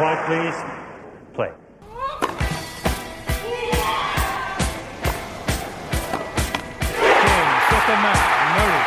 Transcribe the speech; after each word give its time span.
Quiet, 0.00 0.24
please. 0.24 0.56
Play. 1.34 1.52
Second 7.68 8.00
man, 8.00 8.16
Murray. 8.56 8.80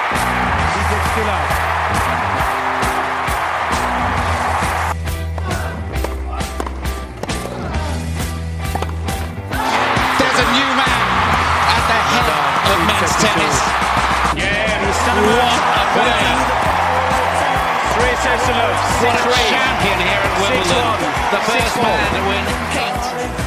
He 0.73 0.81
gets 0.89 1.05
still 1.13 1.29
out. 1.29 1.49
There's 10.17 10.39
a 10.39 10.47
new 10.49 10.69
man 10.81 10.97
at 11.77 11.83
the 11.89 11.99
head 12.09 12.25
of 12.73 12.79
men's 12.89 13.13
tennis. 13.21 13.57
Yeah, 14.33 14.81
he's 14.81 14.97
What 15.05 15.77
a 15.77 15.93
player. 15.93 16.52
Three 18.43 18.51
sets 18.51 18.51
to 18.51 18.59
love. 18.59 18.77
What 19.03 19.15
a 19.15 19.39
champion 19.51 19.99
here 20.03 20.23
at 20.27 20.35
Wimbledon. 20.41 20.87
The 21.31 21.41
first 21.47 21.75
man 21.79 22.03
to 22.15 22.21
win 22.29 22.45
eight 22.81 23.03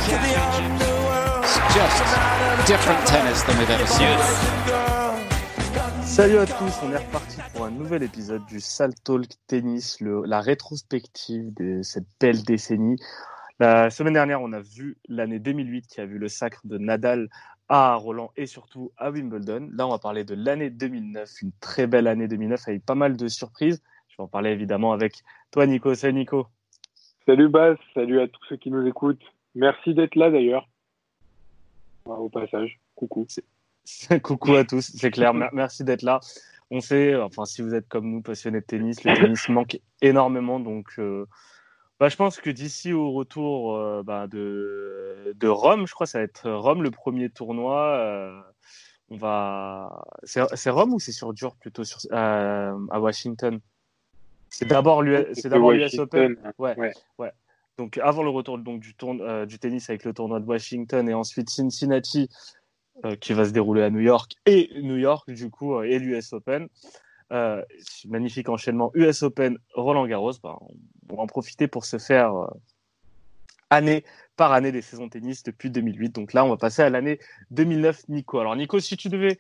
championships. 0.06 0.96
It's 1.44 1.56
just 1.74 2.00
different 2.66 3.06
tennis 3.06 3.42
than 3.42 3.58
we've 3.58 3.70
ever 3.70 3.86
seen. 3.86 4.18
Salut 6.02 6.38
à 6.38 6.46
tous, 6.46 6.72
on 6.82 6.92
est 6.92 6.96
reparti 6.96 7.36
pour 7.52 7.66
un 7.66 7.70
nouvel 7.70 8.02
épisode 8.02 8.46
du 8.46 8.60
Sal 8.60 8.94
Talk 9.04 9.26
Tennis, 9.48 10.00
le, 10.00 10.22
la 10.24 10.40
rétrospective 10.40 11.52
de 11.54 11.82
cette 11.82 12.06
belle 12.18 12.42
décennie. 12.42 12.96
La 13.58 13.90
semaine 13.90 14.14
dernière, 14.14 14.40
on 14.40 14.52
a 14.52 14.60
vu 14.60 14.96
l'année 15.08 15.40
2008 15.40 15.86
qui 15.88 16.00
a 16.00 16.06
vu 16.06 16.18
le 16.18 16.28
sacre 16.28 16.60
de 16.64 16.78
Nadal 16.78 17.28
à 17.68 17.94
Roland 17.96 18.30
et 18.36 18.46
surtout 18.46 18.92
à 18.96 19.10
Wimbledon. 19.10 19.68
Là, 19.74 19.86
on 19.86 19.90
va 19.90 19.98
parler 19.98 20.24
de 20.24 20.34
l'année 20.34 20.70
2009, 20.70 21.42
une 21.42 21.52
très 21.60 21.86
belle 21.86 22.06
année 22.06 22.28
2009 22.28 22.68
avec 22.68 22.86
pas 22.86 22.94
mal 22.94 23.16
de 23.16 23.28
surprises. 23.28 23.82
Je 24.18 24.22
vais 24.22 24.24
en 24.24 24.28
parler 24.28 24.50
évidemment 24.50 24.92
avec 24.94 25.22
toi, 25.50 25.66
Nico. 25.66 25.94
Salut, 25.94 26.14
Nico. 26.14 26.46
Salut 27.26 27.50
Bas, 27.50 27.74
salut 27.92 28.18
à 28.20 28.28
tous 28.28 28.40
ceux 28.48 28.56
qui 28.56 28.70
nous 28.70 28.86
écoutent. 28.86 29.20
Merci 29.54 29.92
d'être 29.92 30.14
là 30.14 30.30
d'ailleurs. 30.30 30.66
Au 32.06 32.30
passage, 32.30 32.80
coucou. 32.94 33.26
Coucou 34.22 34.54
à 34.54 34.64
tous, 34.64 34.90
c'est 34.96 35.10
clair. 35.10 35.34
Mer- 35.34 35.50
Merci 35.52 35.84
d'être 35.84 36.00
là. 36.00 36.20
On 36.70 36.80
sait, 36.80 37.14
enfin, 37.16 37.44
si 37.44 37.60
vous 37.60 37.74
êtes 37.74 37.88
comme 37.88 38.10
nous 38.10 38.22
passionnés 38.22 38.60
de 38.60 38.64
tennis, 38.64 39.04
le 39.04 39.12
tennis 39.14 39.48
manque 39.50 39.78
énormément. 40.00 40.60
Donc, 40.60 40.94
euh, 40.98 41.26
bah, 42.00 42.08
je 42.08 42.16
pense 42.16 42.40
que 42.40 42.48
d'ici 42.48 42.94
au 42.94 43.12
retour 43.12 43.76
euh, 43.76 44.02
bah, 44.02 44.28
de, 44.28 45.34
de 45.36 45.48
Rome, 45.48 45.86
je 45.86 45.92
crois 45.92 46.06
que 46.06 46.10
ça 46.12 46.18
va 46.20 46.24
être 46.24 46.50
Rome 46.50 46.82
le 46.82 46.90
premier 46.90 47.28
tournoi. 47.28 47.82
euh, 47.98 48.40
on 49.10 49.16
va. 49.18 50.04
C'est 50.24 50.70
Rome 50.70 50.94
ou 50.94 51.00
c'est 51.00 51.12
sur 51.12 51.34
dur 51.34 51.54
plutôt 51.56 51.84
sur, 51.84 51.98
à 52.12 52.72
Washington? 52.98 53.60
C'est 54.58 54.68
d'abord 54.68 55.02
l'US 55.02 55.44
Open. 55.44 55.62
Washington. 55.62 56.36
Ouais. 56.58 56.92
Ouais. 57.18 57.32
Donc 57.76 57.98
avant 57.98 58.22
le 58.22 58.30
retour 58.30 58.56
donc 58.58 58.80
du 58.80 58.94
tourne, 58.94 59.20
euh, 59.20 59.44
du 59.44 59.58
tennis 59.58 59.90
avec 59.90 60.04
le 60.04 60.14
tournoi 60.14 60.40
de 60.40 60.46
Washington 60.46 61.06
et 61.08 61.12
ensuite 61.12 61.50
Cincinnati 61.50 62.30
euh, 63.04 63.16
qui 63.16 63.34
va 63.34 63.44
se 63.44 63.50
dérouler 63.50 63.82
à 63.82 63.90
New 63.90 64.00
York 64.00 64.32
et 64.46 64.70
New 64.80 64.96
York 64.96 65.30
du 65.30 65.50
coup 65.50 65.74
euh, 65.74 65.82
et 65.82 65.98
l'US 65.98 66.32
Open. 66.32 66.68
Magnifique 68.06 68.48
enchaînement 68.48 68.92
US 68.94 69.22
Open 69.24 69.58
Roland 69.74 70.06
Garros. 70.06 70.32
Bah, 70.42 70.56
on, 71.10 71.16
va 71.16 71.22
en 71.22 71.26
profiter 71.26 71.68
pour 71.68 71.84
se 71.84 71.98
faire 71.98 72.32
année 73.68 74.04
par 74.36 74.52
année 74.52 74.72
des 74.72 74.80
saisons 74.80 75.10
tennis 75.10 75.42
depuis 75.42 75.70
2008. 75.70 76.14
Donc 76.14 76.32
là 76.32 76.46
on 76.46 76.48
va 76.48 76.56
passer 76.56 76.80
à 76.80 76.88
l'année 76.88 77.18
2009 77.50 78.08
Nico. 78.08 78.38
Alors 78.38 78.56
Nico 78.56 78.80
si 78.80 78.96
tu 78.96 79.10
devais 79.10 79.38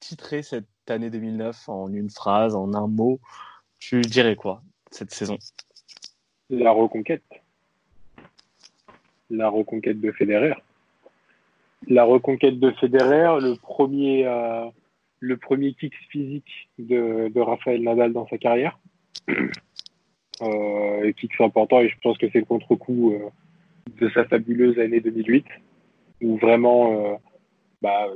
titrer 0.00 0.42
cette 0.42 0.68
année 0.90 1.10
2009 1.10 1.68
en 1.68 1.92
une 1.92 2.10
phrase, 2.10 2.54
en 2.54 2.74
un 2.74 2.86
mot, 2.86 3.20
tu 3.78 4.00
dirais 4.00 4.36
quoi 4.36 4.62
cette 4.90 5.12
saison? 5.12 5.38
La 6.50 6.72
reconquête. 6.72 7.22
La 9.30 9.48
reconquête 9.48 10.00
de 10.00 10.10
Federer. 10.12 10.54
La 11.86 12.04
reconquête 12.04 12.58
de 12.58 12.70
Federer, 12.72 13.40
le 13.40 13.54
premier, 13.56 14.26
euh, 14.26 14.66
le 15.20 15.36
premier 15.36 15.74
kick 15.74 15.94
physique 16.10 16.68
de, 16.78 17.28
de 17.28 17.40
Rafael 17.40 17.82
Nadal 17.82 18.12
dans 18.12 18.26
sa 18.28 18.38
carrière. 18.38 18.78
Euh, 20.42 21.12
kick 21.12 21.38
important, 21.40 21.80
et 21.80 21.90
je 21.90 21.96
pense 22.02 22.16
que 22.16 22.26
c'est 22.32 22.38
le 22.38 22.44
contre-coup 22.46 23.12
euh, 23.12 23.28
de 24.00 24.08
sa 24.10 24.24
fabuleuse 24.24 24.78
année 24.78 25.00
2008, 25.00 25.44
où 26.22 26.38
vraiment, 26.38 26.92
euh, 26.92 27.14
bah, 27.82 28.06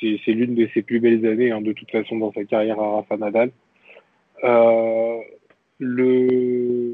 c'est 0.00 0.32
l'une 0.32 0.54
de 0.54 0.68
ses 0.72 0.82
plus 0.82 1.00
belles 1.00 1.26
années, 1.26 1.50
hein, 1.50 1.60
de 1.60 1.72
toute 1.72 1.90
façon, 1.90 2.18
dans 2.18 2.32
sa 2.32 2.44
carrière 2.44 2.80
à 2.80 2.96
Rafa 2.96 3.16
Nadal. 3.16 3.52
Euh, 4.44 5.18
le 5.78 6.92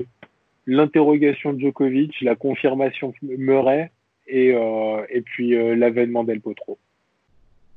l'interrogation 0.66 1.56
Djokovic, 1.58 2.20
la 2.22 2.34
confirmation 2.34 3.14
Murray 3.22 3.92
et, 4.26 4.52
euh, 4.52 5.06
et 5.08 5.20
puis 5.22 5.54
euh, 5.54 5.76
l'avènement 5.76 6.24
Del 6.24 6.40
Potro. 6.40 6.78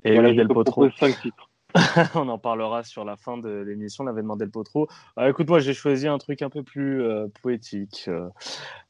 Et 0.04 0.14
voilà, 0.14 0.30
oui, 0.30 0.36
Del 0.36 0.48
Potro. 0.48 0.90
cinq 0.92 1.20
titres. 1.22 1.50
On 2.16 2.28
en 2.30 2.40
parlera 2.40 2.84
sur 2.84 3.06
la 3.06 3.16
fin 3.16 3.38
de 3.38 3.62
l'émission, 3.62 4.04
l'avènement 4.04 4.36
Del 4.36 4.50
Potro. 4.50 4.88
Euh, 5.20 5.30
écoute, 5.30 5.48
moi, 5.48 5.60
j'ai 5.60 5.76
choisi 5.76 6.08
un 6.08 6.18
truc 6.18 6.42
un 6.42 6.50
peu 6.50 6.64
plus 6.64 7.04
euh, 7.04 7.28
poétique. 7.44 8.10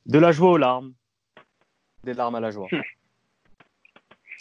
de 0.06 0.20
la 0.20 0.32
joie 0.32 0.52
aux 0.52 0.58
larmes. 0.58 0.94
Des 2.06 2.14
larmes 2.14 2.36
à 2.36 2.40
la 2.40 2.52
joie. 2.52 2.68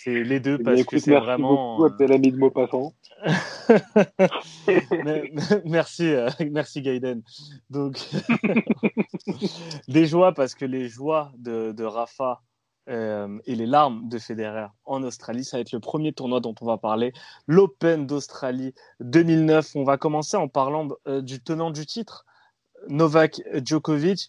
C'est 0.01 0.23
les 0.23 0.39
deux 0.39 0.59
Eh 0.61 0.63
parce 0.63 0.85
que 0.85 0.99
c'est 1.01 1.11
merci 1.11 1.27
vraiment. 1.27 1.73
beaucoup, 1.77 1.87
Abdelhamid 1.87 2.37
Maupassant. 2.37 2.93
Mais- 4.69 4.85
mais- 5.33 5.63
merci, 5.65 6.05
euh, 6.07 6.29
merci 6.53 6.83
Gaiden. 6.83 7.23
Donc, 7.69 7.97
des 9.89 10.07
joies 10.07 10.33
parce 10.35 10.55
que 10.55 10.65
les 10.65 10.89
joies 10.89 11.33
de, 11.39 11.73
de 11.73 11.85
Rafa 11.85 12.43
euh, 12.89 13.39
et 13.47 13.57
les 13.57 13.67
larmes 13.67 14.09
de 14.09 14.19
Federer 14.19 14.69
en 14.85 15.03
Australie, 15.03 15.45
ça 15.45 15.57
va 15.57 15.63
être 15.63 15.73
le 15.73 15.81
premier 15.81 16.13
tournoi 16.13 16.39
dont 16.41 16.55
on 16.61 16.67
va 16.67 16.79
parler, 16.79 17.13
l'Open 17.49 18.07
d'Australie 18.07 18.75
2009. 19.01 19.75
On 19.75 19.83
va 19.85 19.97
commencer 19.99 20.37
en 20.37 20.47
parlant 20.47 20.89
euh, 21.09 21.21
du 21.23 21.43
tenant 21.43 21.71
du 21.73 21.87
titre, 21.87 22.25
Novak 22.89 23.43
Djokovic. 23.65 24.29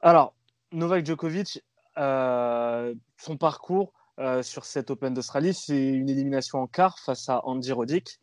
Alors, 0.00 0.34
Novak 0.70 1.04
Djokovic, 1.04 1.60
euh, 1.98 2.94
son 3.20 3.36
parcours 3.36 3.92
euh, 4.18 4.42
sur 4.42 4.64
cette 4.64 4.90
Open 4.90 5.14
d'Australie, 5.14 5.54
c'est 5.54 5.88
une 5.88 6.08
élimination 6.08 6.60
en 6.60 6.66
quart 6.66 6.98
face 6.98 7.28
à 7.28 7.40
Andy 7.46 7.72
Roddick 7.72 8.18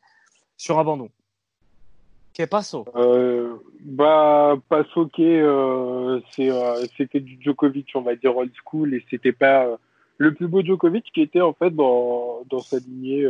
sur 0.57 0.79
abandon. 0.79 1.09
Que 2.38 2.44
passo? 2.44 2.85
Euh, 2.95 3.56
bah, 3.79 4.56
pas 4.67 4.83
soqué, 4.94 5.39
euh, 5.39 6.19
euh, 6.39 6.85
c'était 6.97 7.22
du 7.22 7.38
Djokovic, 7.41 7.91
on 7.95 8.01
va 8.01 8.17
dire 8.17 8.35
old 8.35 8.51
school, 8.61 8.94
et 8.94 9.06
c'était 9.09 9.31
pas 9.31 9.66
euh, 9.66 9.78
le 10.17 10.33
plus 10.33 10.47
beau 10.47 10.61
Djokovic 10.61 11.06
qui 11.13 11.22
était 11.22 11.39
en 11.39 11.53
fait 11.53 11.72
dans, 11.72 12.41
dans 12.50 12.59
sa 12.59 12.79
lignée 12.79 13.25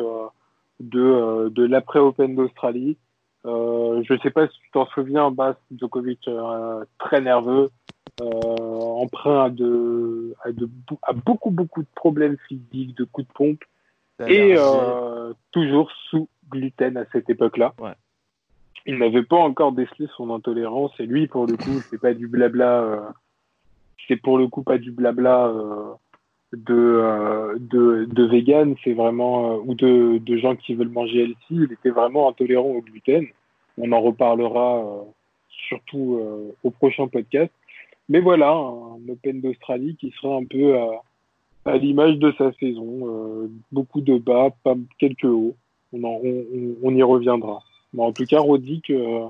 de, 0.79 1.49
de 1.49 1.65
l'après-Open 1.65 2.35
d'Australie. 2.35 2.97
Je 3.43 4.19
sais 4.23 4.31
pas 4.31 4.47
si 4.47 4.57
tu 4.59 4.71
t'en 4.71 4.87
souviens, 4.87 5.29
Bas, 5.29 5.55
Djokovic 5.71 6.27
très 6.97 7.21
nerveux, 7.21 7.69
emprunt 8.21 9.45
à, 9.45 9.49
de, 9.49 10.33
à, 10.43 10.51
de, 10.51 10.69
à 11.01 11.13
beaucoup, 11.13 11.51
beaucoup 11.51 11.81
de 11.81 11.88
problèmes 11.95 12.38
physiques, 12.47 12.95
de 12.97 13.03
coups 13.03 13.27
de 13.27 13.33
pompe, 13.33 13.63
et 14.27 14.55
euh, 14.57 15.33
toujours 15.51 15.91
sous 16.09 16.27
gluten 16.49 16.95
à 16.97 17.05
cette 17.11 17.29
époque-là. 17.29 17.73
Ouais. 17.79 17.91
Il 18.85 18.97
n'avait 18.99 19.23
pas 19.23 19.38
encore 19.38 19.71
décelé 19.71 20.07
son 20.15 20.33
intolérance 20.33 20.91
et 20.99 21.05
lui, 21.05 21.27
pour 21.27 21.47
le 21.47 21.57
coup, 21.57 21.81
c'est 21.89 21.99
pas 21.99 22.13
du 22.13 22.27
blabla. 22.27 22.81
euh, 22.83 23.01
c'est 24.07 24.15
pour 24.15 24.38
le 24.38 24.47
coup 24.47 24.61
pas 24.61 24.77
du 24.77 24.91
blabla 24.91 25.47
euh, 25.47 25.94
de, 26.53 26.75
euh, 26.75 27.55
de 27.59 28.05
de 28.05 28.23
vegan. 28.23 28.75
C'est 28.83 28.94
vraiment 28.94 29.53
euh, 29.53 29.57
ou 29.65 29.73
de 29.73 30.19
de 30.19 30.38
gens 30.38 30.55
qui 30.55 30.75
veulent 30.75 30.89
manger 30.89 31.23
healthy. 31.23 31.35
Il 31.49 31.73
était 31.73 31.89
vraiment 31.89 32.29
intolérant 32.29 32.69
au 32.69 32.81
gluten. 32.81 33.25
On 33.79 33.91
en 33.91 34.01
reparlera 34.01 34.77
euh, 34.77 35.01
surtout 35.67 36.19
euh, 36.21 36.55
au 36.63 36.69
prochain 36.69 37.07
podcast. 37.07 37.51
Mais 38.10 38.19
voilà, 38.19 38.52
un 38.52 39.10
Open 39.10 39.42
d'Australie 39.42 39.96
qui 40.00 40.12
sera 40.12 40.36
un 40.36 40.46
peu 40.46 40.78
à, 41.66 41.78
l'image 41.78 42.18
de 42.18 42.31
sa 42.38 42.52
saison. 42.54 43.07
euh, 43.07 43.52
beaucoup 43.72 44.02
de 44.02 44.18
bas, 44.18 44.50
pas 44.63 44.75
quelques 45.00 45.25
hauts. 45.25 45.56
On, 45.94 46.96
y 46.96 47.04
reviendra. 47.04 47.63
Mais 47.94 48.04
en 48.04 48.12
tout 48.12 48.25
cas, 48.25 48.40
Roddick, 48.40 48.90
euh, 48.90 49.28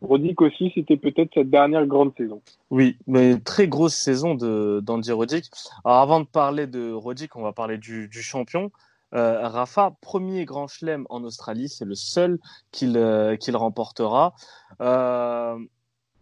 Roddick 0.00 0.40
aussi, 0.40 0.70
c'était 0.74 0.96
peut-être 0.96 1.34
sa 1.34 1.44
dernière 1.44 1.86
grande 1.86 2.12
saison. 2.16 2.40
Oui, 2.70 2.96
mais 3.06 3.38
très 3.38 3.68
grosse 3.68 3.94
saison 3.94 4.34
d'Andy 4.34 5.12
Roddick. 5.12 5.46
Alors 5.84 5.98
avant 5.98 6.20
de 6.20 6.26
parler 6.26 6.66
de 6.66 6.92
Roddick, 6.92 7.34
on 7.36 7.42
va 7.42 7.52
parler 7.52 7.78
du, 7.78 8.10
champion. 8.12 8.70
Euh, 9.14 9.48
Rafa, 9.48 9.96
premier 10.00 10.44
grand 10.44 10.68
chelem 10.68 11.06
en 11.08 11.24
Australie, 11.24 11.68
c'est 11.68 11.86
le 11.86 11.94
seul 11.94 12.38
qu'il 12.70 12.96
euh, 12.96 13.36
remportera. 13.54 14.34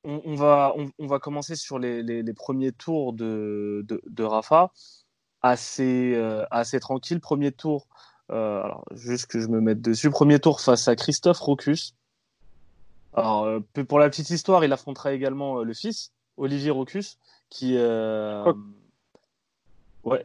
On, 0.06 0.22
on 0.24 0.34
va, 0.34 0.72
on, 0.76 0.90
on 0.98 1.06
va 1.06 1.18
commencer 1.18 1.56
sur 1.56 1.78
les, 1.78 2.02
les, 2.02 2.22
les 2.22 2.32
premiers 2.32 2.72
tours 2.72 3.12
de, 3.12 3.84
de, 3.86 4.00
de 4.06 4.24
Rafa. 4.24 4.70
Assez, 5.42 6.12
euh, 6.14 6.44
assez 6.50 6.80
tranquille. 6.80 7.20
Premier 7.20 7.52
tour, 7.52 7.86
euh, 8.30 8.62
alors 8.62 8.84
juste 8.94 9.26
que 9.26 9.38
je 9.40 9.48
me 9.48 9.60
mette 9.60 9.80
dessus. 9.82 10.10
Premier 10.10 10.38
tour 10.40 10.60
face 10.60 10.88
à 10.88 10.96
Christophe 10.96 11.38
Rocus. 11.38 11.94
Alors, 13.14 13.44
euh, 13.44 13.60
pour 13.88 13.98
la 13.98 14.08
petite 14.08 14.30
histoire, 14.30 14.64
il 14.64 14.72
affrontera 14.72 15.12
également 15.12 15.62
le 15.62 15.74
fils 15.74 16.12
Olivier 16.36 16.70
Rocus, 16.70 17.18
qui. 17.50 17.76
Ouais, 20.04 20.24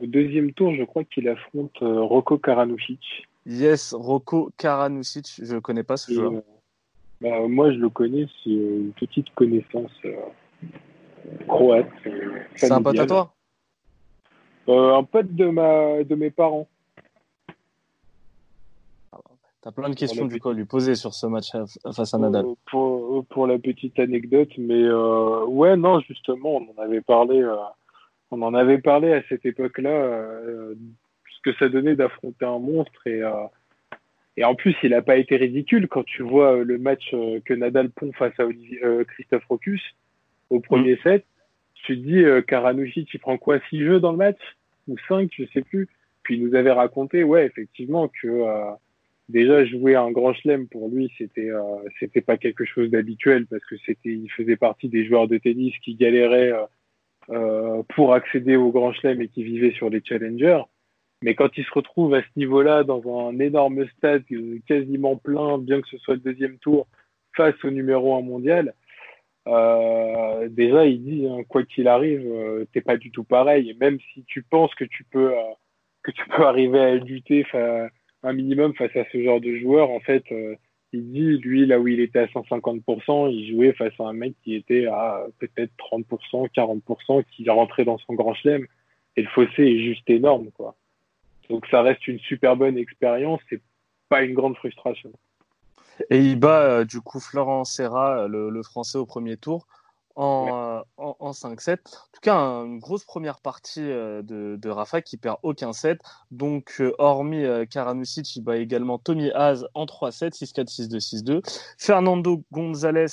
Au 0.00 0.06
deuxième 0.06 0.52
tour, 0.52 0.74
je 0.74 0.84
crois 0.84 1.04
qu'il 1.04 1.28
affronte 1.28 1.78
Rocco 1.80 2.38
Karanušić. 2.38 3.26
yes, 3.46 3.92
Rocco 3.92 4.50
Karanusic, 4.56 5.40
je 5.42 5.58
connais 5.58 5.82
pas 5.84 5.96
ce 5.96 6.12
joueur. 6.12 6.42
Bah, 7.22 7.46
moi, 7.48 7.72
je 7.72 7.78
le 7.78 7.88
connais, 7.88 8.26
c'est 8.42 8.50
euh, 8.50 8.80
une 8.80 8.92
petite 8.92 9.32
connaissance 9.34 9.92
euh, 10.04 10.14
croate. 11.46 11.86
euh, 12.06 12.38
C'est 12.56 12.72
un 12.72 12.82
pote 12.82 12.98
à 12.98 13.06
toi 13.06 13.32
Euh, 14.68 14.96
Un 14.96 15.04
pote 15.04 15.32
de, 15.34 15.46
ma, 15.46 16.02
de 16.04 16.14
mes 16.14 16.30
parents. 16.30 16.68
T'as 19.60 19.70
plein 19.70 19.90
de 19.90 19.94
questions 19.94 20.26
du 20.26 20.40
coup 20.40 20.48
à 20.48 20.54
lui 20.54 20.64
poser 20.64 20.96
sur 20.96 21.14
ce 21.14 21.24
match 21.28 21.50
face 21.94 22.14
à 22.14 22.18
Nadal. 22.18 22.44
Pour, 22.68 23.24
pour 23.26 23.46
la 23.46 23.60
petite 23.60 23.96
anecdote, 24.00 24.50
mais 24.58 24.90
ouais, 24.90 25.76
non, 25.76 26.00
justement, 26.00 26.56
on 26.56 26.74
en 26.76 26.82
avait 26.82 27.00
parlé, 27.00 27.48
on 28.32 28.42
en 28.42 28.54
avait 28.54 28.78
parlé 28.78 29.12
à 29.12 29.22
cette 29.28 29.46
époque-là, 29.46 29.92
ce 30.74 31.40
que 31.44 31.56
ça 31.60 31.68
donnait 31.68 31.94
d'affronter 31.94 32.44
un 32.44 32.58
monstre 32.58 33.06
et 33.06 33.22
et 34.36 34.44
en 34.44 34.54
plus, 34.54 34.74
il 34.82 34.90
n'a 34.90 35.02
pas 35.02 35.16
été 35.16 35.36
ridicule 35.36 35.88
quand 35.88 36.04
tu 36.04 36.22
vois 36.22 36.56
euh, 36.56 36.64
le 36.64 36.78
match 36.78 37.10
euh, 37.12 37.40
que 37.44 37.52
Nadal 37.52 37.90
pond 37.90 38.12
face 38.12 38.38
à 38.38 38.46
Olivier, 38.46 38.82
euh, 38.82 39.04
Christophe 39.04 39.44
Rocus 39.46 39.82
au 40.50 40.60
premier 40.60 40.98
set. 41.02 41.24
Tu 41.74 41.96
te 41.96 42.02
dis, 42.02 42.24
euh, 42.24 42.40
Karanušić, 42.40 43.08
il 43.12 43.20
prend 43.20 43.36
quoi, 43.36 43.58
six 43.68 43.84
jeux 43.84 44.00
dans 44.00 44.12
le 44.12 44.18
match? 44.18 44.40
Ou 44.88 44.96
cinq, 45.08 45.30
je 45.36 45.44
sais 45.52 45.62
plus. 45.62 45.88
Puis 46.22 46.36
il 46.36 46.46
nous 46.46 46.54
avait 46.54 46.72
raconté, 46.72 47.24
ouais, 47.24 47.44
effectivement, 47.44 48.08
que 48.08 48.28
euh, 48.28 48.70
déjà 49.28 49.64
jouer 49.64 49.96
un 49.96 50.10
grand 50.10 50.34
chelem 50.34 50.68
pour 50.68 50.88
lui 50.88 51.10
c'était 51.16 51.50
euh, 51.50 51.62
c'était 51.98 52.20
pas 52.20 52.36
quelque 52.36 52.64
chose 52.64 52.90
d'habituel 52.90 53.46
parce 53.46 53.64
que 53.64 53.76
c'était 53.86 54.10
il 54.10 54.30
faisait 54.30 54.56
partie 54.56 54.88
des 54.88 55.06
joueurs 55.06 55.28
de 55.28 55.38
tennis 55.38 55.74
qui 55.82 55.94
galéraient 55.94 56.52
euh, 57.30 57.82
pour 57.94 58.14
accéder 58.14 58.56
au 58.56 58.70
grand 58.70 58.92
chelem 58.92 59.20
et 59.22 59.28
qui 59.28 59.42
vivaient 59.42 59.72
sur 59.72 59.90
les 59.90 60.02
challengers 60.04 60.62
mais 61.22 61.34
quand 61.34 61.56
il 61.56 61.64
se 61.64 61.72
retrouve 61.72 62.14
à 62.14 62.22
ce 62.22 62.28
niveau-là 62.36 62.84
dans 62.84 63.28
un 63.28 63.38
énorme 63.38 63.86
stade 63.96 64.24
quasiment 64.66 65.16
plein 65.16 65.58
bien 65.58 65.80
que 65.80 65.88
ce 65.88 65.98
soit 65.98 66.14
le 66.14 66.20
deuxième 66.20 66.58
tour 66.58 66.86
face 67.36 67.54
au 67.64 67.70
numéro 67.70 68.16
un 68.16 68.22
mondial 68.22 68.74
euh, 69.48 70.48
déjà 70.48 70.86
il 70.86 71.02
dit 71.02 71.26
hein, 71.26 71.42
quoi 71.48 71.64
qu'il 71.64 71.88
arrive 71.88 72.26
euh, 72.26 72.64
t'es 72.72 72.80
pas 72.80 72.96
du 72.96 73.10
tout 73.10 73.24
pareil 73.24 73.70
et 73.70 73.74
même 73.74 73.98
si 74.12 74.24
tu 74.24 74.42
penses 74.42 74.74
que 74.74 74.84
tu 74.84 75.04
peux 75.04 75.32
euh, 75.32 75.52
que 76.02 76.10
tu 76.10 76.26
peux 76.28 76.42
arriver 76.46 76.80
à 76.80 76.94
lutter 76.96 77.44
un 78.22 78.32
minimum 78.32 78.74
face 78.74 78.94
à 78.96 79.04
ce 79.12 79.22
genre 79.22 79.40
de 79.40 79.56
joueur. 79.56 79.90
En 79.90 80.00
fait, 80.00 80.24
euh, 80.32 80.54
il 80.92 81.10
dit, 81.10 81.38
lui, 81.38 81.66
là 81.66 81.80
où 81.80 81.88
il 81.88 82.00
était 82.00 82.20
à 82.20 82.26
150%, 82.26 83.32
il 83.32 83.50
jouait 83.52 83.72
face 83.72 83.94
à 83.98 84.04
un 84.04 84.12
mec 84.12 84.34
qui 84.42 84.54
était 84.54 84.86
à 84.86 85.26
peut-être 85.38 85.72
30%, 85.78 86.48
40%, 86.54 87.24
qui 87.30 87.48
rentrait 87.48 87.84
dans 87.84 87.98
son 87.98 88.14
grand 88.14 88.34
chelem. 88.34 88.66
Et 89.16 89.22
le 89.22 89.28
fossé 89.28 89.62
est 89.62 89.78
juste 89.80 90.08
énorme, 90.08 90.50
quoi. 90.52 90.74
Donc 91.50 91.66
ça 91.70 91.82
reste 91.82 92.06
une 92.08 92.18
super 92.20 92.56
bonne 92.56 92.78
expérience, 92.78 93.40
c'est 93.50 93.62
pas 94.08 94.22
une 94.22 94.34
grande 94.34 94.56
frustration. 94.56 95.12
Et 96.10 96.18
il 96.18 96.36
bat 96.38 96.62
euh, 96.62 96.84
du 96.84 97.00
coup 97.00 97.20
Florent 97.20 97.64
Serra, 97.64 98.26
le, 98.28 98.50
le 98.50 98.62
français 98.62 98.98
au 98.98 99.06
premier 99.06 99.36
tour, 99.36 99.66
en, 100.16 100.78
euh, 100.78 100.80
en, 100.96 101.16
en 101.20 101.30
5-7. 101.32 101.72
En 101.72 101.78
tout 102.12 102.20
cas, 102.22 102.34
un- 102.34 102.64
une 102.66 102.78
grosse 102.78 103.04
première 103.04 103.40
partie 103.40 103.80
euh, 103.82 104.22
de, 104.22 104.56
de 104.60 104.68
Rafa 104.70 105.00
qui 105.02 105.16
perd 105.16 105.36
aucun 105.42 105.72
set. 105.72 106.00
Donc, 106.30 106.76
euh, 106.80 106.92
hormis 106.98 107.44
euh, 107.44 107.64
Karanusic, 107.66 108.36
il 108.36 108.42
bat 108.42 108.56
également 108.56 108.98
Tommy 108.98 109.30
Haas 109.32 109.64
en 109.74 109.84
3-7, 109.86 110.32
6-4, 110.34 110.68
6-2, 110.68 110.98
6-2. 111.00 111.42
Fernando 111.78 112.42
Gonzalez, 112.52 113.06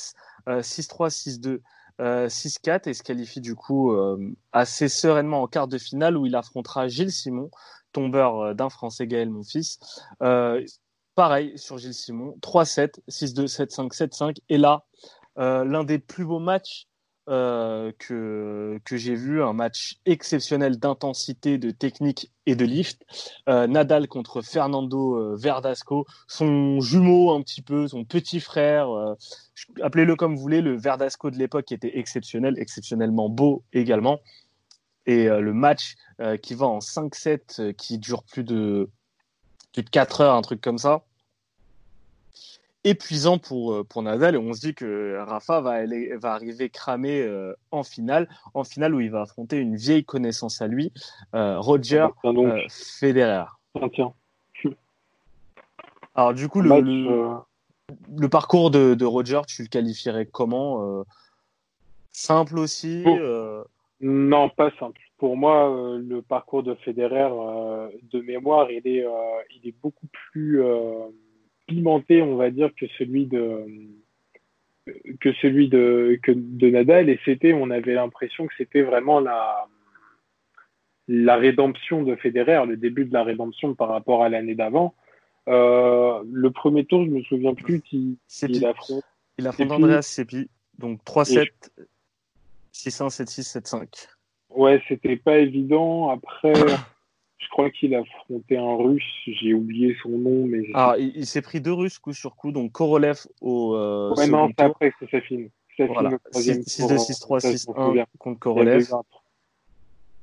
euh, 0.47 0.61
6-3, 0.61 1.09
6-2. 1.09 1.61
euh, 2.01 2.27
6-4 2.29 2.87
et 2.87 2.93
se 2.93 3.03
qualifie 3.03 3.41
du 3.41 3.55
coup 3.55 3.91
euh, 3.91 4.17
assez 4.53 4.87
sereinement 4.87 5.41
en 5.41 5.47
quart 5.47 5.67
de 5.67 5.77
finale 5.77 6.15
où 6.17 6.25
il 6.25 6.35
affrontera 6.35 6.87
Gilles 6.87 7.11
Simon, 7.11 7.49
tombeur 7.91 8.39
euh, 8.39 8.53
d'un 8.53 8.69
Français 8.69 9.07
Gaël 9.07 9.29
Monfils. 9.29 9.79
Euh, 10.21 10.63
pareil 11.15 11.53
sur 11.57 11.77
Gilles 11.77 11.93
Simon, 11.93 12.35
3-7, 12.41 12.99
6-2, 13.09 13.47
7-5, 13.47 13.93
7-5. 13.93 14.37
Et 14.49 14.57
là, 14.57 14.85
euh, 15.37 15.63
l'un 15.65 15.83
des 15.83 15.99
plus 15.99 16.25
beaux 16.25 16.39
matchs 16.39 16.85
que, 17.27 18.79
que 18.83 18.97
j'ai 18.97 19.13
vu, 19.13 19.43
un 19.43 19.53
match 19.53 19.99
exceptionnel 20.07 20.79
d'intensité, 20.79 21.59
de 21.59 21.69
technique 21.69 22.31
et 22.47 22.55
de 22.55 22.65
lift. 22.65 23.03
Nadal 23.45 24.07
contre 24.07 24.41
Fernando 24.41 25.37
Verdasco, 25.37 26.07
son 26.27 26.79
jumeau 26.79 27.31
un 27.35 27.43
petit 27.43 27.61
peu, 27.61 27.87
son 27.87 28.03
petit 28.03 28.39
frère, 28.39 29.15
appelez-le 29.83 30.15
comme 30.15 30.35
vous 30.35 30.41
voulez, 30.41 30.61
le 30.61 30.75
Verdasco 30.75 31.29
de 31.29 31.37
l'époque 31.37 31.71
était 31.71 31.99
exceptionnel, 31.99 32.55
exceptionnellement 32.57 33.29
beau 33.29 33.63
également. 33.73 34.19
Et 35.09 35.27
euh, 35.27 35.41
le 35.41 35.53
match 35.53 35.95
euh, 36.19 36.37
qui 36.37 36.53
va 36.53 36.67
en 36.67 36.77
5-7, 36.77 37.61
euh, 37.61 37.73
qui 37.73 37.97
dure 37.97 38.21
plus 38.21 38.43
de, 38.43 38.87
plus 39.73 39.81
de 39.81 39.89
4 39.89 40.21
heures, 40.21 40.35
un 40.35 40.41
truc 40.43 40.61
comme 40.61 40.77
ça 40.77 41.01
épuisant 42.85 43.39
pour, 43.39 43.85
pour 43.87 44.03
Nadal 44.03 44.35
et 44.35 44.37
on 44.37 44.53
se 44.53 44.61
dit 44.61 44.73
que 44.73 45.17
Rafa 45.27 45.59
va, 45.59 45.71
aller, 45.71 46.15
va 46.15 46.31
arriver 46.31 46.69
cramé 46.69 47.21
euh, 47.21 47.53
en 47.71 47.83
finale, 47.83 48.29
en 48.53 48.63
finale 48.63 48.95
où 48.95 49.01
il 49.01 49.11
va 49.11 49.21
affronter 49.21 49.57
une 49.57 49.75
vieille 49.75 50.05
connaissance 50.05 50.61
à 50.61 50.67
lui, 50.67 50.93
euh, 51.35 51.59
Roger 51.59 52.07
euh, 52.23 52.61
Federer. 52.69 53.45
tiens, 53.93 54.13
tiens. 54.61 54.71
Alors 56.15 56.33
du 56.33 56.47
coup, 56.47 56.61
le, 56.61 56.69
Match, 56.69 56.83
le, 56.85 58.17
le 58.17 58.29
parcours 58.29 58.71
de, 58.71 58.93
de 58.93 59.05
Roger, 59.05 59.41
tu 59.45 59.63
le 59.63 59.67
qualifierais 59.67 60.25
comment 60.25 61.03
Simple 62.13 62.59
aussi 62.59 63.03
Bon. 63.03 63.65
Non, 64.01 64.49
pas 64.49 64.71
simple. 64.79 65.01
Pour 65.17 65.35
moi, 65.35 65.69
euh, 65.69 65.99
le 65.99 66.21
parcours 66.21 66.63
de 66.63 66.73
Federer, 66.75 67.29
euh, 67.31 67.89
de 68.13 68.21
mémoire, 68.21 68.71
il 68.71 68.87
est, 68.87 69.05
euh, 69.05 69.09
il 69.55 69.67
est 69.67 69.75
beaucoup 69.81 70.07
plus 70.31 70.61
pimenté, 71.67 72.21
on 72.21 72.35
va 72.35 72.49
dire, 72.49 72.69
que 72.75 72.87
celui 72.97 73.25
de 73.25 73.65
que 75.19 75.33
celui 75.33 75.67
de 75.67 76.17
que 76.23 76.31
de 76.31 76.69
Nadal. 76.69 77.09
Et 77.09 77.19
c'était, 77.25 77.53
on 77.53 77.69
avait 77.69 77.93
l'impression 77.93 78.47
que 78.47 78.53
c'était 78.57 78.81
vraiment 78.81 79.19
la 79.19 79.67
la 81.09 81.35
rédemption 81.35 82.03
de 82.03 82.15
Federer, 82.15 82.65
le 82.67 82.77
début 82.77 83.05
de 83.05 83.13
la 83.13 83.23
rédemption 83.23 83.73
par 83.73 83.89
rapport 83.89 84.23
à 84.23 84.29
l'année 84.29 84.55
d'avant. 84.55 84.95
Le 85.47 86.47
premier 86.49 86.85
tour, 86.85 87.03
je 87.05 87.09
me 87.09 87.21
souviens 87.23 87.55
plus 87.55 87.81
qui, 87.81 88.17
il 88.43 88.65
affronte. 88.65 89.03
Il 89.37 89.47
affronte. 89.47 89.71
Andreas 89.71 90.03
Seppi. 90.03 90.49
Donc 90.77 91.01
3-7, 91.03 91.49
6-1, 92.73 93.09
7-6, 93.09 93.59
7-5. 93.59 94.07
Ouais, 94.49 94.81
c'était 94.87 95.15
pas 95.17 95.37
évident. 95.37 96.09
Après, 96.09 96.53
je 97.37 97.47
crois 97.49 97.69
qu'il 97.69 97.93
a 97.95 97.99
affronté 97.99 98.57
un 98.57 98.75
russe. 98.77 99.03
J'ai 99.27 99.53
oublié 99.53 99.95
son 100.01 100.09
nom, 100.09 100.45
mais. 100.45 100.61
Alors, 100.73 100.97
il, 100.97 101.11
il 101.15 101.25
s'est 101.25 101.41
pris 101.41 101.61
deux 101.61 101.73
Russes 101.73 101.99
coup 101.99 102.13
sur 102.13 102.35
coup, 102.35 102.51
donc 102.51 102.71
Korolev 102.71 103.19
au 103.41 103.75
euh, 103.75 104.13
ouais, 104.15 104.27
non, 104.27 104.47
c'est 104.57 104.63
après 104.63 104.91
ça 105.11 105.21
finit. 105.21 105.51
Ça 105.77 105.85
Voilà, 105.85 106.09
finit 106.09 106.15
au 106.15 106.29
troisième 106.31 106.57
6-2, 106.61 106.87
tour, 106.87 106.97
6-3, 106.97 107.39
ça, 107.39 107.51
je 107.51 107.67
m'en 107.67 107.85
souviens. 107.85 108.03
6-1 108.03 108.05
contre 108.17 108.39
Korolev. 108.39 108.93
un- 108.93 109.03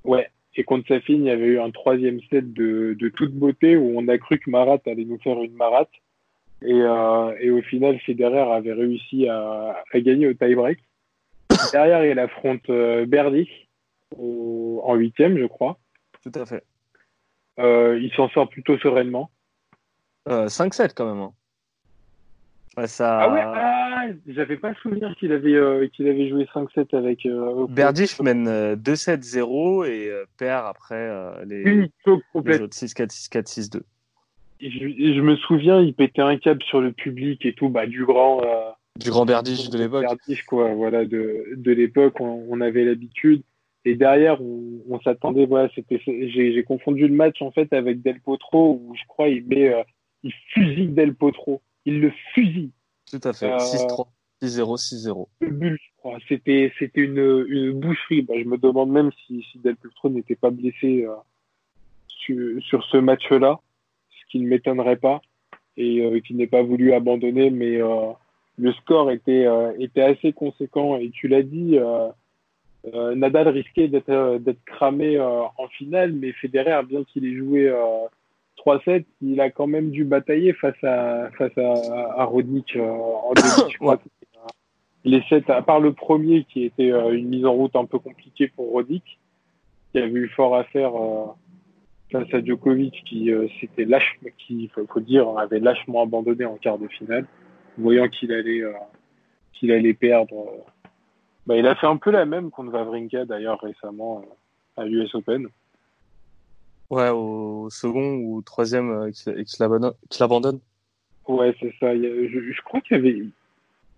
Ouais, 0.04 0.28
et 0.54 0.64
contre 0.64 0.86
Safin, 0.88 1.14
il 1.14 1.22
y 1.24 1.30
avait 1.30 1.46
eu 1.46 1.60
un 1.60 1.70
troisième 1.70 2.20
set 2.30 2.52
de, 2.52 2.94
de 2.98 3.08
toute 3.08 3.32
beauté 3.32 3.76
où 3.76 3.92
on 3.98 4.06
a 4.08 4.18
cru 4.18 4.38
que 4.38 4.50
Marat 4.50 4.78
allait 4.86 5.04
nous 5.04 5.18
faire 5.18 5.42
une 5.42 5.54
Marat. 5.54 5.88
Et, 6.62 6.72
euh, 6.72 7.36
et 7.40 7.50
au 7.50 7.60
final, 7.62 7.98
Federer 8.00 8.38
avait 8.52 8.72
réussi 8.72 9.28
à, 9.28 9.82
à 9.92 10.00
gagner 10.00 10.26
au 10.28 10.34
tie-break. 10.34 10.78
Derrière, 11.72 12.04
il 12.04 12.18
affronte 12.18 12.68
euh, 12.70 13.06
Berdy 13.06 13.48
au- 14.16 14.80
en 14.84 14.94
huitième, 14.94 15.38
je 15.38 15.46
crois. 15.46 15.78
Tout 16.22 16.32
à 16.38 16.46
fait. 16.46 16.64
Euh, 17.58 17.98
il 18.00 18.12
s'en 18.12 18.28
sort 18.30 18.48
plutôt 18.48 18.78
sereinement. 18.78 19.30
Euh, 20.28 20.46
5-7 20.48 20.92
quand 20.94 21.06
même. 21.06 21.22
hein. 21.22 21.32
Ouais, 22.76 22.86
ça... 22.86 23.20
Ah 23.20 23.32
ouais, 23.32 23.40
ah, 23.42 24.04
j'avais 24.26 24.58
pas 24.58 24.74
souvenir 24.82 25.14
qu'il 25.16 25.32
avait, 25.32 25.54
euh, 25.54 25.88
qu'il 25.88 26.06
avait 26.08 26.28
joué 26.28 26.46
5-7 26.52 26.94
avec. 26.94 27.24
Euh, 27.24 27.66
Berdych 27.68 28.20
mène 28.20 28.46
euh, 28.48 28.76
2-7-0 28.76 29.86
et 29.86 30.10
euh, 30.10 30.26
perd 30.36 30.66
après 30.66 30.94
euh, 30.96 31.42
les, 31.46 31.62
Une 31.62 31.88
choke 32.04 32.18
les 32.20 32.32
complète. 32.32 32.60
autres 32.62 32.76
6-4, 32.76 33.08
6-4, 33.30 33.78
6-2. 33.78 33.80
Et 34.60 34.70
Je, 34.70 34.84
et 34.84 35.14
je 35.14 35.20
me 35.22 35.36
souviens, 35.36 35.80
il 35.80 35.94
pétait 35.94 36.20
un 36.22 36.36
câble 36.36 36.62
sur 36.64 36.80
le 36.82 36.92
public 36.92 37.46
et 37.46 37.54
tout, 37.54 37.70
bah, 37.70 37.86
du 37.86 38.04
grand. 38.04 38.42
Du 38.98 39.10
grand 39.10 39.26
Berdych 39.26 39.70
de 39.70 39.78
l'époque. 39.78 40.06
Quoi, 40.46 40.74
voilà, 40.74 41.04
de, 41.04 41.54
de 41.56 41.72
l'époque, 41.72 42.20
on, 42.20 42.46
on 42.48 42.60
avait 42.60 42.84
l'habitude. 42.84 43.42
Et 43.86 43.94
derrière, 43.94 44.42
on, 44.42 44.82
on 44.90 45.00
s'attendait, 45.00 45.46
voilà, 45.46 45.68
c'était, 45.74 46.00
j'ai, 46.04 46.64
confondu 46.64 47.06
le 47.06 47.14
match, 47.14 47.40
en 47.40 47.52
fait, 47.52 47.72
avec 47.72 48.02
Del 48.02 48.20
Potro, 48.20 48.80
où 48.82 48.94
je 48.96 49.06
crois, 49.06 49.28
il 49.28 49.46
met, 49.46 49.72
euh, 49.72 49.84
il 50.24 50.32
fusille 50.48 50.88
Del 50.88 51.14
Potro. 51.14 51.62
Il 51.84 52.00
le 52.00 52.12
fusille. 52.34 52.72
Tout 53.08 53.20
à 53.22 53.32
fait. 53.32 53.46
Euh, 53.46 53.58
6-3, 53.58 54.08
6-0, 54.42 54.76
6-0. 54.76 55.26
Le 55.40 55.50
bulle, 55.50 55.78
je 55.80 55.90
crois. 55.98 56.18
C'était, 56.28 56.72
c'était 56.80 57.02
une, 57.02 57.46
une 57.48 57.78
boucherie. 57.78 58.22
Bah, 58.22 58.34
je 58.36 58.44
me 58.44 58.58
demande 58.58 58.90
même 58.90 59.12
si, 59.24 59.46
si 59.52 59.58
Del 59.60 59.76
Potro 59.76 60.08
n'était 60.08 60.34
pas 60.34 60.50
blessé, 60.50 61.04
euh, 61.04 61.14
sur, 62.08 62.60
sur 62.64 62.82
ce 62.86 62.96
match-là. 62.96 63.60
Ce 64.10 64.32
qui 64.32 64.40
ne 64.40 64.48
m'étonnerait 64.48 64.96
pas. 64.96 65.22
Et, 65.76 66.00
euh, 66.00 66.18
qu'il 66.18 66.38
n'ait 66.38 66.48
pas 66.48 66.62
voulu 66.62 66.92
abandonner, 66.92 67.50
mais, 67.50 67.80
le 68.58 68.72
score 68.72 69.10
était, 69.10 69.46
euh, 69.46 69.72
était 69.78 70.02
assez 70.02 70.32
conséquent. 70.32 70.96
Et 70.96 71.10
tu 71.10 71.28
l'as 71.28 71.42
dit, 71.42 71.78
euh, 71.78 72.08
euh, 72.94 73.14
Nadal 73.14 73.48
risquait 73.48 73.88
d'être 73.88 74.38
d'être 74.38 74.64
cramé 74.64 75.16
euh, 75.16 75.42
en 75.58 75.68
finale, 75.68 76.12
mais 76.12 76.32
Federer, 76.32 76.82
bien 76.88 77.04
qu'il 77.04 77.26
ait 77.26 77.36
joué 77.36 77.68
euh, 77.68 78.06
3-7, 78.64 79.04
il 79.22 79.40
a 79.40 79.50
quand 79.50 79.66
même 79.66 79.90
dû 79.90 80.04
batailler 80.04 80.52
face 80.54 80.82
à, 80.82 81.30
face 81.38 81.56
à, 81.58 82.20
à 82.20 82.24
Roddick 82.24 82.76
euh, 82.76 82.88
en 82.88 83.32
début. 83.34 83.72
Je 83.72 83.78
crois 83.78 84.00
les 85.06 85.22
sept, 85.28 85.48
à 85.48 85.62
part 85.62 85.78
le 85.78 85.92
premier 85.92 86.44
qui 86.44 86.64
était 86.64 86.92
euh, 86.92 87.12
une 87.12 87.28
mise 87.28 87.46
en 87.46 87.52
route 87.52 87.76
un 87.76 87.84
peu 87.84 87.98
compliquée 87.98 88.48
pour 88.48 88.72
Roddick, 88.72 89.18
qui 89.92 89.98
avait 89.98 90.10
eu 90.10 90.28
fort 90.28 90.56
à 90.56 90.64
faire 90.64 91.00
euh, 91.00 91.26
face 92.10 92.34
à 92.34 92.44
Djokovic, 92.44 93.04
qui 93.06 93.30
euh, 93.30 93.46
s'était 93.60 93.84
lâche, 93.84 94.18
qui 94.36 94.68
faut, 94.74 94.84
faut 94.86 95.00
dire 95.00 95.28
avait 95.38 95.60
lâchement 95.60 96.02
abandonné 96.02 96.44
en 96.44 96.56
quart 96.56 96.78
de 96.78 96.88
finale, 96.88 97.24
voyant 97.78 98.08
qu'il 98.08 98.32
allait 98.32 98.62
euh, 98.62 98.72
qu'il 99.52 99.72
allait 99.72 99.94
perdre. 99.94 100.34
euh. 100.38 100.60
Bah, 101.46 101.56
il 101.56 101.66
a 101.66 101.74
fait 101.76 101.86
un 101.86 101.96
peu 101.96 102.10
la 102.10 102.26
même 102.26 102.50
contre 102.50 102.72
Wawrinka 102.72 103.24
d'ailleurs 103.24 103.60
récemment 103.60 104.24
euh, 104.78 104.82
à 104.82 104.84
l'US 104.84 105.14
Open. 105.14 105.46
Ouais, 106.90 107.10
au 107.10 107.68
second 107.70 108.16
ou 108.16 108.42
troisième 108.42 108.90
euh, 108.90 109.10
qu'il 109.10 109.62
abandonne. 109.62 110.60
Ouais, 111.26 111.54
c'est 111.60 111.72
ça. 111.80 111.94
Je, 111.94 112.52
je 112.52 112.62
crois 112.62 112.80
qu'il 112.80 112.96
y 112.96 113.00
avait 113.00 113.22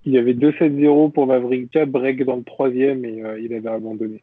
il 0.04 0.12
y 0.12 0.18
avait 0.18 0.32
2-7-0 0.32 1.12
pour 1.12 1.28
Wawrinka, 1.28 1.85
break 1.87 2.25
dans 2.25 2.37
le 2.37 2.44
troisième 2.44 3.04
et 3.04 3.23
euh, 3.23 3.38
il 3.40 3.52
avait 3.52 3.68
abandonné. 3.68 4.23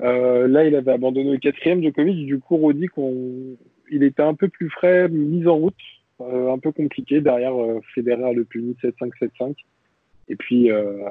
Euh, 0.00 0.46
là, 0.46 0.64
il 0.64 0.76
avait 0.76 0.92
abandonné 0.92 1.34
au 1.34 1.38
quatrième. 1.38 1.82
Djokovic, 1.82 2.26
du 2.26 2.38
coup, 2.38 2.56
on... 2.62 3.56
il 3.90 4.02
était 4.04 4.22
un 4.22 4.34
peu 4.34 4.48
plus 4.48 4.70
frais, 4.70 5.08
mis 5.08 5.46
en 5.48 5.56
route, 5.56 5.74
euh, 6.20 6.52
un 6.52 6.58
peu 6.58 6.72
compliqué. 6.72 7.20
Derrière, 7.20 7.54
euh, 7.54 7.80
Federer 7.94 8.34
le 8.34 8.44
punit 8.44 8.76
7-5, 8.82 9.10
7-5. 9.20 9.54
Et 10.28 10.36
puis, 10.36 10.70
euh, 10.70 11.08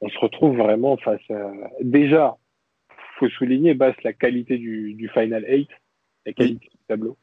on 0.00 0.08
se 0.08 0.18
retrouve 0.18 0.56
vraiment 0.56 0.96
face 0.96 1.20
à... 1.30 1.50
Déjà, 1.80 2.36
faut 3.18 3.28
souligner, 3.30 3.74
Basse, 3.74 3.96
la 4.04 4.12
qualité 4.12 4.58
du, 4.58 4.94
du 4.94 5.08
Final 5.08 5.44
8, 5.48 5.68
la 6.26 6.32
qualité 6.32 6.66
du 6.66 6.78
tableau. 6.88 7.16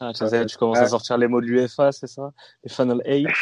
Ah, 0.00 0.12
tu, 0.12 0.26
sais, 0.26 0.46
tu 0.46 0.56
commences 0.56 0.78
à 0.78 0.82
ouais. 0.82 0.88
sortir 0.88 1.16
les 1.18 1.28
mots 1.28 1.40
de 1.40 1.46
l'UFA, 1.46 1.92
c'est 1.92 2.08
ça? 2.08 2.32
Les 2.64 2.70
Final 2.70 3.00
8. 3.06 3.28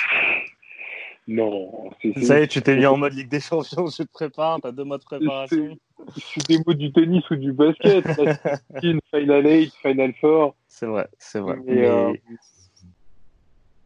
Non, 1.29 1.91
c'est 2.03 2.19
Ça 2.25 2.41
y 2.41 2.43
est, 2.43 2.49
tu 2.49 2.61
t'es 2.63 2.77
mis 2.77 2.85
en 2.85 2.97
mode 2.97 3.13
Ligue 3.15 3.29
des 3.29 3.39
Champions, 3.39 3.87
je 3.87 4.03
te 4.03 4.11
prépare, 4.11 4.61
t'as 4.61 4.73
deux 4.73 4.83
mois 4.83 4.99
de 4.99 5.05
préparation. 5.05 5.79
c'est 6.17 6.49
des 6.49 6.59
mots 6.67 6.75
du 6.75 6.93
tennis 6.93 7.23
ou 7.31 7.37
du 7.37 7.53
basket. 7.53 8.05
Final 9.15 9.47
8, 9.47 9.73
Final 9.83 10.13
4. 10.21 10.55
C'est 10.67 10.87
vrai, 10.87 11.07
c'est 11.19 11.39
vrai. 11.39 11.59
Mais, 11.65 11.75
Mais- 11.75 11.87
euh, 11.87 12.13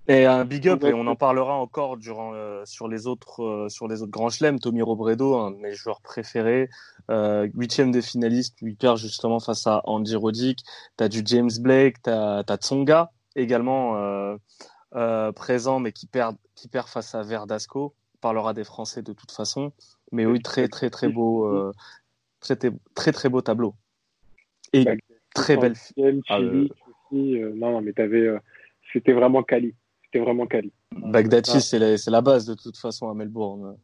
Et 0.08 0.24
un 0.24 0.44
big 0.44 0.68
up, 0.68 0.84
et 0.84 0.94
on 0.94 1.06
en 1.08 1.16
parlera 1.16 1.54
encore 1.56 1.96
durant, 1.96 2.32
euh, 2.34 2.62
sur, 2.64 2.86
les 2.86 3.06
autres, 3.08 3.42
euh, 3.42 3.68
sur 3.68 3.88
les 3.88 4.02
autres 4.02 4.12
grands 4.12 4.30
chelems. 4.30 4.60
Tommy 4.60 4.80
Robredo, 4.82 5.36
un 5.36 5.50
de 5.50 5.56
mes 5.56 5.74
joueurs 5.74 6.00
préférés, 6.00 6.68
euh, 7.10 7.48
huitième 7.54 7.90
de 7.90 8.00
finaliste, 8.00 8.56
il 8.62 8.76
perd 8.76 8.98
justement 8.98 9.40
face 9.40 9.66
à 9.66 9.80
Andy 9.84 10.14
Roddick. 10.14 10.60
T'as 10.96 11.08
du 11.08 11.22
James 11.24 11.50
Blake, 11.60 12.02
t'as 12.02 12.44
as 12.46 12.56
Tsonga 12.56 13.10
également 13.34 13.96
euh, 13.96 14.36
euh, 14.94 15.32
présent, 15.32 15.80
mais 15.80 15.90
qui 15.92 16.06
perd, 16.06 16.36
qui 16.54 16.68
perd 16.68 16.86
face 16.86 17.14
à 17.16 17.22
Verdasco. 17.22 17.94
On 18.14 18.18
parlera 18.20 18.54
des 18.54 18.64
Français 18.64 19.02
de 19.02 19.12
toute 19.12 19.32
façon. 19.32 19.72
Mais 20.12 20.24
oui, 20.24 20.40
très 20.40 20.68
très 20.68 20.88
très 20.88 21.08
beau, 21.08 21.46
euh, 21.46 21.72
très, 22.40 22.56
très 22.94 23.12
très 23.12 23.28
beau 23.28 23.40
tableau. 23.40 23.74
Et 24.72 24.84
Bah, 24.84 24.92
très 25.34 25.56
belle. 25.56 25.76
Centième, 25.76 26.20
Ah, 26.28 26.38
Chili 26.38 26.70
aussi. 27.10 27.42
euh, 27.42 27.52
non, 27.56 27.72
non, 27.72 27.80
mais 27.80 27.92
t'avais, 27.92 28.20
euh, 28.26 28.38
c'était 28.92 29.12
vraiment 29.12 29.42
quali. 29.42 29.74
C'était 30.16 30.24
vraiment 30.24 30.46
quali. 30.46 30.72
Bagdati, 30.92 31.50
Ah. 31.56 31.60
c'est 31.60 32.10
la, 32.10 32.20
base 32.22 32.46
de 32.46 32.54
toute 32.54 32.78
façon 32.78 33.10
à 33.10 33.14
Melbourne. 33.14 33.76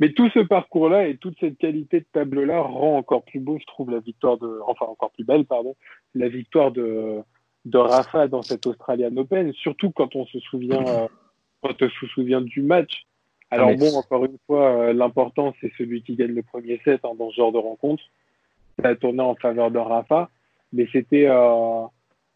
Mais 0.00 0.12
tout 0.12 0.28
ce 0.30 0.40
parcours-là 0.40 1.08
et 1.08 1.18
toute 1.18 1.38
cette 1.38 1.58
qualité 1.58 2.00
de 2.00 2.06
tableau-là 2.12 2.62
rend 2.62 2.96
encore 2.96 3.22
plus 3.24 3.38
beau, 3.38 3.58
je 3.60 3.66
trouve, 3.66 3.90
la 3.90 4.00
victoire 4.00 4.38
de, 4.38 4.60
enfin 4.66 4.86
encore 4.86 5.10
plus 5.12 5.24
belle, 5.24 5.44
pardon, 5.44 5.76
la 6.14 6.28
victoire 6.28 6.72
de, 6.72 7.18
de 7.66 7.78
Rafa 7.78 8.26
dans 8.28 8.42
cette 8.42 8.66
Australian 8.66 9.14
Open. 9.18 9.52
Surtout 9.52 9.90
quand 9.90 10.16
on 10.16 10.24
se 10.26 10.40
souvient, 10.40 10.82
euh, 10.86 11.06
quand 11.62 11.80
on 11.82 11.88
se 11.90 12.06
souvient 12.06 12.40
du 12.40 12.62
match. 12.62 13.04
Alors 13.50 13.68
Ah, 13.68 13.72
mais- 13.72 13.90
bon, 13.90 13.94
encore 13.96 14.24
une 14.24 14.38
fois, 14.46 14.70
euh, 14.70 14.92
l'important 14.94 15.54
c'est 15.60 15.70
celui 15.76 16.02
qui 16.02 16.16
gagne 16.16 16.32
le 16.32 16.42
premier 16.42 16.80
set 16.82 17.00
hein, 17.04 17.12
dans 17.18 17.30
ce 17.30 17.36
genre 17.36 17.52
de 17.52 17.58
rencontre. 17.58 18.02
Ça 18.82 18.88
a 18.88 18.94
tourné 18.96 19.20
en 19.20 19.34
faveur 19.36 19.70
de 19.70 19.78
Rafa, 19.78 20.30
mais 20.72 20.88
c'était 20.92 21.26
euh, 21.28 21.84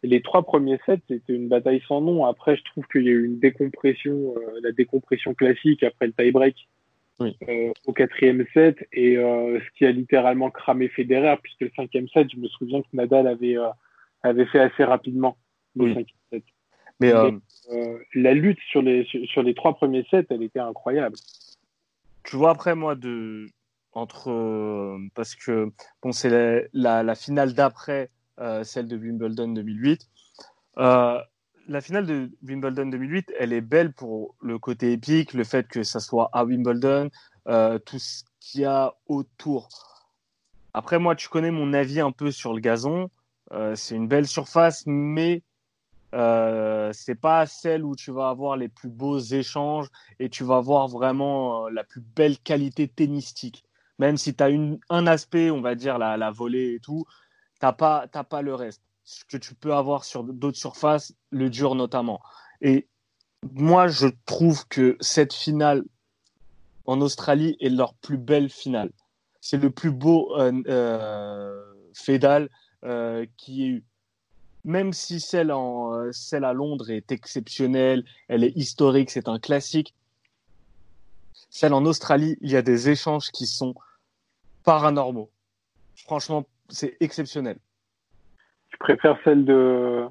les 0.03 0.21
trois 0.21 0.43
premiers 0.43 0.79
sets, 0.85 1.01
c'était 1.09 1.33
une 1.33 1.49
bataille 1.49 1.81
sans 1.87 2.01
nom. 2.01 2.25
Après, 2.25 2.55
je 2.55 2.63
trouve 2.63 2.85
qu'il 2.87 3.03
y 3.03 3.09
a 3.09 3.11
eu 3.11 3.25
une 3.25 3.39
décompression, 3.39 4.33
euh, 4.37 4.59
la 4.63 4.71
décompression 4.71 5.33
classique 5.33 5.83
après 5.83 6.07
le 6.07 6.13
tie-break 6.13 6.55
Oui. 7.19 7.35
euh, 7.49 7.73
au 7.85 7.91
quatrième 7.93 8.45
set, 8.53 8.77
et 8.93 9.17
euh, 9.17 9.59
ce 9.59 9.77
qui 9.77 9.85
a 9.85 9.91
littéralement 9.91 10.51
cramé 10.51 10.87
Federer, 10.87 11.35
puisque 11.43 11.61
le 11.61 11.71
cinquième 11.75 12.07
set, 12.09 12.27
je 12.33 12.39
me 12.39 12.47
souviens 12.47 12.81
que 12.81 12.87
Nadal 12.93 13.27
avait 13.27 13.57
avait 14.23 14.45
fait 14.45 14.59
assez 14.59 14.83
rapidement 14.83 15.37
le 15.75 15.83
Oui. 15.85 15.93
cinquième 15.93 16.17
set. 16.31 16.43
Mais 17.01 17.11
la 18.13 18.33
lutte 18.33 18.59
sur 18.71 18.81
les 18.81 19.05
sur, 19.05 19.43
les 19.43 19.53
trois 19.53 19.75
premiers 19.75 20.05
sets, 20.09 20.27
elle 20.29 20.43
était 20.43 20.59
incroyable. 20.59 21.15
tu 22.23 22.35
vois, 22.37 22.51
après 22.51 22.75
moi, 22.75 22.95
de 22.95 23.47
entre 23.93 24.97
parce 25.15 25.35
que 25.35 25.71
bon, 26.01 26.11
c'est 26.11 26.29
la, 26.29 26.61
la, 26.73 27.03
la 27.03 27.15
finale 27.15 27.53
d'après 27.53 28.09
celle 28.63 28.87
de 28.87 28.97
Wimbledon 28.97 29.49
2008. 29.49 30.07
Euh, 30.77 31.19
la 31.67 31.81
finale 31.81 32.05
de 32.05 32.31
Wimbledon 32.41 32.87
2008, 32.87 33.33
elle 33.37 33.53
est 33.53 33.61
belle 33.61 33.93
pour 33.93 34.35
le 34.41 34.57
côté 34.57 34.93
épique, 34.93 35.33
le 35.33 35.43
fait 35.43 35.67
que 35.67 35.83
ça 35.83 35.99
soit 35.99 36.29
à 36.33 36.43
Wimbledon, 36.43 37.09
euh, 37.47 37.77
tout 37.79 37.99
ce 37.99 38.23
qu'il 38.39 38.61
y 38.61 38.65
a 38.65 38.95
autour. 39.07 39.69
Après, 40.73 40.99
moi, 40.99 41.15
tu 41.15 41.29
connais 41.29 41.51
mon 41.51 41.73
avis 41.73 41.99
un 41.99 42.11
peu 42.11 42.31
sur 42.31 42.53
le 42.53 42.59
gazon. 42.59 43.09
Euh, 43.51 43.75
c'est 43.75 43.95
une 43.95 44.07
belle 44.07 44.27
surface, 44.27 44.83
mais 44.87 45.43
euh, 46.15 46.91
c'est 46.93 47.19
pas 47.19 47.45
celle 47.45 47.83
où 47.83 47.95
tu 47.95 48.11
vas 48.11 48.29
avoir 48.29 48.57
les 48.57 48.69
plus 48.69 48.89
beaux 48.89 49.19
échanges 49.19 49.87
et 50.19 50.29
tu 50.29 50.43
vas 50.43 50.59
voir 50.59 50.87
vraiment 50.87 51.65
euh, 51.65 51.69
la 51.69 51.83
plus 51.83 52.01
belle 52.01 52.39
qualité 52.39 52.87
tennistique. 52.87 53.63
Même 53.99 54.17
si 54.17 54.33
tu 54.33 54.43
as 54.43 54.49
une, 54.49 54.79
un 54.89 55.05
aspect, 55.07 55.51
on 55.51 55.61
va 55.61 55.75
dire, 55.75 55.97
la, 55.97 56.17
la 56.17 56.31
volée 56.31 56.75
et 56.75 56.79
tout, 56.79 57.05
t'as 57.59 57.73
pas, 57.73 58.07
t'as 58.11 58.23
pas 58.23 58.41
le 58.41 58.55
reste. 58.55 58.81
Ce 59.03 59.25
que 59.25 59.37
tu 59.37 59.55
peux 59.55 59.73
avoir 59.73 60.03
sur 60.03 60.23
d'autres 60.23 60.57
surfaces, 60.57 61.13
le 61.31 61.49
dur 61.49 61.75
notamment. 61.75 62.21
Et 62.61 62.87
moi, 63.51 63.87
je 63.87 64.07
trouve 64.25 64.67
que 64.67 64.97
cette 64.99 65.33
finale 65.33 65.83
en 66.85 67.01
Australie 67.01 67.57
est 67.59 67.69
leur 67.69 67.93
plus 67.95 68.17
belle 68.17 68.49
finale. 68.49 68.91
C'est 69.41 69.57
le 69.57 69.69
plus 69.69 69.91
beau 69.91 70.35
euh, 70.37 70.51
euh, 70.67 71.73
fédal 71.93 72.49
euh, 72.83 73.25
qui 73.37 73.63
ait 73.63 73.67
eu. 73.67 73.85
Même 74.65 74.91
si 74.91 75.19
celle, 75.19 75.51
en, 75.51 75.93
euh, 75.93 76.11
celle 76.11 76.43
à 76.43 76.53
Londres 76.53 76.89
est 76.89 77.11
exceptionnelle, 77.11 78.03
elle 78.27 78.43
est 78.43 78.55
historique, 78.57 79.09
c'est 79.09 79.29
un 79.29 79.39
classique. 79.39 79.95
Celle 81.49 81.73
en 81.73 81.85
Australie, 81.85 82.37
il 82.41 82.51
y 82.51 82.57
a 82.57 82.61
des 82.61 82.89
échanges 82.89 83.31
qui 83.31 83.47
sont 83.47 83.73
paranormaux. 84.63 85.31
Franchement, 85.95 86.45
c'est 86.69 86.97
exceptionnel. 86.99 87.57
Tu 88.71 88.77
préfères 88.77 89.17
celle 89.23 89.45
de 89.45 90.05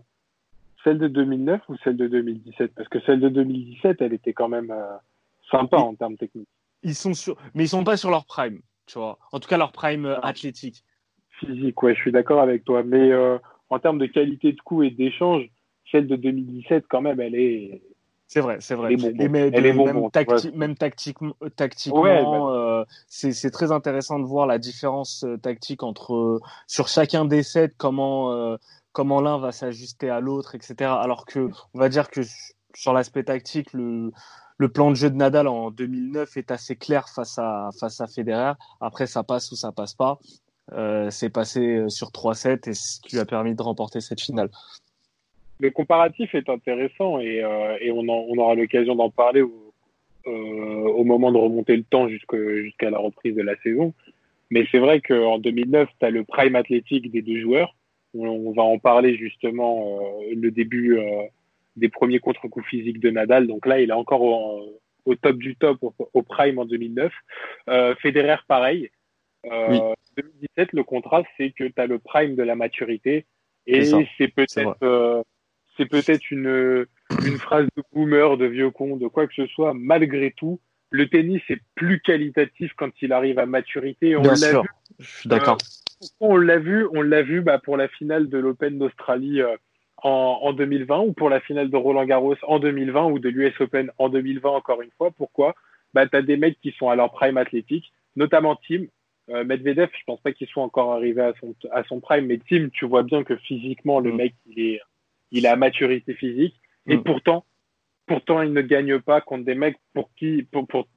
celle 0.84 0.98
de 0.98 1.08
2009 1.08 1.60
ou 1.68 1.76
celle 1.82 1.96
de 1.96 2.06
2017 2.06 2.72
Parce 2.74 2.88
que 2.88 3.00
celle 3.00 3.20
de 3.20 3.28
2017, 3.28 4.00
elle 4.00 4.12
était 4.12 4.32
quand 4.32 4.48
même 4.48 4.70
euh, 4.70 4.96
sympa 5.50 5.76
en 5.78 5.94
termes 5.94 6.16
techniques. 6.16 6.48
Ils 6.82 6.94
sont 6.94 7.14
sur, 7.14 7.36
mais 7.54 7.64
ils 7.64 7.68
sont 7.68 7.84
pas 7.84 7.96
sur 7.96 8.10
leur 8.10 8.24
prime, 8.26 8.60
tu 8.86 8.98
vois. 8.98 9.18
En 9.32 9.40
tout 9.40 9.48
cas, 9.48 9.58
leur 9.58 9.72
prime 9.72 10.06
euh, 10.06 10.20
athlétique. 10.20 10.84
Physique, 11.40 11.82
ouais, 11.82 11.94
je 11.94 12.00
suis 12.00 12.12
d'accord 12.12 12.40
avec 12.40 12.64
toi. 12.64 12.82
Mais 12.84 13.10
euh, 13.10 13.38
en 13.70 13.78
termes 13.78 13.98
de 13.98 14.06
qualité 14.06 14.52
de 14.52 14.60
coup 14.60 14.82
et 14.82 14.90
d'échange, 14.90 15.48
celle 15.90 16.06
de 16.06 16.16
2017, 16.16 16.84
quand 16.88 17.00
même, 17.00 17.20
elle 17.20 17.34
est. 17.34 17.82
C'est 18.26 18.40
vrai, 18.40 18.58
c'est 18.60 18.74
vrai. 18.74 18.92
Elle 18.92 19.00
est 19.00 19.02
bonbon. 19.10 19.24
Et 19.24 19.28
mais 19.28 19.38
Elle 19.52 19.62
de- 19.62 19.68
est 19.68 19.72
bonbon, 19.72 20.10
même, 20.54 20.74
tactiquement, 20.76 21.34
tactiquement 21.56 22.00
Ouais. 22.02 22.22
Euh, 22.80 22.84
c'est 23.08 23.50
très 23.50 23.72
intéressant 23.72 24.18
de 24.18 24.24
voir 24.24 24.46
la 24.46 24.58
différence 24.58 25.24
euh, 25.24 25.36
tactique 25.36 25.82
entre 25.82 26.14
euh, 26.14 26.40
sur 26.66 26.88
chacun 26.88 27.24
des 27.24 27.42
sets, 27.42 27.72
comment 27.76 28.56
comment 28.92 29.20
l'un 29.20 29.38
va 29.38 29.52
s'ajuster 29.52 30.10
à 30.10 30.20
l'autre, 30.20 30.54
etc. 30.54 30.90
Alors 31.00 31.24
que 31.26 31.50
on 31.74 31.78
va 31.78 31.88
dire 31.88 32.10
que 32.10 32.22
sur 32.74 32.92
l'aspect 32.92 33.24
tactique, 33.24 33.72
le 33.72 34.12
le 34.60 34.68
plan 34.68 34.90
de 34.90 34.96
jeu 34.96 35.08
de 35.08 35.14
Nadal 35.16 35.46
en 35.46 35.70
2009 35.70 36.36
est 36.36 36.50
assez 36.50 36.74
clair 36.74 37.08
face 37.08 37.38
à 37.38 37.70
face 37.78 38.00
à 38.00 38.06
Federer. 38.06 38.54
Après, 38.80 39.06
ça 39.06 39.22
passe 39.22 39.52
ou 39.52 39.56
ça 39.56 39.72
passe 39.72 39.94
pas. 39.94 40.18
C'est 41.10 41.30
passé 41.30 41.84
sur 41.88 42.08
3-7 42.08 42.68
et 42.68 42.74
ce 42.74 43.00
qui 43.00 43.16
lui 43.16 43.20
a 43.20 43.24
permis 43.24 43.54
de 43.54 43.62
remporter 43.62 44.00
cette 44.00 44.20
finale. 44.20 44.50
Le 45.60 45.70
comparatif 45.70 46.34
est 46.34 46.48
intéressant 46.48 47.18
et, 47.20 47.42
on, 47.92 48.38
aura 48.38 48.54
l'occasion 48.54 48.94
d'en 48.94 49.10
parler 49.10 49.42
au 50.26 51.04
moment 51.04 51.32
de 51.32 51.38
remonter 51.38 51.76
le 51.76 51.84
temps 51.84 52.08
jusqu'à 52.08 52.90
la 52.90 52.98
reprise 52.98 53.34
de 53.34 53.42
la 53.42 53.56
saison. 53.62 53.94
Mais 54.50 54.66
c'est 54.70 54.78
vrai 54.78 55.00
qu'en 55.00 55.38
2009, 55.38 55.88
tu 55.98 56.06
as 56.06 56.10
le 56.10 56.24
prime 56.24 56.56
athlétique 56.56 57.10
des 57.10 57.22
deux 57.22 57.40
joueurs. 57.40 57.74
On, 58.14 58.52
va 58.52 58.62
en 58.62 58.78
parler 58.78 59.16
justement 59.16 60.00
euh, 60.00 60.34
le 60.34 60.50
début 60.50 60.98
euh, 60.98 61.22
des 61.76 61.90
premiers 61.90 62.20
contre-coups 62.20 62.66
physiques 62.66 63.00
de 63.00 63.10
Nadal. 63.10 63.46
Donc 63.46 63.66
là, 63.66 63.80
il 63.80 63.90
est 63.90 63.94
encore 63.94 64.22
au, 64.22 64.80
au 65.04 65.14
top 65.14 65.36
du 65.36 65.56
top, 65.56 65.78
au, 66.14 66.22
prime 66.22 66.58
en 66.58 66.64
2009. 66.64 67.12
Euh, 67.68 67.94
Federer, 67.96 68.38
pareil. 68.48 68.90
Euh, 69.44 69.94
2017, 70.16 70.72
le 70.72 70.84
contrat, 70.84 71.22
c'est 71.36 71.50
que 71.50 71.64
tu 71.64 71.74
as 71.76 71.86
le 71.86 71.98
prime 71.98 72.34
de 72.34 72.42
la 72.42 72.56
maturité. 72.56 73.26
Et 73.66 73.84
c'est 73.84 74.28
peut-être 74.28 75.24
c'est 75.78 75.86
peut-être 75.86 76.30
une, 76.30 76.86
une 77.24 77.38
phrase 77.38 77.66
de 77.76 77.82
boomer, 77.92 78.36
de 78.36 78.46
vieux 78.46 78.70
con, 78.70 78.96
de 78.96 79.06
quoi 79.06 79.26
que 79.26 79.34
ce 79.34 79.46
soit. 79.46 79.72
Malgré 79.74 80.32
tout, 80.32 80.60
le 80.90 81.08
tennis 81.08 81.40
est 81.48 81.60
plus 81.74 82.00
qualitatif 82.00 82.72
quand 82.76 82.90
il 83.00 83.12
arrive 83.12 83.38
à 83.38 83.46
maturité. 83.46 84.16
On 84.16 84.22
Bien 84.22 84.36
sûr, 84.36 84.62
vu, 84.62 84.68
je 84.98 85.06
suis 85.20 85.28
d'accord. 85.28 85.56
Euh, 86.02 86.06
on 86.20 86.36
l'a 86.36 86.58
vu, 86.58 86.86
on 86.92 87.02
l'a 87.02 87.22
vu 87.22 87.40
bah, 87.40 87.58
pour 87.58 87.76
la 87.76 87.88
finale 87.88 88.28
de 88.28 88.38
l'Open 88.38 88.78
d'Australie 88.78 89.40
euh, 89.40 89.56
en, 90.02 90.40
en, 90.42 90.52
2020 90.52 91.00
ou 91.00 91.12
pour 91.12 91.30
la 91.30 91.40
finale 91.40 91.70
de 91.70 91.76
Roland 91.76 92.04
Garros 92.04 92.36
en 92.42 92.58
2020 92.58 93.06
ou 93.06 93.18
de 93.18 93.28
l'US 93.28 93.60
Open 93.60 93.90
en 93.98 94.08
2020 94.08 94.48
encore 94.50 94.82
une 94.82 94.90
fois. 94.96 95.10
Pourquoi? 95.10 95.54
Bah, 95.94 96.06
Tu 96.06 96.16
as 96.16 96.22
des 96.22 96.36
mecs 96.36 96.60
qui 96.60 96.72
sont 96.72 96.88
à 96.88 96.96
leur 96.96 97.12
prime 97.12 97.36
athlétique, 97.36 97.92
notamment 98.16 98.58
Tim. 98.68 98.84
Euh, 99.30 99.44
Medvedev, 99.44 99.90
je 99.92 100.04
pense 100.06 100.20
pas 100.20 100.32
qu'il 100.32 100.46
soit 100.46 100.62
encore 100.62 100.92
arrivé 100.92 101.20
à 101.20 101.34
son, 101.38 101.54
à 101.70 101.84
son 101.84 102.00
prime, 102.00 102.26
mais 102.26 102.38
Tim, 102.48 102.68
tu 102.72 102.86
vois 102.86 103.02
bien 103.02 103.24
que 103.24 103.36
physiquement, 103.36 104.00
le 104.00 104.12
mm. 104.12 104.16
mec, 104.16 104.34
il 104.46 104.60
est, 104.60 104.80
il 105.30 105.46
a 105.46 105.56
maturité 105.56 106.14
physique. 106.14 106.56
Et 106.86 106.96
mm. 106.96 107.02
pourtant, 107.02 107.44
pourtant, 108.06 108.42
il 108.42 108.52
ne 108.52 108.62
gagne 108.62 108.98
pas 109.00 109.20
contre 109.20 109.44
des 109.44 109.54
mecs 109.54 109.78
pour 109.94 110.10
qui, 110.14 110.42
pour, 110.42 110.66
pour, 110.66 110.88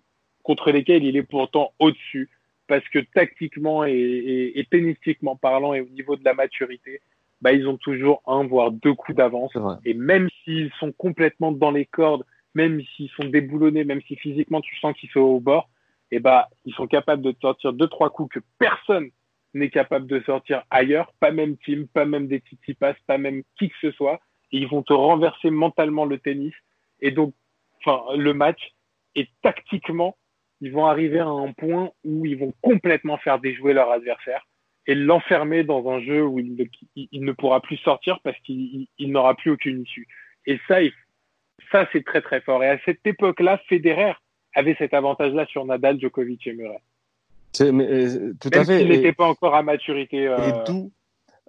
contre 0.43 0.71
lesquels 0.71 1.03
il 1.03 1.17
est 1.17 1.23
pourtant 1.23 1.73
au-dessus. 1.79 2.29
Parce 2.67 2.87
que 2.89 2.99
tactiquement 2.99 3.85
et, 3.85 3.91
et, 3.91 4.59
et 4.59 4.65
tennistiquement 4.65 5.35
parlant 5.35 5.73
et 5.73 5.81
au 5.81 5.89
niveau 5.89 6.15
de 6.15 6.23
la 6.23 6.33
maturité, 6.33 7.01
bah, 7.41 7.51
ils 7.51 7.67
ont 7.67 7.77
toujours 7.77 8.21
un, 8.27 8.45
voire 8.45 8.71
deux 8.71 8.93
coups 8.93 9.17
d'avance. 9.17 9.51
Et 9.83 9.93
même 9.93 10.29
s'ils 10.43 10.71
sont 10.79 10.91
complètement 10.91 11.51
dans 11.51 11.71
les 11.71 11.85
cordes, 11.85 12.23
même 12.53 12.81
s'ils 12.95 13.09
sont 13.09 13.25
déboulonnés, 13.25 13.83
même 13.83 14.01
si 14.07 14.15
physiquement 14.15 14.61
tu 14.61 14.77
sens 14.77 14.95
qu'ils 14.97 15.09
sont 15.09 15.19
au 15.19 15.39
bord, 15.39 15.69
et 16.13 16.17
eh 16.17 16.19
bah, 16.19 16.49
ils 16.65 16.73
sont 16.73 16.87
capables 16.87 17.21
de 17.21 17.33
sortir 17.41 17.71
deux, 17.71 17.87
trois 17.87 18.09
coups 18.09 18.35
que 18.35 18.39
personne 18.59 19.09
n'est 19.53 19.69
capable 19.69 20.07
de 20.07 20.21
sortir 20.21 20.63
ailleurs, 20.69 21.13
pas 21.19 21.31
même 21.31 21.57
Tim, 21.65 21.85
pas 21.93 22.05
même 22.05 22.27
des 22.27 22.41
Titi 22.41 22.73
Pass, 22.73 22.95
pas 23.07 23.17
même 23.17 23.43
qui 23.57 23.69
que 23.69 23.75
ce 23.81 23.91
soit. 23.91 24.19
Ils 24.51 24.67
vont 24.67 24.83
te 24.83 24.93
renverser 24.93 25.49
mentalement 25.49 26.05
le 26.05 26.19
tennis. 26.19 26.53
Et 26.99 27.11
donc, 27.11 27.33
enfin, 27.79 28.15
le 28.15 28.33
match. 28.33 28.73
Et 29.15 29.27
tactiquement, 29.41 30.17
ils 30.61 30.71
vont 30.71 30.85
arriver 30.85 31.19
à 31.19 31.27
un 31.27 31.51
point 31.51 31.91
où 32.03 32.25
ils 32.25 32.37
vont 32.37 32.53
complètement 32.61 33.17
faire 33.17 33.39
déjouer 33.39 33.73
leur 33.73 33.91
adversaire 33.91 34.45
et 34.87 34.95
l'enfermer 34.95 35.63
dans 35.63 35.89
un 35.89 35.99
jeu 35.99 36.25
où 36.25 36.39
il 36.39 36.55
ne, 36.55 36.65
il 36.95 37.23
ne, 37.23 37.31
pourra 37.33 37.61
plus 37.61 37.77
sortir 37.77 38.19
parce 38.23 38.37
qu'il 38.39 38.87
n'aura 38.99 39.35
plus 39.35 39.51
aucune 39.51 39.81
issue. 39.81 40.07
Et 40.45 40.59
ça, 40.67 40.77
ça 41.71 41.87
c'est 41.91 42.05
très 42.05 42.21
très 42.21 42.41
fort. 42.41 42.63
Et 42.63 42.69
à 42.69 42.79
cette 42.85 43.05
époque-là, 43.05 43.59
Federer 43.67 44.13
avait 44.53 44.75
cet 44.77 44.93
avantage-là 44.93 45.45
sur 45.47 45.65
Nadal, 45.65 45.99
Djokovic 45.99 46.45
et 46.47 46.53
Murray. 46.53 46.79
Mais, 47.59 47.87
euh, 47.87 48.33
tout 48.39 48.49
à 48.53 48.63
fait. 48.63 48.81
Il 48.81 48.89
n'était 48.89 49.13
pas 49.13 49.27
encore 49.27 49.55
à 49.55 49.63
maturité. 49.63 50.27
Euh... 50.27 50.37
Et. 50.37 50.91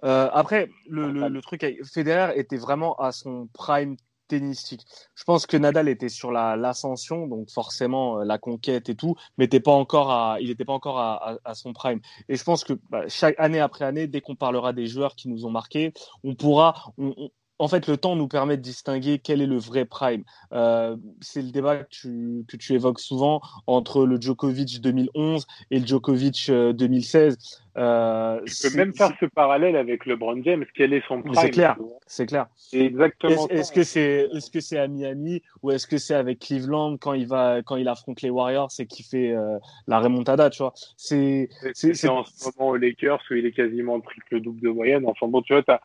Euh, 0.03 0.29
après, 0.33 0.69
le, 0.89 1.11
le, 1.11 1.29
le, 1.29 1.41
truc, 1.41 1.65
Federer 1.85 2.37
était 2.37 2.57
vraiment 2.57 2.95
à 2.95 3.13
son 3.13 3.47
prime 3.53 3.95
tennistique. 4.27 4.85
Je 5.15 5.23
pense 5.23 5.45
que 5.45 5.55
Nadal 5.55 5.87
était 5.87 6.09
sur 6.09 6.31
l'ascension, 6.31 7.27
donc 7.27 7.49
forcément 7.49 8.17
la 8.23 8.37
conquête 8.37 8.89
et 8.89 8.95
tout, 8.95 9.15
mais 9.37 9.45
était 9.45 9.61
pas 9.61 9.71
encore 9.71 10.11
à, 10.11 10.37
il 10.41 10.49
n'était 10.49 10.65
pas 10.65 10.73
encore 10.73 10.99
à, 10.99 11.37
à, 11.45 11.53
son 11.53 11.71
prime. 11.71 12.01
Et 12.27 12.35
je 12.35 12.43
pense 12.43 12.63
que 12.63 12.73
bah, 12.89 13.03
chaque 13.07 13.35
année 13.37 13.59
après 13.59 13.85
année, 13.85 14.07
dès 14.07 14.19
qu'on 14.19 14.35
parlera 14.35 14.73
des 14.73 14.87
joueurs 14.87 15.15
qui 15.15 15.29
nous 15.29 15.45
ont 15.45 15.51
marqués, 15.51 15.93
on 16.23 16.35
pourra, 16.35 16.93
on, 16.97 17.29
en 17.59 17.67
fait, 17.67 17.87
le 17.87 17.97
temps 17.97 18.15
nous 18.15 18.27
permet 18.27 18.57
de 18.57 18.61
distinguer 18.61 19.19
quel 19.19 19.41
est 19.41 19.47
le 19.47 19.57
vrai 19.57 19.85
prime. 19.85 20.23
Euh, 20.51 20.95
c'est 21.21 21.41
le 21.41 21.51
débat 21.51 21.77
que 21.77 21.89
tu, 21.89 22.45
que 22.47 22.57
tu, 22.57 22.73
évoques 22.73 22.99
souvent 22.99 23.41
entre 23.67 24.05
le 24.05 24.19
Djokovic 24.19 24.81
2011 24.81 25.47
et 25.71 25.79
le 25.79 25.85
Djokovic 25.85 26.49
2016. 26.49 27.63
Euh, 27.75 28.39
tu 28.45 28.69
peux 28.69 28.77
même 28.77 28.93
faire 28.93 29.11
ce 29.19 29.25
parallèle 29.25 29.75
avec 29.75 30.05
LeBron 30.05 30.41
James. 30.43 30.65
Quel 30.75 30.93
est 30.93 31.03
son 31.07 31.21
prime 31.21 31.35
C'est 31.35 31.49
clair. 31.49 31.77
C'est 32.05 32.25
clair. 32.25 32.47
exactement. 32.71 33.47
Est-ce 33.47 33.71
que 33.71 33.83
c'est 33.83 34.29
est-ce 34.33 34.51
que 34.51 34.59
c'est 34.59 34.77
à 34.77 34.87
Miami 34.87 35.41
ou 35.61 35.71
est-ce 35.71 35.87
que 35.87 35.97
c'est 35.97 36.13
avec 36.13 36.39
Cleveland 36.39 36.97
quand 36.97 37.13
il 37.13 37.27
va 37.27 37.61
quand 37.63 37.75
il 37.75 37.87
affronte 37.87 38.21
les 38.21 38.29
Warriors 38.29 38.69
et 38.77 38.85
qui 38.85 39.03
fait 39.03 39.31
euh, 39.31 39.57
la 39.87 39.99
remontada, 39.99 40.49
tu 40.49 40.61
vois? 40.61 40.73
C'est 40.97 41.49
c'est 41.73 42.09
en 42.09 42.23
ce 42.23 42.49
moment 42.57 42.71
aux 42.71 42.77
Lakers 42.77 43.21
où 43.31 43.33
il 43.33 43.45
est 43.45 43.51
quasiment 43.53 43.99
triple 44.01 44.39
double 44.39 44.61
de 44.61 44.69
moyenne. 44.69 45.05
Enfin 45.07 45.27
bon, 45.27 45.41
tu 45.41 45.53
vois, 45.53 45.63
t'as 45.63 45.79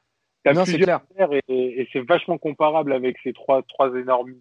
non, 0.47 0.65
c'est 0.65 0.79
clair. 0.79 1.01
Et, 1.49 1.89
c'est 1.93 2.01
vachement 2.01 2.39
comparable 2.39 2.93
avec 2.93 3.19
ces 3.23 3.33
trois, 3.33 3.63
trois 3.63 3.95
énormes, 3.95 4.35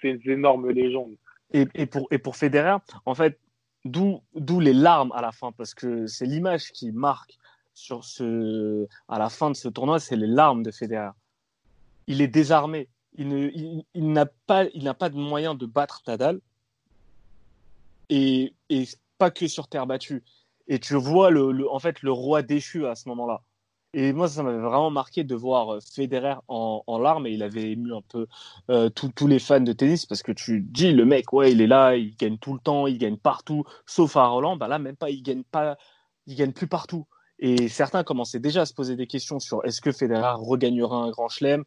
ces 0.00 0.20
énormes 0.26 0.70
légendes. 0.70 1.16
Et, 1.52 1.66
et, 1.74 1.86
pour, 1.86 2.08
et 2.10 2.18
pour 2.18 2.36
Federer, 2.36 2.78
en 3.04 3.14
fait, 3.14 3.38
d'où 3.84 4.20
les 4.60 4.72
larmes 4.72 5.12
à 5.12 5.20
la 5.20 5.32
fin, 5.32 5.52
parce 5.52 5.74
que 5.74 6.06
c'est 6.06 6.26
l'image 6.26 6.72
qui 6.72 6.92
marque 6.92 7.36
sur 7.74 8.04
ce, 8.04 8.86
à 9.08 9.18
la 9.18 9.28
fin 9.28 9.50
de 9.50 9.56
ce 9.56 9.68
tournoi, 9.68 9.98
c'est 9.98 10.16
les 10.16 10.26
larmes 10.26 10.62
de 10.62 10.70
Federer. 10.70 11.10
Il 12.06 12.20
est 12.20 12.28
désarmé. 12.28 12.88
Il, 13.14 13.28
ne, 13.28 13.48
il, 13.48 13.84
il 13.94 14.12
n'a 14.12 14.26
pas, 14.26 14.64
il 14.74 14.84
n'a 14.84 14.94
pas 14.94 15.10
de 15.10 15.16
moyen 15.16 15.54
de 15.54 15.66
battre 15.66 16.02
Nadal. 16.06 16.40
Et, 18.08 18.54
et 18.68 18.84
pas 19.18 19.30
que 19.30 19.46
sur 19.46 19.68
terre 19.68 19.86
battue. 19.86 20.22
Et 20.68 20.78
tu 20.78 20.94
vois 20.94 21.30
le, 21.30 21.52
le, 21.52 21.70
en 21.70 21.78
fait 21.78 22.02
le 22.02 22.12
roi 22.12 22.42
déchu 22.42 22.86
à 22.86 22.94
ce 22.94 23.08
moment-là. 23.08 23.42
Et 23.94 24.12
moi, 24.14 24.26
ça 24.26 24.42
m'avait 24.42 24.58
vraiment 24.58 24.90
marqué 24.90 25.22
de 25.22 25.34
voir 25.34 25.74
euh, 25.74 25.80
Federer 25.80 26.36
en, 26.48 26.82
en 26.86 26.98
larmes 26.98 27.26
et 27.26 27.32
il 27.32 27.42
avait 27.42 27.72
ému 27.72 27.94
un 27.94 28.00
peu 28.00 28.26
euh, 28.70 28.88
tous 28.88 29.26
les 29.26 29.38
fans 29.38 29.60
de 29.60 29.72
tennis 29.72 30.06
parce 30.06 30.22
que 30.22 30.32
tu 30.32 30.60
dis, 30.62 30.92
le 30.92 31.04
mec, 31.04 31.32
ouais, 31.32 31.52
il 31.52 31.60
est 31.60 31.66
là, 31.66 31.94
il 31.96 32.16
gagne 32.16 32.38
tout 32.38 32.54
le 32.54 32.58
temps, 32.58 32.86
il 32.86 32.96
gagne 32.96 33.18
partout, 33.18 33.64
sauf 33.84 34.16
à 34.16 34.26
Roland, 34.26 34.56
bah 34.56 34.66
là, 34.66 34.78
même 34.78 34.96
pas, 34.96 35.10
il 35.10 35.22
gagne 35.22 35.42
pas, 35.42 35.76
il 36.26 36.36
gagne 36.36 36.52
plus 36.52 36.68
partout. 36.68 37.06
Et 37.38 37.68
certains 37.68 38.02
commençaient 38.02 38.40
déjà 38.40 38.62
à 38.62 38.66
se 38.66 38.72
poser 38.72 38.96
des 38.96 39.06
questions 39.06 39.40
sur 39.40 39.64
est-ce 39.64 39.80
que 39.80 39.92
Federer 39.92 40.34
regagnera 40.36 40.96
un 40.96 41.10
grand 41.10 41.28
chelem? 41.28 41.64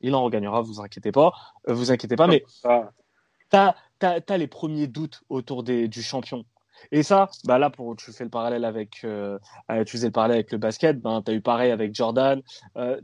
Il 0.00 0.16
en 0.16 0.24
regagnera, 0.24 0.62
vous 0.62 0.80
inquiétez 0.80 1.12
pas, 1.12 1.32
euh, 1.68 1.74
vous 1.74 1.92
inquiétez 1.92 2.16
pas, 2.16 2.26
mais 2.26 2.44
tu 2.62 3.56
as, 3.56 3.76
as, 4.00 4.36
les 4.36 4.48
premiers 4.48 4.88
doutes 4.88 5.22
autour 5.28 5.62
des, 5.62 5.86
du 5.86 6.02
champion. 6.02 6.44
Et 6.90 7.02
ça, 7.02 7.28
bah 7.44 7.58
là, 7.58 7.70
pour, 7.70 7.94
tu 7.96 8.12
fais 8.12 8.24
le 8.24 8.30
parallèle 8.30 8.64
avec, 8.64 9.00
euh, 9.04 9.38
tu 9.86 9.92
faisais 9.92 10.08
le 10.08 10.12
parallèle 10.12 10.36
avec 10.36 10.52
le 10.52 10.58
basket, 10.58 11.00
ben, 11.00 11.22
tu 11.22 11.30
as 11.30 11.34
eu 11.34 11.40
pareil 11.40 11.70
avec 11.70 11.94
Jordan. 11.94 12.42
Euh. 12.76 13.00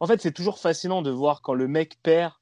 En 0.00 0.06
fait, 0.06 0.20
c'est 0.20 0.32
toujours 0.32 0.58
fascinant 0.58 1.02
de 1.02 1.10
voir 1.10 1.42
quand 1.42 1.54
le 1.54 1.68
mec 1.68 1.98
perd 2.02 2.32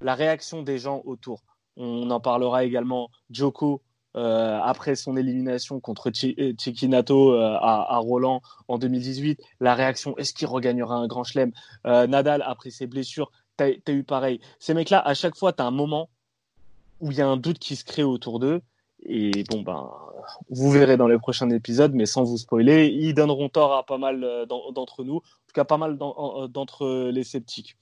la 0.00 0.14
réaction 0.14 0.62
des 0.62 0.78
gens 0.78 1.02
autour. 1.04 1.42
On 1.76 2.10
en 2.10 2.20
parlera 2.20 2.64
également, 2.64 3.10
Joko, 3.30 3.82
euh, 4.14 4.60
après 4.62 4.94
son 4.94 5.16
élimination 5.16 5.80
contre 5.80 6.10
Chiquinato 6.12 7.32
euh, 7.32 7.56
à, 7.60 7.96
Roland 7.98 8.42
en 8.68 8.76
2018, 8.76 9.40
la 9.60 9.74
réaction, 9.74 10.16
est-ce 10.18 10.34
qu'il 10.34 10.48
regagnera 10.48 10.96
un 10.96 11.06
grand 11.06 11.24
chelem? 11.24 11.52
Euh, 11.86 12.06
Nadal, 12.06 12.42
après 12.46 12.70
ses 12.70 12.86
blessures, 12.86 13.30
tu 13.56 13.64
as, 13.64 13.92
eu 13.92 14.04
pareil. 14.04 14.40
Ces 14.58 14.74
mecs-là, 14.74 15.00
à 15.00 15.14
chaque 15.14 15.36
fois, 15.36 15.52
tu 15.52 15.62
as 15.62 15.66
un 15.66 15.70
moment 15.70 16.10
où 17.00 17.10
il 17.10 17.16
y 17.16 17.22
a 17.22 17.26
un 17.26 17.38
doute 17.38 17.58
qui 17.58 17.74
se 17.74 17.84
crée 17.84 18.02
autour 18.02 18.38
d'eux 18.38 18.60
et 19.04 19.44
bon, 19.50 19.62
ben, 19.62 19.90
vous 20.50 20.70
verrez 20.70 20.96
dans 20.96 21.08
les 21.08 21.18
prochains 21.18 21.50
épisodes, 21.50 21.92
mais 21.94 22.06
sans 22.06 22.24
vous 22.24 22.38
spoiler, 22.38 22.86
ils 22.86 23.14
donneront 23.14 23.48
tort 23.48 23.74
à 23.74 23.84
pas 23.84 23.98
mal 23.98 24.22
euh, 24.22 24.46
d'entre 24.46 25.04
nous, 25.04 25.16
en 25.16 25.20
tout 25.20 25.54
cas 25.54 25.64
pas 25.64 25.78
mal 25.78 25.98
d'entre 25.98 27.10
les 27.10 27.24
sceptiques. 27.24 27.76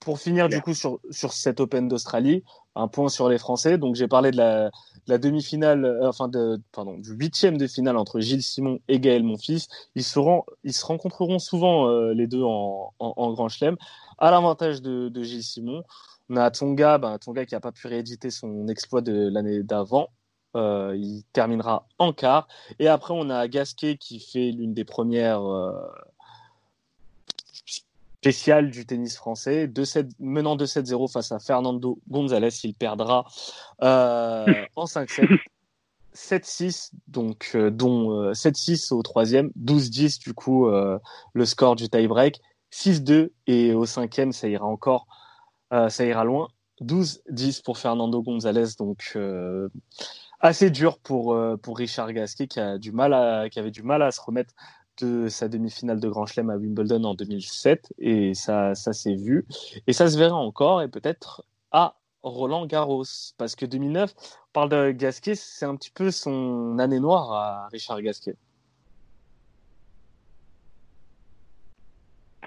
Pour 0.00 0.20
finir, 0.20 0.48
du 0.48 0.60
coup, 0.60 0.72
sur, 0.72 1.00
sur 1.10 1.32
cet 1.32 1.58
Open 1.58 1.88
d'Australie, 1.88 2.44
un 2.76 2.86
point 2.86 3.08
sur 3.08 3.28
les 3.28 3.38
Français. 3.38 3.76
Donc, 3.76 3.96
j'ai 3.96 4.06
parlé 4.06 4.30
de 4.30 4.36
la, 4.36 4.70
la 5.08 5.18
demi-finale, 5.18 5.84
euh, 5.84 6.08
enfin, 6.08 6.28
de, 6.28 6.60
pardon, 6.70 6.96
du 6.96 7.10
huitième 7.10 7.58
de 7.58 7.66
finale 7.66 7.96
entre 7.96 8.20
Gilles 8.20 8.44
Simon 8.44 8.78
et 8.86 9.00
Gaël 9.00 9.24
Monfils. 9.24 9.66
Ils, 9.96 10.04
seront, 10.04 10.44
ils 10.62 10.74
se 10.74 10.86
rencontreront 10.86 11.40
souvent, 11.40 11.88
euh, 11.88 12.14
les 12.14 12.28
deux, 12.28 12.44
en, 12.44 12.94
en, 13.00 13.14
en 13.16 13.32
Grand 13.32 13.48
Chelem, 13.48 13.76
à 14.18 14.30
l'avantage 14.30 14.80
de, 14.80 15.08
de 15.08 15.22
Gilles 15.24 15.42
Simon. 15.42 15.82
On 16.28 16.36
a 16.36 16.50
Tonga, 16.50 16.98
ben, 16.98 17.18
Tonga 17.18 17.46
qui 17.46 17.54
n'a 17.54 17.60
pas 17.60 17.72
pu 17.72 17.86
rééditer 17.86 18.30
son 18.30 18.68
exploit 18.68 19.00
de 19.00 19.28
l'année 19.28 19.62
d'avant. 19.62 20.10
Euh, 20.56 20.96
il 20.96 21.22
terminera 21.32 21.86
en 21.98 22.12
quart. 22.12 22.48
Et 22.78 22.88
après, 22.88 23.14
on 23.14 23.28
a 23.30 23.46
Gasquet 23.46 23.96
qui 23.98 24.20
fait 24.20 24.50
l'une 24.52 24.72
des 24.72 24.84
premières 24.84 25.44
euh, 25.44 25.72
spéciales 27.66 28.70
du 28.70 28.86
tennis 28.86 29.16
français, 29.16 29.70
menant 30.18 30.56
2-7-0 30.56 31.12
face 31.12 31.30
à 31.30 31.38
Fernando 31.38 31.98
González. 32.08 32.48
Il 32.64 32.74
perdra 32.74 33.26
euh, 33.82 34.46
en 34.76 34.86
5-7. 34.86 35.38
7-6, 36.14 36.92
donc 37.08 37.54
dont 37.54 38.32
7-6 38.32 38.94
au 38.94 39.02
troisième, 39.02 39.50
12-10 39.60 40.18
du 40.18 40.32
coup 40.32 40.66
le 40.66 41.44
score 41.44 41.76
du 41.76 41.90
tie-break, 41.90 42.40
6-2 42.72 43.28
et 43.46 43.74
au 43.74 43.84
cinquième 43.84 44.32
ça 44.32 44.48
ira 44.48 44.64
encore 44.64 45.06
ça 45.70 46.04
ira 46.04 46.24
loin. 46.24 46.48
12-10 46.80 47.62
pour 47.62 47.78
Fernando 47.78 48.22
González, 48.22 48.76
donc 48.78 49.12
euh, 49.16 49.68
assez 50.40 50.70
dur 50.70 50.98
pour, 50.98 51.32
euh, 51.32 51.56
pour 51.56 51.78
Richard 51.78 52.12
Gasquet 52.12 52.46
qui, 52.46 52.60
a 52.60 52.78
du 52.78 52.92
mal 52.92 53.14
à, 53.14 53.48
qui 53.48 53.58
avait 53.58 53.70
du 53.70 53.82
mal 53.82 54.02
à 54.02 54.10
se 54.10 54.20
remettre 54.20 54.54
de 55.00 55.28
sa 55.28 55.48
demi-finale 55.48 56.00
de 56.00 56.08
Grand 56.08 56.26
Chelem 56.26 56.50
à 56.50 56.56
Wimbledon 56.56 57.04
en 57.04 57.14
2007 57.14 57.92
et 57.98 58.34
ça, 58.34 58.74
ça 58.74 58.92
s'est 58.92 59.14
vu 59.14 59.46
et 59.86 59.92
ça 59.92 60.08
se 60.08 60.18
verra 60.18 60.36
encore 60.36 60.82
et 60.82 60.88
peut-être 60.88 61.44
à 61.70 61.96
Roland 62.22 62.66
Garros 62.66 63.04
parce 63.36 63.56
que 63.56 63.66
2009, 63.66 64.14
on 64.18 64.52
parle 64.52 64.68
de 64.70 64.90
Gasquet, 64.92 65.34
c'est 65.34 65.66
un 65.66 65.76
petit 65.76 65.90
peu 65.90 66.10
son 66.10 66.78
année 66.78 67.00
noire 67.00 67.32
à 67.32 67.68
Richard 67.68 68.00
Gasquet. 68.02 68.36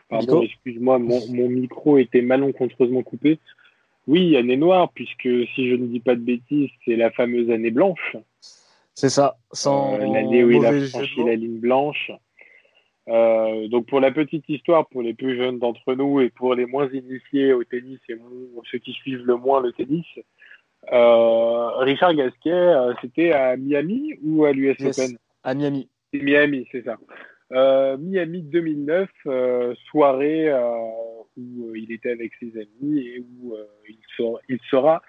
Pardon, 0.09 0.41
excuse-moi, 0.41 0.97
mon, 0.97 1.19
mon, 1.27 1.47
micro 1.47 1.97
était 1.97 2.23
malencontreusement 2.23 3.03
coupé. 3.03 3.39
Oui, 4.07 4.35
année 4.35 4.57
noire, 4.57 4.91
puisque 4.93 5.29
si 5.53 5.69
je 5.69 5.75
ne 5.75 5.85
dis 5.85 5.99
pas 5.99 6.15
de 6.15 6.21
bêtises, 6.21 6.69
c'est 6.83 6.95
la 6.95 7.11
fameuse 7.11 7.51
année 7.51 7.69
blanche. 7.69 8.17
C'est 8.95 9.09
ça, 9.09 9.37
sans 9.51 9.93
euh, 9.93 10.11
l'année 10.11 10.43
où 10.43 10.49
il 10.49 10.65
a 10.65 10.87
franchi 10.87 11.23
la 11.23 11.35
ligne 11.35 11.59
blanche. 11.59 12.11
Euh, 13.07 13.67
donc 13.67 13.85
pour 13.85 13.99
la 13.99 14.11
petite 14.11 14.49
histoire, 14.49 14.87
pour 14.87 15.03
les 15.03 15.13
plus 15.13 15.37
jeunes 15.37 15.59
d'entre 15.59 15.93
nous 15.93 16.21
et 16.21 16.29
pour 16.29 16.55
les 16.55 16.65
moins 16.65 16.89
initiés 16.91 17.53
au 17.53 17.63
tennis 17.63 17.99
et 18.09 18.15
ceux 18.71 18.79
qui 18.79 18.93
suivent 18.93 19.25
le 19.25 19.35
moins 19.35 19.61
le 19.61 19.71
tennis, 19.73 20.05
euh, 20.91 21.69
Richard 21.77 22.15
Gasquet, 22.15 22.73
c'était 23.01 23.31
à 23.31 23.57
Miami 23.57 24.15
ou 24.23 24.45
à 24.45 24.53
l'US 24.53 24.75
yes, 24.79 24.99
Open? 24.99 25.17
À 25.43 25.53
Miami. 25.53 25.87
Miami, 26.13 26.67
c'est 26.71 26.83
ça. 26.83 26.97
Euh, 27.51 27.97
Miami 27.97 28.43
2009, 28.43 29.09
euh, 29.25 29.73
soirée 29.89 30.49
euh, 30.49 30.61
où 31.35 31.75
il 31.75 31.91
était 31.91 32.11
avec 32.11 32.31
ses 32.39 32.51
amis 32.51 32.99
et 32.99 33.19
où 33.19 33.55
il 34.47 34.59
sera, 34.69 35.01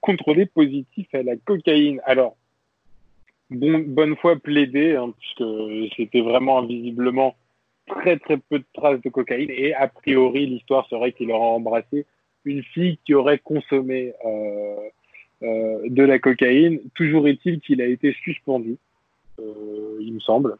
contrôlé 0.00 0.46
positif 0.46 1.06
à 1.14 1.22
la 1.22 1.36
cocaïne. 1.36 2.00
Alors, 2.04 2.36
bon, 3.50 3.78
bonne 3.86 4.16
foi 4.16 4.36
plaidé, 4.36 4.96
hein, 4.96 5.14
puisque 5.18 5.94
c'était 5.96 6.22
vraiment 6.22 6.58
invisiblement 6.60 7.36
très 7.86 8.18
très 8.18 8.38
peu 8.38 8.58
de 8.58 8.64
traces 8.72 9.00
de 9.02 9.08
cocaïne 9.10 9.50
et 9.50 9.74
a 9.74 9.88
priori 9.88 10.46
l'histoire 10.46 10.88
serait 10.88 11.12
qu'il 11.12 11.30
aura 11.32 11.46
embrassé 11.46 12.06
une 12.44 12.62
fille 12.62 12.98
qui 13.04 13.14
aurait 13.14 13.38
consommé 13.38 14.14
de 15.42 16.02
la 16.02 16.18
cocaïne. 16.18 16.80
Toujours 16.94 17.28
est-il 17.28 17.60
qu'il 17.60 17.82
a 17.82 17.86
été 17.86 18.14
suspendu, 18.24 18.76
il 19.38 20.14
me 20.14 20.20
semble. 20.20 20.56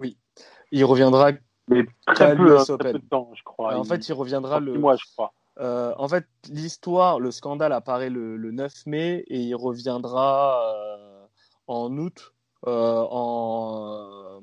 Oui. 0.00 0.16
Il 0.70 0.84
reviendra 0.84 1.32
mais 1.68 1.86
très 2.06 2.36
peu, 2.36 2.58
hein, 2.58 2.64
très 2.64 2.92
peu, 2.92 2.98
de 2.98 3.08
temps, 3.08 3.30
je 3.34 3.42
crois. 3.42 3.76
En 3.76 3.84
fait, 3.84 4.08
il 4.08 4.12
reviendra 4.12 4.60
le. 4.60 4.78
mois, 4.78 4.96
je 4.96 5.04
crois. 5.14 5.32
Euh, 5.60 5.94
en 5.96 6.08
fait, 6.08 6.26
l'histoire, 6.48 7.20
le 7.20 7.30
scandale 7.30 7.72
apparaît 7.72 8.10
le, 8.10 8.36
le, 8.36 8.50
9 8.50 8.86
mai 8.86 9.24
et 9.28 9.38
il 9.38 9.54
reviendra 9.54 10.60
euh, 10.74 11.26
en 11.68 11.96
août 11.96 12.34
euh, 12.66 13.06
en, 13.08 14.40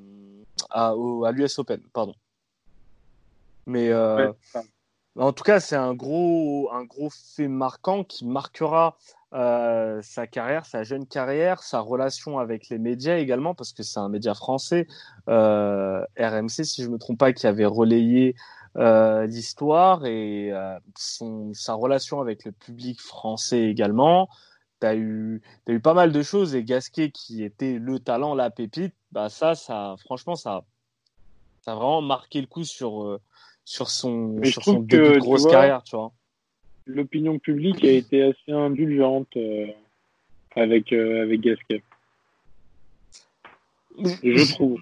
à, 0.70 0.94
à 1.26 1.32
l'US 1.32 1.60
Open, 1.60 1.82
pardon. 1.94 2.16
Mais 3.66 3.94
ouais, 3.94 4.32
en 5.18 5.34
tout 5.34 5.44
cas, 5.44 5.60
c'est 5.60 5.76
un 5.76 5.94
gros, 5.94 6.70
un 6.72 6.86
gros 6.86 7.10
fait 7.10 7.50
marquant 7.50 8.04
qui 8.04 8.26
marquera 8.26 8.98
euh, 9.34 10.02
sa 10.02 10.28
carrière, 10.28 10.66
sa 10.66 10.84
jeune 10.84 11.06
carrière, 11.06 11.64
sa 11.64 11.80
relation 11.80 12.38
avec 12.38 12.68
les 12.68 12.78
médias 12.78 13.18
également, 13.18 13.56
parce 13.56 13.72
que 13.72 13.82
c'est 13.82 14.00
un 14.00 14.10
média 14.10 14.34
français, 14.34 14.88
euh, 15.30 16.04
RMC, 16.20 16.66
si 16.66 16.84
je 16.84 16.90
me 16.90 16.98
trompe 16.98 17.18
pas, 17.18 17.32
qui 17.32 17.48
avait 17.48 17.66
relayé 17.66 18.36
euh, 18.78 19.26
l'histoire 19.28 20.06
et 20.06 20.52
son, 20.98 21.54
sa 21.54 21.76
relation 21.76 22.20
avec 22.20 22.44
le 22.44 22.52
public 22.52 23.00
français 23.00 23.64
également. 23.64 24.28
Tu 24.82 24.88
as 24.88 24.96
eu, 24.96 25.42
as 25.68 25.72
eu 25.72 25.80
pas 25.80 25.94
mal 25.94 26.12
de 26.12 26.22
choses 26.24 26.54
et 26.54 26.64
Gasquet, 26.66 27.12
qui 27.12 27.44
était 27.44 27.80
le 27.80 28.00
talent, 28.00 28.36
la 28.36 28.50
pépite, 28.50 28.96
bah 29.14 29.30
ça, 29.30 29.56
ça 29.56 29.96
franchement, 30.04 30.36
ça, 30.36 30.64
ça 31.62 31.72
a 31.72 31.76
vraiment 31.76 32.02
marqué 32.02 32.42
le 32.42 32.48
coup 32.48 32.66
sur, 32.66 33.18
sur 33.64 33.90
son, 33.90 34.36
Mais 34.40 34.52
sur 34.52 34.64
son 34.64 34.82
que, 34.82 34.88
début 34.88 35.14
de 35.14 35.20
grosse 35.20 35.44
vois, 35.44 35.52
carrière, 35.52 35.84
tu 35.84 35.96
vois 35.96 36.12
l'opinion 36.86 37.40
publique 37.40 37.84
a 37.84 37.92
été 37.92 38.24
assez 38.24 38.52
indulgente 38.52 39.36
euh, 39.38 39.68
avec, 40.56 40.92
euh, 40.94 41.24
avec 41.24 41.42
Gasquet. 41.42 41.84
Je 43.98 44.54
trouve. 44.54 44.80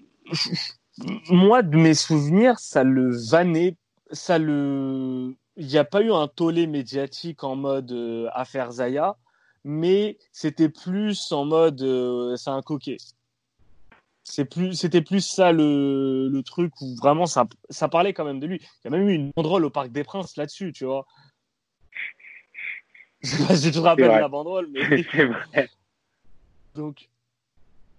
Moi, 1.29 1.61
de 1.63 1.77
mes 1.77 1.93
souvenirs, 1.93 2.59
ça 2.59 2.83
le 2.83 3.15
vannait, 3.29 3.75
ça 4.11 4.37
le. 4.37 5.33
Il 5.57 5.67
n'y 5.67 5.77
a 5.77 5.83
pas 5.83 6.01
eu 6.01 6.11
un 6.11 6.27
tollé 6.27 6.67
médiatique 6.67 7.43
en 7.43 7.55
mode 7.55 7.91
euh, 7.91 8.29
affaire 8.33 8.71
Zaya, 8.71 9.17
mais 9.65 10.17
c'était 10.31 10.69
plus 10.69 11.31
en 11.31 11.45
mode 11.45 11.79
c'est 12.37 12.49
un 12.49 12.61
coquet. 12.61 12.97
C'est 14.23 14.45
plus, 14.45 14.75
c'était 14.75 15.01
plus 15.01 15.21
ça 15.21 15.51
le, 15.51 16.29
le 16.29 16.43
truc 16.43 16.79
où 16.81 16.95
vraiment 16.95 17.25
ça, 17.25 17.47
ça 17.71 17.87
parlait 17.89 18.13
quand 18.13 18.25
même 18.25 18.39
de 18.39 18.45
lui. 18.45 18.57
Il 18.61 18.85
y 18.85 18.87
a 18.87 18.91
même 18.97 19.09
eu 19.09 19.13
une 19.13 19.31
banderole 19.35 19.65
au 19.65 19.71
Parc 19.71 19.91
des 19.91 20.03
Princes 20.03 20.37
là-dessus, 20.37 20.71
tu 20.71 20.85
vois. 20.85 21.07
Je 23.21 23.27
sais 23.27 23.47
pas 23.47 23.55
si 23.55 23.71
tu 23.71 23.77
te 23.77 23.79
rappelles 23.79 24.07
la 24.07 24.27
banderole, 24.27 24.67
mais. 24.71 25.03
c'est 25.11 25.25
vrai. 25.25 25.69
Donc, 26.75 27.09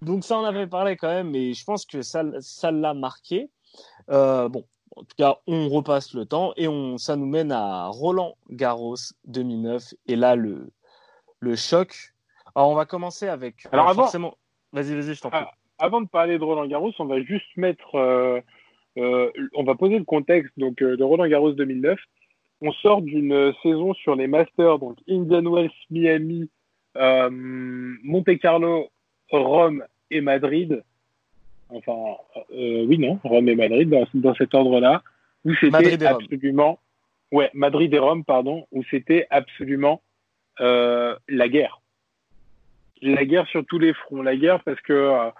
donc 0.02 0.24
ça, 0.24 0.38
on 0.38 0.44
avait 0.44 0.66
parlé 0.66 0.96
quand 0.96 1.08
même, 1.08 1.30
mais 1.30 1.52
je 1.52 1.64
pense 1.64 1.84
que 1.84 2.02
ça, 2.02 2.22
ça 2.40 2.70
l'a 2.70 2.94
marqué. 2.94 3.50
Euh, 4.10 4.48
bon, 4.48 4.64
en 4.96 5.02
tout 5.02 5.16
cas, 5.18 5.36
on 5.46 5.68
repasse 5.68 6.14
le 6.14 6.24
temps 6.24 6.52
et 6.56 6.68
on, 6.68 6.96
ça 6.98 7.16
nous 7.16 7.26
mène 7.26 7.52
à 7.52 7.86
Roland 7.88 8.36
Garros 8.50 8.96
2009. 9.26 9.94
Et 10.06 10.16
là, 10.16 10.36
le, 10.36 10.70
le 11.40 11.56
choc. 11.56 11.94
Alors, 12.54 12.70
on 12.70 12.74
va 12.74 12.86
commencer 12.86 13.28
avec. 13.28 13.66
Alors, 13.72 13.86
euh, 13.88 13.90
avant- 13.90 14.02
forcément. 14.04 14.36
Vas-y, 14.72 14.94
vas-y, 14.94 15.14
je 15.14 15.20
t'en 15.20 15.30
prie. 15.30 15.40
Ah, 15.42 15.50
Avant 15.78 16.00
de 16.00 16.08
parler 16.08 16.38
de 16.38 16.44
Roland 16.44 16.66
Garros, 16.66 16.92
on 16.98 17.04
va 17.06 17.20
juste 17.22 17.56
mettre, 17.56 17.96
euh, 17.96 18.40
on 18.96 19.64
va 19.64 19.74
poser 19.74 19.98
le 19.98 20.04
contexte 20.04 20.52
donc 20.56 20.76
de 20.78 21.02
Roland 21.02 21.26
Garros 21.26 21.52
2009. 21.52 21.98
On 22.62 22.72
sort 22.72 23.00
d'une 23.02 23.52
saison 23.62 23.94
sur 23.94 24.14
les 24.16 24.26
Masters, 24.26 24.78
donc 24.78 24.98
Indian 25.08 25.42
Wells, 25.50 25.70
Miami, 25.90 26.50
euh, 26.96 27.30
Monte 27.30 28.38
Carlo, 28.38 28.88
Rome 29.30 29.84
et 30.10 30.20
Madrid. 30.20 30.82
Enfin, 31.70 32.16
euh, 32.52 32.84
oui, 32.86 32.98
non, 32.98 33.18
Rome 33.24 33.48
et 33.48 33.54
Madrid 33.54 33.88
dans, 33.88 34.06
dans 34.12 34.34
cet 34.34 34.54
ordre-là, 34.54 35.02
où 35.44 35.54
c'était 35.54 35.94
et 35.94 36.08
Rome. 36.08 36.20
absolument, 36.20 36.78
ouais, 37.32 37.50
Madrid 37.54 37.94
et 37.94 37.98
Rome, 37.98 38.24
pardon, 38.24 38.66
où 38.72 38.82
c'était 38.90 39.26
absolument 39.30 40.02
euh, 40.60 41.16
la 41.28 41.48
guerre. 41.48 41.80
La 43.00 43.24
guerre 43.24 43.46
sur 43.46 43.64
tous 43.64 43.78
les 43.78 43.94
fronts, 43.94 44.20
la 44.20 44.36
guerre 44.36 44.62
parce 44.64 44.80
que 44.82 45.30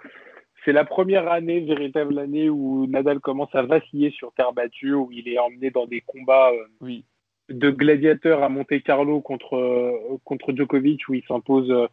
c'est 0.65 0.71
la 0.71 0.85
première 0.85 1.31
année, 1.31 1.59
véritable 1.59 2.17
année 2.17 2.49
où 2.49 2.87
Nadal 2.87 3.19
commence 3.19 3.53
à 3.53 3.61
vaciller 3.61 4.09
sur 4.11 4.33
terre 4.33 4.53
battue, 4.53 4.93
où 4.93 5.11
il 5.11 5.27
est 5.27 5.37
emmené 5.37 5.69
dans 5.69 5.85
des 5.85 6.01
combats 6.01 6.51
Oui. 6.79 7.03
De 7.49 7.69
gladiateurs 7.69 8.43
à 8.43 8.49
Monte 8.49 8.81
Carlo 8.83 9.19
contre, 9.21 9.55
euh, 9.57 10.17
contre 10.23 10.53
Djokovic, 10.55 11.07
où 11.09 11.13
il 11.13 11.23
s'impose 11.27 11.69
euh, 11.71 11.87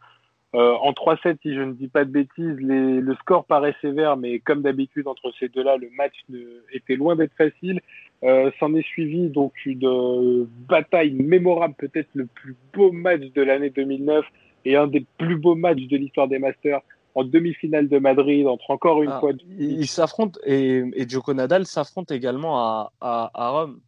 en 0.54 0.92
3-7, 0.92 1.36
si 1.42 1.54
je 1.54 1.60
ne 1.60 1.72
dis 1.72 1.88
pas 1.88 2.04
de 2.04 2.10
bêtises. 2.10 2.56
Les, 2.60 3.00
le 3.00 3.14
score 3.16 3.44
paraît 3.44 3.74
sévère, 3.80 4.16
mais 4.16 4.38
comme 4.38 4.62
d'habitude, 4.62 5.06
entre 5.08 5.32
ces 5.38 5.48
deux-là, 5.48 5.76
le 5.76 5.90
match 5.96 6.14
ne- 6.28 6.62
était 6.72 6.96
loin 6.96 7.16
d'être 7.16 7.34
facile. 7.36 7.80
Euh, 8.24 8.50
S'en 8.58 8.74
est 8.74 8.82
suivi 8.86 9.28
donc 9.28 9.52
une 9.66 9.84
euh, 9.86 10.46
bataille 10.68 11.12
mémorable, 11.12 11.74
peut-être 11.76 12.08
le 12.14 12.26
plus 12.26 12.56
beau 12.72 12.92
match 12.92 13.20
de 13.34 13.42
l'année 13.42 13.70
2009 13.70 14.24
et 14.64 14.76
un 14.76 14.86
des 14.86 15.04
plus 15.18 15.36
beaux 15.36 15.54
matchs 15.54 15.86
de 15.86 15.96
l'histoire 15.96 16.28
des 16.28 16.38
Masters 16.38 16.80
en 17.14 17.24
demi-finale 17.24 17.88
de 17.88 17.98
Madrid, 17.98 18.46
entre 18.46 18.70
encore 18.70 19.02
une 19.02 19.10
Ah, 19.10 19.20
fois 19.20 19.32
ils 19.58 19.80
ils 19.80 19.86
s'affrontent 19.86 20.38
et, 20.44 20.82
et 20.94 21.08
Djoko 21.08 21.32
Nadal 21.34 21.66
s'affronte 21.66 22.10
également 22.10 22.58
à, 22.58 22.92
à, 23.00 23.30
à 23.34 23.48
Rome. 23.50 23.80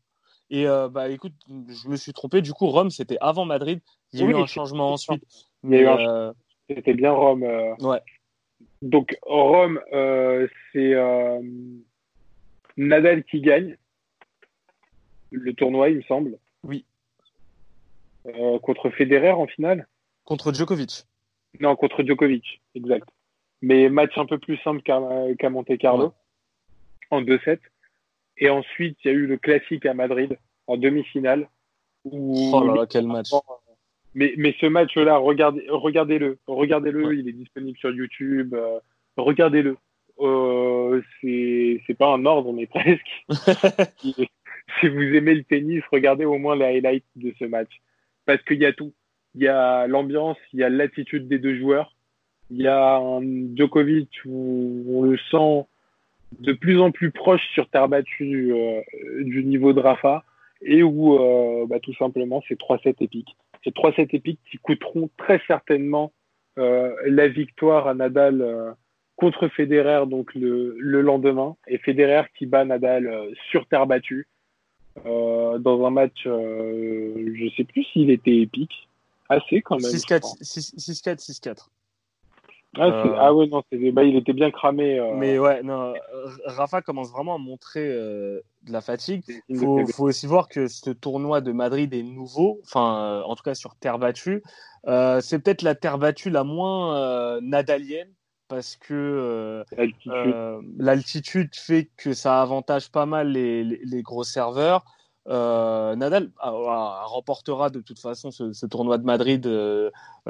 Et 0.50 0.66
euh, 0.66 0.88
bah 0.88 1.08
écoute, 1.08 1.32
je 1.48 1.88
me 1.88 1.96
suis 1.96 2.12
trompé. 2.12 2.42
Du 2.42 2.52
coup, 2.52 2.66
Rome 2.66 2.90
c'était 2.90 3.18
avant 3.20 3.44
Madrid. 3.44 3.80
Il 4.12 4.20
y 4.20 4.22
a 4.22 4.26
Oui, 4.26 4.32
eu 4.32 4.36
un 4.36 4.46
changement 4.46 4.92
ensuite. 4.92 5.22
Il 5.64 5.70
y 5.70 5.76
a 5.76 5.80
eu 5.80 5.84
Mais, 5.84 5.90
un 5.90 6.08
euh, 6.08 6.32
C'était 6.68 6.94
bien 6.94 7.12
Rome. 7.12 7.44
euh. 7.44 7.74
ouais. 7.80 8.00
Donc 8.82 9.16
Rome, 9.22 9.80
c'est 10.72 10.94
Nadal 12.76 13.24
qui 13.24 13.40
gagne 13.40 13.76
le 15.30 15.52
tournoi, 15.54 15.90
il 15.90 15.98
me 15.98 16.02
semble. 16.02 16.38
Oui. 16.64 16.84
Euh, 18.26 18.58
contre 18.58 18.90
Federer 18.90 19.30
en 19.30 19.46
finale 19.46 19.86
Contre 20.24 20.52
Djokovic. 20.52 21.04
Non, 21.60 21.76
contre 21.76 22.02
Djokovic, 22.04 22.60
exact. 22.74 23.08
Mais 23.62 23.88
match 23.88 24.16
un 24.18 24.26
peu 24.26 24.38
plus 24.38 24.56
simple 24.58 24.82
qu'à 24.82 25.50
Monte 25.50 25.76
Carlo 25.78 26.06
Ouais. 26.06 26.12
en 27.10 27.22
2-7. 27.22 27.58
Et 28.40 28.48
ensuite, 28.50 28.96
il 29.04 29.08
y 29.08 29.10
a 29.10 29.14
eu 29.14 29.26
le 29.26 29.36
classique 29.36 29.86
à 29.86 29.94
Madrid 29.94 30.36
en 30.66 30.76
demi-finale. 30.76 31.48
où- 32.04 32.50
Oh 32.54 32.64
là 32.66 32.74
là, 32.74 32.86
quel 32.90 33.06
match. 33.06 33.28
Mais, 34.14 34.32
mais 34.38 34.54
ce 34.60 34.66
match-là, 34.66 35.18
regardez, 35.18 35.64
regardez-le. 35.68 36.38
Regardez-le, 36.46 37.14
il 37.14 37.28
est 37.28 37.32
disponible 37.32 37.78
sur 37.78 37.90
YouTube. 37.92 38.54
euh, 38.54 38.80
regardez-le. 39.16 39.76
Euh, 40.20 41.00
c'est 41.20 41.80
c'est 41.86 41.94
pas 41.96 42.08
un 42.12 42.24
ordre, 42.26 42.52
mais 42.52 42.66
presque. 42.74 43.06
si, 43.98 44.14
si 44.80 44.88
vous 44.88 45.00
aimez 45.02 45.34
le 45.34 45.44
tennis, 45.44 45.82
regardez 45.92 46.24
au 46.24 46.38
moins 46.38 46.56
les 46.56 46.64
highlights 46.64 47.04
de 47.16 47.32
ce 47.38 47.44
match. 47.44 47.70
Parce 48.26 48.42
qu'il 48.44 48.58
y 48.58 48.66
a 48.66 48.72
tout. 48.72 48.92
Il 49.36 49.42
y 49.42 49.48
a 49.48 49.86
l'ambiance, 49.86 50.38
il 50.52 50.58
y 50.60 50.64
a 50.64 50.68
l'attitude 50.68 51.28
des 51.28 51.38
deux 51.38 51.56
joueurs. 51.58 51.94
Il 52.50 52.60
y 52.62 52.66
a 52.66 52.96
un 52.96 53.20
Djokovic 53.54 54.10
où 54.26 54.84
on 54.88 55.02
le 55.02 55.16
sent 55.30 55.66
de 56.38 56.52
plus 56.52 56.80
en 56.80 56.90
plus 56.90 57.10
proche 57.10 57.46
sur 57.52 57.68
terre 57.68 57.88
battue 57.88 58.52
euh, 58.52 58.80
du 59.20 59.44
niveau 59.44 59.72
de 59.72 59.80
Rafa 59.80 60.24
et 60.62 60.82
où 60.82 61.14
euh, 61.14 61.66
bah, 61.66 61.80
tout 61.80 61.94
simplement 61.94 62.42
c'est 62.48 62.58
3-7 62.58 62.96
épiques. 63.00 63.36
C'est 63.64 63.74
3-7 63.74 64.14
épiques 64.14 64.40
qui 64.50 64.58
coûteront 64.58 65.10
très 65.16 65.40
certainement 65.46 66.12
euh, 66.58 66.94
la 67.06 67.28
victoire 67.28 67.88
à 67.88 67.94
Nadal 67.94 68.74
contre 69.16 69.48
Federer 69.48 70.06
donc 70.06 70.34
le, 70.34 70.76
le, 70.78 71.00
lendemain. 71.02 71.56
Et 71.66 71.78
Federer 71.78 72.22
qui 72.36 72.46
bat 72.46 72.64
Nadal 72.64 73.30
sur 73.50 73.66
terre 73.66 73.86
battue 73.86 74.28
dans 75.04 75.86
un 75.86 75.90
match 75.90 76.22
je 76.24 77.52
sais 77.56 77.64
plus 77.64 77.84
s'il 77.84 78.10
était 78.10 78.36
épique. 78.36 78.88
Assez 79.28 79.62
quand 79.62 79.80
même 79.80 79.92
6-4 79.92 80.42
6-4 80.42 81.18
6-4 81.18 81.68
ah, 82.76 82.84
euh... 82.84 83.14
ah, 83.18 83.34
ouais, 83.34 83.48
non, 83.48 83.62
bah, 83.92 84.04
il 84.04 84.16
était 84.16 84.32
bien 84.32 84.50
cramé. 84.50 84.98
Euh... 84.98 85.14
Mais 85.16 85.38
ouais, 85.38 85.62
non, 85.62 85.92
Rafa 86.46 86.82
commence 86.82 87.10
vraiment 87.10 87.34
à 87.34 87.38
montrer 87.38 87.84
euh, 87.84 88.40
de 88.62 88.72
la 88.72 88.80
fatigue. 88.80 89.24
Il 89.48 89.58
faut, 89.58 89.84
faut, 89.88 90.04
aussi 90.04 90.26
voir 90.26 90.48
que 90.48 90.68
ce 90.68 90.90
tournoi 90.90 91.40
de 91.40 91.50
Madrid 91.50 91.92
est 91.92 92.04
nouveau, 92.04 92.60
enfin, 92.64 93.02
euh, 93.02 93.22
en 93.22 93.34
tout 93.34 93.42
cas 93.42 93.54
sur 93.54 93.74
terre 93.74 93.98
battue. 93.98 94.42
C'est 94.86 95.42
peut-être 95.42 95.62
la 95.62 95.74
terre 95.74 95.98
battue 95.98 96.30
la 96.30 96.44
moins 96.44 97.40
nadalienne 97.40 98.12
parce 98.46 98.76
que 98.76 99.64
l'altitude 100.78 101.54
fait 101.54 101.90
que 101.96 102.12
ça 102.12 102.40
avantage 102.40 102.90
pas 102.90 103.06
mal 103.06 103.32
les, 103.32 103.64
les, 103.64 103.80
les 103.84 104.02
gros 104.02 104.24
serveurs. 104.24 104.84
Nadal 105.26 106.30
a, 106.38 106.48
a, 106.48 107.04
remportera 107.04 107.68
de 107.70 107.80
toute 107.80 107.98
façon 107.98 108.30
ce, 108.30 108.52
ce 108.52 108.66
tournoi 108.66 108.96
de 108.98 109.04
Madrid 109.04 109.42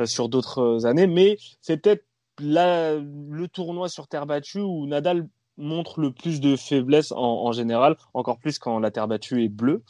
sur 0.05 0.31
d'autres 0.31 0.87
années, 0.87 1.07
mais 1.07 1.37
c'est 1.61 1.77
peut-être 1.77 2.05
la, 2.41 2.97
le 2.97 3.49
tournoi 3.49 3.89
sur 3.89 4.09
terre 4.09 4.27
battue 4.27 4.61
où 4.61 4.87
Nadal 4.87 5.29
montre 5.61 6.01
le 6.01 6.11
plus 6.11 6.41
de 6.41 6.57
faiblesse 6.57 7.13
en, 7.13 7.19
en 7.19 7.53
général, 7.53 7.97
encore 8.15 8.39
plus 8.39 8.59
quand 8.59 8.79
la 8.79 8.91
terre 8.91 9.09
battue 9.09 9.45
est 9.45 9.49
bleue, 9.49 9.83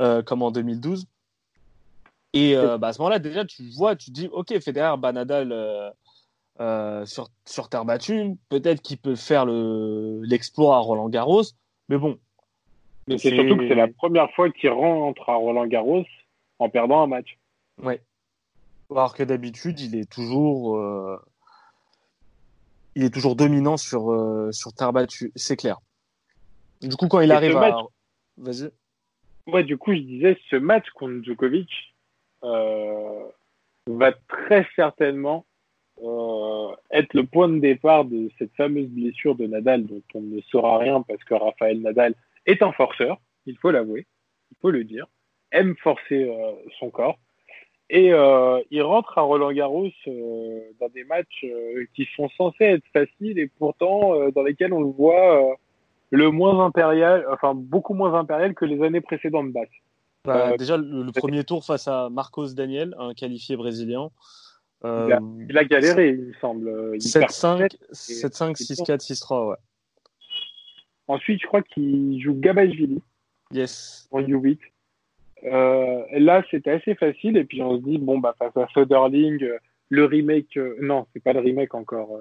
euh, 0.00 0.22
comme 0.22 0.42
en 0.42 0.50
2012. 0.50 1.06
Et 2.34 2.56
euh, 2.56 2.78
bah, 2.78 2.88
à 2.88 2.92
ce 2.92 2.98
moment-là, 3.00 3.18
déjà, 3.18 3.44
tu 3.44 3.62
vois, 3.70 3.96
tu 3.96 4.10
dis, 4.10 4.28
OK, 4.32 4.58
Federer 4.60 4.96
Nadal 5.12 5.52
euh, 6.60 7.06
sur, 7.06 7.28
sur 7.44 7.68
terre 7.68 7.84
battue, 7.84 8.36
peut-être 8.48 8.82
qu'il 8.82 8.98
peut 8.98 9.16
faire 9.16 9.46
l'exploit 9.46 10.74
le, 10.74 10.78
à 10.78 10.78
Roland 10.78 11.08
Garros, 11.08 11.44
mais 11.88 11.98
bon. 11.98 12.18
Mais 13.06 13.16
c'est 13.16 13.34
surtout 13.34 13.56
que 13.56 13.68
c'est 13.68 13.74
la 13.74 13.88
première 13.88 14.30
fois 14.32 14.50
qu'il 14.50 14.68
rentre 14.70 15.28
à 15.30 15.36
Roland 15.36 15.66
Garros 15.66 16.04
en 16.58 16.68
perdant 16.68 17.02
un 17.02 17.06
match. 17.06 17.38
Ouais. 17.82 18.02
Alors 18.90 19.14
que 19.14 19.22
d'habitude, 19.22 19.80
il 19.80 19.96
est 19.96 20.10
toujours 20.10 20.78
il 22.94 23.04
est 23.04 23.14
toujours 23.14 23.36
dominant 23.36 23.76
sur, 23.76 24.10
euh, 24.10 24.50
sur 24.52 24.72
terre 24.72 24.92
battue, 24.92 25.32
c'est 25.36 25.56
clair. 25.56 25.78
Du 26.80 26.96
coup, 26.96 27.08
quand 27.08 27.20
il 27.20 27.30
Et 27.30 27.34
arrive 27.34 27.54
match... 27.54 27.74
à. 27.74 27.86
Vas-y. 28.36 28.70
Ouais, 29.46 29.64
du 29.64 29.78
coup, 29.78 29.92
je 29.94 30.00
disais, 30.00 30.38
ce 30.50 30.56
match 30.56 30.88
contre 30.90 31.24
Djokovic 31.24 31.70
euh, 32.44 33.24
va 33.86 34.12
très 34.28 34.66
certainement 34.76 35.46
euh, 36.02 36.68
être 36.90 37.14
le 37.14 37.24
point 37.24 37.48
de 37.48 37.58
départ 37.58 38.04
de 38.04 38.30
cette 38.38 38.54
fameuse 38.54 38.88
blessure 38.88 39.34
de 39.34 39.46
Nadal 39.46 39.86
dont 39.86 40.02
on 40.14 40.20
ne 40.20 40.40
saura 40.42 40.78
rien 40.78 41.02
parce 41.02 41.22
que 41.24 41.34
Raphaël 41.34 41.80
Nadal 41.80 42.14
est 42.46 42.62
un 42.62 42.72
forceur, 42.72 43.18
il 43.46 43.56
faut 43.56 43.70
l'avouer, 43.70 44.06
il 44.52 44.56
faut 44.60 44.70
le 44.70 44.84
dire, 44.84 45.06
aime 45.50 45.74
forcer 45.76 46.28
euh, 46.28 46.52
son 46.78 46.90
corps. 46.90 47.18
Et 47.90 48.12
euh, 48.12 48.60
il 48.70 48.82
rentre 48.82 49.16
à 49.16 49.22
Roland 49.22 49.52
Garros 49.52 49.88
euh, 50.06 50.60
dans 50.78 50.88
des 50.88 51.04
matchs 51.04 51.44
euh, 51.44 51.86
qui 51.94 52.06
sont 52.14 52.28
censés 52.36 52.64
être 52.64 52.84
faciles 52.92 53.38
et 53.38 53.50
pourtant 53.58 54.30
dans 54.34 54.42
lesquels 54.42 54.72
on 54.72 54.82
le 54.82 54.90
voit 54.90 55.56
le 56.10 56.30
moins 56.30 56.64
impérial, 56.64 57.26
enfin 57.32 57.54
beaucoup 57.54 57.94
moins 57.94 58.14
impérial 58.14 58.54
que 58.54 58.64
les 58.64 58.82
années 58.82 59.00
précédentes 59.00 59.52
basses. 59.52 59.68
Bah, 60.24 60.56
déjà 60.58 60.76
le, 60.76 61.02
le, 61.02 61.12
premier 61.12 61.44
tour 61.44 61.64
face 61.64 61.88
à 61.88 62.10
Marcos 62.10 62.48
Daniel, 62.48 62.94
un 62.98 63.14
qualifié 63.14 63.56
brésilien. 63.56 64.10
Il 64.84 64.88
a, 64.88 65.20
il, 65.48 65.58
a, 65.58 65.64
galéré, 65.64 66.10
il 66.10 66.26
me 66.26 66.32
semble. 66.34 66.96
7-5, 66.98 67.76
7-5, 67.92 68.52
6-4, 68.54 68.98
6-3, 69.00 69.48
ouais. 69.48 69.56
Ensuite, 71.08 71.40
je 71.40 71.46
crois 71.46 71.62
qu'il 71.62 72.20
joue 72.22 72.34
Gabashvili. 72.34 73.02
Yes. 73.50 74.06
En 74.12 74.20
U8. 74.20 74.58
Euh, 75.44 76.02
là, 76.12 76.42
c'était 76.50 76.72
assez 76.72 76.94
facile. 76.94 77.36
Et 77.36 77.44
puis, 77.44 77.62
on 77.62 77.76
se 77.76 77.82
dit, 77.82 77.98
bon, 77.98 78.18
bah, 78.18 78.34
face 78.38 78.56
à 78.56 78.66
Soderling, 78.72 79.42
euh, 79.42 79.58
le 79.88 80.04
remake, 80.04 80.56
euh, 80.56 80.76
non, 80.80 81.06
c'est 81.12 81.22
pas 81.22 81.32
le 81.32 81.40
remake 81.40 81.74
encore, 81.74 82.18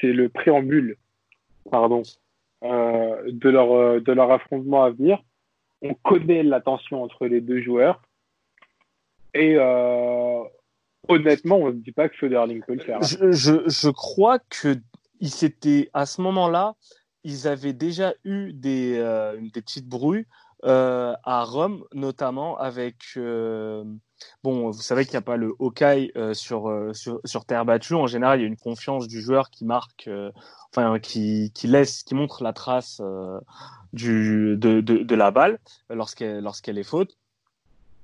c'est 0.00 0.12
le 0.12 0.28
préambule, 0.28 0.96
pardon, 1.70 2.02
de, 2.62 3.48
leur, 3.48 4.00
de 4.00 4.12
leur 4.12 4.30
affrontement 4.30 4.84
à 4.84 4.90
venir. 4.90 5.22
On 5.82 5.94
connaît 5.94 6.42
la 6.42 6.60
tension 6.60 7.02
entre 7.02 7.26
les 7.26 7.42
deux 7.42 7.60
joueurs. 7.60 8.00
Et 9.34 9.58
honnêtement, 11.08 11.56
on 11.56 11.66
ne 11.66 11.72
dit 11.72 11.92
pas 11.92 12.08
que 12.08 12.16
Soderling 12.16 12.62
peut 12.62 12.74
le 12.74 12.80
faire. 12.80 13.02
Je, 13.02 13.68
je, 13.68 13.90
crois 13.90 14.38
que 14.38 14.76
il 15.20 15.28
s'était 15.28 15.90
à 15.92 16.06
ce 16.06 16.22
moment-là, 16.22 16.76
ils 17.24 17.46
avaient 17.46 17.74
déjà 17.74 18.14
eu 18.24 18.54
des, 18.54 18.94
des 19.52 19.60
petites 19.60 19.88
brouilles 19.88 20.24
euh, 20.64 21.14
à 21.24 21.44
Rome, 21.44 21.84
notamment 21.92 22.58
avec. 22.58 22.96
Euh, 23.16 23.84
bon, 24.42 24.70
vous 24.70 24.80
savez 24.80 25.04
qu'il 25.04 25.12
n'y 25.12 25.18
a 25.18 25.22
pas 25.22 25.36
le 25.36 25.54
Hawkeye 25.58 26.10
euh, 26.16 26.32
sur, 26.32 26.90
sur, 26.94 27.20
sur, 27.24 27.44
terre 27.44 27.64
battue. 27.64 27.94
En 27.94 28.06
général, 28.06 28.40
il 28.40 28.42
y 28.42 28.44
a 28.44 28.48
une 28.48 28.56
confiance 28.56 29.06
du 29.06 29.20
joueur 29.20 29.50
qui 29.50 29.64
marque, 29.64 30.08
enfin, 30.70 30.98
qui, 30.98 31.52
qui 31.54 31.66
laisse, 31.66 32.02
qui 32.02 32.14
montre 32.14 32.42
la 32.42 32.52
trace 32.52 33.02
du, 33.92 34.56
de, 34.56 34.80
de, 34.80 34.98
de, 34.98 35.14
la 35.14 35.30
balle 35.30 35.58
lorsqu'elle 35.90 36.42
lorsqu'elle 36.42 36.78
est 36.78 36.82
faute. 36.82 37.16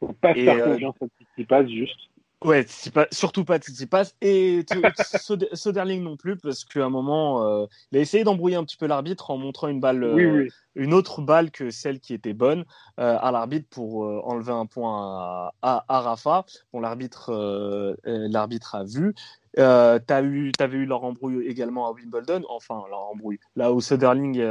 Faut 0.00 0.12
pas 0.12 0.34
faire 0.34 0.64
confiance 0.64 0.96
à 1.00 1.06
Tsitsipas, 1.06 1.66
juste. 1.66 2.09
Ouais, 2.42 2.64
pas, 2.94 3.06
surtout 3.12 3.44
pas 3.44 3.58
Tsitsipas 3.58 4.14
et 4.22 4.64
Soderling 5.52 6.02
non 6.02 6.16
plus 6.16 6.38
parce 6.38 6.64
qu'à 6.64 6.86
un 6.86 6.88
moment 6.88 7.44
euh, 7.44 7.66
il 7.92 7.98
a 7.98 8.00
essayé 8.00 8.24
d'embrouiller 8.24 8.56
un 8.56 8.64
petit 8.64 8.78
peu 8.78 8.86
l'arbitre 8.86 9.30
en 9.30 9.36
montrant 9.36 9.68
une 9.68 9.78
balle, 9.78 10.02
oui, 10.02 10.24
oui. 10.24 10.46
Euh, 10.46 10.48
une 10.74 10.94
autre 10.94 11.20
balle 11.20 11.50
que 11.50 11.70
celle 11.70 12.00
qui 12.00 12.14
était 12.14 12.32
bonne 12.32 12.64
euh, 12.98 13.18
à 13.20 13.30
l'arbitre 13.30 13.68
pour 13.68 14.04
enlever 14.26 14.52
un 14.52 14.64
point 14.64 15.18
à, 15.20 15.54
à, 15.60 15.84
à 15.88 16.00
Rafa. 16.00 16.46
Bon, 16.72 16.80
l'arbitre, 16.80 17.98
l'arbitre 18.04 18.74
a 18.74 18.84
vu. 18.84 19.14
Euh, 19.58 19.98
t'as 19.98 20.22
eu, 20.22 20.52
t'avais 20.52 20.78
eu 20.78 20.86
leur 20.86 21.04
embrouille 21.04 21.46
également 21.46 21.88
à 21.88 21.92
Wimbledon. 21.92 22.44
Enfin, 22.48 22.82
leur 22.88 23.00
embrouille. 23.00 23.40
Là 23.56 23.72
où 23.72 23.82
Soderling, 23.82 24.42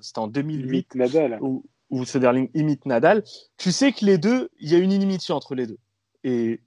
c'était 0.00 0.18
en 0.20 0.28
2008, 0.28 0.94
Nadal. 0.94 1.38
Où, 1.40 1.64
où 1.90 2.04
Soderling 2.04 2.50
imite 2.54 2.86
Nadal. 2.86 3.24
Tu 3.56 3.72
sais 3.72 3.92
que 3.92 4.04
les 4.04 4.18
deux, 4.18 4.50
il 4.60 4.70
y 4.70 4.76
a 4.76 4.78
une 4.78 4.92
inimitié 4.92 5.34
entre 5.34 5.56
les 5.56 5.66
deux. 5.66 5.78
Et 6.22 6.60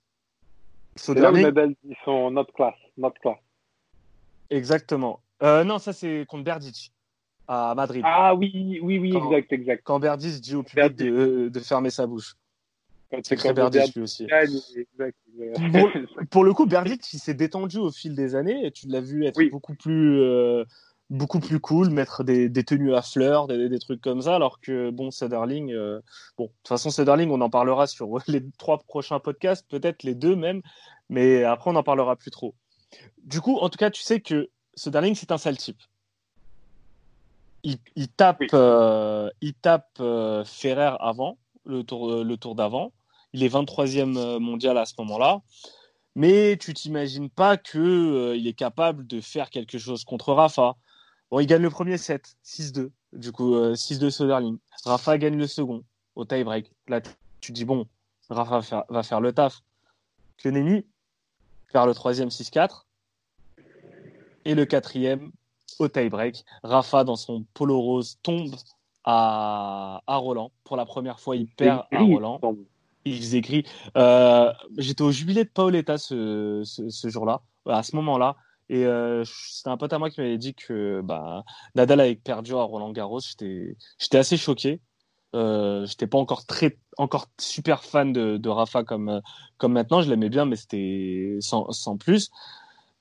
c'est 0.95 1.13
là 1.15 1.31
où 1.31 1.38
Nadal 1.38 1.75
dit 1.84 1.95
son 2.05 2.31
not 2.31 2.45
class, 2.55 2.75
not 2.97 3.13
class. 3.21 3.38
Exactement. 4.49 5.19
Euh, 5.43 5.63
non, 5.63 5.79
ça 5.79 5.93
c'est 5.93 6.25
contre 6.27 6.43
Berdic 6.43 6.91
à 7.47 7.73
Madrid. 7.75 8.03
Ah 8.05 8.34
oui, 8.34 8.79
oui, 8.81 8.97
oui, 8.99 9.12
quand, 9.12 9.31
exact, 9.31 9.53
exact. 9.53 9.81
Quand 9.84 9.99
Berdic 9.99 10.41
dit 10.41 10.55
au 10.55 10.63
public 10.63 10.95
de, 10.95 11.49
de, 11.49 11.60
fermer 11.60 11.89
sa 11.89 12.08
bouche. 12.08 12.36
C'est 13.23 13.36
très 13.36 13.53
Berdic 13.53 13.93
lui 13.95 14.03
aussi. 14.03 14.23
Exact, 14.23 15.15
pour, 15.71 15.89
pour, 16.31 16.43
le 16.43 16.53
coup, 16.53 16.65
Berdic, 16.65 17.13
il 17.13 17.19
s'est 17.19 17.34
détendu 17.34 17.77
au 17.77 17.91
fil 17.91 18.15
des 18.15 18.36
années 18.36 18.65
et 18.65 18.71
tu 18.71 18.88
l'as 18.88 19.01
vu 19.01 19.25
être 19.25 19.38
oui. 19.38 19.49
beaucoup 19.49 19.75
plus. 19.75 20.21
Euh, 20.21 20.63
beaucoup 21.09 21.39
plus 21.39 21.59
cool, 21.59 21.89
mettre 21.89 22.23
des, 22.23 22.49
des 22.49 22.63
tenues 22.63 22.95
à 22.95 23.01
fleurs, 23.01 23.47
des, 23.47 23.69
des, 23.69 23.79
trucs 23.79 24.01
comme 24.01 24.21
ça, 24.21 24.35
alors 24.35 24.59
que 24.59 24.89
bon, 24.89 25.11
Soderling, 25.11 25.71
euh, 25.71 26.01
bon, 26.37 26.45
de 26.45 26.49
toute 26.49 26.67
façon, 26.67 26.89
Soderling, 26.89 27.29
on 27.29 27.41
en 27.41 27.49
parlera 27.49 27.87
sur 27.87 28.07
les 28.27 28.43
trois 28.57 28.79
prochains 28.79 29.19
podcasts, 29.19 29.67
peut-être 29.69 30.03
les 30.03 30.15
deux 30.15 30.35
même, 30.35 30.61
mais 31.09 31.43
après, 31.43 31.69
on 31.69 31.73
n'en 31.73 31.83
parlera 31.83 32.15
plus 32.15 32.31
trop. 32.31 32.55
Du 33.23 33.41
coup, 33.41 33.57
en 33.57 33.69
tout 33.69 33.77
cas, 33.77 33.89
tu 33.89 34.01
sais 34.01 34.19
que 34.19 34.49
Soderling, 34.75 35.15
c'est 35.15 35.31
un 35.31 35.37
sale 35.37 35.57
type. 35.57 35.81
Il, 37.63 37.77
il 37.95 38.09
tape, 38.09 38.41
oui. 38.41 38.47
euh, 38.53 39.29
il 39.41 39.53
tape 39.55 39.89
euh, 39.99 40.43
Ferrer 40.45 40.95
avant, 40.99 41.37
le 41.65 41.83
tour, 41.83 42.11
euh, 42.11 42.23
le 42.23 42.37
tour 42.37 42.55
d'avant. 42.55 42.91
Il 43.33 43.43
est 43.43 43.53
23e 43.53 44.39
mondial 44.39 44.77
à 44.77 44.85
ce 44.85 44.93
moment-là. 44.99 45.41
Mais 46.15 46.55
tu 46.57 46.73
t'imagines 46.73 47.29
pas 47.29 47.57
qu'il 47.57 47.81
euh, 47.81 48.33
est 48.35 48.53
capable 48.53 49.05
de 49.05 49.19
faire 49.19 49.49
quelque 49.49 49.77
chose 49.77 50.05
contre 50.05 50.33
Rafa. 50.33 50.75
Bon, 51.31 51.39
il 51.39 51.47
gagne 51.47 51.61
le 51.61 51.69
premier 51.69 51.97
set, 51.97 52.38
6-2. 52.45 52.91
Du 53.13 53.31
coup, 53.31 53.55
euh, 53.55 53.73
6-2 53.75 54.09
Soderling. 54.09 54.57
Rafa 54.85 55.17
gagne 55.17 55.38
le 55.38 55.47
second 55.47 55.83
au 56.15 56.25
tie-break. 56.25 56.71
Là, 56.88 57.01
tu 57.41 57.51
dis, 57.51 57.65
bon, 57.65 57.88
Rafa 58.29 58.55
va 58.57 58.61
faire, 58.61 58.83
va 58.89 59.03
faire 59.03 59.21
le 59.21 59.33
taf. 59.33 59.61
Kenemi 60.38 60.85
faire 61.71 61.85
le 61.88 61.93
troisième 61.93 62.29
6-4. 62.29 62.85
Et 64.45 64.53
le 64.55 64.65
quatrième 64.65 65.31
au 65.79 65.88
tie-break. 65.88 66.45
Rafa, 66.63 67.03
dans 67.03 67.15
son 67.15 67.43
polo 67.53 67.79
rose, 67.79 68.17
tombe 68.21 68.53
à, 69.03 70.01
à 70.07 70.15
Roland. 70.17 70.51
Pour 70.63 70.77
la 70.77 70.85
première 70.85 71.19
fois, 71.19 71.35
il 71.35 71.47
perd 71.47 71.83
à 71.91 71.99
Roland. 71.99 72.39
Il 73.05 73.17
faisait 73.17 73.41
gris. 73.41 73.65
Euh, 73.97 74.51
J'étais 74.77 75.01
au 75.03 75.11
jubilé 75.11 75.43
de 75.43 75.49
Paoletta 75.49 75.97
ce, 75.97 76.61
ce, 76.65 76.89
ce 76.89 77.09
jour-là. 77.09 77.41
À 77.67 77.83
ce 77.83 77.95
moment-là, 77.95 78.35
Et 78.69 78.86
euh, 78.86 79.23
c'était 79.25 79.69
un 79.69 79.78
pote 79.78 79.93
à 79.93 79.99
moi 79.99 80.10
qui 80.10 80.21
m'avait 80.21 80.38
dit 80.38 80.56
que 80.56 81.01
bah, 81.01 81.43
Nadal 81.75 81.99
avait 81.99 82.15
perdu 82.15 82.54
à 82.54 82.63
Roland 82.63 82.91
Garros. 82.91 83.19
J'étais, 83.19 84.17
assez 84.17 84.38
choqué. 84.38 84.82
Euh, 85.36 85.86
j'étais 85.86 86.08
pas 86.08 86.17
encore 86.17 86.45
très, 86.45 86.78
encore 86.97 87.28
super 87.39 87.84
fan 87.84 88.13
de, 88.13 88.38
de 88.38 88.49
Rafa 88.49 88.84
comme, 88.84 89.10
euh, 89.10 89.19
comme 89.58 89.73
maintenant. 89.73 90.01
Je 90.01 90.10
l'aimais 90.10 90.30
bien, 90.30 90.45
mais 90.45 90.56
c'était 90.56 91.38
sans, 91.41 91.71
sans 91.71 91.97
plus. 91.97 92.32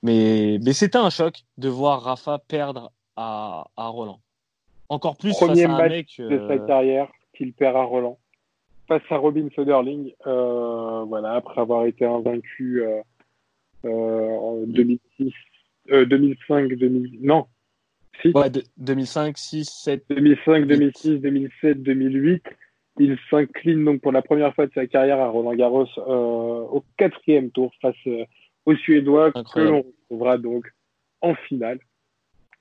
Mais, 0.02 0.58
mais 0.62 0.74
c'était 0.74 0.98
un 0.98 1.10
choc 1.10 1.44
de 1.56 1.68
voir 1.68 2.02
Rafa 2.02 2.38
perdre 2.38 2.92
à, 3.16 3.66
à 3.76 3.88
Roland. 3.88 4.20
Encore 4.88 5.16
plus 5.16 5.32
Premier 5.32 5.62
face 5.62 5.70
à 5.70 5.74
un 5.74 5.78
match 5.78 6.18
mec. 6.18 6.28
de 6.30 6.38
sa 6.46 6.54
euh, 6.54 6.66
carrière 6.66 7.08
qu'il 7.34 7.52
perd 7.52 7.76
à 7.76 7.82
Roland. 7.82 8.18
Face 8.86 9.02
à 9.10 9.16
Robin 9.16 9.48
Soderling, 9.54 10.12
euh, 10.26 11.04
voilà, 11.04 11.32
après 11.32 11.60
avoir 11.60 11.86
été 11.86 12.04
invaincu 12.04 12.82
euh, 12.82 13.00
euh, 13.86 14.36
en 14.36 14.56
2006, 14.66 15.32
euh, 15.90 16.04
2005, 16.06 16.72
2000, 16.74 17.18
non, 17.22 17.46
si, 18.22 18.28
ouais, 18.34 18.50
de- 18.50 18.62
2005, 18.78 19.36
6, 19.36 19.64
7. 19.64 20.04
2005, 20.10 20.66
2006, 20.66 21.18
2007, 21.20 21.82
2008. 21.82 22.42
Il 23.00 23.18
s'incline 23.28 23.84
donc 23.84 24.00
pour 24.02 24.12
la 24.12 24.22
première 24.22 24.54
fois 24.54 24.66
de 24.66 24.72
sa 24.72 24.86
carrière 24.86 25.18
à 25.18 25.28
Roland 25.28 25.54
Garros 25.54 25.86
euh, 25.98 26.02
au 26.70 26.84
quatrième 26.96 27.50
tour 27.50 27.72
face 27.82 27.94
euh, 28.06 28.24
aux 28.66 28.76
Suédois 28.76 29.32
que 29.32 29.60
l'on 29.60 29.78
retrouvera 29.82 30.38
donc 30.38 30.66
en 31.20 31.34
finale. 31.34 31.80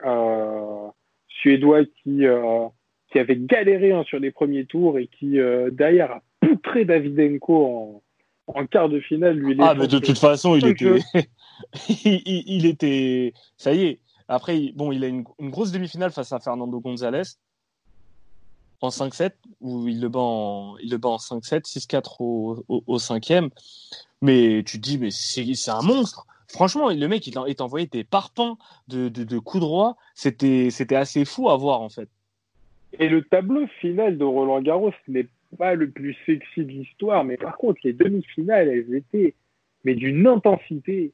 Euh, 0.04 0.88
Suédois 1.28 1.86
qui, 1.86 2.26
euh, 2.26 2.66
qui 3.12 3.20
avait 3.20 3.36
galéré 3.38 3.92
hein, 3.92 4.04
sur 4.08 4.20
les 4.20 4.32
premiers 4.32 4.66
tours 4.66 4.98
et 4.98 5.06
qui 5.08 5.40
euh, 5.40 5.70
derrière 5.70 6.12
a 6.14 6.24
poutré 6.42 6.84
Davidenko 6.84 7.66
en, 7.66 8.04
en 8.48 8.66
quart 8.68 8.90
de 8.90 9.00
finale. 9.00 9.38
Lui, 9.38 9.56
Ah, 9.60 9.74
mais 9.74 9.88
de 9.88 10.00
toute 10.00 10.18
façon, 10.20 10.56
il 10.56 10.66
était. 10.68 11.00
il, 11.90 12.22
il- 12.26 12.44
il 12.48 12.66
était. 12.66 13.34
Ça 13.58 13.74
y 13.74 13.84
est. 13.84 14.00
Après, 14.28 14.72
bon, 14.76 14.92
il 14.92 15.04
a 15.04 15.08
une, 15.08 15.24
une 15.40 15.50
grosse 15.50 15.72
demi-finale 15.72 16.12
face 16.12 16.32
à 16.32 16.40
Fernando 16.40 16.80
González 16.80 17.24
en 18.82 18.90
5-7, 18.90 19.32
où 19.62 19.88
il 19.88 20.02
le 20.02 20.10
bat 20.10 20.20
en, 20.20 20.78
il 20.78 20.90
le 20.92 20.98
bat 20.98 21.10
en 21.10 21.18
5-7, 21.18 21.62
6-4 21.66 22.16
au, 22.20 22.64
au, 22.68 22.84
au 22.86 23.00
cinquième. 23.00 23.50
Mais 24.22 24.64
tu 24.66 24.78
te 24.78 24.82
dis, 24.84 24.98
mais 24.98 25.10
c'est 25.12 25.70
un 25.72 25.82
monstre. 25.82 26.26
Franchement, 26.50 26.90
le 26.90 27.08
mec, 27.08 27.26
il, 27.28 27.34
il 27.48 27.56
t'envoyait 27.56 27.88
des 27.88 28.04
parpaings 28.04 28.58
de, 28.90 29.08
de, 29.10 29.24
de 29.24 29.40
coups 29.40 29.62
droits. 29.62 29.96
C'était 30.16 30.70
c'était 30.70 30.96
assez 30.96 31.24
fou 31.26 31.50
à 31.50 31.58
voir, 31.58 31.82
en 31.82 31.90
fait. 31.90 32.10
Et 33.00 33.08
le 33.10 33.24
tableau 33.24 33.66
final 33.82 34.18
de 34.18 34.24
Roland 34.24 34.62
Garros 34.62 34.92
n'est 35.08 35.28
pas 35.54 35.76
le 35.76 35.90
plus 35.90 36.16
sexy 36.26 36.64
de 36.66 36.72
l'histoire, 36.72 37.24
mais 37.24 37.38
par 37.38 37.58
contre, 37.58 37.80
les 37.84 37.94
demi-finales, 37.94 38.70
elles 38.70 38.96
étaient 38.96 39.34
mais 39.84 39.96
d'une 39.96 40.28
intensité. 40.28 41.12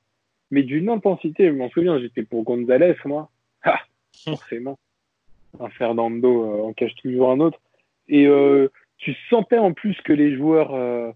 Mais 0.51 0.63
d'une 0.63 0.89
intensité, 0.89 1.47
je 1.47 1.53
m'en 1.53 1.69
souviens, 1.69 1.99
j'étais 1.99 2.23
pour 2.23 2.43
Gonzalez, 2.43 2.95
moi. 3.05 3.29
Ah, 3.63 3.79
forcément. 4.23 4.79
Un 5.59 5.69
Fernando 5.69 6.43
euh, 6.43 6.63
en 6.63 6.73
cache 6.73 6.95
toujours 6.95 7.31
un 7.31 7.39
autre. 7.39 7.59
Et 8.07 8.25
euh, 8.25 8.69
tu 8.97 9.15
sentais 9.29 9.57
en 9.57 9.73
plus 9.73 9.95
que 10.01 10.13
les 10.13 10.35
joueurs, 10.35 10.73
euh, 10.73 11.11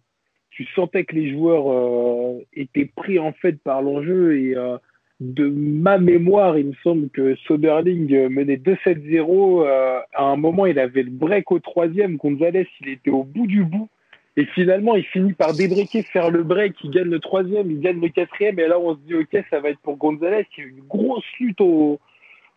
tu 0.52 0.66
sentais 0.76 1.06
que 1.06 1.16
les 1.16 1.32
joueurs 1.32 1.72
euh, 1.72 2.40
étaient 2.54 2.86
pris 2.86 3.18
en 3.20 3.34
fait 3.34 3.54
par 3.64 3.82
l'enjeu 3.82 4.38
et 4.38 4.56
euh, 4.56 4.78
de 5.19 5.47
ma 5.47 5.97
mémoire, 5.99 6.58
il 6.58 6.67
me 6.67 6.73
semble 6.84 7.10
que 7.10 7.36
Soderling 7.47 8.13
euh, 8.13 8.30
menait 8.30 8.58
2-7-0. 8.58 9.65
euh, 9.65 9.99
à 10.13 10.23
un 10.23 10.36
moment, 10.36 10.65
il 10.65 10.80
avait 10.80 11.04
le 11.04 11.12
break 11.12 11.52
au 11.52 11.60
troisième. 11.60 12.17
Gonzalez, 12.17 12.67
il 12.82 12.89
était 12.89 13.12
au 13.12 13.23
bout 13.23 13.47
du 13.47 13.63
bout. 13.63 13.89
Et 14.36 14.45
finalement, 14.45 14.95
il 14.95 15.04
finit 15.06 15.34
par 15.34 15.54
débriquer, 15.54 16.02
faire 16.02 16.32
le 16.32 16.43
break. 16.43 16.76
Il 16.84 16.89
gagne 16.89 17.10
le 17.10 17.19
troisième, 17.19 17.69
il 17.69 17.80
gagne 17.80 18.02
le 18.02 18.10
quatrième. 18.10 18.60
Et 18.60 18.67
là, 18.67 18.80
on 18.80 18.95
se 18.95 18.99
dit, 19.02 19.13
OK, 19.13 19.38
ça 19.49 19.60
va 19.60 19.69
être 19.69 19.80
pour 19.80 19.95
Gonzalez. 19.97 20.45
Il 20.58 20.62
y 20.62 20.65
a 20.65 20.69
eu 20.69 20.71
une 20.71 20.88
grosse 20.88 21.23
lutte 21.39 21.62
au, 21.62 21.99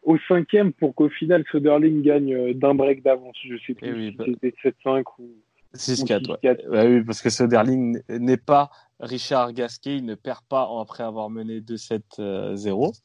au 0.03 0.19
cinquième 0.27 0.73
pour 0.73 0.95
qu'au 0.95 1.11
final, 1.11 1.45
Soderling 1.53 2.01
gagne 2.03 2.35
euh, 2.35 2.55
d'un 2.55 2.75
break 2.75 3.03
d'avance. 3.03 3.37
Je 3.45 3.57
sais 3.67 3.75
plus 3.75 3.89
Eh 4.09 4.11
si 4.11 4.17
bah- 4.17 4.25
c'était 4.27 4.55
7-5 4.85 5.03
ou. 5.19 5.29
6-4, 5.77 6.31
ouais. 6.31 6.39
6-4. 6.43 6.69
Ouais, 6.69 6.87
oui, 6.87 7.05
parce 7.05 7.23
que 7.23 7.31
Soderling 7.31 8.03
n'est 8.09 8.37
pas 8.37 8.71
Richard 9.01 9.53
Gasquet, 9.53 9.97
il 9.97 10.05
ne 10.05 10.15
perd 10.15 10.41
pas 10.49 10.69
après 10.81 11.03
avoir 11.03 11.31
mené 11.31 11.61
2-7-0. 11.61 12.99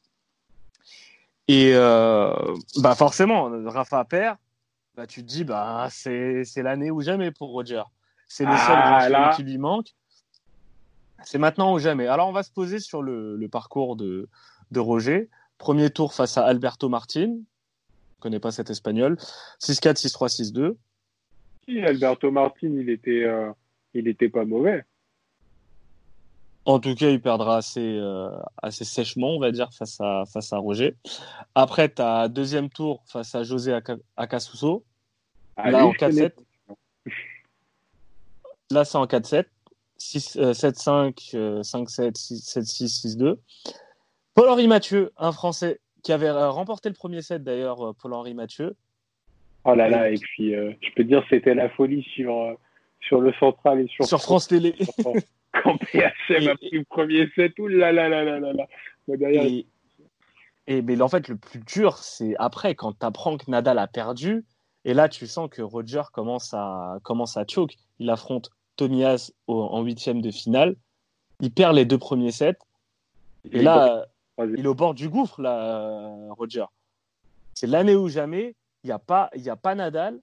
Et 1.48 1.72
euh, 1.74 2.32
bah 2.76 2.94
forcément, 2.94 3.50
Rafa 3.66 4.04
perd, 4.04 4.36
bah 4.94 5.06
tu 5.06 5.22
te 5.22 5.28
dis 5.28 5.44
bah 5.44 5.88
c'est 5.90 6.44
l'année 6.56 6.90
ou 6.90 7.02
jamais 7.02 7.30
pour 7.30 7.50
Roger. 7.50 7.82
C'est 8.28 8.44
le 8.44 8.56
seul 8.56 8.78
Ah, 8.78 9.08
grand 9.10 9.36
qui 9.36 9.42
lui 9.42 9.58
manque. 9.58 9.88
C'est 11.24 11.38
maintenant 11.38 11.74
ou 11.74 11.78
jamais. 11.78 12.06
Alors 12.06 12.28
on 12.28 12.32
va 12.32 12.42
se 12.42 12.50
poser 12.50 12.78
sur 12.78 13.02
le, 13.02 13.36
le 13.36 13.48
parcours 13.48 13.96
de, 13.96 14.28
de 14.70 14.80
Roger. 14.80 15.28
Premier 15.58 15.90
tour 15.90 16.14
face 16.14 16.38
à 16.38 16.44
Alberto 16.44 16.88
Martin. 16.88 17.36
Je 18.16 18.20
connais 18.20 18.40
pas 18.40 18.50
cet 18.50 18.70
espagnol. 18.70 19.16
6-4, 19.60 20.00
6-3, 20.08 20.52
6-2. 20.52 20.76
Si, 21.64 21.80
Alberto 21.80 22.30
Martin, 22.30 22.68
il 22.68 22.90
était, 22.90 23.24
euh, 23.24 23.50
il 23.94 24.08
était 24.08 24.28
pas 24.28 24.44
mauvais. 24.44 24.84
En 26.64 26.78
tout 26.78 26.94
cas, 26.94 27.10
il 27.10 27.20
perdra 27.20 27.56
assez, 27.56 27.80
euh, 27.80 28.30
assez 28.62 28.84
sèchement, 28.84 29.30
on 29.30 29.40
va 29.40 29.50
dire, 29.50 29.72
face 29.72 30.00
à, 30.00 30.24
face 30.32 30.52
à 30.52 30.58
Roger. 30.58 30.94
Après, 31.54 31.88
tu 31.88 32.02
as 32.02 32.28
deuxième 32.28 32.70
tour 32.70 33.02
face 33.06 33.34
à 33.34 33.42
José. 33.42 33.76
Ah, 35.56 35.70
Là, 35.70 35.86
en 35.86 35.92
je 35.92 35.98
connais 35.98 36.28
4-7. 36.28 36.32
Là, 38.70 38.84
c'est 38.84 38.96
en 38.96 39.06
4-7. 39.06 39.46
6, 40.02 40.36
euh, 40.36 40.52
7-5, 40.52 41.30
euh, 41.34 41.62
5-7, 41.62 42.16
6, 42.16 42.40
7-6, 42.40 43.16
6-2. 43.16 43.38
Paul-Henri 44.34 44.66
Mathieu, 44.66 45.12
un 45.16 45.32
Français 45.32 45.80
qui 46.02 46.12
avait 46.12 46.28
euh, 46.28 46.50
remporté 46.50 46.88
le 46.88 46.94
premier 46.94 47.22
set 47.22 47.44
d'ailleurs, 47.44 47.94
Paul-Henri 47.96 48.34
Mathieu. 48.34 48.76
Oh 49.64 49.74
là 49.74 49.88
là, 49.88 50.10
et 50.10 50.18
puis 50.18 50.54
euh, 50.54 50.72
je 50.80 50.88
peux 50.94 51.04
te 51.04 51.08
dire 51.08 51.24
c'était 51.30 51.54
la 51.54 51.68
folie 51.70 52.02
sur, 52.14 52.36
euh, 52.36 52.54
sur 53.00 53.20
le 53.20 53.32
central 53.34 53.80
et 53.80 53.86
sur, 53.88 54.04
Sur 54.04 54.20
France 54.20 54.48
Télé. 54.48 54.74
Quand 55.62 55.76
PHM 55.78 56.48
a 56.48 56.54
pris 56.56 56.70
le 56.72 56.84
premier 56.84 57.28
set, 57.34 57.58
ouh 57.58 57.68
là 57.68 57.92
là 57.92 58.08
là 58.08 58.24
là 58.24 58.40
là 58.40 58.52
là. 58.52 58.66
Moi, 59.06 59.16
derrière, 59.18 59.44
Et, 59.44 59.66
et 60.66 60.82
mais 60.82 61.00
en 61.00 61.08
fait, 61.08 61.28
le 61.28 61.36
plus 61.36 61.60
dur, 61.60 61.98
c'est 61.98 62.34
après, 62.38 62.74
quand 62.74 62.98
tu 62.98 63.04
apprends 63.06 63.36
que 63.36 63.50
Nadal 63.50 63.78
a 63.78 63.86
perdu. 63.86 64.44
Et 64.84 64.94
là, 64.94 65.08
tu 65.08 65.26
sens 65.28 65.48
que 65.48 65.62
Roger 65.62 66.02
commence 66.12 66.52
à, 66.54 66.98
commence 67.04 67.36
à 67.36 67.44
choke. 67.46 67.74
Il 68.00 68.10
affronte 68.10 68.50
Tomias 68.76 69.30
au- 69.46 69.62
en 69.62 69.82
huitième 69.82 70.20
de 70.22 70.30
finale. 70.32 70.74
Il 71.40 71.52
perd 71.52 71.76
les 71.76 71.84
deux 71.84 71.98
premiers 71.98 72.32
sets. 72.32 72.56
Et 73.52 73.62
là, 73.62 74.06
il 74.56 74.64
est 74.64 74.66
au 74.68 74.74
bord 74.74 74.94
du 74.94 75.08
gouffre, 75.08 75.40
là, 75.40 76.04
Roger. 76.30 76.64
C'est 77.54 77.66
l'année 77.68 77.94
ou 77.94 78.08
jamais. 78.08 78.54
Il 78.84 78.88
n'y 78.88 78.92
a, 78.92 78.98
pas- 78.98 79.30
il 79.34 79.42
y 79.42 79.50
a 79.50 79.56
pas 79.56 79.74
Nadal. 79.74 80.20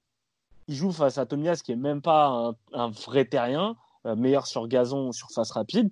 Il 0.68 0.76
joue 0.76 0.92
face 0.92 1.18
à 1.18 1.26
Tomias, 1.26 1.62
qui 1.64 1.72
est 1.72 1.76
même 1.78 2.02
pas 2.02 2.28
un, 2.28 2.56
un 2.74 2.90
vrai 2.90 3.26
terrien, 3.26 3.76
euh, 4.06 4.16
meilleur 4.16 4.46
sur 4.48 4.68
gazon, 4.68 5.12
surface 5.12 5.52
rapide. 5.52 5.90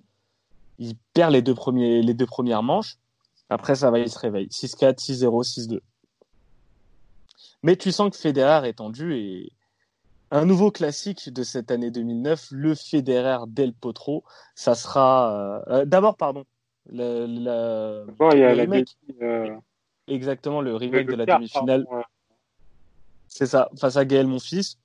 Il 0.78 0.94
perd 1.14 1.32
les 1.32 1.42
deux, 1.42 1.54
premiers, 1.54 2.02
les 2.02 2.14
deux 2.14 2.26
premières 2.26 2.62
manches. 2.62 2.96
Après, 3.50 3.74
ça 3.74 3.90
va, 3.90 3.98
il 3.98 4.10
se 4.10 4.18
réveille. 4.18 4.48
6-4, 4.50 4.98
6-0, 5.00 5.42
6-2. 5.42 5.80
Mais 7.62 7.76
tu 7.76 7.90
sens 7.90 8.10
que 8.10 8.16
Federer 8.16 8.68
est 8.68 8.74
tendu 8.74 9.14
et 9.16 9.52
un 10.30 10.44
nouveau 10.44 10.70
classique 10.70 11.32
de 11.32 11.42
cette 11.42 11.70
année 11.70 11.90
2009, 11.90 12.48
le 12.50 12.74
Federer 12.74 13.38
Del 13.48 13.72
Potro, 13.72 14.24
ça 14.54 14.74
sera 14.74 15.32
euh, 15.32 15.62
euh, 15.68 15.84
d'abord 15.86 16.16
pardon, 16.16 16.44
le, 16.90 17.26
le- 17.26 18.12
Bon, 18.18 18.30
il 18.32 18.40
y 18.40 18.44
a 18.44 18.50
le 18.50 18.56
la 18.56 18.62
remake, 18.62 18.96
euh, 19.22 19.56
exactement 20.06 20.60
le 20.60 20.70
le 20.72 20.76
remake 20.76 21.06
de 21.06 21.14
la 21.16 21.24
demi-finale, 21.38 21.86
ouais. 21.90 22.02
C'est 23.28 23.46
ça, 23.46 23.70
face 23.78 23.96
à 23.96 24.04
Gaël 24.04 24.26
Monfils, 24.26 24.76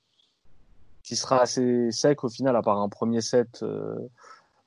qui 1.02 1.16
sera 1.16 1.42
assez 1.42 1.90
sec 1.90 2.24
au 2.24 2.28
final 2.28 2.56
à 2.56 2.62
part 2.62 2.78
un 2.78 2.88
premier 2.88 3.20
set 3.20 3.62
euh, 3.62 3.98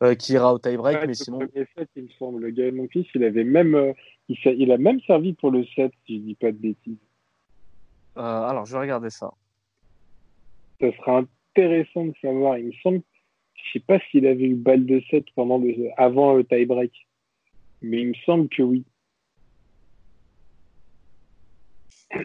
euh, 0.03 0.15
qui 0.15 0.33
ira 0.33 0.53
au 0.53 0.59
tie-break, 0.59 0.97
Ouais, 0.97 1.01
mais 1.01 1.07
le 1.07 1.13
sinon 1.13 1.39
premier 1.39 1.67
set, 1.75 1.89
il 1.95 2.03
me 2.03 2.09
semble, 2.19 2.41
le 2.41 2.51
Gaël 2.51 2.73
Monfils, 2.73 3.07
il 3.15 3.23
avait 3.23 3.43
même, 3.43 3.75
euh, 3.75 3.93
il, 4.27 4.71
a 4.71 4.77
même 4.77 4.99
servi 5.01 5.33
pour 5.33 5.51
le 5.51 5.65
set, 5.75 5.91
si 6.05 6.17
je 6.17 6.21
dis 6.23 6.35
pas 6.35 6.51
de 6.51 6.57
bêtises. 6.57 6.97
alors 8.15 8.65
je 8.65 8.73
vais 8.73 8.79
regarder 8.79 9.09
ça. 9.09 9.31
Ça 10.79 10.91
sera 10.97 11.19
intéressant 11.19 12.05
de 12.05 12.13
savoir. 12.21 12.57
Il 12.59 12.67
me 12.67 12.73
semble, 12.83 13.01
je 13.55 13.71
sais 13.73 13.79
pas 13.79 13.99
s'il 14.11 14.27
avait 14.27 14.45
eu 14.45 14.55
balle 14.55 14.85
de 14.85 15.01
set 15.09 15.25
pendant 15.35 15.57
le, 15.57 15.73
avant 15.97 16.33
le 16.33 16.43
tie-break, 16.43 16.91
mais 17.81 18.01
il 18.01 18.09
me 18.09 18.15
semble 18.25 18.49
que 18.49 18.61
oui. 18.61 18.85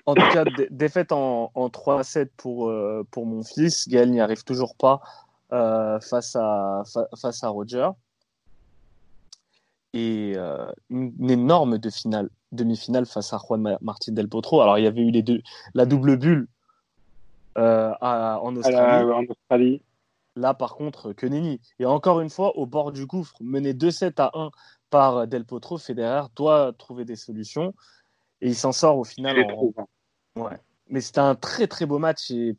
En 0.07 0.14
tout 0.14 0.28
cas, 0.32 0.45
dé- 0.45 0.68
défaite 0.70 1.12
en, 1.12 1.51
en 1.55 1.68
3-7 1.68 2.30
pour, 2.36 2.68
euh, 2.68 3.07
pour 3.11 3.26
mon 3.26 3.43
fils. 3.43 3.88
Gaël 3.88 4.11
n'y 4.11 4.20
arrive 4.20 4.45
toujours 4.45 4.74
pas 4.76 5.01
euh, 5.53 6.01
face, 6.01 6.36
à, 6.36 6.82
fa- 6.93 7.09
face 7.20 7.43
à 7.45 7.49
Roger. 7.49 7.88
Et 9.95 10.32
euh, 10.36 10.70
une, 10.90 11.12
une 11.18 11.30
énorme 11.30 11.78
de 11.78 11.90
finale, 11.90 12.30
demi-finale 12.53 13.07
face 13.07 13.32
à 13.32 13.38
Juan 13.38 13.61
Ma- 13.61 13.78
Martín 13.82 14.14
del 14.14 14.28
Potro. 14.28 14.61
Alors, 14.62 14.78
il 14.78 14.84
y 14.84 14.86
avait 14.86 15.03
eu 15.03 15.11
les 15.11 15.22
deux, 15.22 15.43
la 15.74 15.84
double 15.86 16.16
bulle 16.16 16.49
à- 17.55 18.38
en 18.43 18.57
Australie. 18.57 19.07
la- 19.07 19.16
en 19.16 19.24
Australie. 19.24 19.82
Là, 20.34 20.55
par 20.55 20.76
contre, 20.76 21.12
que 21.12 21.26
nenni. 21.26 21.61
Et 21.78 21.84
encore 21.84 22.20
une 22.22 22.30
fois, 22.30 22.57
au 22.57 22.64
bord 22.64 22.90
du 22.93 23.05
gouffre, 23.05 23.34
mené 23.40 23.74
2-7 23.74 24.18
à 24.18 24.30
1 24.34 24.51
par 24.88 25.26
Del 25.26 25.45
Potro, 25.45 25.76
Federer 25.76 26.22
doit 26.36 26.72
trouver 26.78 27.05
des 27.05 27.16
solutions 27.16 27.74
et 28.43 28.49
il 28.49 28.55
s'en 28.55 28.72
sort 28.72 28.99
au 28.99 29.05
final. 29.05 29.38
En... 29.51 29.72
hein. 29.78 29.86
Ouais. 30.36 30.59
Mais 30.90 31.01
c'était 31.01 31.20
un 31.20 31.34
très 31.34 31.66
très 31.66 31.86
beau 31.86 31.99
match 31.99 32.30
et, 32.30 32.55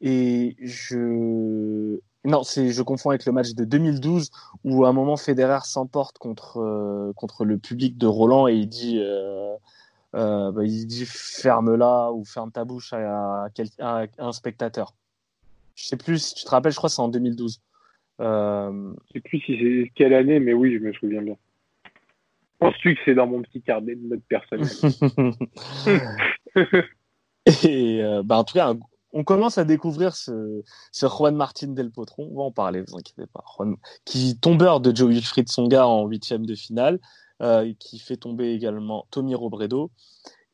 et 0.00 0.56
je 0.60 1.98
non, 2.24 2.42
c'est 2.42 2.70
je 2.70 2.82
confonds 2.82 3.10
avec 3.10 3.24
le 3.26 3.30
match 3.32 3.52
de 3.54 3.64
2012 3.64 4.32
où 4.64 4.84
à 4.84 4.88
un 4.88 4.92
moment 4.92 5.16
Federer 5.16 5.60
s'emporte 5.64 6.18
contre 6.18 6.58
euh, 6.60 7.12
contre 7.14 7.44
le 7.44 7.58
public 7.58 7.96
de 7.96 8.06
Roland 8.06 8.48
et 8.48 8.54
il 8.54 8.66
dit 8.68 8.98
euh, 9.00 9.54
euh, 10.14 10.50
bah, 10.50 10.64
il 10.64 10.86
dit 10.86 11.04
ferme-la 11.06 12.10
ou 12.12 12.24
ferme 12.24 12.50
ta 12.50 12.64
bouche 12.64 12.92
à, 12.92 13.44
à 13.44 13.48
quel- 13.54 13.68
à 13.78 14.06
un 14.18 14.32
spectateur. 14.32 14.94
Je 15.76 15.84
sais 15.86 15.96
plus 15.96 16.18
si 16.18 16.34
tu 16.34 16.44
te 16.44 16.50
rappelles, 16.50 16.72
je 16.72 16.78
crois 16.78 16.88
que 16.88 16.94
c'est 16.94 17.02
en 17.02 17.08
2012. 17.08 17.60
Euh, 18.20 18.92
Je 19.08 19.12
sais 19.12 19.20
plus 19.20 19.40
si 19.40 19.58
c'est 19.58 19.92
quelle 19.94 20.14
année, 20.14 20.40
mais 20.40 20.54
oui, 20.54 20.72
je 20.74 20.78
me 20.78 20.92
souviens 20.94 21.20
bien. 21.22 21.36
Penses-tu 22.58 22.94
que 22.94 23.00
c'est 23.04 23.14
dans 23.14 23.26
mon 23.26 23.42
petit 23.42 23.62
carnet 23.62 23.94
de 23.94 24.06
notes 24.06 24.24
personnelles 24.28 24.68
Et 27.64 28.02
euh, 28.02 28.22
bah, 28.24 28.38
en 28.38 28.44
tout 28.44 28.54
cas, 28.54 28.74
on 29.12 29.24
commence 29.24 29.58
à 29.58 29.64
découvrir 29.64 30.14
ce, 30.14 30.62
ce 30.92 31.06
Juan 31.06 31.36
Martin 31.36 31.68
Del 31.68 31.90
Potro. 31.90 32.28
On 32.30 32.36
va 32.36 32.42
en 32.42 32.52
parler, 32.52 32.82
vous 32.86 32.96
inquiétez 32.96 33.26
pas. 33.32 33.44
Juan, 33.56 33.76
qui 34.04 34.38
tombeur 34.38 34.80
de 34.80 34.94
Joe 34.94 35.10
Wilfried 35.10 35.48
Songa 35.48 35.86
en 35.86 36.06
huitième 36.06 36.44
de 36.46 36.54
finale, 36.54 36.98
euh, 37.42 37.72
qui 37.78 37.98
fait 37.98 38.16
tomber 38.16 38.52
également 38.52 39.06
Tommy 39.10 39.34
Robredo 39.34 39.90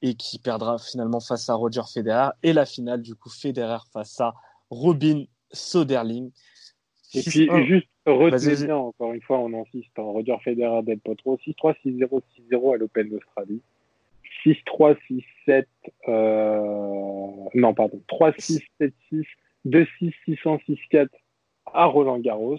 et 0.03 0.15
qui 0.15 0.39
perdra 0.39 0.79
finalement 0.79 1.21
face 1.21 1.49
à 1.49 1.55
Roger 1.55 1.83
Federer. 1.93 2.31
Et 2.43 2.53
la 2.53 2.67
finale, 2.67 3.03
du 3.03 3.15
coup, 3.15 3.31
Federer 3.31 3.79
face 3.93 4.21
à 4.21 4.35
Robin 4.71 5.25
Soderling. 5.53 6.31
Et 7.15 7.23
puis, 7.23 7.47
6-1. 7.47 7.67
juste 7.67 7.89
retenez 8.07 8.65
bien, 8.67 8.77
encore 8.77 9.13
une 9.13 9.21
fois, 9.23 9.39
on 9.39 9.53
insiste, 9.61 9.99
en 9.99 10.13
Roger 10.13 10.37
Federer 10.43 10.83
Del 10.83 10.99
Potro, 10.99 11.37
6-3, 11.47 11.75
6-0, 11.85 12.21
6-0 12.51 12.75
à 12.75 12.77
l'Open 12.79 13.09
d'Australie. 13.11 13.61
6-3, 14.45 14.97
6-7, 15.47 15.65
euh... 16.09 17.49
non, 17.55 17.75
pardon, 17.75 18.01
3-6, 18.09 18.63
7-6, 18.81 19.25
2-6, 19.67 20.13
600, 20.25 20.59
6-4 20.69 21.09
à 21.73 21.85
Roland 21.87 22.19
Garros. 22.19 22.59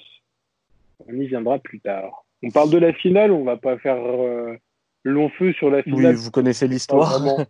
On 1.08 1.14
y 1.14 1.28
viendra 1.28 1.60
plus 1.60 1.80
tard. 1.82 2.24
On 2.44 2.52
parle 2.52 2.70
de 2.70 2.78
la 2.78 2.94
finale, 2.94 3.32
on 3.32 3.44
va 3.44 3.58
pas 3.58 3.78
faire 3.78 3.98
euh, 3.98 4.56
long 5.04 5.30
feu 5.30 5.52
sur 5.54 5.70
la 5.70 5.78
Oui, 5.80 5.84
finale? 5.84 6.16
vous 6.16 6.32
connaissez 6.32 6.68
l'histoire. 6.68 7.10
vraiment- 7.20 7.38
Elle 7.40 7.46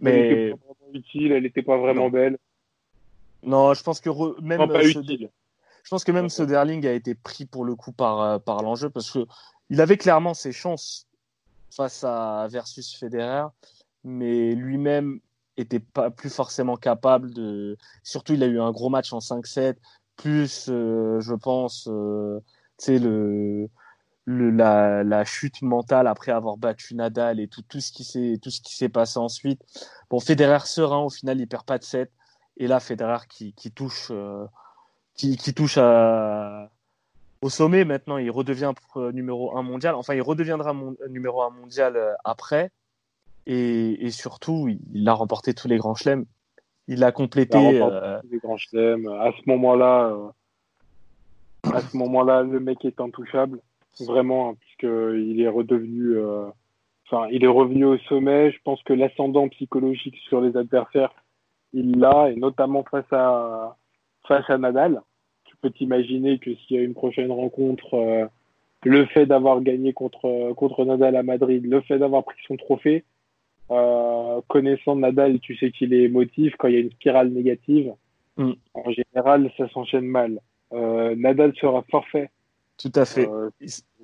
Mais 0.00 0.30
était 0.30 0.50
pas 0.52 0.56
vraiment 0.80 0.94
utile, 0.94 1.32
elle 1.32 1.42
n'était 1.42 1.62
pas 1.62 1.76
vraiment 1.76 2.04
Non. 2.04 2.10
belle. 2.10 2.38
non, 3.42 3.74
je 3.74 3.82
pense 3.82 4.00
que 4.00 4.08
re- 4.08 4.40
même 4.40 4.60
Non, 4.60 4.68
pas 4.68 4.82
ce- 4.82 4.98
utile. 4.98 5.28
Je 5.88 5.90
pense 5.90 6.04
que 6.04 6.12
même 6.12 6.24
Ouais. 6.24 6.28
Söderling 6.28 6.86
a 6.86 6.92
été 6.92 7.14
pris 7.14 7.46
pour 7.46 7.64
le 7.64 7.74
coup 7.74 7.92
par, 7.92 8.20
euh, 8.20 8.38
par 8.38 8.62
l'enjeu 8.62 8.90
parce 8.90 9.10
que 9.10 9.20
il 9.70 9.80
avait 9.80 9.96
clairement 9.96 10.34
ses 10.34 10.52
chances 10.52 11.06
face 11.74 12.04
à 12.04 12.46
versus 12.50 12.94
Federer, 12.94 13.46
mais 14.04 14.54
lui-même 14.54 15.18
était 15.56 15.80
pas 15.80 16.10
plus 16.10 16.28
forcément 16.28 16.76
capable 16.76 17.32
de. 17.32 17.78
Surtout, 18.02 18.34
il 18.34 18.42
a 18.42 18.46
eu 18.48 18.60
un 18.60 18.70
gros 18.70 18.90
match 18.90 19.14
en 19.14 19.20
5-7, 19.20 19.78
plus, 20.16 20.66
euh, 20.68 21.20
je 21.20 21.32
pense, 21.32 21.88
euh, 21.90 22.38
tu 22.76 22.84
sais, 22.84 22.98
le, 22.98 23.70
le, 24.26 24.50
la, 24.50 25.02
la 25.04 25.24
chute 25.24 25.62
mentale 25.62 26.06
après 26.06 26.32
avoir 26.32 26.58
battu 26.58 26.96
Nadal 26.96 27.40
et 27.40 27.48
tout, 27.48 27.62
tout 27.62 27.80
ce 27.80 27.92
qui 27.92 28.04
s'est 28.04 28.38
tout 28.42 28.50
ce 28.50 28.60
qui 28.60 28.74
s'est 28.76 28.90
passé 28.90 29.18
ensuite. 29.18 29.62
Bon, 30.10 30.20
Federer 30.20 30.66
serein, 30.66 30.98
au 30.98 31.08
final, 31.08 31.40
il 31.40 31.48
perd 31.48 31.64
pas 31.64 31.78
de 31.78 31.84
7. 31.84 32.12
Et 32.58 32.66
là, 32.66 32.78
Federer 32.78 33.26
qui, 33.30 33.54
qui 33.54 33.70
touche. 33.72 34.08
euh, 34.10 34.44
qui, 35.18 35.36
qui 35.36 35.52
touche 35.52 35.76
à, 35.76 36.70
au 37.42 37.50
sommet 37.50 37.84
maintenant. 37.84 38.16
Il 38.16 38.30
redevient 38.30 38.72
numéro 39.12 39.54
1 39.58 39.62
mondial. 39.62 39.94
Enfin, 39.94 40.14
il 40.14 40.22
redeviendra 40.22 40.72
mon- 40.72 40.96
numéro 41.10 41.42
1 41.42 41.50
mondial 41.50 41.96
euh, 41.96 42.14
après. 42.24 42.70
Et, 43.46 44.06
et 44.06 44.10
surtout, 44.10 44.68
il, 44.94 45.08
a 45.08 45.12
remporté 45.12 45.52
tous 45.52 45.68
les 45.68 45.76
grands 45.76 45.94
chelems. 45.94 46.24
Il 46.86 47.04
a 47.04 47.12
complété. 47.12 47.58
Il 47.58 47.82
a 47.82 47.84
remporté 47.84 48.06
euh, 48.06 48.20
des 48.30 48.38
grands 48.38 48.56
chelems. 48.56 49.08
À 49.08 49.32
ce 49.32 49.42
moment-là, 49.46 50.10
euh, 50.10 51.70
à 51.74 51.80
ce 51.80 51.96
moment-là, 51.96 52.42
le 52.42 52.60
mec 52.60 52.84
est 52.84 53.00
intouchable, 53.00 53.60
vraiment, 54.00 54.50
hein, 54.50 54.54
puisqu'il 54.60 55.40
est 55.40 55.48
redevenu, 55.48 56.16
euh, 56.16 56.46
enfin, 57.06 57.26
il 57.30 57.42
est 57.44 57.48
revenu 57.48 57.84
au 57.84 57.98
sommet. 57.98 58.52
Je 58.52 58.58
pense 58.64 58.82
que 58.84 58.92
l'ascendant 58.92 59.48
psychologique 59.48 60.16
sur 60.28 60.40
les 60.40 60.56
adversaires, 60.56 61.12
il 61.72 61.98
l'a, 61.98 62.30
et 62.30 62.36
notamment 62.36 62.84
face 62.84 63.12
à 63.12 63.76
face 64.26 64.48
à 64.48 64.58
Nadal. 64.58 65.02
Peux 65.60 65.70
t'imaginer 65.70 66.38
que 66.38 66.54
s'il 66.54 66.76
y 66.76 66.80
a 66.80 66.82
une 66.82 66.94
prochaine 66.94 67.32
rencontre, 67.32 67.94
euh, 67.94 68.26
le 68.84 69.06
fait 69.06 69.26
d'avoir 69.26 69.60
gagné 69.60 69.92
contre 69.92 70.52
contre 70.54 70.84
Nadal 70.84 71.16
à 71.16 71.22
Madrid, 71.22 71.64
le 71.66 71.80
fait 71.80 71.98
d'avoir 71.98 72.24
pris 72.24 72.38
son 72.46 72.56
trophée, 72.56 73.04
euh, 73.70 74.40
connaissant 74.46 74.96
Nadal, 74.96 75.40
tu 75.40 75.56
sais 75.56 75.72
qu'il 75.72 75.92
est 75.92 76.02
émotif 76.02 76.54
quand 76.58 76.68
il 76.68 76.74
y 76.74 76.76
a 76.76 76.80
une 76.80 76.92
spirale 76.92 77.30
négative. 77.30 77.92
Mm. 78.36 78.52
En 78.74 78.90
général, 78.92 79.50
ça 79.56 79.68
s'enchaîne 79.70 80.06
mal. 80.06 80.40
Euh, 80.72 81.16
Nadal 81.16 81.54
sera 81.56 81.82
forfait. 81.90 82.30
tout 82.76 82.92
à 82.94 83.04
fait. 83.04 83.28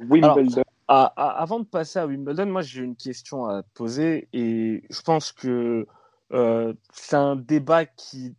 Wimbledon. 0.00 0.62
Avant 0.88 1.60
de 1.60 1.66
passer 1.66 2.00
à 2.00 2.06
Wimbledon, 2.06 2.46
moi 2.46 2.62
j'ai 2.62 2.82
une 2.82 2.96
question 2.96 3.46
à 3.46 3.62
te 3.62 3.68
poser 3.74 4.28
et 4.32 4.82
je 4.90 5.02
pense 5.02 5.30
que 5.30 5.86
c'est 6.30 7.16
un 7.16 7.36
débat 7.36 7.84
qui 7.86 8.34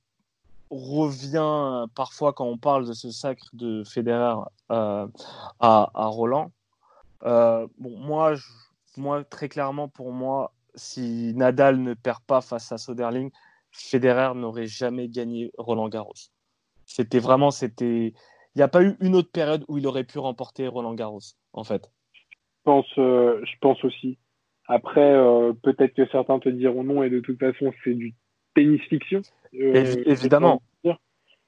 revient 0.69 1.87
parfois 1.95 2.33
quand 2.33 2.45
on 2.45 2.57
parle 2.57 2.87
de 2.87 2.93
ce 2.93 3.11
sacre 3.11 3.47
de 3.53 3.83
Federer 3.83 4.35
euh, 4.71 5.07
à, 5.59 6.07
Roland. 6.07 6.51
Euh, 7.23 7.67
bon, 7.77 7.97
moi, 7.97 8.33
moi, 8.97 9.23
très 9.23 9.49
clairement, 9.49 9.87
pour 9.87 10.11
moi, 10.11 10.53
si 10.75 11.33
Nadal 11.35 11.81
ne 11.81 11.93
perd 11.93 12.21
pas 12.21 12.41
face 12.41 12.71
à 12.71 12.77
Soderling, 12.77 13.31
Federer 13.71 14.33
n'aurait 14.35 14.67
jamais 14.67 15.07
gagné 15.07 15.51
Roland 15.57 15.89
Garros. 15.89 16.13
C'était 16.85 17.19
vraiment, 17.19 17.51
c'était, 17.51 18.07
il 18.07 18.57
n'y 18.57 18.61
a 18.61 18.67
pas 18.67 18.83
eu 18.83 18.95
une 19.01 19.15
autre 19.15 19.31
période 19.31 19.65
où 19.67 19.77
il 19.77 19.87
aurait 19.87 20.03
pu 20.03 20.19
remporter 20.19 20.67
Roland 20.67 20.93
Garros, 20.93 21.19
en 21.53 21.63
fait. 21.63 21.91
Je 22.13 22.63
pense, 22.63 22.97
euh, 22.97 23.41
je 23.43 23.53
pense 23.61 23.83
aussi. 23.83 24.17
Après, 24.67 25.13
euh, 25.13 25.53
peut-être 25.53 25.93
que 25.93 26.07
certains 26.09 26.39
te 26.39 26.49
diront 26.49 26.83
non, 26.83 27.03
et 27.03 27.09
de 27.09 27.19
toute 27.19 27.39
façon, 27.39 27.71
c'est 27.83 27.93
du 27.93 28.15
tennis 28.55 28.81
fiction. 28.89 29.21
Euh, 29.53 29.73
Évi- 29.73 30.03
évidemment. 30.07 30.61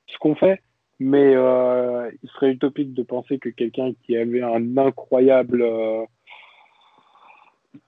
Ce 0.09 0.17
qu'on 0.19 0.35
fait, 0.35 0.61
mais 0.99 1.35
euh, 1.35 2.09
il 2.23 2.29
serait 2.29 2.51
utopique 2.51 2.93
de 2.93 3.03
penser 3.03 3.39
que 3.39 3.49
quelqu'un 3.49 3.91
qui 4.03 4.15
avait 4.15 4.41
un 4.41 4.77
incroyable. 4.77 5.61
euh, 5.61 6.05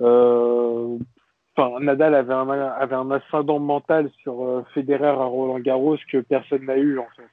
euh, 0.02 0.98
Enfin, 1.56 1.80
Nadal 1.82 2.16
avait 2.16 2.34
un, 2.34 2.50
avait 2.50 2.96
un 2.96 3.12
ascendant 3.12 3.60
mental 3.60 4.10
sur 4.22 4.64
Federer 4.74 5.08
à 5.08 5.26
Roland 5.26 5.60
Garros 5.60 5.98
que 6.10 6.20
personne 6.20 6.66
n'a 6.66 6.78
eu, 6.78 7.00
en 7.00 7.08
fait. 7.18 7.24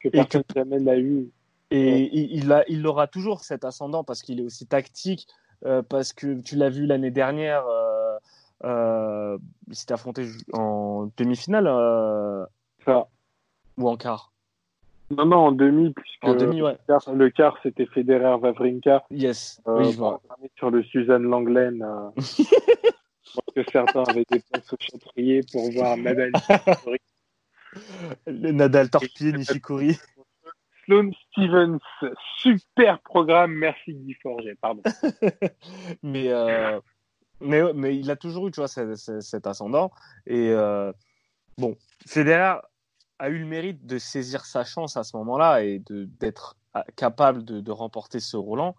Que 0.00 0.08
personne 0.08 0.42
jamais 0.54 0.80
n'a 0.80 0.96
eu. 0.98 1.28
Et 1.70 1.92
Ouais. 1.92 2.10
il, 2.12 2.36
il 2.38 2.52
a, 2.52 2.64
il 2.68 2.86
aura 2.86 3.06
toujours 3.06 3.40
cet 3.40 3.64
ascendant 3.64 4.02
parce 4.02 4.22
qu'il 4.22 4.40
est 4.40 4.44
aussi 4.44 4.66
tactique, 4.66 5.26
euh, 5.64 5.82
parce 5.82 6.12
que 6.12 6.40
tu 6.40 6.56
l'as 6.56 6.70
vu 6.70 6.86
l'année 6.86 7.10
dernière, 7.10 7.66
euh, 7.68 7.97
euh, 8.64 9.38
il 9.68 9.74
s'était 9.74 9.94
affronté 9.94 10.24
ju- 10.24 10.38
en 10.52 11.10
demi-finale 11.16 11.66
euh, 11.68 12.44
Ça. 12.84 13.06
ou 13.76 13.88
en 13.88 13.96
quart. 13.96 14.32
Non, 15.10 15.24
non, 15.24 15.36
en 15.38 15.52
demi, 15.52 15.92
puisque 15.94 16.24
En 16.24 16.34
demi, 16.34 16.60
ouais. 16.60 16.76
le 17.14 17.30
quart, 17.30 17.56
c'était 17.62 17.86
Federer-Vavrinka. 17.86 19.04
Yes, 19.10 19.62
Euh, 19.66 19.78
oui, 19.78 19.92
je 19.92 19.96
vois. 19.98 20.20
sur 20.56 20.70
le 20.70 20.82
Suzanne 20.82 21.22
Langlaine. 21.22 21.82
Euh, 21.82 22.10
je 22.16 23.32
pense 23.34 23.54
que 23.54 23.62
certains 23.72 24.02
avaient 24.04 24.26
des 24.30 24.40
places 24.40 24.70
au 24.72 24.76
châtrier 24.78 25.40
pour 25.50 25.70
voir 25.72 25.96
Nadal. 25.96 26.32
Le 28.26 28.50
Nadal 28.52 28.90
torpillé, 28.90 29.32
Nishikori. 29.32 29.96
Sloane 30.84 31.12
Stevens, 31.30 31.78
super 32.38 32.98
programme, 33.00 33.52
merci 33.52 33.92
Guy 33.94 34.14
Forget, 34.22 34.54
pardon. 34.60 34.82
mais, 36.02 36.28
euh, 36.28 36.80
mais, 37.40 37.72
mais 37.72 37.96
il 37.96 38.10
a 38.10 38.16
toujours 38.16 38.48
eu, 38.48 38.50
tu 38.50 38.60
vois, 38.60 38.68
cet, 38.68 39.46
ascendant. 39.46 39.90
Et 40.26 40.50
euh, 40.50 40.92
bon, 41.56 41.76
Federer 42.06 42.60
a 43.18 43.28
eu 43.28 43.38
le 43.38 43.46
mérite 43.46 43.86
de 43.86 43.98
saisir 43.98 44.44
sa 44.44 44.64
chance 44.64 44.96
à 44.96 45.04
ce 45.04 45.16
moment-là 45.16 45.62
et 45.62 45.82
d'être 45.88 46.56
ah, 46.74 46.84
capable 46.96 47.44
de, 47.44 47.60
de 47.60 47.70
remporter 47.70 48.20
ce 48.20 48.36
Roland. 48.36 48.76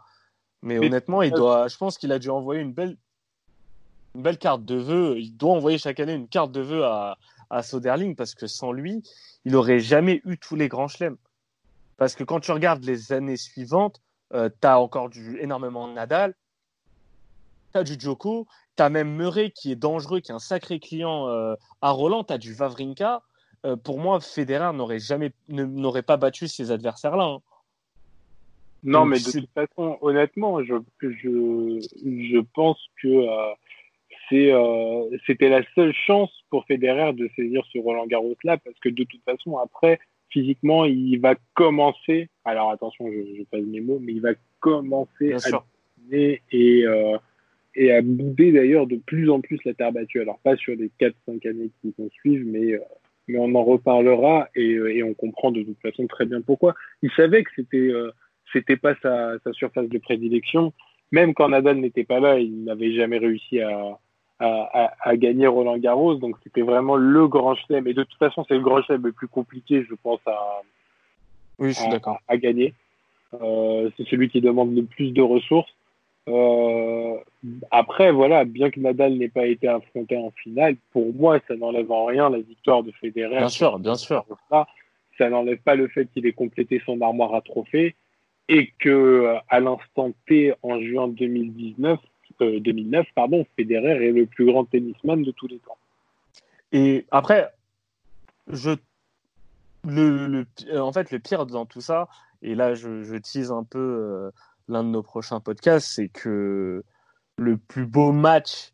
Mais, 0.62 0.80
Mais- 0.80 0.88
honnêtement, 0.88 1.22
il 1.22 1.32
doit, 1.32 1.68
je 1.68 1.78
pense 1.78 1.98
qu'il 1.98 2.12
a 2.12 2.20
dû 2.20 2.30
envoyer 2.30 2.62
une 2.62 2.74
belle, 2.74 2.98
une 4.16 4.22
belle 4.22 4.38
carte 4.38 4.66
de 4.66 4.76
vœux. 4.76 5.20
Il 5.20 5.36
doit 5.36 5.54
envoyer 5.54 5.78
chaque 5.78 6.00
année 6.00 6.14
une 6.14 6.28
carte 6.28 6.52
de 6.52 6.62
vœux 6.62 6.86
à, 6.86 7.18
à 7.50 7.64
Soderling 7.64 8.16
parce 8.16 8.36
que 8.36 8.48
sans 8.48 8.72
lui, 8.72 9.04
il 9.46 9.54
n'aurait 9.54 9.80
jamais 9.80 10.22
eu 10.26 10.38
tous 10.38 10.56
les 10.56 10.68
grands 10.68 10.88
chelems. 10.88 11.18
Parce 11.98 12.16
que 12.16 12.24
quand 12.24 12.40
tu 12.40 12.52
regardes 12.52 12.84
les 12.84 13.12
années 13.12 13.38
suivantes, 13.38 14.02
euh, 14.34 14.50
tu 14.62 14.68
as 14.68 14.80
encore 14.80 15.10
du, 15.10 15.38
énormément 15.40 15.88
de 15.88 15.94
Nadal, 15.94 16.36
tu 17.74 17.80
as 17.80 17.84
du 17.84 17.94
Djoko, 18.00 18.48
tu 18.78 18.84
as 18.84 18.90
même 18.90 19.16
Murray 19.16 19.52
qui 19.52 19.72
est 19.72 19.76
dangereux, 19.76 20.20
qui 20.20 20.32
est 20.32 20.36
un 20.36 20.40
sacré 20.40 20.80
client 20.80 21.28
euh, 21.28 21.56
à 21.82 21.92
Roland, 21.92 22.24
tu 22.24 22.34
as 22.34 22.38
du 22.38 22.54
Vavrinka. 22.54 23.22
Euh, 23.66 23.76
pour 23.76 24.00
moi, 24.00 24.20
Federer 24.22 24.72
n'aurait 24.74 25.00
jamais 25.00 25.32
n'aurait 25.50 26.02
pas 26.04 26.18
battu 26.18 26.48
ces 26.48 26.72
adversaires-là. 26.72 27.26
hein. 27.26 27.40
Non, 28.84 29.02
Donc, 29.02 29.10
mais 29.10 29.20
de 29.20 29.32
toute 29.32 29.50
façon, 29.54 29.98
honnêtement, 30.02 30.64
je, 30.64 30.76
je, 31.02 31.80
je 32.06 32.40
pense 32.54 32.80
que 33.02 33.08
euh, 33.10 33.54
c'est, 34.30 34.54
c'était 35.28 35.50
la 35.50 35.62
seule 35.76 35.94
chance 35.94 36.32
pour 36.50 36.66
Federer 36.66 37.12
de 37.14 37.30
saisir 37.36 37.64
ce 37.74 37.80
Roland 37.80 38.08
Garros 38.08 38.38
là, 38.46 38.58
parce 38.58 38.80
que 38.80 38.88
de 38.90 39.04
toute 39.04 39.24
façon, 39.24 39.58
après, 39.58 40.00
physiquement, 40.30 40.86
il 40.86 41.18
va 41.20 41.36
commencer. 41.56 42.30
Alors 42.46 42.72
attention, 42.72 43.12
je, 43.12 43.38
je 43.40 43.44
passe 43.44 43.64
mes 43.64 43.82
mots, 43.82 44.00
mais 44.00 44.14
il 44.14 44.22
va 44.22 44.32
commencer 44.62 45.28
Bien 45.28 45.38
à 45.38 45.64
et 46.12 46.86
euh, 46.86 47.18
et 47.76 47.92
à 47.92 48.02
bouder 48.02 48.52
d'ailleurs 48.52 48.88
de 48.88 48.98
plus 48.98 49.30
en 49.30 49.42
plus 49.42 49.60
la 49.66 49.74
terre 49.74 49.92
battue. 49.92 50.22
Alors 50.22 50.40
pas 50.40 50.56
sur 50.56 50.76
les 50.76 50.92
4-5 51.00 51.48
années 51.48 51.70
qui 51.82 51.94
vont 51.98 52.10
suivre, 52.10 52.46
mais 52.48 52.74
euh, 52.74 52.80
mais 53.28 53.38
on 53.40 53.54
en 53.56 53.64
reparlera 53.64 54.50
et, 54.56 54.74
euh, 54.74 54.94
et 54.94 55.04
on 55.04 55.14
comprend 55.14 55.52
de 55.52 55.62
toute 55.64 55.80
façon 55.82 56.08
très 56.08 56.26
bien 56.26 56.42
pourquoi. 56.42 56.76
Il 57.04 57.12
savait 57.12 57.44
que 57.44 57.52
c'était 57.56 57.78
euh, 57.78 58.12
c'était 58.52 58.78
pas 58.78 58.96
sa, 59.02 59.38
sa 59.44 59.54
surface 59.54 59.88
de 59.88 59.98
prédilection. 60.00 60.74
Même 61.12 61.34
quand 61.34 61.50
Nadal 61.50 61.78
n'était 61.78 62.04
pas 62.04 62.20
là, 62.20 62.40
il 62.40 62.64
n'avait 62.64 62.94
jamais 62.94 63.18
réussi 63.20 63.62
à, 63.62 64.00
à, 64.40 64.48
à, 64.48 64.94
à 65.02 65.18
gagner 65.18 65.48
Roland 65.48 65.78
Garros. 65.78 66.16
Donc 66.16 66.36
c'était 66.44 66.62
vraiment 66.62 66.96
le 66.96 67.28
grand 67.28 67.56
chelem. 67.56 67.88
Et 67.88 67.94
de 67.94 68.04
toute 68.04 68.18
façon, 68.18 68.44
c'est 68.48 68.56
le 68.56 68.62
grand 68.62 68.82
chelem 68.82 69.06
le 69.06 69.12
plus 69.12 69.28
compliqué, 69.28 69.86
je 69.88 69.96
pense, 70.02 70.20
à, 70.26 70.62
Oui, 71.60 71.70
je 71.70 71.76
suis 71.76 71.88
à, 71.88 71.92
d'accord. 71.92 72.20
à 72.28 72.38
gagner. 72.38 72.74
Euh, 73.40 73.90
c'est 73.96 74.08
celui 74.08 74.30
qui 74.30 74.42
demande 74.42 74.76
le 74.76 74.84
plus 74.84 75.12
de 75.12 75.22
ressources. 75.22 75.72
Euh, 76.30 77.18
après, 77.72 78.12
voilà, 78.12 78.46
bien 78.46 78.70
que 78.70 78.80
Nadal 78.80 79.14
n'ait 79.18 79.30
pas 79.30 79.46
été 79.48 79.68
affronté 79.68 80.16
en 80.18 80.32
finale, 80.32 80.76
pour 80.92 81.14
moi, 81.14 81.40
ça 81.48 81.56
n'enlève 81.56 81.92
en 81.92 82.06
rien 82.06 82.30
la 82.30 82.40
victoire 82.40 82.84
de 82.84 82.92
Federer. 82.92 83.38
Bien 83.38 83.50
sûr, 83.50 83.80
bien 83.80 83.96
sûr. 83.96 84.26
Ça, 84.50 84.68
ça 85.18 85.30
n'enlève 85.30 85.58
pas 85.60 85.76
le 85.76 85.88
fait 85.88 86.06
qu'il 86.08 86.26
ait 86.28 86.34
complété 86.34 86.82
son 86.86 87.02
armoire 87.02 87.34
à 87.36 87.42
trophées 87.42 87.96
et 88.48 88.72
que 88.80 88.90
euh, 88.90 89.38
à 89.50 89.60
l'instant 89.60 90.12
T, 90.28 90.54
en 90.64 90.80
juin 90.82 91.08
2019, 91.08 92.00
euh, 92.42 92.60
2009, 92.60 93.06
pardon, 93.16 93.46
Federer 93.58 94.06
est 94.08 94.12
le 94.12 94.26
plus 94.26 94.46
grand 94.46 94.66
tennisman 94.66 95.22
de 95.24 95.32
tous 95.32 95.48
les 95.48 95.60
temps. 95.60 95.78
Et 96.72 97.06
après, 97.12 97.50
je, 98.48 98.72
le, 99.88 100.28
le- 100.28 100.80
en 100.82 100.92
fait, 100.94 101.12
le 101.12 101.20
pire 101.20 101.46
dans 101.46 101.66
tout 101.66 101.82
ça, 101.82 102.08
et 102.42 102.56
là, 102.56 102.74
je, 102.74 103.04
je 103.04 103.16
tease 103.18 103.52
un 103.52 103.64
peu 103.64 103.80
euh, 103.80 104.32
l'un 104.70 104.84
de 104.84 104.90
nos 104.90 105.04
prochains 105.04 105.40
podcasts, 105.42 105.88
c'est 105.96 106.08
que 106.08 106.84
le 107.38 107.58
plus 107.58 107.86
beau 107.86 108.12
match 108.12 108.72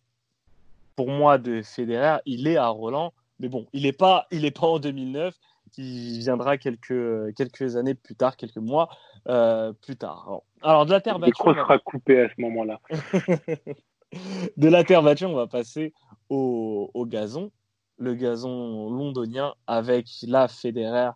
pour 0.95 1.09
moi 1.09 1.37
de 1.37 1.61
Federer, 1.61 2.17
il 2.25 2.47
est 2.47 2.57
à 2.57 2.67
Roland. 2.67 3.13
Mais 3.39 3.49
bon, 3.49 3.67
il 3.73 3.83
n'est 3.83 3.91
pas, 3.93 4.27
il 4.31 4.45
est 4.45 4.51
pas 4.57 4.67
en 4.67 4.79
2009. 4.79 5.35
Il 5.77 6.19
viendra 6.19 6.57
quelques, 6.57 7.33
quelques 7.35 7.75
années 7.75 7.95
plus 7.95 8.15
tard, 8.15 8.37
quelques 8.37 8.57
mois 8.57 8.89
euh, 9.27 9.73
plus 9.73 9.97
tard. 9.97 10.23
Alors, 10.27 10.43
alors, 10.61 10.85
de 10.85 10.91
la 10.91 11.01
terre 11.01 11.19
battue, 11.19 11.33
on 11.43 11.51
va- 11.51 11.61
sera 11.61 11.79
coupé 11.79 12.21
à 12.21 12.29
ce 12.29 12.39
moment-là. 12.39 12.79
de 14.57 14.69
la 14.69 14.83
terre 14.83 15.03
battue, 15.03 15.25
on 15.25 15.33
va 15.33 15.47
passer 15.47 15.93
au, 16.29 16.91
au 16.93 17.05
gazon. 17.05 17.51
Le 17.97 18.13
gazon 18.13 18.89
londonien 18.89 19.53
avec 19.67 20.07
la 20.23 20.47
Federer 20.47 21.11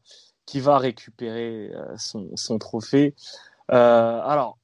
qui 0.45 0.59
va 0.59 0.77
récupérer 0.77 1.71
euh, 1.73 1.85
son, 1.97 2.29
son 2.35 2.57
trophée. 2.57 3.15
Euh, 3.71 4.21
alors, 4.21 4.57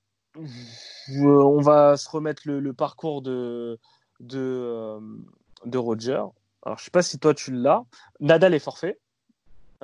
on 1.10 1.62
va 1.62 1.98
se 1.98 2.10
remettre 2.10 2.44
le, 2.46 2.60
le 2.60 2.74
parcours 2.74 3.22
de, 3.22 3.80
de, 4.20 4.40
euh, 4.40 5.00
de 5.66 5.78
Roger. 5.78 6.24
Alors, 6.66 6.78
je 6.78 6.84
sais 6.84 6.92
pas 6.92 7.04
si 7.04 7.20
toi 7.20 7.34
tu 7.34 7.52
l'as. 7.52 7.84
Nadal 8.20 8.54
est 8.54 8.60
forfait. 8.60 9.00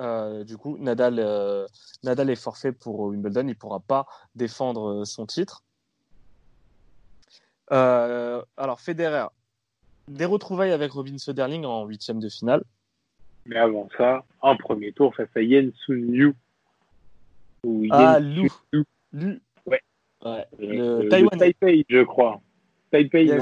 Euh, 0.00 0.42
du 0.42 0.56
coup, 0.56 0.76
Nadal, 0.78 1.18
euh, 1.18 1.66
Nadal 2.02 2.30
est 2.30 2.36
forfait 2.36 2.72
pour 2.72 3.00
Wimbledon. 3.00 3.46
Il 3.46 3.56
pourra 3.56 3.80
pas 3.80 4.06
défendre 4.34 5.04
son 5.04 5.26
titre. 5.26 5.62
Euh, 7.70 8.42
alors, 8.56 8.80
Federer, 8.80 9.26
des 10.08 10.24
retrouvailles 10.24 10.72
avec 10.72 10.92
Robin 10.92 11.18
Söderling 11.18 11.64
en 11.64 11.86
huitième 11.86 12.20
de 12.20 12.28
finale. 12.28 12.64
Mais 13.46 13.56
avant 13.56 13.88
ça, 13.96 14.24
un 14.42 14.56
premier 14.56 14.92
tour 14.92 15.14
face 15.14 15.28
à 15.36 15.40
Yen 15.40 15.72
Sun 15.86 16.12
Yu. 16.12 16.34
Ou 17.64 17.86
Ah, 17.90 18.18
Lou. 18.18 18.48
Lu. 19.12 19.40
Ouais. 20.24 20.44
Euh, 20.62 21.02
le 21.02 21.08
Taïwanais. 21.08 21.38
Taipei, 21.38 21.84
je 21.88 22.02
crois. 22.02 22.40
Taipei, 22.90 23.24
Yes. 23.26 23.38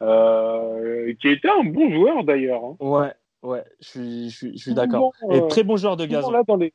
non 0.00 0.06
euh, 0.06 1.12
Qui 1.20 1.28
était 1.28 1.48
un 1.48 1.64
bon 1.64 1.90
joueur 1.92 2.24
d'ailleurs. 2.24 2.64
Hein. 2.64 2.76
Ouais, 2.80 3.12
ouais, 3.42 3.62
je 3.80 3.88
suis, 3.88 4.30
je 4.30 4.36
suis, 4.36 4.52
je 4.52 4.56
suis 4.56 4.70
Souvent, 4.70 4.74
d'accord. 4.86 5.12
euh, 5.30 5.44
Et 5.46 5.48
très 5.48 5.62
bon 5.64 5.76
joueur 5.76 5.96
de 5.96 6.06
gazon. 6.06 6.30
là 6.30 6.42
dans 6.46 6.56
les 6.56 6.72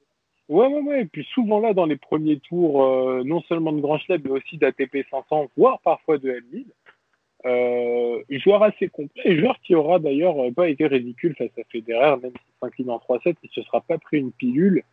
ouais 0.49 0.67
ouais 0.67 0.81
ouais 0.81 1.01
et 1.03 1.05
puis 1.05 1.25
souvent 1.33 1.59
là 1.59 1.73
dans 1.73 1.85
les 1.85 1.95
premiers 1.97 2.39
tours 2.39 2.83
euh, 2.83 3.21
non 3.23 3.41
seulement 3.43 3.71
de 3.71 3.79
Grand 3.79 3.97
Chelem 3.99 4.21
mais 4.25 4.31
aussi 4.31 4.57
d'ATP 4.57 4.97
500 5.09 5.47
voire 5.55 5.79
parfois 5.79 6.17
de 6.17 6.29
M1000 6.29 6.65
euh, 7.45 8.21
joueur 8.31 8.61
assez 8.63 8.89
complet 8.89 9.21
et 9.23 9.39
joueur 9.39 9.57
qui 9.63 9.75
aura 9.75 9.99
d'ailleurs 9.99 10.37
euh, 10.43 10.51
pas 10.51 10.67
été 10.67 10.87
ridicule 10.87 11.35
face 11.37 11.51
à 11.57 11.63
Federer 11.71 12.17
même 12.21 12.31
s'il 12.31 12.53
s'incline 12.59 12.89
en 12.89 12.97
3-7 12.97 13.35
il 13.43 13.49
se 13.51 13.61
sera 13.61 13.79
pas 13.81 13.97
pris 13.97 14.17
une 14.17 14.31
pilule 14.33 14.79
euh, 14.79 14.83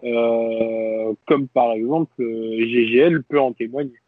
comme 0.00 1.48
par 1.48 1.72
exemple 1.72 2.20
euh, 2.20 2.66
GGL 2.66 3.22
peut 3.22 3.40
en 3.40 3.52
témoigner 3.52 3.98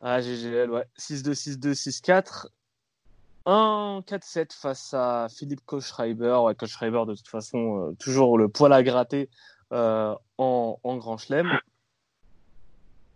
Ah, 0.00 0.20
GGL, 0.20 0.70
ouais. 0.70 0.84
6-2, 0.98 1.58
6-2, 1.58 1.74
6-4. 1.74 2.46
1-4-7 3.46 4.52
face 4.52 4.94
à 4.94 5.28
Philippe 5.30 5.62
Kochschreiber. 5.64 6.38
Ouais, 6.44 6.54
Kochschreiber, 6.54 7.04
de 7.06 7.14
toute 7.14 7.28
façon, 7.28 7.90
euh, 7.90 7.92
toujours 7.98 8.36
le 8.38 8.48
poil 8.48 8.72
à 8.72 8.82
gratter 8.82 9.28
euh, 9.72 10.14
en, 10.38 10.78
en 10.82 10.96
Grand 10.96 11.16
Chelem. 11.16 11.50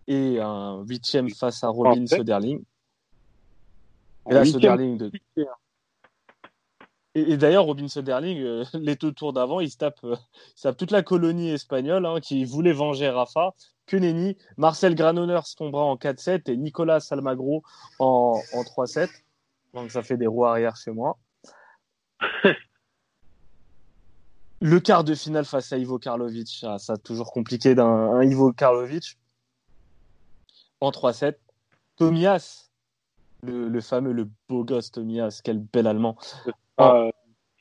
Et 0.07 0.39
un 0.41 0.83
huitième 0.83 1.31
face 1.31 1.64
à 1.64 1.68
Robin 1.68 1.91
En 2.03 2.07
fait, 2.07 2.16
Söderling. 2.16 2.62
En 4.25 4.31
Et 4.31 4.35
là, 4.35 4.45
Söderling, 4.45 4.99
de, 4.99 5.11
Et, 7.15 7.33
et 7.33 7.37
d'ailleurs, 7.37 7.65
Robin 7.65 7.89
Söderling, 7.89 8.39
euh, 8.43 8.65
les 8.75 8.97
deux 8.97 9.12
tours 9.12 9.33
d'avant, 9.33 9.61
il 9.61 9.71
se 9.71 9.77
tape, 9.77 9.99
euh, 10.05 10.17
il 10.57 10.62
tape 10.62 10.77
toute 10.77 10.91
la 10.91 11.03
colonie 11.03 11.51
espagnole 11.51 12.07
hein, 12.07 12.21
qui 12.21 12.45
voulait 12.45 12.73
venger 12.73 13.09
Rafa. 13.09 13.55
Que 13.87 13.97
nenni. 13.99 14.39
Marcel 14.57 14.95
Granollers 14.95 15.55
tombera 15.57 15.85
en 15.85 15.97
4-7 15.97 16.51
et 16.51 16.57
Nicolas 16.57 17.07
Almagro 17.11 17.62
en, 17.99 18.41
en 18.55 18.62
3-7. 18.62 19.11
Donc 19.75 19.91
ça 19.91 20.03
fait 20.03 20.17
des 20.17 20.27
roues 20.27 20.47
arrière 20.47 20.75
chez 20.77 20.91
moi. 20.91 21.19
Le 24.61 24.81
quart 24.81 25.05
de 25.05 25.15
finale 25.15 25.45
face 25.45 25.71
à 25.75 25.77
Ivo 25.77 25.99
Karlovic, 25.99 26.61
ah, 26.62 26.79
ça 26.79 26.97
toujours 26.97 27.33
compliqué 27.33 27.75
d'un 27.75 27.85
un 27.85 28.23
Ivo 28.23 28.51
Karlovic 28.55 29.19
en 30.81 30.91
3-7. 30.91 31.35
Tomias, 31.97 32.71
le, 33.43 33.69
le 33.69 33.81
fameux, 33.83 34.12
le 34.12 34.31
beau 34.49 34.65
gosse 34.65 34.91
Tomias, 34.91 35.43
quel 35.45 35.59
bel 35.59 35.87
allemand. 35.87 36.17
Euh, 36.81 37.11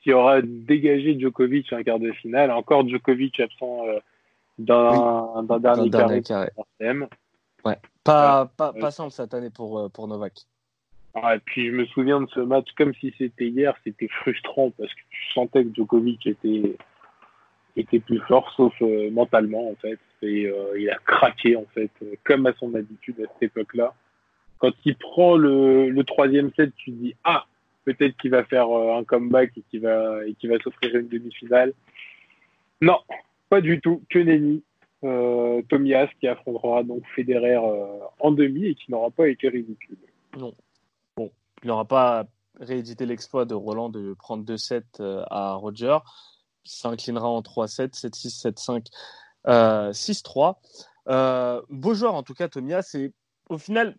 qui 0.02 0.12
aura 0.12 0.42
dégagé 0.42 1.18
Djokovic 1.18 1.72
en 1.72 1.82
quart 1.82 1.98
de 1.98 2.12
finale 2.12 2.50
encore 2.50 2.86
Djokovic 2.88 3.40
absent 3.40 3.86
euh, 3.86 3.98
d'un 4.58 5.42
d'un 5.42 5.58
dernier 5.58 5.90
dernier 5.90 6.22
carré 6.22 6.22
carré. 6.22 6.50
M. 6.80 7.08
Pas, 8.04 8.46
pas, 8.56 8.72
ouais. 8.72 8.80
pas 8.80 8.90
simple 8.90 9.10
cette 9.10 9.32
année 9.32 9.48
pour, 9.48 9.78
euh, 9.78 9.88
pour 9.88 10.06
Novak. 10.06 10.34
Ah, 11.14 11.36
et 11.36 11.38
puis 11.38 11.68
je 11.68 11.72
me 11.72 11.86
souviens 11.86 12.20
de 12.20 12.28
ce 12.30 12.40
match 12.40 12.68
comme 12.76 12.92
si 12.94 13.14
c'était 13.16 13.46
hier, 13.46 13.74
c'était 13.84 14.08
frustrant 14.08 14.70
parce 14.76 14.92
que 14.92 15.00
tu 15.10 15.32
sentais 15.32 15.64
que 15.64 15.74
Djokovic 15.74 16.26
était 16.26 16.76
était 17.76 18.00
plus 18.00 18.20
fort, 18.20 18.52
sauf 18.56 18.74
euh, 18.82 19.10
mentalement 19.10 19.70
en 19.70 19.74
fait. 19.76 19.98
Et 20.22 20.46
euh, 20.46 20.78
il 20.78 20.88
a 20.90 20.98
craqué 21.04 21.56
en 21.56 21.66
fait, 21.74 21.90
euh, 22.02 22.14
comme 22.24 22.46
à 22.46 22.52
son 22.54 22.74
habitude 22.74 23.16
à 23.20 23.32
cette 23.32 23.44
époque-là. 23.44 23.94
Quand 24.58 24.72
il 24.84 24.96
prend 24.96 25.36
le, 25.36 25.90
le 25.90 26.04
troisième 26.04 26.52
set, 26.54 26.72
tu 26.76 26.92
te 26.92 26.96
dis 26.96 27.14
ah 27.24 27.46
peut-être 27.84 28.16
qu'il 28.16 28.30
va 28.30 28.44
faire 28.44 28.68
euh, 28.70 28.98
un 28.98 29.04
comeback 29.04 29.52
et 29.56 29.62
qu'il 29.70 29.80
va 29.80 30.26
et 30.26 30.48
va 30.48 30.58
s'offrir 30.58 30.94
une 30.96 31.08
demi-finale. 31.08 31.72
Non, 32.80 32.98
pas 33.48 33.60
du 33.60 33.80
tout. 33.80 34.02
Que 34.10 34.18
nenni. 34.18 34.62
Euh, 35.04 35.60
Tomias 35.68 36.08
qui 36.18 36.26
affrontera 36.26 36.82
donc 36.82 37.02
Federer 37.14 37.56
euh, 37.56 37.98
en 38.20 38.32
demi 38.32 38.68
et 38.68 38.74
qui 38.74 38.90
n'aura 38.90 39.10
pas 39.10 39.28
été 39.28 39.50
ridicule. 39.50 39.98
Il 40.38 41.68
n'aura 41.68 41.84
pas 41.84 42.26
réédité 42.60 43.06
l'exploit 43.06 43.44
de 43.44 43.54
Roland 43.54 43.88
de 43.88 44.14
prendre 44.14 44.44
2-7 44.44 44.82
euh, 45.00 45.24
à 45.30 45.54
Roger. 45.54 45.98
Il 46.64 46.70
s'inclinera 46.70 47.28
en 47.28 47.40
3-7, 47.40 47.94
7-6, 47.94 48.54
7-5, 48.54 48.86
euh, 49.48 49.92
6-3. 49.92 50.56
Euh, 51.08 51.60
beau 51.68 51.94
joueur 51.94 52.14
en 52.14 52.22
tout 52.22 52.34
cas, 52.34 52.48
Tomias. 52.48 52.94
Et 52.94 53.12
au 53.48 53.58
final, 53.58 53.96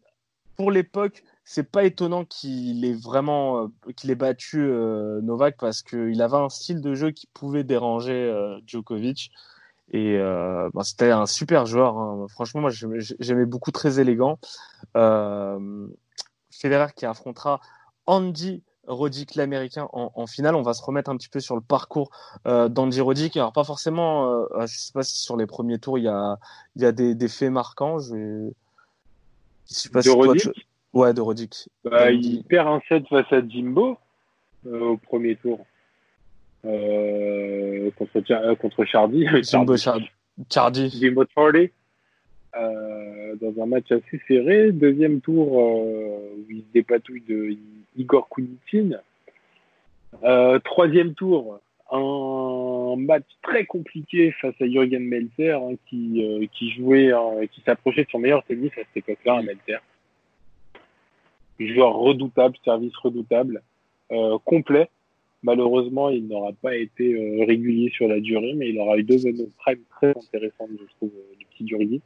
pour 0.56 0.72
l'époque, 0.72 1.24
c'est 1.48 1.70
pas 1.72 1.84
étonnant 1.86 2.26
qu'il 2.26 2.84
ait 2.86 2.94
vraiment 2.94 3.64
euh, 3.64 3.68
qu'il 3.96 4.10
ait 4.10 4.16
battu 4.16 4.62
euh, 4.62 5.22
Novak 5.22 5.58
parce 5.58 5.84
qu'il 5.84 6.20
avait 6.24 6.38
un 6.38 6.50
style 6.50 6.82
de 6.82 6.96
jeu 6.96 7.12
qui 7.12 7.28
pouvait 7.28 7.64
déranger 7.64 8.14
euh, 8.14 8.60
Djokovic. 8.66 9.32
Et 9.92 10.18
euh, 10.18 10.70
bah, 10.74 10.84
c'était 10.84 11.12
un 11.12 11.28
super 11.28 11.68
joueur. 11.68 12.00
hein. 12.00 12.26
Franchement, 12.30 12.62
moi 12.62 12.72
j'aimais 12.72 13.46
beaucoup, 13.46 13.72
très 13.72 14.00
élégant. 14.00 14.40
Federer 14.94 16.88
qui 16.96 17.06
affrontera 17.06 17.62
Andy 18.08 18.64
Roddick 18.88 19.36
l'américain 19.36 19.88
en, 19.94 20.12
en, 20.16 20.26
finale. 20.26 20.56
On 20.56 20.64
va 20.64 20.74
se 20.74 20.82
remettre 20.82 21.12
un 21.12 21.18
petit 21.18 21.30
peu 21.30 21.40
sur 21.40 21.54
le 21.56 21.62
parcours 21.62 22.10
d'Andy 22.46 23.02
Roddick. 23.02 23.38
Alors 23.38 23.54
pas 23.54 23.64
forcément, 23.64 24.48
ah, 24.56 24.66
je 24.66 24.76
sais 24.76 24.94
pas 24.94 25.04
si 25.04 25.18
sur 25.18 25.38
les 25.38 25.46
premiers 25.46 25.78
tours 25.78 26.00
il 26.00 26.06
y 26.06 26.08
a, 26.08 26.40
il 26.76 26.82
y 26.82 26.86
a 26.86 26.92
des, 26.92 27.14
des 27.14 27.28
faits 27.28 27.52
marquants. 27.52 28.00
Je, 28.00 28.50
je 29.70 29.74
sais 29.74 29.90
pas 29.90 30.00
de 30.00 30.06
si 30.06 30.10
Roddick 30.10 30.44
toi, 30.44 30.54
tu... 30.56 30.66
Ouais, 30.96 31.14
de 31.14 31.20
Roddick. 31.20 31.68
Bah, 31.84 32.10
il 32.10 32.42
perd 32.46 32.70
un 32.70 32.82
set 32.88 33.06
face 33.10 33.32
à 33.34 33.46
Jimbo 33.46 33.98
euh, 34.66 34.92
au 34.92 34.98
premier 34.98 35.36
tour. 35.36 35.66
Euh, 36.64 37.92
contre, 37.98 38.24
euh, 38.32 38.56
contre 38.56 38.86
Chardy. 38.86 39.28
Jimbo 39.44 39.76
Chardy. 39.76 40.10
Chardy. 40.50 40.90
Jimbo 40.90 41.26
Chardy. 41.36 41.70
Dans 42.56 43.62
un 43.62 43.66
match 43.66 43.92
assez 43.92 44.22
serré. 44.26 44.72
Deuxième 44.72 45.20
tour 45.20 45.58
où 45.58 46.46
il 46.50 46.60
se 46.62 46.74
dépatouille 46.74 47.24
de 47.28 47.58
Igor 47.98 48.30
Kunitin. 48.30 48.98
Troisième 50.64 51.14
tour, 51.14 51.60
un 51.92 52.96
match 52.98 53.26
très 53.44 53.66
compliqué 53.66 54.32
face 54.40 54.56
à 54.62 54.66
Jürgen 54.66 55.04
Melzer 55.04 55.62
hein, 55.62 55.76
qui, 55.90 56.50
qui 56.54 56.72
jouait, 56.72 57.12
hein, 57.12 57.46
qui 57.52 57.60
s'approchait 57.66 58.06
de 58.06 58.10
son 58.10 58.20
meilleur 58.20 58.46
tennis 58.46 58.72
à 58.78 58.86
cette 58.94 58.96
époque-là, 58.96 59.42
Melzer. 59.42 59.82
Joueur 61.60 61.96
redoutable, 61.96 62.56
service 62.64 62.96
redoutable, 62.98 63.62
euh, 64.12 64.38
complet. 64.44 64.90
Malheureusement, 65.44 66.10
il 66.10 66.28
n'aura 66.28 66.52
pas 66.54 66.76
été 66.76 67.44
régulier 67.46 67.92
sur 67.92 68.08
la 68.08 68.20
durée, 68.20 68.54
mais 68.56 68.70
il 68.70 68.80
aura 68.80 68.98
eu 68.98 69.04
deux 69.04 69.28
années 69.28 69.48
prime 69.60 69.80
très 69.92 70.10
intéressantes, 70.10 70.70
je 70.72 70.96
trouve, 70.98 71.12
du 71.38 71.46
petit 71.46 71.64
Durgui. 71.64 72.02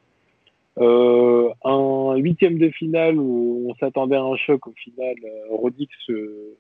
Euh, 0.78 1.50
un 1.66 2.16
huitième 2.18 2.58
de 2.58 2.70
finale 2.70 3.18
où 3.18 3.68
on 3.70 3.76
s'attendait 3.76 4.16
à 4.16 4.24
un 4.24 4.38
choc 4.38 4.66
au 4.68 4.74
final, 4.74 5.16
euh, 5.24 5.56
Roddick 5.56 5.90
se, 6.06 6.54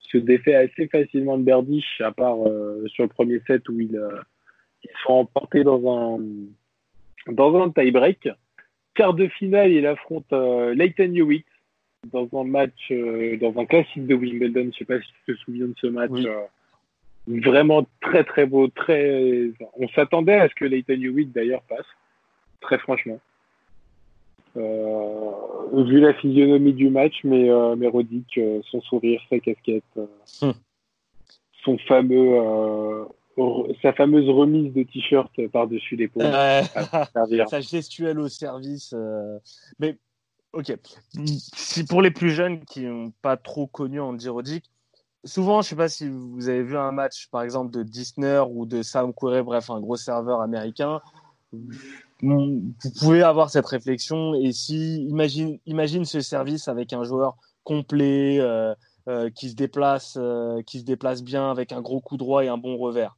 se 0.00 0.18
défait 0.18 0.54
assez 0.54 0.86
facilement 0.86 1.38
de 1.38 1.42
Berdych, 1.42 1.84
à 2.00 2.12
part 2.12 2.46
euh, 2.46 2.86
sur 2.88 3.02
le 3.02 3.08
premier 3.08 3.40
set 3.46 3.68
où 3.68 3.80
il, 3.80 3.96
euh, 3.96 4.20
ils 4.84 4.90
sont 5.04 5.14
emportés 5.14 5.64
dans 5.64 5.82
un 5.92 6.20
dans 7.32 7.56
un 7.56 7.70
tie-break. 7.70 8.28
Quart 8.94 9.14
de 9.14 9.26
finale, 9.28 9.72
il 9.72 9.86
affronte 9.86 10.30
euh, 10.32 10.74
Leighton 10.74 11.12
Hewitt 11.14 11.46
dans 12.12 12.28
un 12.40 12.44
match, 12.44 12.90
euh, 12.90 13.36
dans 13.38 13.58
un 13.60 13.66
classique 13.66 14.06
de 14.06 14.14
Wimbledon. 14.14 14.70
Je 14.72 14.78
sais 14.78 14.84
pas 14.84 15.00
si 15.00 15.08
tu 15.26 15.32
te 15.34 15.38
souviens 15.40 15.66
de 15.66 15.74
ce 15.80 15.86
match. 15.86 16.10
Oui. 16.12 17.40
vraiment 17.40 17.86
très 18.02 18.22
très 18.24 18.44
beau, 18.46 18.68
très. 18.68 19.50
On 19.78 19.88
s'attendait 19.88 20.34
à 20.40 20.48
ce 20.48 20.54
que 20.54 20.64
Leighton 20.64 21.00
Hewitt 21.00 21.32
d'ailleurs 21.32 21.62
passe, 21.62 21.86
très 22.60 22.78
franchement. 22.78 23.18
Euh, 24.56 25.30
vu 25.84 26.00
la 26.00 26.14
physionomie 26.14 26.72
du 26.74 26.88
match, 26.88 27.14
mais, 27.24 27.50
euh, 27.50 27.74
mais 27.76 27.88
Roddick, 27.88 28.38
euh, 28.38 28.60
son 28.70 28.80
sourire, 28.82 29.20
sa 29.28 29.38
casquette, 29.40 29.82
Hmm. 30.42 30.52
son 31.64 31.76
fameux, 31.78 32.38
euh, 32.38 33.04
sa 33.82 33.92
fameuse 33.94 34.28
remise 34.28 34.72
de 34.72 34.84
t-shirt 34.84 35.32
par-dessus 35.48 35.96
l'épaule. 35.96 36.22
Servir. 37.12 37.48
sa 37.48 37.60
gestuelle 37.60 38.20
au 38.20 38.28
service. 38.28 38.92
euh, 38.96 39.38
Mais 39.80 39.96
ok, 40.54 40.76
si 41.26 41.84
pour 41.84 42.02
les 42.02 42.10
plus 42.10 42.30
jeunes 42.30 42.64
qui 42.64 42.82
n'ont 42.82 43.12
pas 43.22 43.36
trop 43.36 43.66
connu 43.66 44.00
Andy 44.00 44.28
Roddick, 44.28 44.70
souvent, 45.24 45.62
je 45.62 45.68
sais 45.68 45.76
pas 45.76 45.88
si 45.88 46.08
vous 46.08 46.48
avez 46.48 46.62
vu 46.62 46.76
un 46.76 46.92
match, 46.92 47.28
par 47.30 47.42
exemple, 47.42 47.70
de 47.72 47.82
Disney 47.82 48.38
ou 48.50 48.66
de 48.66 48.82
Sam 48.82 49.12
Querrey, 49.12 49.42
bref, 49.42 49.70
un 49.70 49.80
gros 49.80 49.96
serveur 49.96 50.40
américain. 50.40 51.00
Vous 52.22 52.74
pouvez 53.00 53.22
avoir 53.22 53.50
cette 53.50 53.66
réflexion 53.66 54.34
et 54.34 54.52
si 54.52 55.04
imagine 55.04 55.58
imagine 55.66 56.04
ce 56.04 56.20
service 56.20 56.68
avec 56.68 56.92
un 56.92 57.04
joueur 57.04 57.36
complet 57.64 58.38
euh, 58.40 58.74
euh, 59.08 59.30
qui 59.30 59.50
se 59.50 59.54
déplace 59.54 60.16
euh, 60.18 60.62
qui 60.62 60.80
se 60.80 60.84
déplace 60.84 61.22
bien 61.22 61.50
avec 61.50 61.72
un 61.72 61.80
gros 61.80 62.00
coup 62.00 62.16
droit 62.16 62.44
et 62.44 62.48
un 62.48 62.56
bon 62.56 62.76
revers. 62.76 63.16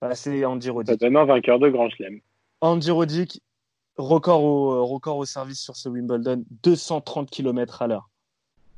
Bah, 0.00 0.14
c'est 0.14 0.44
Andy 0.44 0.66
Ça 0.66 0.72
Roddick. 0.72 1.00
donne 1.00 1.16
un 1.16 1.24
vainqueur 1.24 1.58
de 1.58 1.68
Grand 1.70 1.88
Chelem. 1.90 2.20
Andy 2.60 2.90
Roddick, 2.90 3.40
record 3.96 4.44
au, 4.44 4.72
euh, 4.72 4.82
record 4.82 5.18
au 5.18 5.24
service 5.24 5.60
sur 5.60 5.76
ce 5.76 5.88
Wimbledon, 5.88 6.44
230 6.62 7.30
km 7.30 7.82
à 7.82 7.86
l'heure. 7.86 8.08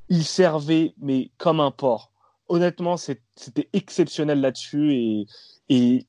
Il 0.08 0.24
servait, 0.24 0.94
mais 1.00 1.30
comme 1.38 1.60
un 1.60 1.70
porc. 1.70 2.10
Honnêtement, 2.48 2.96
c'était 2.96 3.68
exceptionnel 3.72 4.40
là-dessus 4.40 5.26
et, 5.68 6.06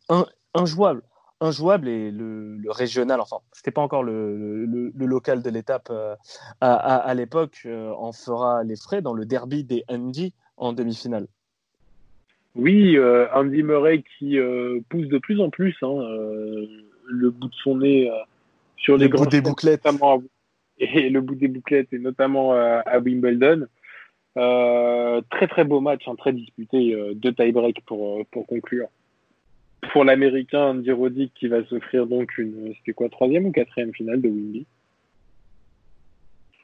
injouable. 0.54 1.02
Injouable 1.42 1.88
et 1.88 2.12
le, 2.12 2.60
régional, 2.70 3.22
enfin, 3.22 3.38
c'était 3.52 3.72
pas 3.72 3.82
encore 3.82 4.04
le, 4.04 4.66
local 4.96 5.42
de 5.42 5.50
l'étape 5.50 5.90
euh, 5.92 6.16
à, 6.60 7.14
l'époque, 7.14 7.62
euh, 7.66 7.92
en 7.92 8.12
fera 8.12 8.64
les 8.64 8.76
frais 8.76 9.02
dans 9.02 9.14
le 9.14 9.26
derby 9.26 9.64
des 9.64 9.84
Andy 9.88 10.34
en 10.58 10.74
demi-finale. 10.74 11.28
Oui, 12.56 12.98
Andy 13.34 13.64
Murray 13.64 14.04
qui 14.18 14.38
pousse 14.90 15.08
de 15.08 15.18
plus 15.18 15.42
en 15.42 15.50
plus 15.50 15.76
hein, 15.82 15.96
le 17.08 17.30
bout 17.30 17.48
de 17.50 17.56
son 17.56 17.78
nez 17.78 18.10
sur 18.78 18.98
les 18.98 19.06
Le 19.06 19.10
bout 19.10 19.18
grands 19.18 19.26
des 19.26 19.42
bouclettes. 19.42 19.84
notamment 19.86 20.18
à- 20.20 20.22
et 20.78 21.10
le 21.10 21.22
bout 21.22 21.36
des 21.36 21.48
bouclettes 21.48 21.92
et 21.94 22.00
notamment 22.00 22.54
euh, 22.54 22.82
à 22.86 23.00
Wimbledon. 23.00 23.68
Euh, 24.38 25.22
très 25.32 25.48
très 25.48 25.64
beau 25.64 25.80
match, 25.80 26.04
hein, 26.08 26.16
très 26.16 26.34
disputé, 26.34 26.94
euh, 26.94 27.14
deux 27.14 27.32
tie-break 27.34 27.82
pour, 27.86 28.20
euh, 28.20 28.24
pour 28.32 28.46
conclure. 28.46 28.88
Pour 29.94 30.04
l'américain 30.04 30.62
Andy 30.72 30.92
Roddick 30.92 31.32
qui 31.36 31.48
va 31.48 31.64
s'offrir 31.68 32.06
donc 32.08 32.38
une, 32.38 32.74
c'était 32.78 32.92
quoi, 32.94 33.08
troisième 33.08 33.46
ou 33.46 33.52
quatrième 33.54 33.94
finale 33.94 34.22
de 34.22 34.28
Wimby 34.28 34.66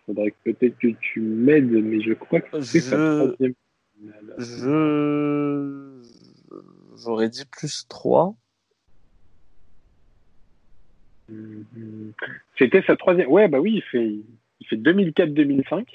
Faudrait 0.06 0.34
peut-être 0.44 0.78
que 0.80 0.88
tu 1.00 1.22
m'aides, 1.22 1.72
mais 1.72 2.02
je 2.02 2.14
crois 2.14 2.42
que 2.42 2.62
c'est 2.62 2.80
sa 2.82 2.98
Je- 2.98 3.24
troisième 3.28 3.54
finale. 4.00 4.36
Je. 4.40 6.02
J'aurais 7.04 7.30
dit 7.30 7.46
plus 7.50 7.88
3. 7.88 8.36
C'était 12.58 12.82
sa 12.84 12.96
troisième. 12.96 13.30
Ouais, 13.30 13.48
bah 13.48 13.60
oui, 13.60 13.74
il 13.76 13.82
fait, 13.84 14.08
il 14.60 14.68
fait 14.68 14.76
2004-2005. 14.78 15.86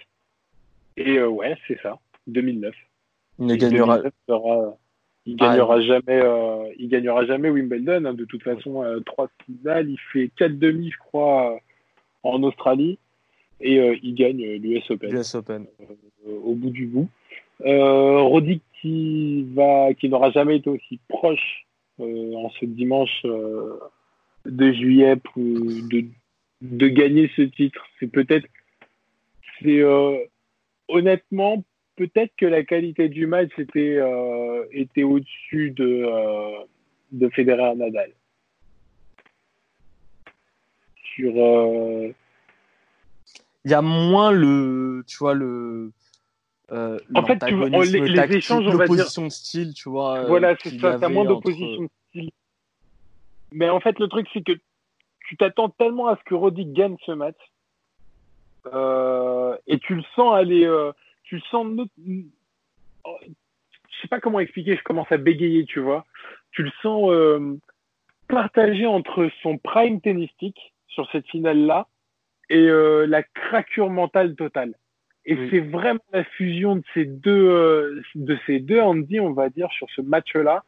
Et 0.97 1.19
euh, 1.19 1.29
ouais, 1.29 1.57
c'est 1.69 1.79
ça, 1.83 1.99
2009. 2.27 2.75
Il 3.39 3.47
ne 3.47 3.55
gagnera. 3.57 3.97
2009 3.99 4.13
sera- 4.29 4.77
il 5.29 5.35
gagnera 5.37 5.81
jamais, 5.81 6.21
euh, 6.23 6.73
il 6.79 6.89
gagnera 6.89 7.27
jamais 7.27 7.51
Wimbledon. 7.51 8.05
hein. 8.05 8.15
De 8.15 8.25
toute 8.25 8.43
façon, 8.45 8.83
euh, 8.85 9.01
trois 9.01 9.29
finales, 9.45 9.91
il 9.91 9.99
fait 10.13 10.31
quatre 10.37 10.57
demi, 10.59 10.91
je 10.93 10.99
crois, 10.99 11.55
euh, 11.55 11.59
en 12.23 12.43
Australie, 12.45 12.97
et 13.61 13.99
il 14.03 14.15
gagne 14.15 14.43
l'US 14.57 14.89
Open 14.91 15.13
US 15.13 15.35
Open. 15.35 15.67
au 16.29 16.55
bout 16.55 16.71
du 16.71 16.87
bout. 16.87 17.09
Roddick 17.65 18.63
qui 18.81 19.45
va, 19.55 19.93
qui 19.95 20.09
n'aura 20.09 20.31
jamais 20.31 20.57
été 20.59 20.71
aussi 20.71 20.99
proche 21.09 21.67
en 21.99 22.51
ce 22.61 22.65
dimanche 22.65 23.25
de 24.49 24.73
juillet 24.73 25.17
pour 25.17 25.37
de, 25.45 26.05
de 26.63 26.89
gagner 26.89 27.31
ce 27.37 27.43
titre. 27.43 27.85
C'est 28.01 28.07
peut-être, 28.07 28.47
c'est 29.61 29.81
euh, 29.81 30.17
honnêtement 30.89 31.65
peut-être 31.97 32.33
que 32.37 32.47
la 32.47 32.63
qualité 32.65 33.09
du 33.09 33.27
match 33.27 33.51
était 33.59 33.97
euh, 33.99 34.65
était 34.73 35.03
au-dessus 35.03 35.71
de 35.71 36.05
euh, 36.07 36.59
de 37.13 37.29
Federer 37.31 37.75
Nadal. 37.77 38.11
Sur 41.15 41.33
euh, 41.37 42.09
Il 43.65 43.71
y 43.71 43.75
a 43.75 43.83
moins 43.83 44.31
le. 44.33 45.05
Tu 45.07 45.17
vois, 45.19 45.35
le. 45.35 45.91
En 46.71 47.25
fait, 47.25 47.39
tu 47.47 47.55
vois, 47.55 47.69
les- 47.69 48.01
les 48.09 48.37
échanges, 48.37 48.67
on 48.67 48.77
va 48.77 48.87
dire- 48.89 49.31
style, 49.31 49.73
tu 49.73 49.89
vois. 49.89 50.25
Voilà, 50.27 50.57
c'est 50.63 50.79
ça, 50.81 50.99
t'as 50.99 51.09
moins 51.09 51.23
entre- 51.23 51.35
d'opposition 51.35 51.83
de 51.83 51.89
style. 52.11 52.31
Mais 53.53 53.69
en 53.71 53.81
fait, 53.81 53.99
le 53.99 54.09
truc, 54.09 54.27
c'est 54.33 54.43
que 54.45 54.53
tu 55.29 55.37
t'attends 55.37 55.69
tellement 55.71 56.09
à 56.09 56.17
ce 56.17 56.23
que 56.25 56.35
Roddick 56.35 56.73
gagne 56.73 56.97
ce 57.05 57.13
match. 57.13 57.37
Euh, 58.73 59.57
et 59.67 59.79
tu 59.79 59.95
le 59.95 60.03
sens 60.15 60.35
aller. 60.35 60.65
euh, 60.65 60.93
tu 61.25 61.37
le 61.37 61.43
sens. 61.51 61.67
oh, 63.05 63.19
Je 63.25 64.01
sais 64.03 64.09
pas 64.09 64.21
comment 64.21 64.41
expliquer, 64.41 64.77
je 64.77 64.83
commence 64.83 65.11
à 65.11 65.17
bégayer, 65.17 65.65
tu 65.65 65.81
vois. 65.81 66.05
Tu 66.53 66.63
le 66.63 66.71
sens 66.83 67.11
euh, 67.11 67.57
partagé 68.29 68.87
entre 68.87 69.29
son 69.43 69.59
prime 69.59 70.01
tennistique 70.01 70.73
sur 70.89 71.09
cette 71.11 71.27
finale-là 71.29 71.87
et 72.49 72.59
euh, 72.69 73.07
la 73.07 73.23
craquure 73.23 73.91
mentale 73.91 74.35
totale. 74.37 74.75
Et 75.25 75.35
Oui. 75.35 75.49
c'est 75.51 75.61
vraiment 75.61 76.01
la 76.13 76.23
fusion 76.25 76.77
de 76.77 76.85
ces 76.95 77.05
deux, 77.05 77.49
euh, 77.49 78.01
de 78.15 78.39
ces 78.47 78.61
deux 78.61 78.81
Andy, 78.81 79.19
on 79.19 79.33
va 79.33 79.49
dire, 79.49 79.71
sur 79.73 79.89
ce 79.91 80.01
match-là, 80.01 80.63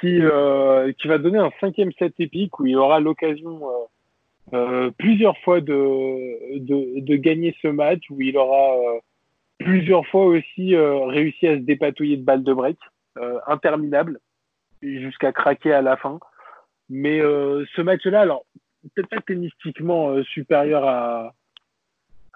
qui, 0.00 0.20
euh, 0.20 0.92
qui 0.92 1.08
va 1.08 1.18
donner 1.18 1.38
un 1.38 1.50
cinquième 1.60 1.92
set 1.98 2.14
épique 2.18 2.58
où 2.58 2.66
il 2.66 2.76
aura 2.76 3.00
l'occasion 3.00 3.60
euh, 3.68 4.56
euh, 4.56 4.90
plusieurs 4.98 5.36
fois 5.38 5.60
de, 5.60 6.58
de, 6.58 7.16
gagner 7.16 7.56
ce 7.62 7.68
match, 7.68 8.02
où 8.10 8.20
il 8.20 8.36
aura 8.36 8.76
plusieurs 9.58 10.06
fois 10.06 10.26
aussi 10.26 10.76
réussi 10.76 11.48
à 11.48 11.56
se 11.56 11.62
dépatouiller 11.62 12.16
de 12.16 12.24
balles 12.24 12.44
de 12.44 12.52
break, 12.52 12.78
interminables, 13.46 14.20
jusqu'à 14.82 15.32
craquer 15.32 15.72
à 15.72 15.82
la 15.82 15.96
fin. 15.96 16.20
Mais 16.88 17.18
ce 17.20 17.80
match-là, 17.80 18.20
alors 18.20 18.44
peut-être 18.94 19.08
pas 19.08 19.20
tennistiquement 19.20 20.22
supérieur 20.22 20.84
à, 20.86 21.34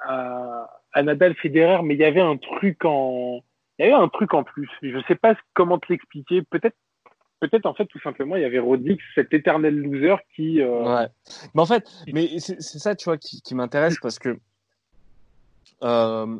à, 0.02 0.68
à 0.92 1.02
Nadal 1.04 1.34
Federer, 1.36 1.82
mais 1.84 1.94
il 1.94 2.00
y 2.00 2.04
avait 2.04 2.20
un 2.20 2.38
truc 2.38 2.84
en, 2.84 3.40
il 3.80 3.86
y 3.86 3.88
a 3.88 3.92
eu 3.92 3.94
un 3.94 4.08
truc 4.08 4.34
en 4.34 4.44
plus. 4.44 4.68
Je 4.82 4.98
sais 5.08 5.14
pas 5.14 5.34
comment 5.54 5.78
te 5.78 5.90
l'expliquer. 5.90 6.42
Peut-être, 6.42 6.76
peut-être 7.40 7.66
en 7.66 7.74
fait 7.74 7.86
tout 7.86 8.00
simplement, 8.00 8.36
il 8.36 8.42
y 8.42 8.44
avait 8.44 8.58
Rodix, 8.58 8.98
cet 9.14 9.32
éternel 9.34 9.74
loser 9.76 10.16
qui. 10.36 10.60
euh, 10.60 10.84
Ouais. 11.00 11.08
Mais 11.54 11.62
en 11.62 11.66
fait, 11.66 11.84
mais 12.12 12.38
c'est 12.38 12.60
ça, 12.60 12.94
tu 12.94 13.04
vois, 13.06 13.16
qui, 13.18 13.40
qui 13.42 13.54
m'intéresse 13.54 13.96
parce 14.00 14.18
que 14.18 14.38
euh, 15.82 16.38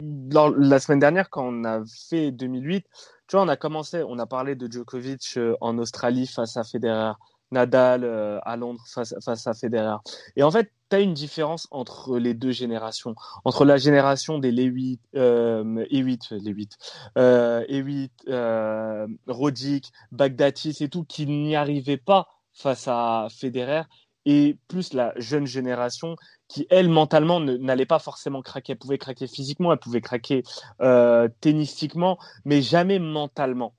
dans- 0.00 0.48
la 0.50 0.78
semaine 0.80 0.98
dernière, 0.98 1.30
quand 1.30 1.46
on 1.46 1.64
a 1.64 1.82
fait 2.10 2.30
2008, 2.32 2.84
tu 3.28 3.36
vois, 3.36 3.42
on 3.44 3.48
a 3.48 3.56
commencé, 3.56 4.02
on 4.06 4.18
a 4.18 4.26
parlé 4.26 4.54
de 4.54 4.70
Djokovic 4.70 5.34
euh, 5.36 5.56
en 5.60 5.78
Australie 5.78 6.26
face 6.26 6.56
à 6.56 6.64
Federer, 6.64 7.12
Nadal 7.54 8.04
euh, 8.04 8.38
à 8.42 8.56
Londres 8.56 8.84
face, 8.86 9.46
à 9.46 9.54
Federer. 9.54 9.96
Et 10.36 10.42
en 10.42 10.50
fait, 10.50 10.70
tu 10.90 10.96
as 10.96 11.00
une 11.00 11.14
différence 11.14 11.66
entre 11.70 12.18
les 12.18 12.34
deux 12.34 12.50
générations, 12.50 13.14
entre 13.44 13.64
la 13.64 13.78
génération 13.78 14.38
des 14.38 14.52
Lewitt, 14.52 15.00
euh, 15.16 15.86
E8, 15.90 16.34
les 16.42 16.50
8, 16.50 16.72
euh, 17.16 17.64
E8, 17.68 18.10
euh, 18.28 19.06
Roddick, 19.26 19.92
Bagdatis 20.12 20.76
et 20.80 20.88
tout, 20.88 21.04
qui 21.04 21.26
n'y 21.26 21.56
arrivaient 21.56 21.96
pas 21.96 22.28
face 22.52 22.86
à 22.88 23.28
Federer, 23.30 23.82
et 24.26 24.58
plus 24.68 24.92
la 24.92 25.12
jeune 25.16 25.46
génération 25.46 26.16
qui, 26.48 26.66
elle, 26.70 26.88
mentalement, 26.88 27.40
n'allait 27.40 27.86
pas 27.86 27.98
forcément 27.98 28.42
craquer. 28.42 28.72
Elle 28.72 28.78
pouvait 28.78 28.98
craquer 28.98 29.26
physiquement, 29.26 29.72
elle 29.72 29.78
pouvait 29.78 30.00
craquer 30.00 30.42
euh, 30.80 31.28
tennistiquement, 31.40 32.18
mais 32.44 32.62
jamais 32.62 32.98
mentalement 32.98 33.74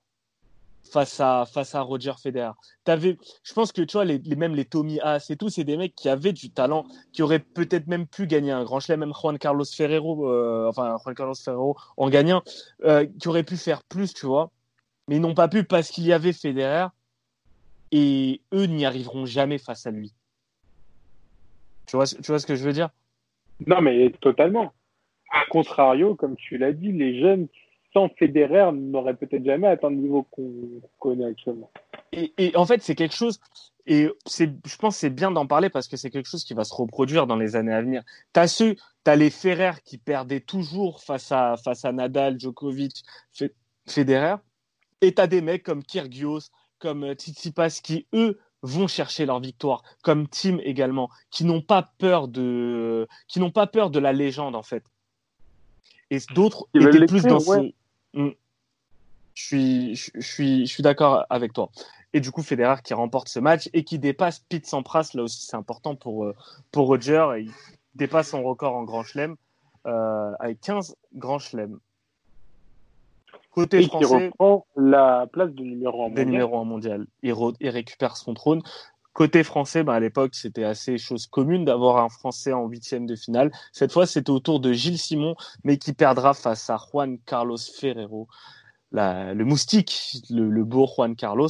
face 0.95 1.19
à, 1.19 1.45
face 1.45 1.75
à 1.75 1.81
Roger 1.81 2.13
Federer. 2.23 2.53
Je 2.87 3.53
pense 3.53 3.73
que 3.73 3.81
tu 3.81 3.93
vois, 3.97 4.05
les, 4.05 4.17
même 4.37 4.55
les 4.55 4.63
Tommy 4.63 5.01
Haas 5.01 5.27
et 5.29 5.35
tout, 5.35 5.49
c'est 5.49 5.65
des 5.65 5.75
mecs 5.75 5.93
qui 5.93 6.07
avaient 6.07 6.31
du 6.31 6.51
talent, 6.51 6.85
qui 7.11 7.21
auraient 7.21 7.39
peut-être 7.39 7.87
même 7.87 8.07
pu 8.07 8.27
gagner 8.27 8.51
un 8.51 8.63
grand 8.63 8.79
chelem, 8.79 9.01
même 9.01 9.13
Juan 9.13 9.37
Carlos 9.37 9.65
Ferrero, 9.65 10.31
euh, 10.31 10.69
enfin 10.69 10.95
Juan 11.03 11.13
Carlos 11.13 11.35
Ferrero 11.35 11.75
en 11.97 12.09
gagnant, 12.09 12.43
euh, 12.85 13.05
qui 13.19 13.27
auraient 13.27 13.43
pu 13.43 13.57
faire 13.57 13.83
plus, 13.83 14.13
tu 14.13 14.25
vois, 14.25 14.51
mais 15.09 15.17
ils 15.17 15.21
n'ont 15.21 15.33
pas 15.33 15.49
pu 15.49 15.65
parce 15.65 15.89
qu'il 15.89 16.05
y 16.05 16.13
avait 16.13 16.31
Federer 16.31 16.87
et 17.91 18.41
eux 18.53 18.65
n'y 18.65 18.85
arriveront 18.85 19.25
jamais 19.25 19.57
face 19.57 19.85
à 19.85 19.91
lui. 19.91 20.13
Tu 21.87 21.97
vois, 21.97 22.07
tu 22.07 22.25
vois 22.25 22.39
ce 22.39 22.45
que 22.45 22.55
je 22.55 22.63
veux 22.63 22.73
dire? 22.73 22.89
Non, 23.67 23.81
mais 23.81 24.11
totalement. 24.21 24.71
A 25.29 25.45
contrario, 25.49 26.15
comme 26.15 26.37
tu 26.37 26.57
l'as 26.57 26.71
dit, 26.71 26.93
les 26.93 27.19
jeunes 27.19 27.49
sans 27.95 28.09
Federer 28.09 28.71
n'auraient 28.73 29.15
peut-être 29.15 29.45
jamais 29.45 29.67
atteint 29.67 29.89
le 29.89 29.95
niveau 29.95 30.23
qu'on 30.23 30.81
connaît 30.99 31.25
actuellement. 31.25 31.71
et, 32.11 32.33
et 32.37 32.55
en 32.57 32.65
fait, 32.65 32.81
c'est 32.81 32.95
quelque 32.95 33.15
chose, 33.15 33.39
et 33.87 34.09
c'est, 34.25 34.51
je 34.65 34.75
pense 34.77 34.95
que 34.95 34.99
c'est 34.99 35.09
bien 35.09 35.31
d'en 35.31 35.47
parler 35.47 35.69
parce 35.69 35.87
que 35.87 35.95
c'est 35.95 36.09
quelque 36.09 36.27
chose 36.27 36.43
qui 36.43 36.53
va 36.53 36.63
se 36.65 36.73
reproduire 36.73 37.25
dans 37.25 37.37
les 37.37 37.55
années 37.55 37.73
à 37.73 37.81
venir. 37.81 38.03
Tu 38.33 38.39
as 38.39 38.47
ceux, 38.47 38.75
tu 38.75 39.11
as 39.11 39.15
les 39.15 39.29
Ferrer 39.29 39.71
qui 39.85 39.97
perdaient 39.97 40.41
toujours 40.41 41.01
face 41.01 41.31
à, 41.31 41.55
face 41.55 41.85
à 41.85 41.91
Nadal, 41.93 42.39
Djokovic, 42.39 43.03
Fe- 43.33 43.53
Federer, 43.87 44.35
et 45.01 45.13
tu 45.13 45.21
as 45.21 45.27
des 45.27 45.41
mecs 45.41 45.63
comme 45.63 45.83
Kyrgios, 45.83 46.49
comme 46.79 47.03
euh, 47.03 47.13
Tsitsipas 47.13 47.79
qui, 47.81 48.07
eux, 48.13 48.39
vont 48.61 48.87
chercher 48.87 49.25
leur 49.25 49.39
victoire, 49.39 49.83
comme 50.03 50.27
Tim 50.27 50.57
également, 50.63 51.09
qui 51.29 51.45
n'ont 51.45 51.61
pas 51.61 51.93
peur 51.99 52.27
de, 52.27 53.07
qui 53.27 53.39
n'ont 53.39 53.51
pas 53.51 53.67
peur 53.67 53.89
de 53.89 53.99
la 53.99 54.11
légende 54.11 54.55
en 54.55 54.63
fait. 54.63 54.83
Et 56.09 56.17
d'autres 56.33 56.67
étaient 56.73 57.05
plus 57.05 57.23
dans 57.23 57.39
ouais. 57.43 57.73
Mm. 58.16 58.30
Je 59.36 59.43
suis, 59.43 59.95
je, 59.95 60.22
suis, 60.22 60.66
je 60.66 60.74
suis 60.74 60.82
d'accord 60.82 61.26
avec 61.30 61.51
toi. 61.53 61.70
Et 62.13 62.22
du 62.22 62.32
coup, 62.32 62.41
Federer 62.41 62.82
qui 62.82 62.93
remporte 62.93 63.28
ce 63.28 63.39
match 63.39 63.70
et 63.74 63.84
qui 63.84 63.99
dépasse 63.99 64.39
Pete 64.39 64.66
Sampras, 64.66 65.11
là 65.13 65.24
aussi 65.24 65.45
c'est 65.45 65.57
important 65.57 65.95
pour, 65.95 66.24
euh, 66.24 66.36
pour 66.72 66.88
Roger, 66.88 67.28
et 67.38 67.41
il 67.41 67.51
dépasse 67.95 68.30
son 68.30 68.41
record 68.41 68.76
en 68.76 68.84
Grand 68.84 69.03
Chelem 69.03 69.36
euh, 69.86 70.32
avec 70.39 70.61
15 70.61 70.95
Grands 71.13 71.39
Chelem. 71.39 71.80
Côté 73.51 73.80
Et 73.80 73.82
qui 73.84 73.88
français, 73.88 74.28
reprend 74.28 74.66
la 74.78 75.28
place 75.32 75.51
de 75.51 75.63
numéro 75.63 76.05
1 76.05 76.09
des 76.11 76.26
numéros 76.26 76.59
1 76.59 76.63
mondial. 76.63 77.07
Il 77.22 77.34
récupère 77.70 78.18
son 78.18 78.34
trône. 78.34 78.61
Côté 79.16 79.43
français, 79.45 79.84
bah, 79.86 79.93
à 79.93 79.99
l'époque, 80.01 80.36
c'était 80.36 80.66
assez 80.66 80.97
chose 80.97 81.26
commune 81.26 81.63
d'avoir 81.63 82.03
un 82.03 82.09
Français 82.09 82.51
en 82.51 82.68
huitième 82.68 83.05
de 83.05 83.16
finale. 83.16 83.49
Cette 83.72 83.93
fois, 83.93 84.05
c'était 84.05 84.30
au 84.30 84.41
tour 84.41 84.59
de 84.59 84.74
Gilles 84.74 84.97
Simon, 84.97 85.36
mais 85.63 85.78
qui 85.78 85.93
perdra 85.93 86.34
face 86.34 86.70
à 86.70 86.78
Juan 86.78 87.18
Carlos 87.26 87.55
Ferrero, 87.57 88.28
la- 88.91 89.34
le 89.34 89.45
moustique, 89.45 90.18
le, 90.30 90.49
le 90.49 90.63
beau 90.66 90.86
Juan 90.86 91.16
Carlos. 91.16 91.47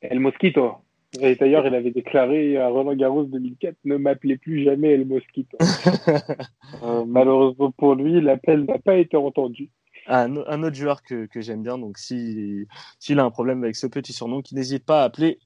El 0.00 0.20
Mosquito. 0.20 0.76
Et 1.20 1.34
d'ailleurs, 1.36 1.66
il 1.66 1.74
avait 1.74 1.90
déclaré 1.90 2.56
à 2.56 2.68
Roland 2.68 2.94
Garros 2.96 3.24
2004 3.24 3.76
ne 3.84 3.96
m'appelez 3.98 4.38
plus 4.38 4.64
jamais 4.64 4.88
El 4.92 5.04
Mosquito. 5.06 5.58
Euh, 6.82 7.04
malheureusement 7.06 7.70
pour 7.72 7.94
lui, 7.94 8.20
l'appel 8.20 8.64
n'a 8.64 8.78
pas 8.78 8.96
été 8.96 9.16
entendu. 9.16 9.70
un, 10.08 10.36
un 10.46 10.62
autre 10.62 10.76
joueur 10.76 11.02
que, 11.02 11.26
que 11.26 11.40
j'aime 11.40 11.62
bien, 11.62 11.78
donc 11.78 11.96
si- 11.98 12.66
s'il 12.98 13.18
a 13.20 13.24
un 13.24 13.30
problème 13.30 13.62
avec 13.62 13.76
ce 13.76 13.86
petit 13.86 14.12
surnom, 14.12 14.42
qui 14.42 14.54
n'hésite 14.54 14.84
pas 14.84 15.02
à 15.02 15.04
appeler 15.04 15.38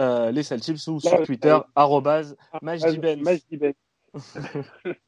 euh, 0.00 0.30
les 0.30 0.42
Saltips 0.42 0.86
ou 0.88 1.00
sur 1.00 1.22
Twitter, 1.24 1.48
euh, 1.50 1.60
arrobase 1.74 2.36
Majdibenz. 2.62 3.22
Majdibenz. 3.22 3.74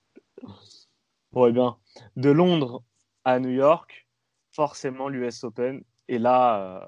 Bon, 1.33 1.47
eh 1.47 1.53
bien, 1.53 1.77
de 2.17 2.31
Londres 2.31 2.83
à 3.25 3.39
New 3.39 3.51
York, 3.51 4.09
forcément 4.51 5.09
l'US 5.09 5.45
Open. 5.45 5.83
Et 6.09 6.19
là, 6.19 6.81
euh, 6.83 6.87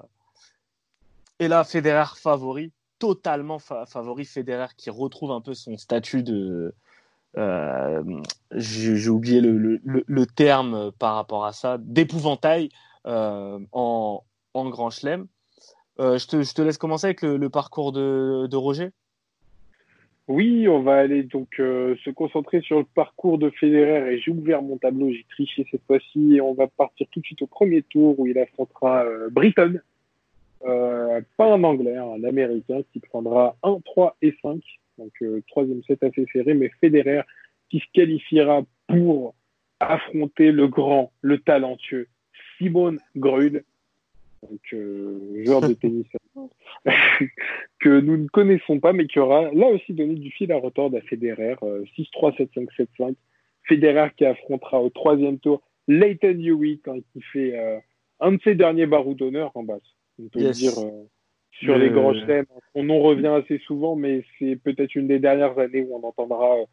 et 1.39 1.47
là, 1.47 1.63
Federer 1.63 2.15
favori, 2.17 2.73
totalement 2.99 3.57
fa- 3.59 3.85
favori. 3.85 4.25
Federer 4.25 4.67
qui 4.75 4.89
retrouve 4.89 5.31
un 5.31 5.39
peu 5.39 5.53
son 5.53 5.77
statut 5.77 6.23
de. 6.23 6.75
euh, 7.37 8.03
J'ai 8.51 9.07
oublié 9.09 9.39
le, 9.39 9.57
le- 9.57 9.79
le- 9.83 10.03
le 10.05 10.25
terme 10.25 10.91
par 10.91 11.15
rapport 11.15 11.45
à 11.45 11.53
ça, 11.53 11.77
d'épouvantail 11.79 12.67
euh, 13.07 13.59
en, 13.71 14.23
en 14.53 14.69
Grand 14.69 14.89
Chelem. 14.89 15.27
Euh, 15.99 16.17
je, 16.17 16.53
te, 16.53 16.61
laisse 16.61 16.77
commencer 16.77 17.07
avec 17.07 17.21
le, 17.21 17.49
parcours 17.49 17.91
de, 17.91 18.55
Roger. 18.55 18.89
Oui, 20.27 20.67
on 20.69 20.81
va 20.81 20.95
aller 20.95 21.23
donc 21.23 21.59
euh, 21.59 21.95
se 22.03 22.09
concentrer 22.09 22.61
sur 22.61 22.79
le 22.79 22.85
parcours 22.85 23.37
de 23.37 23.49
Federer 23.49 24.13
et 24.13 24.19
j'ai 24.19 24.31
ouvert 24.31 24.61
mon 24.61 24.77
tableau, 24.77 25.11
j'ai 25.11 25.25
triché 25.29 25.67
cette 25.69 25.83
fois-ci 25.85 26.35
et 26.35 26.41
on 26.41 26.53
va 26.53 26.67
partir 26.67 27.07
tout 27.11 27.19
de 27.19 27.25
suite 27.25 27.41
au 27.41 27.47
premier 27.47 27.81
tour 27.81 28.17
où 28.17 28.25
il 28.25 28.39
affrontera 28.39 29.03
euh, 29.03 29.29
Britton, 29.29 29.81
euh, 30.65 31.19
pas 31.35 31.53
un 31.53 31.63
Anglais, 31.65 31.97
hein, 31.97 32.07
un 32.17 32.23
Américain 32.23 32.79
qui 32.93 33.01
prendra 33.01 33.57
1, 33.63 33.79
3 33.83 34.15
et 34.21 34.33
5, 34.41 34.61
donc 34.97 35.11
troisième 35.49 35.83
set 35.83 36.01
assez 36.03 36.25
serré, 36.31 36.53
mais 36.53 36.71
Federer 36.79 37.23
qui 37.69 37.79
se 37.79 37.85
qualifiera 37.91 38.61
pour 38.87 39.35
affronter 39.81 40.53
le 40.53 40.69
grand, 40.69 41.11
le 41.21 41.39
talentueux 41.39 42.07
Simon 42.57 42.95
Greuel, 43.17 43.63
donc 44.49 44.59
euh, 44.73 45.43
joueur 45.45 45.61
de 45.61 45.73
tennis 45.73 46.05
que 47.79 47.99
nous 47.99 48.17
ne 48.17 48.27
connaissons 48.27 48.79
pas, 48.79 48.93
mais 48.93 49.07
qui 49.07 49.19
aura 49.19 49.51
là 49.53 49.67
aussi 49.67 49.93
donné 49.93 50.15
du 50.15 50.31
fil 50.31 50.51
à 50.51 50.57
retordre 50.57 50.97
à 50.97 51.01
Federer. 51.01 51.55
euh, 51.63 51.83
6-3, 51.97 52.35
7-5, 52.37 52.67
7-5. 52.99 53.15
Federer 53.65 54.09
qui 54.17 54.25
affrontera 54.25 54.81
au 54.81 54.89
troisième 54.89 55.39
tour 55.39 55.61
Leighton 55.87 56.37
Hewitt 56.39 56.87
hein, 56.87 56.97
qui 57.13 57.21
fait 57.21 57.57
euh, 57.57 57.77
un 58.19 58.33
de 58.33 58.41
ses 58.43 58.55
derniers 58.55 58.85
barreaux 58.87 59.13
d'honneur 59.13 59.51
en 59.55 59.63
basse. 59.63 59.81
On 60.19 60.27
peut 60.27 60.39
Yes. 60.39 60.61
le 60.61 60.69
dire 60.69 60.79
euh, 60.79 61.03
sur 61.51 61.77
Le- 61.77 61.85
les 61.85 61.89
grands 61.91 62.13
chelems. 62.13 62.45
Son 62.75 62.83
nom 62.83 62.99
revient 63.01 63.27
assez 63.27 63.59
souvent, 63.59 63.95
mais 63.95 64.23
c'est 64.39 64.55
peut-être 64.57 64.95
une 64.95 65.07
des 65.07 65.19
dernières 65.19 65.57
années 65.59 65.81
où 65.81 65.95
on 65.95 66.03
entendra 66.07 66.57
euh, 66.59 66.65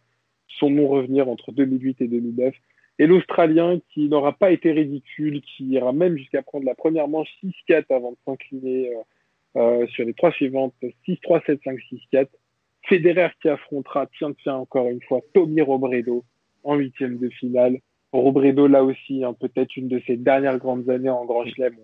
son 0.58 0.70
nom 0.70 0.88
revenir 0.88 1.28
entre 1.28 1.52
2008 1.52 2.00
et 2.00 2.08
2009. 2.08 2.54
Et 3.00 3.06
l'Australien 3.06 3.80
qui 3.94 4.10
n'aura 4.10 4.34
pas 4.34 4.50
été 4.50 4.72
ridicule, 4.72 5.40
qui 5.40 5.64
ira 5.64 5.90
même 5.94 6.18
jusqu'à 6.18 6.42
prendre 6.42 6.66
la 6.66 6.74
première 6.74 7.08
manche 7.08 7.30
6-4 7.42 7.86
avant 7.88 8.10
de 8.10 8.18
s'incliner 8.26 8.90
euh, 8.90 9.00
euh, 9.56 9.86
sur 9.86 10.04
les 10.04 10.12
trois 10.12 10.32
suivantes 10.32 10.74
6-3, 11.08 11.42
7-5, 11.46 11.78
6-4. 12.12 12.28
Federer 12.82 13.30
qui 13.40 13.48
affrontera, 13.48 14.06
tiens, 14.18 14.34
tiens, 14.42 14.56
encore 14.56 14.86
une 14.88 15.00
fois, 15.00 15.20
Tommy 15.32 15.62
Robredo 15.62 16.24
en 16.62 16.74
huitième 16.74 17.16
de 17.16 17.30
finale. 17.30 17.78
Robredo, 18.12 18.66
là 18.66 18.84
aussi, 18.84 19.24
hein, 19.24 19.32
peut-être 19.32 19.78
une 19.78 19.88
de 19.88 20.02
ses 20.06 20.18
dernières 20.18 20.58
grandes 20.58 20.90
années 20.90 21.08
en 21.08 21.24
Grand 21.24 21.46
Chelem. 21.46 21.76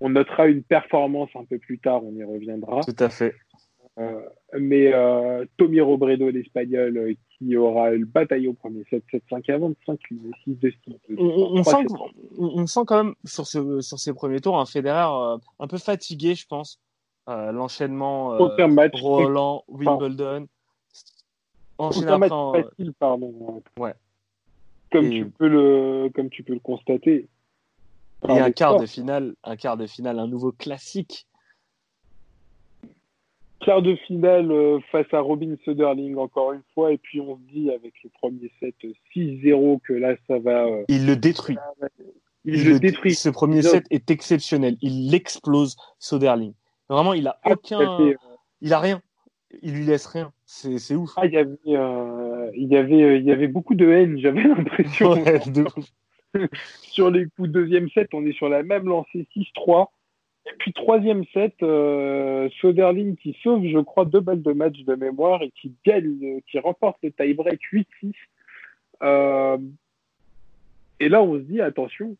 On, 0.00 0.06
on 0.06 0.08
notera 0.08 0.46
une 0.46 0.62
performance 0.62 1.28
un 1.34 1.44
peu 1.44 1.58
plus 1.58 1.78
tard, 1.78 2.02
on 2.02 2.12
y 2.12 2.24
reviendra. 2.24 2.80
Tout 2.80 3.04
à 3.04 3.10
fait. 3.10 3.34
Euh, 3.98 4.20
mais 4.58 4.92
euh, 4.92 5.44
Tommy 5.56 5.80
Robredo, 5.80 6.28
l'Espagnol, 6.28 6.96
euh, 6.96 7.14
qui 7.38 7.56
aura 7.56 7.90
le 7.90 8.04
bataille 8.04 8.48
au 8.48 8.52
premier 8.52 8.82
7-7-5 8.90 9.50
avant 9.52 9.68
de 9.68 9.76
s'incliner 9.86 10.30
6-2, 10.46 10.72
6-2. 10.88 10.98
on, 11.16 11.24
on- 11.24 11.58
on 11.58 11.62
3, 11.62 11.72
sent, 11.72 11.78
7, 11.82 11.86
qu'on- 11.88 12.10
on, 12.60 12.66
sent 12.66 12.80
quand 12.86 13.04
même 13.04 13.14
sur, 13.24 13.46
ce, 13.46 13.80
sur 13.80 13.98
ces 13.98 14.12
premiers 14.12 14.40
tours 14.40 14.58
un 14.58 14.66
Federer 14.66 15.38
un 15.60 15.66
peu 15.68 15.78
fatigué, 15.78 16.34
je 16.34 16.46
pense. 16.46 16.80
L'enchaînement 17.28 18.36
Roland, 19.00 19.64
Wimbledon. 19.68 20.46
Match 21.78 22.30
après 22.52 22.62
facile, 22.64 22.92
pardon. 22.94 23.62
Ouais. 23.78 23.94
Comme, 24.92 25.10
tu 25.10 25.26
peux 25.30 25.48
le, 25.48 26.10
comme 26.14 26.30
tu 26.30 26.42
peux 26.42 26.52
le 26.54 26.60
constater. 26.60 27.28
Et 28.28 28.38
un 28.38 28.50
quart 28.52 28.78
de 28.78 28.86
finale, 28.86 29.34
un 29.44 29.56
quart 29.56 29.76
de 29.76 29.86
finale, 29.86 30.18
un 30.18 30.26
nouveau 30.28 30.52
classique. 30.52 31.26
Quart 33.60 33.82
de 33.82 33.96
finale 34.06 34.50
euh, 34.50 34.78
face 34.92 35.06
à 35.12 35.20
Robin 35.20 35.54
Söderling 35.64 36.16
encore 36.16 36.52
une 36.52 36.62
fois 36.74 36.92
et 36.92 36.98
puis 36.98 37.20
on 37.20 37.36
se 37.36 37.42
dit 37.52 37.70
avec 37.70 37.94
le 38.04 38.10
premier 38.20 38.50
set 38.60 38.74
euh, 38.84 38.92
6-0 39.16 39.80
que 39.82 39.92
là 39.94 40.14
ça 40.26 40.38
va 40.38 40.64
euh, 40.66 40.84
Il 40.88 41.06
le 41.06 41.16
détruit. 41.16 41.56
Il, 42.44 42.56
Il 42.56 42.68
le 42.68 42.78
détruit. 42.78 43.14
Ce 43.14 43.28
premier 43.30 43.58
Il- 43.58 43.62
set 43.64 43.84
est 43.90 44.10
exceptionnel. 44.10 44.76
Il 44.82 45.10
l'explose, 45.10 45.76
Soderling. 45.98 46.52
Vraiment, 46.90 47.14
il 47.14 47.26
a 47.26 47.38
Ah, 47.42 47.52
aucun. 47.52 47.78
fait. 47.96 48.16
Il 48.60 48.72
a 48.74 48.78
rien. 48.80 49.00
Il 49.62 49.72
lui 49.74 49.84
laisse 49.86 50.04
rien. 50.06 50.30
C'est 50.44 50.94
ouf. 50.94 51.10
Ah, 51.16 51.24
il 51.24 51.32
y 51.32 51.38
avait, 51.38 51.56
euh, 51.68 52.50
il 52.54 52.68
y 52.68 52.76
avait, 52.76 53.18
il 53.18 53.24
y 53.24 53.32
avait 53.32 53.48
beaucoup 53.48 53.74
de 53.74 53.88
haine. 53.88 54.18
J'avais 54.18 54.42
l'impression. 54.48 55.12
Ouais, 55.12 55.38
de 55.46 55.62
ouf. 55.62 55.86
sur 56.82 57.10
les 57.10 57.26
coups 57.36 57.48
deuxième 57.48 57.88
set, 57.90 58.08
on 58.12 58.26
est 58.26 58.32
sur 58.32 58.48
la 58.50 58.62
même 58.62 58.86
lancée 58.86 59.26
6-3. 59.34 59.86
Et 60.46 60.52
puis 60.58 60.72
troisième 60.72 61.24
set, 61.32 61.54
euh, 61.62 62.48
Soderling 62.60 63.16
qui 63.16 63.36
sauve, 63.42 63.64
je 63.66 63.78
crois, 63.78 64.04
deux 64.04 64.20
balles 64.20 64.42
de 64.42 64.52
match 64.52 64.78
de 64.80 64.94
mémoire 64.94 65.42
et 65.42 65.50
qui 65.50 65.72
gagne, 65.86 66.18
euh, 66.22 66.40
qui 66.46 66.58
remporte 66.58 66.98
le 67.02 67.12
tie-break 67.12 67.60
8-6. 67.72 68.12
Euh, 69.02 69.58
et 71.00 71.08
là, 71.08 71.22
on 71.22 71.36
se 71.36 71.42
dit 71.44 71.60
attention, 71.62 72.16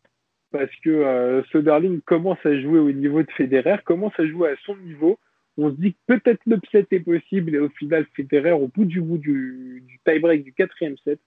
parce 0.51 0.73
que 0.83 1.43
Soderling 1.51 2.01
commence 2.01 2.43
à 2.45 2.59
jouer 2.59 2.79
au 2.79 2.91
niveau 2.91 3.21
de 3.21 3.31
Federer, 3.31 3.77
commence 3.83 4.17
à 4.19 4.25
jouer 4.25 4.51
à 4.51 4.55
son 4.65 4.75
niveau. 4.77 5.19
On 5.57 5.69
se 5.69 5.75
dit 5.75 5.93
que 5.93 6.17
peut-être 6.17 6.41
l'upset 6.45 6.85
est 6.91 6.99
possible 6.99 7.55
et 7.55 7.59
au 7.59 7.69
final, 7.69 8.05
Federer, 8.15 8.51
au 8.51 8.67
bout 8.67 8.85
du 8.85 9.01
bout 9.01 9.17
du, 9.17 9.83
du 9.85 9.99
tie-break 10.05 10.43
du 10.43 10.53
quatrième 10.53 10.97
set, 11.03 11.19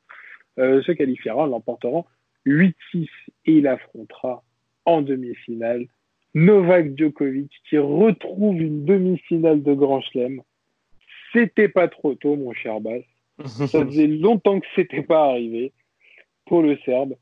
se 0.56 0.92
qualifiera, 0.92 1.46
l'emportera 1.46 2.04
8-6 2.46 2.72
et 2.94 3.08
il 3.46 3.66
affrontera 3.68 4.42
en 4.84 5.02
demi-finale 5.02 5.86
Novak 6.34 6.96
Djokovic 6.96 7.50
qui 7.68 7.78
retrouve 7.78 8.60
une 8.60 8.84
demi-finale 8.84 9.62
de 9.62 9.74
Grand 9.74 10.00
Chelem. 10.00 10.42
C'était 11.32 11.68
pas 11.68 11.88
trop 11.88 12.14
tôt, 12.14 12.36
mon 12.36 12.52
cher 12.52 12.80
Bass. 12.80 13.02
Ça 13.44 13.84
faisait 13.84 14.06
longtemps 14.06 14.60
que 14.60 14.66
c'était 14.74 15.02
pas 15.02 15.26
arrivé 15.30 15.72
pour 16.46 16.62
le 16.62 16.76
Serbe. 16.84 17.14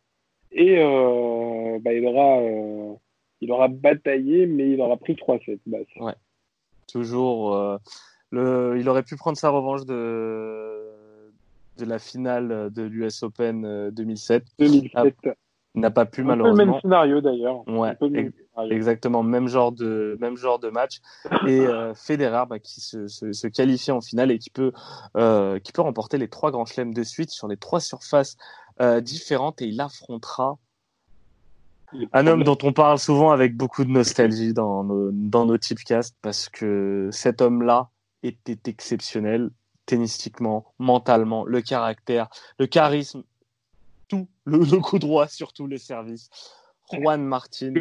Et 0.52 0.76
euh, 0.78 1.78
bah, 1.80 1.92
il, 1.92 2.06
aura, 2.06 2.38
euh, 2.40 2.94
il 3.40 3.50
aura 3.52 3.68
bataillé, 3.68 4.46
mais 4.46 4.70
il 4.70 4.80
aura 4.80 4.96
pris 4.96 5.14
3-7. 5.14 5.58
Bass. 5.66 5.86
Toujours. 6.90 7.54
euh, 7.54 7.76
le... 8.30 8.76
Il 8.78 8.88
aurait 8.88 9.02
pu 9.02 9.16
prendre 9.16 9.36
sa 9.36 9.50
revanche 9.50 9.84
de, 9.84 10.86
de 11.78 11.84
la 11.84 11.98
finale 11.98 12.70
de 12.72 12.82
l'US 12.82 13.22
Open 13.22 13.64
euh, 13.64 13.90
2007. 13.90 14.44
2007. 14.58 15.14
Il 15.24 15.34
n'a 15.76 15.90
pas 15.90 16.06
pu, 16.06 16.22
un 16.22 16.24
peu 16.24 16.30
le 16.30 16.36
malheureusement. 16.36 16.72
même 16.72 16.80
scénario 16.80 17.20
d'ailleurs. 17.20 17.68
Ouais, 17.68 17.96
même 18.00 18.32
scénario. 18.32 18.72
Exactement, 18.72 19.22
même 19.22 19.48
genre 19.48 19.72
de, 19.72 20.16
même 20.20 20.36
genre 20.36 20.58
de 20.58 20.70
match. 20.70 21.00
Et 21.46 21.60
euh, 21.60 21.94
Federer 21.94 22.44
bah, 22.48 22.58
qui 22.58 22.80
se, 22.80 23.06
se, 23.06 23.32
se 23.32 23.46
qualifie 23.46 23.92
en 23.92 24.00
finale 24.00 24.30
et 24.30 24.38
qui 24.38 24.50
peut, 24.50 24.72
euh, 25.16 25.58
qui 25.58 25.72
peut 25.72 25.82
remporter 25.82 26.18
les 26.18 26.28
trois 26.28 26.50
grands 26.50 26.64
chelems 26.64 26.94
de 26.94 27.02
suite 27.02 27.30
sur 27.30 27.48
les 27.48 27.56
trois 27.56 27.80
surfaces 27.80 28.36
euh, 28.80 29.00
différentes. 29.00 29.60
Et 29.62 29.66
il 29.66 29.80
affrontera 29.80 30.58
un 32.12 32.26
homme 32.26 32.42
dont 32.42 32.58
on 32.62 32.72
parle 32.72 32.98
souvent 32.98 33.30
avec 33.30 33.56
beaucoup 33.56 33.84
de 33.84 33.90
nostalgie 33.90 34.52
dans 34.52 34.84
nos, 34.84 35.10
dans 35.12 35.46
nos 35.46 35.56
tipcasts 35.56 36.16
parce 36.20 36.48
que 36.48 37.08
cet 37.12 37.40
homme-là 37.40 37.90
était 38.22 38.58
exceptionnel 38.68 39.50
tennistiquement, 39.86 40.72
mentalement, 40.78 41.44
le 41.44 41.62
caractère, 41.62 42.28
le 42.58 42.66
charisme, 42.66 43.22
tout, 44.08 44.28
le, 44.44 44.58
le 44.58 44.80
coup 44.80 44.98
droit, 44.98 45.28
surtout 45.28 45.66
le 45.66 45.78
service. 45.78 46.30
Juan 46.92 47.24
Martin, 47.24 47.72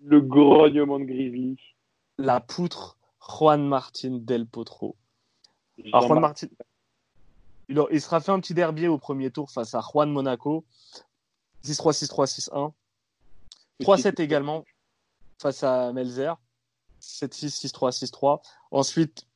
Le 0.00 0.20
grognement 0.20 0.98
de 0.98 1.04
Grizzly. 1.04 1.58
la 2.18 2.40
poutre, 2.40 2.98
Juan 3.20 3.66
Martin 3.66 4.18
Del 4.20 4.46
Potro. 4.46 4.96
Alors, 5.92 6.06
Juan 6.08 6.20
Martin, 6.20 6.48
il, 7.68 8.00
sera 8.00 8.20
fait 8.20 8.32
un 8.32 8.40
petit 8.40 8.54
derbier 8.54 8.88
au 8.88 8.98
premier 8.98 9.30
tour 9.30 9.50
face 9.50 9.74
à 9.74 9.80
Juan 9.80 10.10
Monaco. 10.10 10.64
6-3, 11.64 11.92
6-3, 11.92 12.48
6-1. 12.50 12.72
3-7 13.80 14.20
également 14.20 14.64
face 15.38 15.62
à 15.62 15.92
Melzer. 15.92 16.36
7-6, 17.00 17.66
6-3, 17.66 17.92
6-3. 17.92 18.40
Ensuite, 18.70 19.26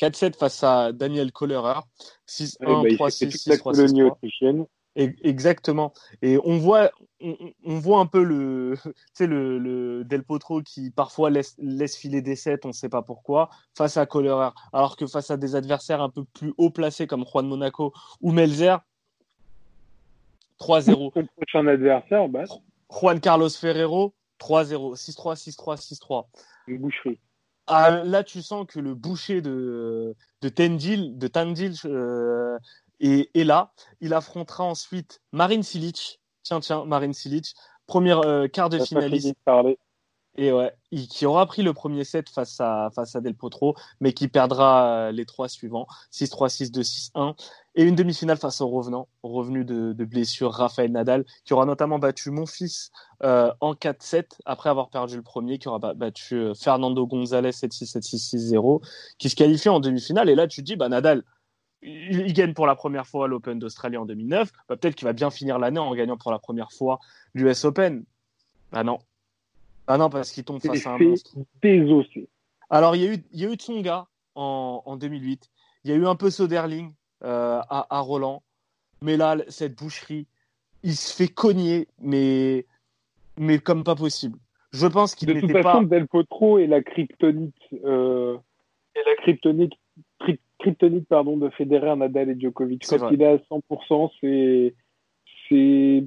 4-7 0.00 0.36
face 0.36 0.62
à 0.64 0.92
Daniel 0.92 1.32
Kohlerer. 1.32 1.80
6-1, 2.28 2.56
Ouais, 2.60 2.82
bah, 2.82 2.88
il 2.90 2.96
3-6, 2.96 3.10
s'est 3.10 3.30
fait 3.30 3.38
toute 3.38 3.46
la 3.46 3.56
6-3, 3.56 3.62
colonie 3.62 4.02
6-3. 4.02 4.66
Exactement. 4.94 5.92
Et 6.20 6.38
on 6.44 6.58
voit, 6.58 6.90
on, 7.20 7.36
on 7.64 7.78
voit 7.78 8.00
un 8.00 8.06
peu 8.06 8.22
le, 8.22 8.74
tu 8.84 8.92
sais, 9.14 9.26
le, 9.26 9.58
le 9.58 10.04
Del 10.04 10.22
Potro 10.22 10.62
qui 10.62 10.90
parfois 10.90 11.30
laisse, 11.30 11.54
laisse 11.58 11.96
filer 11.96 12.20
des 12.20 12.36
sets, 12.36 12.60
on 12.64 12.68
ne 12.68 12.72
sait 12.72 12.88
pas 12.88 13.02
pourquoi, 13.02 13.48
face 13.76 13.96
à 13.96 14.06
Kohlerer. 14.06 14.50
Alors 14.72 14.96
que 14.96 15.06
face 15.06 15.30
à 15.30 15.36
des 15.36 15.54
adversaires 15.54 16.02
un 16.02 16.10
peu 16.10 16.24
plus 16.24 16.52
haut 16.58 16.70
placés 16.70 17.06
comme 17.06 17.24
Juan 17.24 17.46
Monaco 17.46 17.92
ou 18.20 18.32
Melzer, 18.32 18.80
3-0. 20.60 20.84
Son 20.84 21.10
prochain 21.36 21.66
adversaire, 21.66 22.28
bah, 22.28 22.44
Juan 22.90 23.20
Carlos 23.20 23.50
Ferrero, 23.50 24.14
3-0. 24.40 24.96
6-3, 24.96 25.36
6-3, 25.36 25.76
6-3. 25.76 26.26
une 26.66 26.78
boucherie. 26.78 27.18
Ah, 27.68 28.02
là, 28.04 28.24
tu 28.24 28.42
sens 28.42 28.66
que 28.66 28.80
le 28.80 28.94
boucher 28.94 29.40
de, 29.40 30.16
de 30.42 30.48
Tendil, 30.48 31.16
de 31.16 31.28
Tandil 31.28 31.74
euh, 31.84 32.58
est 33.00 33.44
là. 33.44 33.72
Il 34.00 34.14
affrontera 34.14 34.64
ensuite 34.64 35.20
Marin 35.32 35.62
Silic. 35.62 36.20
Tiens, 36.42 36.60
tiens, 36.60 36.84
Marin 36.84 37.12
Silic. 37.12 37.54
Première 37.86 38.20
euh, 38.20 38.46
quart 38.48 38.68
de 38.68 38.78
finaliste. 38.78 39.28
de 39.28 39.34
parler. 39.44 39.78
Et 40.38 40.50
ouais, 40.50 40.72
il- 40.92 41.08
qui 41.08 41.26
aura 41.26 41.44
pris 41.44 41.62
le 41.62 41.74
premier 41.74 42.04
set 42.04 42.30
face 42.30 42.58
à, 42.58 42.88
face 42.94 43.14
à 43.14 43.20
Del 43.20 43.34
Potro, 43.34 43.74
mais 44.00 44.14
qui 44.14 44.28
perdra 44.28 44.86
euh, 45.08 45.12
les 45.12 45.26
trois 45.26 45.46
suivants. 45.46 45.86
6-3, 46.10 46.48
6-2, 46.48 46.82
6-1. 46.82 47.34
Et 47.74 47.82
une 47.84 47.94
demi-finale 47.94 48.38
face 48.38 48.62
au 48.62 48.68
revenant, 48.68 49.08
revenu 49.22 49.64
de, 49.66 49.92
de 49.92 50.04
blessure, 50.06 50.50
Rafael 50.52 50.90
Nadal, 50.90 51.26
qui 51.44 51.52
aura 51.52 51.66
notamment 51.66 51.98
battu 51.98 52.30
mon 52.30 52.46
fils 52.46 52.90
euh, 53.24 53.52
en 53.60 53.74
4-7, 53.74 54.24
après 54.46 54.70
avoir 54.70 54.88
perdu 54.88 55.16
le 55.16 55.22
premier, 55.22 55.58
qui 55.58 55.68
aura 55.68 55.78
ba- 55.78 55.92
battu 55.94 56.36
euh, 56.36 56.54
Fernando 56.54 57.06
González 57.06 57.50
7-6, 57.50 57.92
7-6, 57.98 58.52
6-0, 58.54 58.82
qui 59.18 59.28
se 59.28 59.36
qualifie 59.36 59.68
en 59.68 59.80
demi-finale. 59.80 60.30
Et 60.30 60.34
là, 60.34 60.46
tu 60.46 60.62
te 60.62 60.66
dis, 60.66 60.76
bah, 60.76 60.88
Nadal, 60.88 61.24
il, 61.82 62.20
il 62.20 62.32
gagne 62.32 62.54
pour 62.54 62.66
la 62.66 62.74
première 62.74 63.06
fois 63.06 63.28
l'Open 63.28 63.58
d'Australie 63.58 63.96
en 63.96 64.06
2009. 64.06 64.52
Bah, 64.68 64.76
Peut-être 64.76 64.94
qu'il 64.94 65.06
va 65.06 65.12
bien 65.12 65.30
finir 65.30 65.58
l'année 65.58 65.80
en 65.80 65.94
gagnant 65.94 66.16
pour 66.16 66.32
la 66.32 66.38
première 66.38 66.72
fois 66.72 67.00
l'US 67.34 67.64
Open. 67.64 68.04
Bah 68.72 68.84
non. 68.84 68.98
Ah 69.86 69.98
non, 69.98 70.08
parce 70.10 70.30
qu'il 70.30 70.44
tombe 70.44 70.60
face 70.60 70.86
à 70.86 70.92
un 70.92 70.98
monstre. 70.98 71.32
désossé. 71.60 72.28
Alors, 72.70 72.96
il 72.96 73.02
y 73.02 73.06
a 73.06 73.12
eu, 73.12 73.16
il 73.32 73.40
y 73.40 73.44
a 73.44 73.50
eu 73.50 73.54
Tsonga 73.54 74.06
en, 74.34 74.82
en 74.86 74.96
2008. 74.96 75.50
Il 75.84 75.90
y 75.90 75.94
a 75.94 75.96
eu 75.96 76.06
un 76.06 76.14
peu 76.14 76.30
Soderling 76.30 76.92
euh, 77.24 77.60
à, 77.68 77.86
à 77.90 78.00
Roland. 78.00 78.42
Mais 79.02 79.16
là, 79.16 79.36
cette 79.48 79.76
boucherie, 79.76 80.26
il 80.84 80.94
se 80.94 81.14
fait 81.14 81.28
cogner, 81.28 81.88
mais, 82.00 82.64
mais 83.36 83.58
comme 83.58 83.84
pas 83.84 83.96
possible. 83.96 84.38
Je 84.72 84.86
pense 84.86 85.14
qu'il 85.14 85.28
De 85.28 85.34
toute 85.34 85.42
n'était 85.42 85.62
façon, 85.62 85.80
pas. 85.80 85.96
Del 85.96 86.06
Potro 86.06 86.58
est 86.58 86.66
la 86.66 86.82
kryptonite, 86.82 87.54
euh, 87.84 88.38
est 88.94 89.04
la 89.04 89.16
kryptonite, 89.16 89.74
kryptonite 90.58 91.08
pardon, 91.08 91.36
de 91.36 91.50
Federer, 91.50 91.96
Nadal 91.96 92.30
et 92.30 92.40
Djokovic. 92.40 92.86
Quand 92.88 92.96
vrai. 92.96 93.14
il 93.14 93.22
est 93.22 93.26
à 93.26 93.36
100%, 93.36 94.10
c'est, 94.20 94.74
c'est 95.48 96.04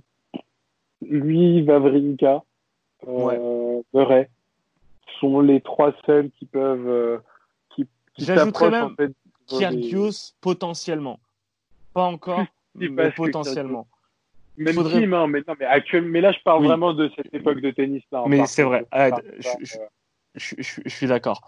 lui, 1.01 1.61
Vavrinka, 1.63 2.43
euh, 3.07 3.81
Murray 3.93 4.29
sont 5.19 5.39
les 5.41 5.61
trois 5.61 5.93
seuls 6.05 6.31
qui 6.31 6.45
peuvent, 6.45 6.87
euh, 6.87 7.17
qui, 7.75 7.85
qui 8.15 8.25
J'ajouterais 8.25 8.71
même 8.71 8.85
en 8.85 8.95
fait, 8.95 9.11
potentiellement. 10.41 11.19
Pas 11.93 12.03
encore, 12.03 12.43
mais 12.75 13.11
potentiellement. 13.11 13.87
Même 14.57 14.73
faudrait- 14.73 15.01
team, 15.01 15.13
hein, 15.13 15.27
mais 15.27 15.41
non, 15.45 15.53
mais 15.59 15.65
actuellement, 15.65 16.09
mais 16.09 16.21
là, 16.21 16.31
je 16.31 16.39
parle 16.43 16.61
Oui. 16.61 16.67
vraiment 16.67 16.93
de 16.93 17.11
cette 17.15 17.33
époque 17.33 17.59
de 17.59 17.71
tennis. 17.71 18.03
Là, 18.11 18.23
Mais 18.27 18.45
c'est 18.45 18.63
vrai. 18.63 18.85
Ah, 18.91 19.09
je 20.35 20.79
suis 20.87 21.07
d'accord. 21.07 21.41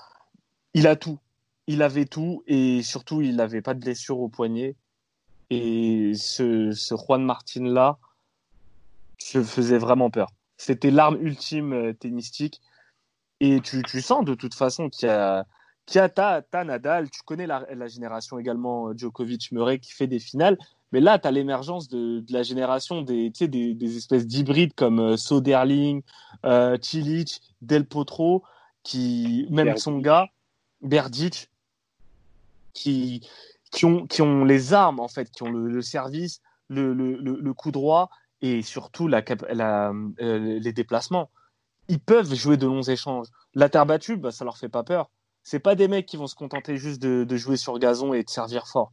Il 0.74 0.88
a 0.88 0.96
tout. 0.96 1.18
Il 1.68 1.82
avait 1.82 2.06
tout 2.06 2.44
et 2.48 2.82
surtout, 2.82 3.22
il 3.22 3.36
n'avait 3.36 3.62
pas 3.62 3.74
de 3.74 3.80
blessure 3.80 4.20
au 4.20 4.30
poignet. 4.30 4.76
Et 5.50 6.14
ce, 6.16 6.72
ce 6.72 6.96
Juan 6.96 7.24
Martin 7.24 7.64
là, 7.66 7.98
se 9.18 9.44
faisait 9.44 9.78
vraiment 9.78 10.10
peur. 10.10 10.30
C'était 10.58 10.92
l'arme 10.92 11.18
ultime 11.22 11.74
euh, 11.74 11.94
tennistique. 11.94 12.62
Et 13.40 13.62
tu, 13.62 13.84
tu 13.84 14.02
sens 14.02 14.26
de 14.26 14.34
toute 14.34 14.56
façon 14.56 14.90
qu'il 14.90 15.08
y 15.08 15.12
a, 15.12 15.46
y 15.94 15.98
a 16.00 16.10
ta, 16.10 16.42
ta 16.42 16.64
Nadal. 16.64 17.10
Tu 17.10 17.22
connais 17.24 17.48
la, 17.48 17.66
la 17.74 17.88
génération 17.88 18.40
également 18.40 18.90
euh, 18.90 18.94
Djokovic-Murray 18.96 19.80
qui 19.80 19.92
fait 19.92 20.08
des 20.08 20.20
finales. 20.20 20.58
Mais 20.92 21.02
là, 21.02 21.20
tu 21.20 21.28
as 21.28 21.32
l'émergence 21.32 21.90
de, 21.90 22.22
de 22.22 22.34
la 22.34 22.44
génération 22.44 23.02
des, 23.02 23.30
des, 23.30 23.74
des 23.74 23.98
espèces 23.98 24.26
d'hybrides 24.26 24.74
comme 24.74 25.00
euh, 25.00 25.18
Soderling, 25.18 26.02
euh, 26.46 26.78
Cilic, 26.82 27.42
Del 27.62 27.86
Potro, 27.86 28.44
qui, 28.84 29.46
même 29.50 29.66
Berdic. 29.66 29.84
son 29.84 29.98
gars, 30.00 30.28
Berdic, 30.82 31.50
qui, 32.78 33.22
ont, 34.22 34.46
les 34.46 34.74
armes, 34.74 35.00
en 35.00 35.08
fait, 35.08 35.32
qui 35.32 35.44
ont 35.44 35.52
le, 35.52 35.82
service, 35.82 36.42
le, 36.70 37.52
coup 37.54 37.72
droit 37.72 38.10
et 38.42 38.62
surtout 38.62 39.10
euh, 39.10 40.60
les 40.60 40.74
déplacements. 40.74 41.30
Ils 41.90 42.00
peuvent 42.00 42.34
jouer 42.34 42.58
de 42.58 42.68
longs 42.68 42.84
échanges. 42.84 43.28
La 43.54 43.70
terre 43.70 43.86
battue, 43.86 44.18
bah, 44.18 44.32
ça 44.32 44.46
leur 44.46 44.58
fait 44.58 44.70
pas 44.70 44.84
peur. 44.84 45.10
C'est 45.44 45.60
pas 45.60 45.76
des 45.76 45.88
mecs 45.88 46.06
qui 46.06 46.18
vont 46.18 46.28
se 46.28 46.36
contenter 46.36 46.78
juste 46.78 47.02
de, 47.02 47.24
de 47.24 47.38
jouer 47.38 47.58
sur 47.58 47.80
gazon 47.80 48.14
et 48.14 48.24
de 48.24 48.30
servir 48.30 48.68
fort. 48.68 48.92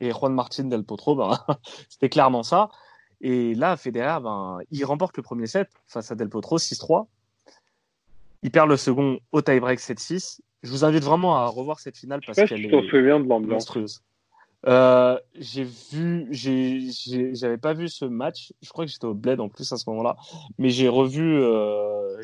Et 0.00 0.12
Juan 0.12 0.34
Martin 0.34 0.64
Del 0.64 0.84
Potro, 0.84 1.16
bah, 1.16 1.46
c'était 1.88 2.10
clairement 2.10 2.42
ça. 2.42 2.68
Et 3.20 3.54
là, 3.54 3.76
Federer, 3.76 4.20
ben, 4.22 4.58
il 4.70 4.84
remporte 4.84 5.16
le 5.16 5.22
premier 5.22 5.46
set 5.46 5.70
face 5.86 6.10
à 6.12 6.14
Del 6.14 6.28
Potro 6.28 6.58
6-3. 6.58 7.06
Il 8.42 8.50
perd 8.52 8.68
le 8.68 8.76
second 8.76 9.18
au 9.32 9.42
tie-break 9.42 9.80
7-6. 9.80 10.40
Je 10.62 10.70
vous 10.70 10.84
invite 10.84 11.04
vraiment 11.04 11.36
à 11.36 11.46
revoir 11.46 11.78
cette 11.78 11.96
finale 11.96 12.20
parce 12.26 12.38
qu'elle 12.38 12.66
est 12.66 12.68
de 12.68 13.46
monstrueuse. 13.46 14.02
Euh, 14.66 15.16
j'ai 15.36 15.64
vu, 15.64 16.26
j'avais 16.32 17.58
pas 17.58 17.74
vu 17.74 17.88
ce 17.88 18.04
match. 18.04 18.52
Je 18.60 18.68
crois 18.70 18.84
que 18.84 18.90
j'étais 18.90 19.04
au 19.04 19.14
Bled 19.14 19.40
en 19.40 19.48
plus 19.48 19.72
à 19.72 19.76
ce 19.76 19.88
moment-là, 19.90 20.16
mais 20.58 20.70
j'ai 20.70 20.88
revu, 20.88 21.22
euh, 21.22 22.16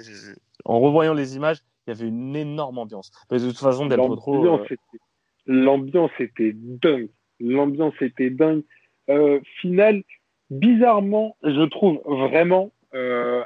en 0.65 0.81
revoyant 0.81 1.15
les 1.15 1.37
images, 1.37 1.59
il 1.87 1.91
y 1.91 1.93
avait 1.93 2.09
une 2.09 2.35
énorme 2.35 2.79
ambiance. 2.79 3.13
Mais 3.31 3.39
de 3.39 3.47
toute 3.47 3.59
façon, 3.59 3.87
Del 3.87 3.99
Potro, 3.99 4.43
L'ambiance 4.43 4.61
euh, 4.63 4.75
était, 4.75 4.99
l'ambiance 5.47 6.11
était 6.19 6.53
dingue. 6.55 7.11
L'ambiance 7.39 7.95
était 8.01 8.31
dingue. 8.31 8.65
Euh, 9.11 9.39
finale, 9.61 10.03
bizarrement, 10.51 11.37
je 11.45 11.69
trouve 11.69 12.01
vraiment, 12.05 12.73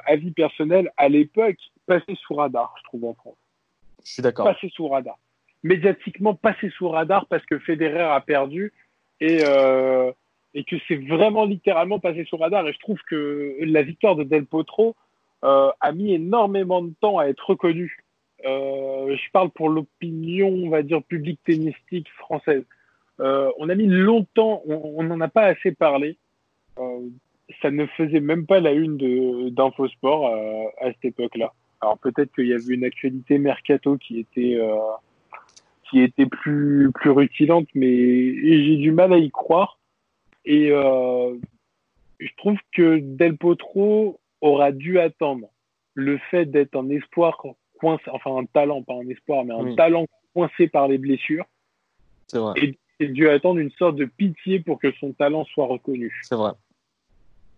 avis 0.05 0.31
personnel, 0.31 0.91
à 0.97 1.09
l'époque, 1.09 1.57
passé 1.85 2.15
sous 2.15 2.33
radar, 2.33 2.73
je 2.79 2.83
trouve 2.85 3.05
en 3.05 3.13
France. 3.13 3.37
Je 4.03 4.13
suis 4.13 4.21
d'accord. 4.21 4.45
Passé 4.45 4.69
sous 4.69 4.87
radar. 4.87 5.17
Médiatiquement, 5.63 6.35
passé 6.35 6.69
sous 6.69 6.89
radar 6.89 7.25
parce 7.27 7.45
que 7.45 7.59
Federer 7.59 8.01
a 8.01 8.21
perdu 8.21 8.73
et, 9.19 9.39
euh, 9.43 10.11
et 10.53 10.63
que 10.63 10.77
c'est 10.87 10.95
vraiment 10.95 11.45
littéralement 11.45 11.99
passé 11.99 12.25
sous 12.25 12.37
radar. 12.37 12.67
Et 12.67 12.73
je 12.73 12.79
trouve 12.79 12.99
que 13.09 13.57
la 13.61 13.81
victoire 13.81 14.15
de 14.15 14.23
Del 14.23 14.45
Potro 14.45 14.95
euh, 15.43 15.71
a 15.81 15.91
mis 15.91 16.13
énormément 16.13 16.81
de 16.81 16.93
temps 17.01 17.17
à 17.17 17.25
être 17.25 17.49
reconnue. 17.49 17.97
Euh, 18.45 19.15
je 19.15 19.31
parle 19.31 19.49
pour 19.49 19.69
l'opinion, 19.69 20.47
on 20.47 20.69
va 20.69 20.81
dire, 20.81 21.03
publique 21.03 21.39
tennistique 21.45 22.09
française. 22.17 22.63
On 23.21 23.67
a 23.67 23.75
mis 23.75 23.87
longtemps, 23.87 24.63
on 24.65 25.03
n'en 25.03 25.19
a 25.19 25.27
pas 25.27 25.43
assez 25.43 25.73
parlé. 25.73 26.17
Ça 27.61 27.69
ne 27.69 27.85
faisait 27.85 28.21
même 28.21 28.45
pas 28.45 28.61
la 28.61 28.71
une 28.71 29.49
d'Infosport 29.49 30.33
à 30.79 30.85
cette 30.93 31.03
époque-là. 31.03 31.51
Alors 31.81 31.97
peut-être 31.97 32.33
qu'il 32.33 32.47
y 32.47 32.53
avait 32.53 32.73
une 32.73 32.83
actualité 32.83 33.37
mercato 33.37 33.97
qui 33.97 34.19
était 34.19 34.55
euh, 34.59 34.75
qui 35.89 36.01
était 36.01 36.25
plus 36.25 36.91
plus 36.93 37.09
rutilante, 37.11 37.67
mais 37.73 37.87
j'ai 38.35 38.77
du 38.77 38.91
mal 38.91 39.13
à 39.13 39.17
y 39.17 39.29
croire. 39.31 39.79
Et 40.45 40.71
euh, 40.71 41.35
je 42.19 42.29
trouve 42.37 42.57
que 42.73 42.99
Del 42.99 43.37
Potro 43.37 44.19
aura 44.41 44.71
dû 44.71 44.99
attendre 44.99 45.47
le 45.93 46.17
fait 46.31 46.45
d'être 46.45 46.75
un 46.75 46.89
espoir 46.89 47.41
coincé, 47.79 48.03
enfin 48.11 48.35
un 48.37 48.45
talent, 48.45 48.83
pas 48.83 48.93
un 48.95 49.07
espoir, 49.09 49.43
mais 49.45 49.53
un 49.53 49.63
Oui. 49.63 49.75
talent 49.75 50.05
coincé 50.33 50.67
par 50.67 50.87
les 50.87 50.97
blessures, 50.97 51.45
C'est 52.27 52.39
vrai. 52.39 52.53
et 52.99 53.07
dû 53.07 53.29
attendre 53.29 53.59
une 53.59 53.71
sorte 53.71 53.95
de 53.95 54.05
pitié 54.05 54.59
pour 54.59 54.79
que 54.79 54.91
son 54.99 55.13
talent 55.13 55.45
soit 55.45 55.65
reconnu. 55.65 56.13
C'est 56.23 56.35
vrai. 56.35 56.51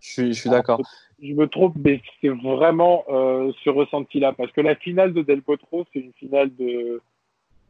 Je 0.02 0.10
suis, 0.10 0.34
je 0.34 0.40
suis 0.40 0.50
d'accord. 0.50 0.82
Je 1.22 1.32
me 1.32 1.46
trompe, 1.46 1.76
mais 1.82 2.02
c'est 2.20 2.28
vraiment 2.28 3.04
euh, 3.08 3.52
ce 3.64 3.70
ressenti-là, 3.70 4.32
parce 4.32 4.50
que 4.52 4.60
la 4.60 4.74
finale 4.74 5.14
de 5.14 5.22
Del 5.22 5.40
Potro, 5.40 5.86
c'est 5.92 6.00
une 6.00 6.12
finale 6.14 6.54
de 6.56 7.00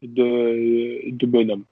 de, 0.01 1.11
de 1.11 1.25
bonhomme. 1.25 1.63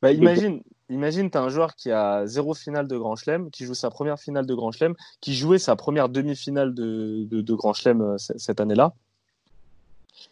Bah, 0.00 0.12
imagine, 0.12 0.62
imagine, 0.88 1.30
tu 1.30 1.36
as 1.36 1.42
un 1.42 1.48
joueur 1.48 1.74
qui 1.74 1.90
a 1.90 2.26
zéro 2.26 2.54
finale 2.54 2.88
de 2.88 2.96
Grand 2.96 3.16
Chelem, 3.16 3.50
qui 3.50 3.64
joue 3.64 3.74
sa 3.74 3.90
première 3.90 4.18
finale 4.18 4.46
de 4.46 4.54
Grand 4.54 4.72
Chelem, 4.72 4.94
qui 5.20 5.34
jouait 5.34 5.58
sa 5.58 5.76
première 5.76 6.08
demi-finale 6.08 6.72
de, 6.72 7.24
de, 7.24 7.40
de 7.40 7.54
Grand 7.54 7.72
Chelem 7.72 8.00
euh, 8.00 8.16
cette 8.18 8.60
année-là, 8.60 8.94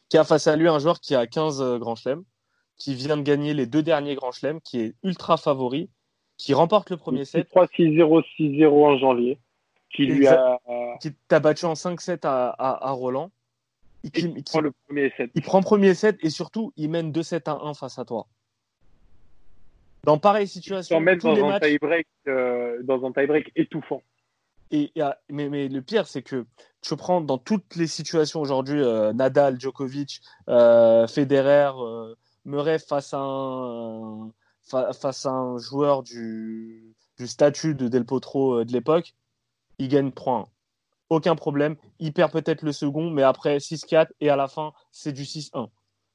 qui 0.09 0.17
a 0.17 0.25
face 0.25 0.47
à 0.47 0.57
lui 0.57 0.69
un 0.69 0.79
joueur 0.79 1.01
qui 1.01 1.15
a 1.15 1.27
15 1.27 1.61
euh, 1.61 1.79
Grand 1.79 1.97
Chelem, 1.97 2.23
qui 2.79 2.95
vient 2.95 3.17
de 3.17 3.23
gagner 3.23 3.53
les 3.53 3.67
deux 3.67 3.83
derniers 3.83 4.15
Grand 4.15 4.33
Chelem, 4.33 4.61
qui 4.61 4.81
est 4.81 4.95
ultra 5.03 5.37
favori, 5.37 5.91
qui 6.39 6.55
remporte 6.55 6.91
le 6.91 6.97
premier 6.97 7.25
set, 7.25 7.49
3-6-0, 7.55 8.25
6-0 8.39 8.67
en 8.69 8.99
janvier, 8.99 9.39
qui 9.93 10.07
lui 10.07 10.27
a 10.27 10.59
qui 11.01 11.13
t'a 11.29 11.41
battu 11.41 11.65
en 11.65 11.75
5-7 11.75 12.21
à, 12.25 12.49
à, 12.51 12.89
à 12.89 12.91
Roland. 12.93 13.31
et 14.05 14.11
qui- 14.11 14.43
prend 14.43 14.61
le 14.61 14.73
premier 14.87 15.13
set. 15.17 15.31
il 15.35 15.43
prend 15.43 15.61
premier 15.63 15.95
set 15.95 16.17
et 16.23 16.31
surtout, 16.31 16.73
il 16.77 16.91
mène 16.91 17.13
2-7 17.13 17.49
à 17.49 17.59
1 17.63 17.75
face 17.75 17.99
à 17.99 18.05
toi. 18.05 18.27
Dans 20.05 20.19
pareille 20.19 20.49
situation, 20.49 20.99
les 20.99 21.17
dans 21.17 21.45
un 21.45 21.49
matchs, 21.49 21.63
tie-break 21.63 22.07
euh, 22.27 22.83
dans 22.83 23.05
un 23.07 23.13
tie-break 23.13 23.53
étouffant. 23.55 24.03
Et, 24.73 24.91
et, 24.97 25.01
ah, 25.03 25.17
mais, 25.29 25.49
mais 25.49 25.69
le 25.69 25.83
pire, 25.83 26.09
c'est 26.09 26.23
que 26.23 26.45
tu 26.81 26.97
prends 26.97 27.21
dans 27.21 27.39
toutes 27.39 27.77
les 27.77 27.87
situations 27.87 28.41
aujourd'hui, 28.41 28.81
euh, 28.83 29.13
Nadal, 29.13 29.61
Djokovic, 29.61 30.21
euh, 30.49 31.07
Federer, 31.07 31.71
Murray 32.45 32.79
face 32.81 33.15
à 33.15 33.19
un, 33.21 34.31
fa- 34.65 34.93
face 34.93 35.27
à 35.27 35.31
un 35.31 35.59
joueur 35.59 36.03
du, 36.03 36.95
du 37.19 37.27
statut 37.29 37.75
de 37.77 37.87
Del 37.87 38.05
Potro 38.05 38.65
de 38.65 38.73
l'époque, 38.73 39.15
il 39.79 39.89
gagne 39.89 40.09
3-1. 40.11 40.47
Aucun 41.11 41.35
problème. 41.37 41.77
Il 41.99 42.13
perd 42.13 42.33
peut-être 42.33 42.63
le 42.63 42.73
second, 42.73 43.11
mais 43.11 43.23
après 43.23 43.59
6-4 43.59 44.09
et 44.21 44.31
à 44.31 44.37
la 44.37 44.49
fin, 44.49 44.73
c'est 44.91 45.13
du 45.13 45.25
6-1. 45.25 45.69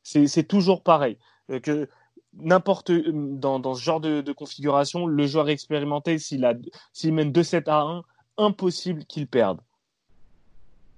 C'est 0.03 0.47
toujours 0.47 0.83
pareil. 0.83 1.17
Euh, 1.49 1.59
que 1.59 1.89
n'importe 2.33 2.91
dans, 2.91 3.59
dans 3.59 3.73
ce 3.73 3.83
genre 3.83 3.99
de, 3.99 4.21
de 4.21 4.31
configuration, 4.31 5.05
le 5.05 5.27
joueur 5.27 5.49
expérimenté, 5.49 6.17
s'il 6.17 6.41
mène 6.41 7.31
2-7 7.31 7.69
à 7.69 7.81
1, 7.81 8.03
impossible 8.37 9.05
qu'il 9.05 9.27
perde. 9.27 9.59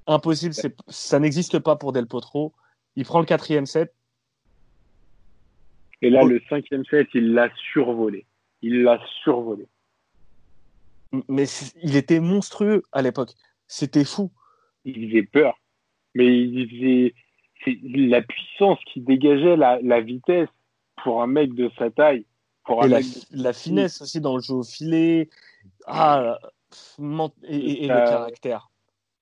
Impossible, 0.08 0.54
ça 0.88 1.20
n'existe 1.20 1.60
pas 1.60 1.76
pour 1.76 1.92
Del 1.92 2.08
Potro. 2.08 2.54
Il 2.96 3.06
prend 3.06 3.20
le 3.20 3.26
quatrième 3.26 3.66
set. 3.66 3.94
Et 6.02 6.10
là, 6.10 6.22
Oh. 6.24 6.28
le 6.28 6.42
cinquième 6.50 6.86
set, 6.86 7.08
il 7.14 7.34
l'a 7.34 7.50
survolé. 7.74 8.26
Il 8.62 8.84
l'a 8.84 9.00
survolé. 9.24 9.68
Mais 11.28 11.46
il 11.82 11.96
était 11.96 12.20
monstrueux 12.20 12.84
à 12.92 13.02
l'époque. 13.02 13.32
C'était 13.68 14.06
fou. 14.06 14.32
Il 14.86 15.10
faisait 15.10 15.24
peur. 15.24 15.60
Mais 16.16 16.26
il 16.40 16.70
faisait 16.70 17.14
c'est 17.66 17.78
la 17.84 18.22
puissance 18.22 18.80
qui 18.86 19.02
dégageait 19.02 19.58
la, 19.58 19.80
la 19.82 20.00
vitesse 20.02 20.48
pour 21.04 21.22
un 21.22 21.28
mec 21.28 21.54
de 21.54 21.70
sa 21.78 21.90
taille. 21.90 22.26
Pour 22.64 22.84
un 22.84 22.86
Et 22.86 22.90
la, 22.90 22.98
mec 23.00 23.08
de- 23.08 23.44
la 23.44 23.54
finesse 23.54 24.02
aussi 24.02 24.22
dans 24.22 24.36
le 24.36 24.42
jeu 24.42 24.54
au 24.54 24.64
filet. 24.64 25.30
Ah, 25.86 26.40
et, 27.44 27.82
le 27.82 27.88
caractère. 27.88 28.70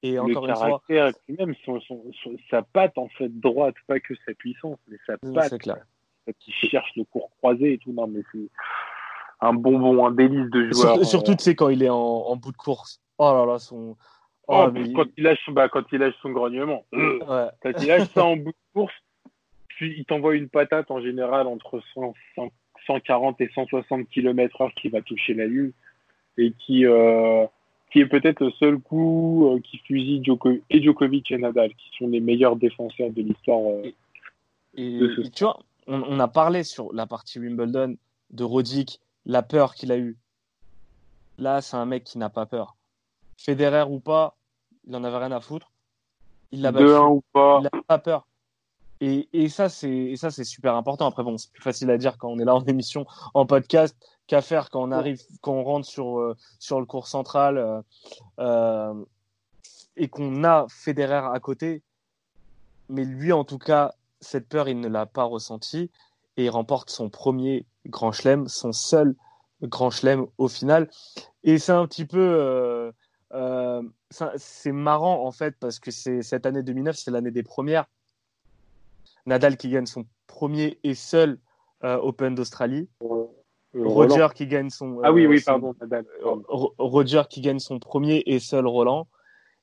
Et 0.04 0.12
le 0.12 0.22
encore 0.22 0.48
une 0.48 0.56
fois, 0.56 0.66
caractère, 0.68 1.08
et 1.08 1.14
puis 1.26 1.36
même 1.38 1.56
son, 1.66 1.80
son- 1.82 2.12
son- 2.24 2.38
sa 2.52 2.62
patte 2.62 2.98
en 2.98 3.10
fait 3.10 3.30
droite, 3.40 3.76
pas 3.88 4.00
que 4.00 4.14
sa 4.26 4.34
puissance, 4.36 4.78
mais 4.88 4.98
sa 5.08 5.18
patte, 5.18 5.50
c'est 5.50 5.58
clair. 5.60 5.84
qui 6.40 6.52
cherche 6.52 6.92
le 6.96 7.04
cours 7.06 7.32
croisé 7.38 7.74
et 7.74 7.78
tout. 7.80 7.94
Non, 7.94 8.06
mais 8.08 8.22
c'est 8.32 8.50
un 9.40 9.54
bonbon, 9.54 10.06
un 10.06 10.12
délice 10.12 10.50
de 10.52 10.72
joueur. 10.72 11.06
Surtout, 11.06 11.36
tu 11.36 11.44
sais, 11.44 11.56
quand 11.56 11.70
il 11.70 11.84
est 11.84 11.90
en, 11.90 11.96
en 11.98 12.36
bout 12.36 12.52
de 12.52 12.58
course. 12.58 13.00
Oh 13.18 13.32
là 13.34 13.46
là, 13.46 13.60
son. 13.60 13.96
Oh, 14.50 14.66
Oh, 14.68 14.72
mais- 14.72 14.94
quand, 14.94 15.06
il 15.18 15.24
lâche, 15.26 15.50
bah, 15.52 15.68
quand 15.70 15.84
il 15.92 16.00
lâche 16.00 16.16
son 16.22 16.30
grognement. 16.32 16.86
Ouais. 16.94 17.48
Quand 17.62 17.72
il 17.82 17.88
lâche 17.88 18.08
ça 18.14 18.24
en 18.24 18.38
bout 18.38 18.52
de 18.52 18.56
course, 18.74 18.94
puis 19.68 19.94
il 19.98 20.06
t'envoie 20.06 20.36
une 20.36 20.48
patate 20.50 20.90
en 20.90 21.02
général 21.02 21.48
entre 21.48 21.82
100, 21.94 22.14
100, 22.36 22.48
140 22.88 23.42
et 23.42 23.50
160 23.54 24.08
km 24.10 24.62
heure 24.62 24.72
qui 24.82 24.88
va 24.90 25.02
toucher 25.02 25.34
la 25.34 25.46
lune 25.46 25.74
et 26.38 26.54
qui, 26.54 26.86
euh, 26.86 27.46
qui 27.92 28.00
est 28.00 28.06
peut-être 28.06 28.40
le 28.46 28.52
seul 28.52 28.80
coup 28.80 29.52
euh, 29.54 29.60
qui 29.60 29.80
fusille 29.80 30.22
Djoko- 30.22 30.62
et 30.70 30.82
Djokovic 30.82 31.30
et 31.32 31.38
Nadal, 31.38 31.72
qui 31.76 31.90
sont 31.98 32.08
les 32.08 32.22
meilleurs 32.22 32.56
défenseurs 32.56 33.10
de 33.12 33.22
l'histoire. 33.22 33.60
euh. 33.70 33.92
Et, 34.76 34.96
et 35.04 35.30
tu 35.32 35.44
vois, 35.44 35.60
on, 35.88 36.02
on 36.04 36.20
a 36.20 36.28
parlé 36.30 36.64
sur 36.64 36.94
la 36.94 37.06
partie 37.06 37.40
Wimbledon 37.40 37.98
de 38.32 38.44
Roddick, 38.44 39.00
la 39.28 39.44
peur 39.44 39.76
qu'il 39.76 39.92
a 39.92 39.98
eue. 39.98 40.18
Là, 41.38 41.62
c'est 41.62 41.76
un 41.76 41.86
mec 41.86 42.04
qui 42.04 42.18
n'a 42.18 42.30
pas 42.30 42.48
peur. 42.48 42.76
Federer 43.38 43.84
ou 43.84 44.00
pas, 44.00 44.36
il 44.88 44.96
en 44.96 45.04
avait 45.04 45.18
rien 45.18 45.32
à 45.32 45.42
foutre. 45.42 45.72
Il 46.52 46.62
l'a 46.62 46.72
battu. 46.72 46.86
2-1 46.86 47.12
ou 47.12 47.24
pas. 47.34 47.60
Il 47.60 47.64
n'a 47.64 47.84
pas 47.84 48.00
peur. 48.00 48.26
Et, 49.00 49.30
et 49.34 49.50
ça, 49.50 49.70
c'est 49.70 49.92
et 49.92 50.16
ça, 50.16 50.32
c'est 50.32 50.46
super 50.46 50.76
important. 50.76 51.06
Après, 51.06 51.24
bon, 51.24 51.38
c'est 51.38 51.52
plus 51.52 51.62
facile 51.62 51.92
à 51.92 51.98
dire 51.98 52.18
quand 52.18 52.30
on 52.30 52.40
est 52.40 52.46
là 52.46 52.56
en 52.56 52.64
émission, 52.66 53.06
en 53.36 53.46
podcast, 53.46 53.96
qu'à 54.26 54.42
faire 54.42 54.70
quand 54.72 54.82
on 54.82 54.92
arrive, 54.92 55.22
quand 55.42 55.54
on 55.54 55.64
rentre 55.64 55.86
sur, 55.86 56.18
euh, 56.18 56.36
sur 56.58 56.80
le 56.80 56.86
cours 56.88 57.08
central 57.08 57.58
euh, 57.58 57.82
euh, 58.40 59.06
et 59.98 60.08
qu'on 60.08 60.44
a 60.46 60.66
Federer 60.70 61.28
à 61.32 61.40
côté. 61.40 61.84
Mais 62.90 63.04
lui, 63.04 63.34
en 63.34 63.44
tout 63.44 63.60
cas, 63.60 63.94
cette 64.22 64.48
peur, 64.48 64.68
il 64.70 64.80
ne 64.80 64.88
l'a 64.88 65.06
pas 65.06 65.26
ressentie 65.26 65.92
et 66.38 66.46
il 66.46 66.50
remporte 66.50 66.90
son 66.90 67.10
premier 67.10 67.66
Grand 67.88 68.12
Chelem, 68.12 68.48
son 68.48 68.72
seul 68.72 69.16
Grand 69.64 69.90
Chelem 69.90 70.28
au 70.38 70.48
final. 70.48 70.90
Et 71.44 71.58
c'est 71.58 71.72
un 71.72 71.86
petit 71.88 72.06
peu, 72.06 72.20
euh, 72.20 72.92
euh, 73.34 73.82
c'est 74.38 74.72
marrant 74.72 75.26
en 75.26 75.32
fait 75.32 75.56
parce 75.60 75.80
que 75.80 75.92
c'est 75.92 76.22
cette 76.22 76.46
année 76.46 76.64
2009, 76.64 76.96
c'est 76.96 77.12
l'année 77.12 77.32
des 77.32 77.44
premières. 77.44 77.86
Nadal 79.26 79.58
qui 79.58 79.70
gagne 79.70 79.86
son 79.86 80.06
premier 80.28 80.80
et 80.84 80.94
seul 80.94 81.40
euh, 81.84 81.98
Open 81.98 82.36
d'Australie. 82.36 82.88
Roger 83.74 84.28
qui 84.34 84.48
gagne 84.48 84.70
son. 84.70 85.02
Ah 85.04 85.12
oui, 85.12 85.28
oui, 85.28 85.40
son- 85.40 85.52
pardon, 85.52 85.76
Nadal. 85.82 86.06
Roger 86.24 87.24
qui 87.30 87.42
gagne 87.42 87.60
son 87.60 87.80
premier 87.80 88.24
et 88.26 88.40
seul 88.40 88.66
Roland 88.66 89.08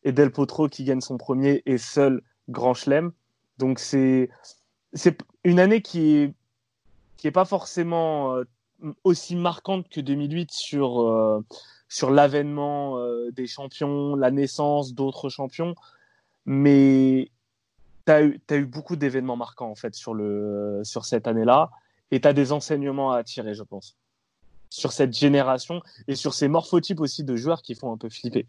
et 0.05 0.12
Del 0.12 0.31
Potro 0.31 0.68
qui 0.68 0.85
gagne 0.85 1.01
son 1.01 1.16
premier 1.16 1.62
et 1.66 1.79
seul 1.79 2.22
Grand 2.49 2.75
Chelem. 2.75 3.12
Donc 3.59 3.79
c'est 3.79 4.29
c'est 4.93 5.18
une 5.45 5.59
année 5.59 5.81
qui 5.83 6.16
est 6.16 6.35
qui 7.17 7.27
est 7.27 7.33
pas 7.33 7.45
forcément 7.45 8.37
euh, 8.37 8.45
aussi 9.05 9.37
marquante 9.37 9.89
que 9.89 10.01
2008 10.01 10.51
sur 10.51 11.01
euh, 11.01 11.41
sur 11.89 12.11
l'avènement 12.11 12.99
euh, 12.99 13.31
des 13.33 13.47
champions, 13.47 14.17
la 14.17 14.31
naissance 14.31 14.95
d'autres 14.95 15.29
champions, 15.29 15.75
mais 16.45 17.31
tu 18.07 18.12
as, 18.12 18.17
as, 18.51 18.57
eu 18.57 18.67
beaucoup 18.67 18.97
d'événements 18.97 19.37
marquants 19.37 19.71
en 19.71 19.75
fait 19.75 19.95
sur, 19.95 20.15
le, 20.15 20.81
sur 20.83 21.05
cette 21.05 21.27
année-là, 21.27 21.71
et 22.11 22.21
tu 22.21 22.29
as 22.29 22.33
des 22.33 22.53
enseignements 22.53 23.12
à 23.12 23.23
tirer, 23.23 23.55
je 23.55 23.62
pense, 23.62 23.97
sur 24.71 24.93
cette 24.93 25.12
génération 25.12 25.83
et 26.09 26.17
sur 26.17 26.35
ces 26.35 26.49
morphotypes 26.49 27.01
aussi 27.01 27.23
de 27.23 27.37
joueurs 27.37 27.62
qui 27.62 27.75
font 27.75 27.93
un 27.93 27.97
peu 27.97 28.09
flipper. 28.09 28.47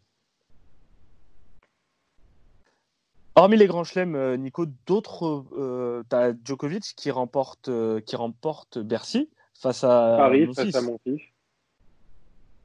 Hormis 3.38 3.57
les 3.57 3.67
grands 3.67 3.83
chelems, 3.83 4.15
euh, 4.15 4.38
Nico, 4.38 4.65
d'autres, 4.88 5.43
euh, 5.57 6.03
tu 6.09 6.15
as 6.15 6.33
Djokovic 6.45 6.93
qui 6.95 7.11
remporte, 7.11 7.67
euh, 7.67 7.99
qui 7.99 8.15
remporte 8.15 8.79
Bercy 8.79 9.29
face 9.53 9.83
à 9.83 10.15
Paris, 10.17 10.47
face 10.55 10.73
à 10.73 10.81
mon 10.81 10.97
fils. 11.03 11.21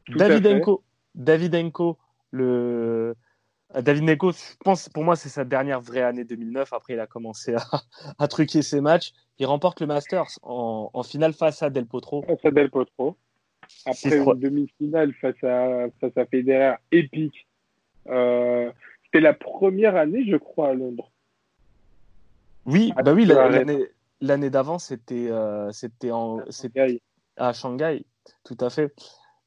Davidenko, 0.08 0.84
Davidenko, 1.16 1.98
le 2.30 3.16
Davidenko, 3.74 4.30
je 4.32 4.56
pense 4.64 4.88
pour 4.88 5.02
moi 5.02 5.16
c'est 5.16 5.28
sa 5.28 5.44
dernière 5.44 5.80
vraie 5.80 6.02
année 6.02 6.24
2009. 6.24 6.72
Après 6.72 6.94
il 6.94 7.00
a 7.00 7.06
commencé 7.08 7.54
à, 7.54 7.62
à 8.18 8.28
truquer 8.28 8.62
ses 8.62 8.80
matchs. 8.80 9.12
Il 9.40 9.46
remporte 9.46 9.80
le 9.80 9.86
Masters 9.86 10.38
en, 10.42 10.90
en, 10.92 11.02
finale 11.02 11.32
face 11.32 11.62
à 11.64 11.70
Del 11.70 11.86
Potro. 11.86 12.22
Face 12.22 12.44
à 12.44 12.50
Del 12.52 12.70
Potro. 12.70 13.16
Après 13.86 14.16
une 14.18 14.34
demi-finale 14.34 15.14
face 15.14 15.42
à 15.42 15.86
face 16.00 16.16
à 16.16 16.26
Federer 16.26 16.74
épique. 16.92 17.46
Euh, 18.08 18.70
c'était 19.10 19.22
la 19.22 19.34
première 19.34 19.96
année, 19.96 20.24
je 20.24 20.36
crois, 20.36 20.68
à 20.68 20.74
Londres. 20.74 21.10
Oui, 22.66 22.92
à 22.96 23.02
bah 23.02 23.12
oui, 23.12 23.28
l'année 24.20 24.50
d'avant 24.50 24.78
c'était 24.78 25.30
euh, 25.30 25.72
c'était 25.72 26.10
en 26.10 26.40
Shanghai. 26.50 27.02
à 27.36 27.52
Shanghai, 27.52 28.04
tout 28.44 28.56
à 28.60 28.70
fait. 28.70 28.94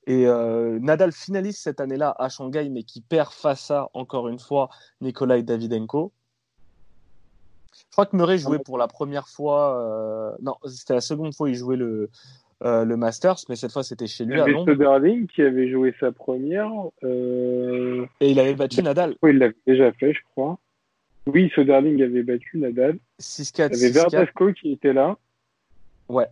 Et 0.06 0.28
euh, 0.28 0.80
Nadal 0.80 1.14
finalise 1.14 1.58
cette 1.58 1.80
année-là 1.80 2.14
à 2.18 2.28
Shanghai, 2.28 2.70
mais 2.70 2.84
qui 2.84 3.00
perd 3.00 3.32
face 3.32 3.72
à, 3.72 3.90
encore 3.94 4.28
une 4.28 4.40
fois, 4.40 4.70
Nikolai 5.00 5.44
Davidenko. 5.44 6.12
Je 7.74 7.84
crois 7.92 8.06
que 8.06 8.16
Murray 8.16 8.38
jouait 8.38 8.60
pour 8.60 8.78
la 8.78 8.88
première 8.88 9.30
fois. 9.30 9.80
Euh... 9.80 10.36
Non, 10.42 10.56
c'était 10.66 10.96
la 10.96 11.02
seconde 11.02 11.34
fois 11.34 11.48
qu'il 11.48 11.56
jouait 11.56 11.78
le, 11.78 12.10
euh, 12.64 12.86
le 12.86 12.96
Masters, 12.98 13.38
mais 13.50 13.56
cette 13.56 13.72
fois 13.72 13.84
c'était 13.84 14.08
chez 14.08 14.26
lui. 14.26 14.36
Il 14.36 14.38
y 14.38 14.42
avait 14.42 14.52
à 14.52 14.54
Londres. 14.54 14.72
Söderling 14.72 15.28
qui 15.28 15.42
avait 15.42 15.70
joué 15.70 15.94
sa 16.00 16.12
première. 16.12 16.72
Euh... 17.04 18.06
Et 18.22 18.32
il 18.32 18.40
avait 18.40 18.56
battu 18.56 18.82
Nadal. 18.82 19.16
Oui, 19.22 19.32
il 19.32 19.40
l'avait 19.40 19.56
déjà 19.68 19.92
fait, 19.94 20.14
je 20.14 20.20
crois. 20.32 20.58
Oui, 21.26 21.52
Söderling 21.56 22.02
avait 22.02 22.24
battu 22.24 22.58
Nadal. 22.58 22.98
6-4. 23.20 23.70
Il 23.74 23.80
y 23.80 23.86
avait 23.86 23.92
Verdasco 23.92 24.54
qui 24.54 24.72
était 24.72 24.94
là. 24.94 25.18
Ouais. 26.10 26.28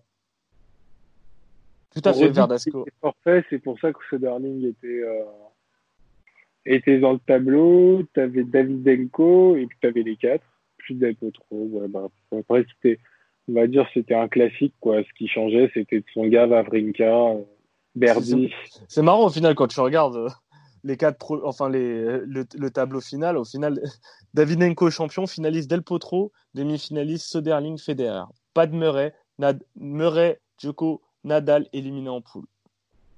Tout 1.93 2.01
à 2.05 2.13
fait, 2.13 2.29
Verdasco. 2.29 2.85
Forfait, 3.01 3.43
c'est 3.49 3.59
pour 3.59 3.79
ça 3.79 3.91
que 3.91 3.99
Söderling 4.09 4.65
était, 4.67 5.03
euh, 5.03 5.23
était 6.65 6.99
dans 6.99 7.13
le 7.13 7.19
tableau. 7.19 8.03
Tu 8.13 8.19
avais 8.21 8.43
Davidenko 8.43 9.57
et 9.57 9.65
puis 9.65 9.77
tu 9.81 9.87
avais 9.87 10.03
les 10.03 10.15
quatre. 10.15 10.45
Plus 10.77 10.95
Del 10.95 11.15
Potro. 11.15 11.67
Ouais, 11.71 11.87
bah, 11.87 12.07
après, 12.37 12.65
c'était, 12.73 12.99
on 13.49 13.53
va 13.53 13.67
dire, 13.67 13.87
c'était 13.93 14.15
un 14.15 14.27
classique. 14.27 14.73
Quoi. 14.79 15.03
Ce 15.03 15.13
qui 15.17 15.27
changeait, 15.27 15.69
c'était 15.73 16.03
son 16.13 16.27
gars 16.27 16.47
Vavrinka, 16.47 17.35
Berdy. 17.95 18.53
C'est 18.87 19.01
marrant 19.01 19.25
au 19.25 19.29
final 19.29 19.55
quand 19.55 19.67
tu 19.67 19.79
regardes 19.79 20.27
les 20.83 20.97
quatre, 20.97 21.17
pro... 21.17 21.39
enfin 21.45 21.69
les, 21.69 22.19
le, 22.25 22.45
le, 22.57 22.71
tableau 22.71 23.01
final. 23.01 23.37
Au 23.37 23.45
final, 23.45 23.79
Davidenko 24.33 24.89
champion, 24.89 25.27
finaliste 25.27 25.69
Del 25.69 25.83
Potro, 25.83 26.31
demi-finaliste 26.53 27.27
Söderling, 27.27 27.77
Federer. 27.77 28.25
Pas 28.53 28.67
de 28.67 28.75
Murray, 28.75 29.13
Nad... 29.39 29.61
Murray, 29.75 30.39
Djoko, 30.57 31.01
Nadal 31.23 31.67
éliminé 31.73 32.09
en 32.09 32.21
poule. 32.21 32.45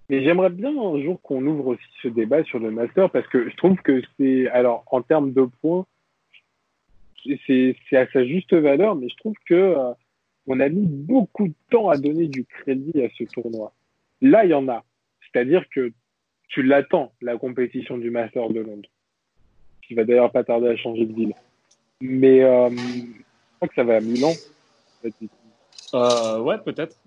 Mais 0.10 0.24
j'aimerais 0.24 0.50
bien 0.50 0.70
un 0.70 1.02
jour 1.02 1.22
qu'on 1.22 1.46
ouvre 1.46 1.68
aussi 1.68 1.84
ce 2.02 2.10
débat 2.10 2.44
sur 2.44 2.60
le 2.60 2.72
Master 2.72 3.10
parce 3.10 3.28
que 3.28 3.50
je 3.50 3.56
trouve 3.56 3.78
que 3.78 4.02
c'est, 4.18 4.50
alors 4.50 4.84
en 4.92 5.02
termes 5.02 5.32
de 5.32 5.48
points, 5.62 5.86
c'est 7.48 7.76
à 7.94 8.06
sa 8.12 8.26
juste 8.26 8.54
valeur, 8.54 8.96
mais 8.96 9.08
je 9.08 9.16
trouve 9.16 9.36
que 9.48 9.54
euh, 9.54 9.94
on 10.48 10.60
a 10.60 10.70
mis 10.70 10.86
beaucoup 10.86 11.48
de 11.48 11.54
temps 11.70 11.90
à 11.90 11.98
donner 11.98 12.28
du 12.28 12.46
crédit 12.46 13.02
à 13.02 13.10
ce 13.18 13.24
tournoi. 13.24 13.74
Là, 14.22 14.46
il 14.46 14.52
y 14.52 14.54
en 14.54 14.68
a. 14.68 14.84
C'est-à-dire 15.22 15.66
que 15.70 15.92
tu 16.50 16.64
l'attends, 16.64 17.12
la 17.22 17.38
compétition 17.38 17.98
du 17.98 18.12
Master 18.12 18.50
de 18.50 18.60
Londres, 18.60 18.90
qui 19.82 19.96
va 19.96 20.04
d'ailleurs 20.04 20.32
pas 20.32 20.44
tarder 20.44 20.68
à 20.68 20.76
changer 20.76 21.06
de 21.06 21.14
ville. 21.14 21.34
Mais 22.02 22.44
euh, 22.44 22.70
je 22.70 23.56
crois 23.56 23.68
que 23.68 23.76
ça 23.76 23.84
va 23.84 23.96
à 23.96 24.00
Milan. 24.02 24.34
Euh, 25.94 26.40
ouais, 26.40 26.58
peut-être. 26.60 26.98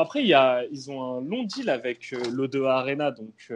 Après, 0.00 0.24
ils 0.24 0.90
ont 0.90 1.18
un 1.18 1.20
long 1.20 1.44
deal 1.44 1.68
avec 1.68 2.12
euh, 2.12 2.18
l'O2 2.30 2.66
Arena, 2.66 3.10
donc. 3.10 3.52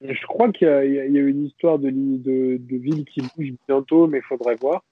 Je 0.00 0.26
crois 0.26 0.52
qu'il 0.52 0.68
y, 0.68 0.98
a 1.00 1.04
une 1.04 1.44
histoire 1.44 1.78
de, 1.78 1.88
ville 1.88 3.04
qui 3.04 3.20
bouge 3.20 3.54
bientôt, 3.66 4.06
mais 4.06 4.18
il 4.18 4.24
faudrait 4.24 4.54
voir. 4.54 4.84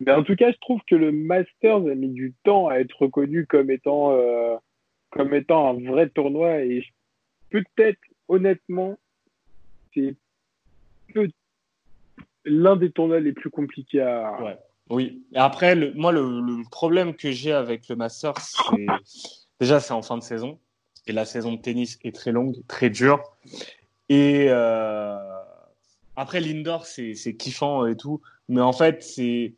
Mais 0.00 0.12
en 0.12 0.22
tout 0.22 0.36
cas, 0.36 0.52
je 0.52 0.58
trouve 0.58 0.80
que 0.86 0.94
le 0.94 1.12
Masters 1.12 1.86
a 1.86 1.94
mis 1.94 2.08
du 2.08 2.34
temps 2.44 2.68
à 2.68 2.76
être 2.76 3.02
reconnu 3.02 3.46
comme 3.46 3.70
étant, 3.70 4.12
euh, 4.12 4.56
un 5.16 5.24
vrai 5.24 6.08
tournoi. 6.08 6.60
Et 6.62 6.84
peut-être, 7.50 8.00
honnêtement, 8.28 8.98
c'est 9.92 10.14
l'un 12.44 12.76
des 12.76 12.90
tournois 12.90 13.20
les 13.20 13.32
plus 13.32 13.50
compliqués 13.50 14.00
à. 14.00 14.58
Oui. 14.88 15.22
Et 15.34 15.38
après, 15.38 15.74
le, 15.74 15.92
moi, 15.92 16.12
le, 16.12 16.40
le, 16.40 16.62
problème 16.70 17.14
que 17.14 17.30
j'ai 17.30 17.52
avec 17.52 17.88
le 17.88 17.96
Masters, 17.96 18.38
c'est 18.38 18.86
déjà 19.60 19.80
c'est 19.80 19.92
en 19.92 20.00
fin 20.00 20.16
de 20.16 20.22
saison 20.22 20.58
et 21.06 21.12
la 21.12 21.24
saison 21.24 21.52
de 21.52 21.60
tennis 21.60 21.98
est 22.04 22.14
très 22.14 22.32
longue, 22.32 22.54
très 22.68 22.90
dure. 22.90 23.22
Et 24.08 24.46
euh, 24.48 25.18
après 26.16 26.40
l'indoor, 26.40 26.86
c'est 26.86 27.36
kiffant 27.36 27.86
et 27.86 27.96
tout, 27.96 28.20
mais 28.48 28.60
en 28.60 28.72
fait, 28.72 29.02
c'est 29.02 29.54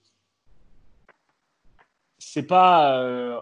c'est 2.18 2.46
pas 2.46 3.00
euh, 3.00 3.40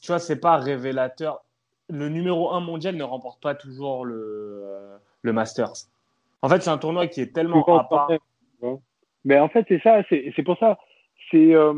tu 0.00 0.08
vois, 0.08 0.18
c'est 0.18 0.40
pas 0.40 0.56
révélateur. 0.56 1.44
Le 1.90 2.08
numéro 2.08 2.52
un 2.52 2.60
mondial 2.60 2.96
ne 2.96 3.04
remporte 3.04 3.42
pas 3.42 3.54
toujours 3.54 4.04
le 4.04 4.96
le 5.22 5.32
Masters. 5.32 5.72
En 6.42 6.48
fait, 6.48 6.62
c'est 6.62 6.70
un 6.70 6.78
tournoi 6.78 7.06
qui 7.06 7.20
est 7.20 7.34
tellement 7.34 7.64
à 7.78 7.84
part. 7.84 8.10
Mais 9.24 9.38
en 9.38 9.48
fait, 9.48 9.64
c'est 9.68 9.82
ça, 9.82 10.02
c'est 10.08 10.42
pour 10.42 10.58
ça 10.58 10.78
c'est 11.30 11.54
euh, 11.54 11.74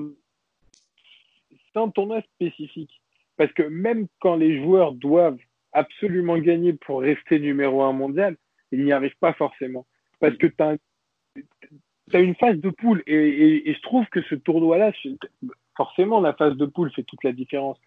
un 1.75 1.89
tournoi 1.91 2.21
spécifique. 2.35 3.01
Parce 3.37 3.53
que 3.53 3.63
même 3.63 4.07
quand 4.21 4.37
les 4.37 4.63
joueurs 4.63 4.93
doivent 4.93 5.39
absolument 5.73 6.39
gagner 6.39 6.73
pour 6.73 7.01
rester 7.01 7.39
numéro 7.39 7.83
un 7.83 7.93
mondial, 7.93 8.37
ils 8.77 8.85
n'y 8.85 8.93
arrivent 8.93 9.19
pas 9.21 9.33
forcément. 9.33 9.87
Parce 10.21 10.37
que 10.37 10.47
tu 10.47 10.63
as, 10.63 10.77
as, 12.13 12.21
une 12.21 12.35
phase 12.37 12.59
de 12.59 12.71
poule. 12.71 13.03
Et, 13.07 13.15
et, 13.15 13.71
et 13.71 13.75
je 13.75 13.83
trouve 13.83 14.07
que 14.07 14.23
ce 14.23 14.35
tournoi-là, 14.35 14.93
forcément, 15.77 16.21
la 16.21 16.33
phase 16.33 16.57
de 16.57 16.67
poule 16.67 16.93
fait 16.93 17.03
toute 17.03 17.25
la 17.25 17.33
différence. 17.33 17.79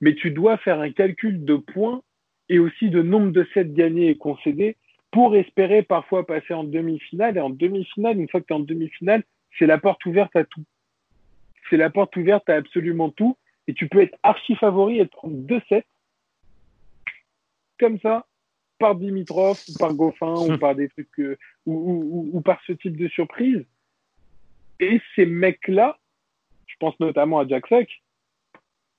Mais 0.00 0.14
tu 0.14 0.30
dois 0.30 0.56
faire 0.58 0.80
un 0.80 0.90
calcul 0.90 1.44
de 1.44 1.56
points 1.56 2.02
et 2.48 2.58
aussi 2.58 2.90
de 2.90 3.02
nombre 3.02 3.30
de 3.30 3.46
sets 3.54 3.66
gagnés 3.66 4.08
et 4.08 4.16
concédés 4.16 4.76
pour 5.10 5.36
espérer 5.36 5.82
parfois 5.82 6.26
passer 6.26 6.54
en 6.54 6.64
demi-finale. 6.64 7.36
Et 7.36 7.40
en 7.40 7.50
demi-finale, 7.50 8.18
une 8.18 8.28
fois 8.28 8.40
que 8.40 8.46
tu 8.46 8.52
es 8.52 8.56
en 8.56 8.60
demi-finale, 8.60 9.22
c'est 9.58 9.66
la 9.66 9.78
porte 9.78 10.04
ouverte 10.06 10.34
à 10.36 10.44
tout 10.44 10.64
c'est 11.68 11.76
la 11.76 11.90
porte 11.90 12.16
ouverte 12.16 12.48
à 12.48 12.54
absolument 12.54 13.10
tout. 13.10 13.36
Et 13.66 13.74
tu 13.74 13.88
peux 13.88 14.00
être 14.00 14.18
archi 14.22 14.54
favori 14.56 14.98
et 14.98 15.06
prendre 15.06 15.36
deux 15.36 15.60
sets 15.68 15.84
comme 17.78 18.00
ça 18.00 18.26
par 18.78 18.94
Dimitrov 18.94 19.62
ou 19.68 19.78
par 19.78 19.94
Goffin 19.94 20.34
ou 20.34 20.58
par 20.58 20.74
des 20.74 20.88
trucs 20.88 21.18
euh, 21.18 21.36
ou, 21.66 21.74
ou, 21.74 22.30
ou, 22.32 22.40
par 22.40 22.60
ce 22.66 22.72
type 22.72 22.96
de 22.96 23.08
surprise. 23.08 23.64
Et 24.80 25.00
ces 25.16 25.26
mecs-là, 25.26 25.98
je 26.66 26.74
pense 26.78 26.98
notamment 27.00 27.40
à 27.40 27.46
Jack 27.46 27.66
Sock, 27.66 27.88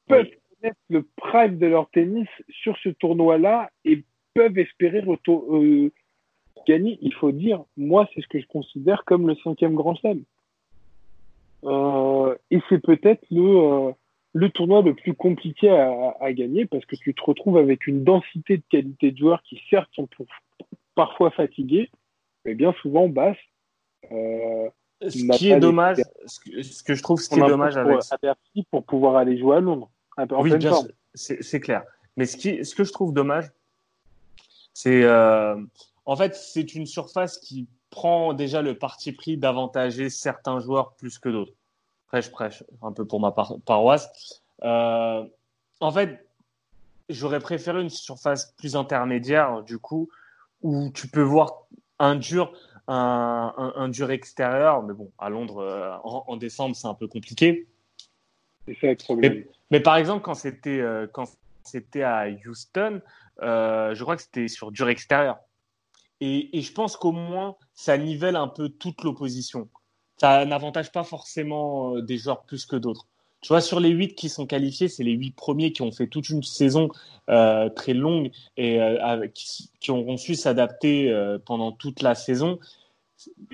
peuvent 0.08 0.26
oui. 0.26 0.38
connaître 0.62 0.80
le 0.90 1.08
prime 1.16 1.58
de 1.58 1.68
leur 1.68 1.90
tennis 1.92 2.28
sur 2.50 2.78
ce 2.84 2.90
tournoi-là 2.90 3.72
et 3.86 4.04
peuvent 4.34 4.58
espérer 4.58 5.04
euh, 5.28 5.92
gagner. 6.68 6.98
Il 7.02 7.14
faut 7.14 7.32
dire, 7.32 7.64
moi, 7.78 8.08
c'est 8.14 8.22
ce 8.22 8.28
que 8.28 8.40
je 8.40 8.48
considère 8.48 9.06
comme 9.06 9.28
le 9.28 9.36
cinquième 9.44 9.76
grand 9.76 9.96
chelem. 9.96 10.24
Euh, 11.64 12.36
et 12.52 12.60
c'est 12.70 12.82
peut-être 12.82 13.26
le, 13.32 13.42
euh, 13.42 13.92
le 14.34 14.50
tournoi 14.50 14.82
le 14.82 14.94
plus 14.94 15.14
compliqué 15.14 15.70
à, 15.70 16.16
à, 16.20 16.34
gagner 16.34 16.66
parce 16.66 16.86
que 16.86 16.96
tu 16.96 17.14
te 17.14 17.22
retrouves 17.24 17.58
avec 17.58 17.88
une 17.88 18.04
densité 18.04 18.58
de 18.58 18.64
qualité 18.70 19.12
de 19.12 19.18
joueurs 19.18 19.42
qui 19.44 19.60
certes 19.70 19.90
sont 19.94 20.08
pour, 20.08 20.28
parfois 20.96 21.32
fatigués, 21.32 21.90
mais 22.46 22.56
bien 22.56 22.74
souvent 22.82 23.08
basse. 23.08 23.38
Euh, 24.12 24.70
ce 25.02 25.38
qui 25.38 25.50
est 25.50 25.60
dommage, 25.60 25.98
ce 26.26 26.40
que, 26.40 26.62
ce 26.62 26.84
que, 26.84 26.94
je 26.94 27.02
trouve 27.02 27.22
ce 27.22 27.30
qui 27.30 27.40
est 27.40 27.48
dommage 27.48 27.76
pour, 27.76 27.82
avec 27.84 28.04
Bercy 28.22 28.68
pour 28.70 28.84
pouvoir 28.84 29.16
aller 29.16 29.38
jouer 29.38 29.58
à 29.58 29.60
Londres. 29.62 29.90
Un 30.18 30.28
peu 30.28 30.36
en 30.36 30.42
oui, 30.42 30.58
bien 30.58 30.74
c'est 31.14 31.60
clair. 31.60 31.84
Mais 32.18 32.26
ce, 32.26 32.36
qui, 32.36 32.66
ce 32.66 32.76
que 32.76 32.84
je 32.84 32.92
trouve 32.92 33.14
dommage, 33.14 33.50
c'est 34.74 35.04
euh, 35.04 35.56
en 36.06 36.16
fait 36.18 36.36
c'est 36.36 36.76
une 36.76 36.86
surface 36.86 37.38
qui 37.38 37.68
prend 37.90 38.34
déjà 38.34 38.62
le 38.62 38.78
parti 38.78 39.14
pris 39.14 39.38
d'avantager 39.38 40.10
certains 40.10 40.60
joueurs 40.60 40.94
plus 40.96 41.18
que 41.18 41.30
d'autres. 41.30 41.54
Après, 42.10 42.24
je 42.24 42.32
prêche 42.32 42.64
un 42.82 42.92
peu 42.92 43.06
pour 43.06 43.20
ma 43.20 43.32
par 43.32 43.54
paroisse. 43.66 44.42
Euh, 44.64 45.24
en 45.80 45.92
fait, 45.92 46.26
j'aurais 47.08 47.40
préféré 47.40 47.82
une 47.82 47.92
surface 47.92 48.52
plus 48.58 48.76
intermédiaire, 48.76 49.62
du 49.62 49.78
coup, 49.78 50.10
où 50.64 50.90
tu 50.90 51.08
peux 51.08 51.22
voir 51.22 51.68
un 52.00 52.16
dur, 52.16 52.52
un, 52.88 53.54
un, 53.56 53.74
un 53.76 53.90
dur 53.90 54.10
extérieur. 54.10 54.82
Mais 54.82 54.96
bon, 54.96 55.12
à 55.20 55.30
Londres, 55.30 55.60
euh, 55.60 55.96
en, 56.04 56.24
en 56.28 56.36
décembre, 56.38 56.76
c'est 56.76 56.88
un 56.88 56.96
peu 56.96 57.08
compliqué. 57.08 57.68
Ça. 58.82 58.88
Mais, 59.16 59.48
mais 59.70 59.80
par 59.80 59.96
exemple, 59.98 60.24
quand 60.24 60.34
c'était 60.34 60.80
euh, 60.80 61.08
à 62.06 62.28
Houston, 62.28 63.02
euh, 63.44 63.94
je 63.94 64.02
crois 64.02 64.16
que 64.16 64.24
c'était 64.24 64.48
sur 64.48 64.72
dur 64.72 64.90
extérieur. 64.90 65.38
Et, 66.22 66.58
et 66.58 66.62
je 66.64 66.74
pense 66.74 66.98
qu'au 66.98 67.12
moins, 67.12 67.56
ça 67.76 68.00
nivelle 68.00 68.36
un 68.36 68.48
peu 68.48 68.70
toute 68.70 69.04
l'opposition. 69.04 69.70
Ça 70.20 70.46
n'avantage 70.46 70.92
pas 70.92 71.04
forcément 71.04 71.96
euh, 71.96 72.02
des 72.02 72.18
joueurs 72.18 72.44
plus 72.44 72.66
que 72.66 72.76
d'autres. 72.76 73.08
Tu 73.42 73.50
vois, 73.50 73.62
sur 73.62 73.80
les 73.80 73.90
huit 73.90 74.16
qui 74.16 74.28
sont 74.28 74.46
qualifiés, 74.46 74.90
c'est 74.90 75.04
les 75.04 75.14
huit 75.14 75.32
premiers 75.32 75.72
qui 75.72 75.82
ont 75.82 75.94
fait 75.94 76.08
toute 76.08 76.30
une 76.30 76.44
saison 76.44 76.90
euh, 77.30 77.70
très 77.70 77.94
longue 77.94 78.32
et 78.58 78.82
euh, 78.82 79.02
avec, 79.02 79.34
qui, 79.34 79.72
qui 79.80 79.92
auront 79.92 80.18
su 80.18 80.36
s'adapter 80.36 81.10
euh, 81.10 81.40
pendant 81.40 81.72
toute 81.72 82.02
la 82.02 82.16
saison. 82.16 82.60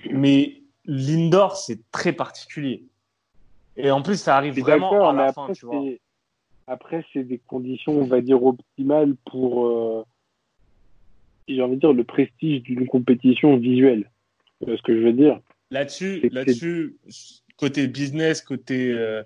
Mais 0.09 0.63
l'indoor, 0.85 1.55
c'est 1.55 1.79
très 1.91 2.13
particulier. 2.13 2.85
Et 3.77 3.91
en 3.91 4.01
plus, 4.01 4.19
ça 4.19 4.35
arrive 4.35 4.59
vraiment 4.59 5.07
à 5.07 5.13
la 5.13 5.27
après, 5.27 5.33
fin, 5.33 5.53
tu 5.53 5.67
vois. 5.67 5.83
c'est- 5.83 5.99
Après, 6.65 7.05
c'est 7.13 7.23
des 7.23 7.37
conditions, 7.37 7.93
on 7.93 8.07
va 8.07 8.21
dire, 8.21 8.43
optimales 8.43 9.15
pour, 9.29 10.05
j'ai 11.47 11.61
envie 11.61 11.75
de 11.75 11.81
dire, 11.81 11.93
le 11.93 12.03
prestige 12.03 12.63
d'une 12.63 12.87
compétition 12.87 13.57
visuelle. 13.57 14.09
Tu 14.59 14.65
vois 14.65 14.77
ce 14.77 14.81
que 14.81 14.99
je 14.99 15.05
veux 15.05 15.13
dire? 15.13 15.39
Là-dessus, 15.71 16.29
là-dessus, 16.31 16.95
côté 17.57 17.87
business, 17.87 18.41
côté. 18.41 18.91
euh, 18.91 19.23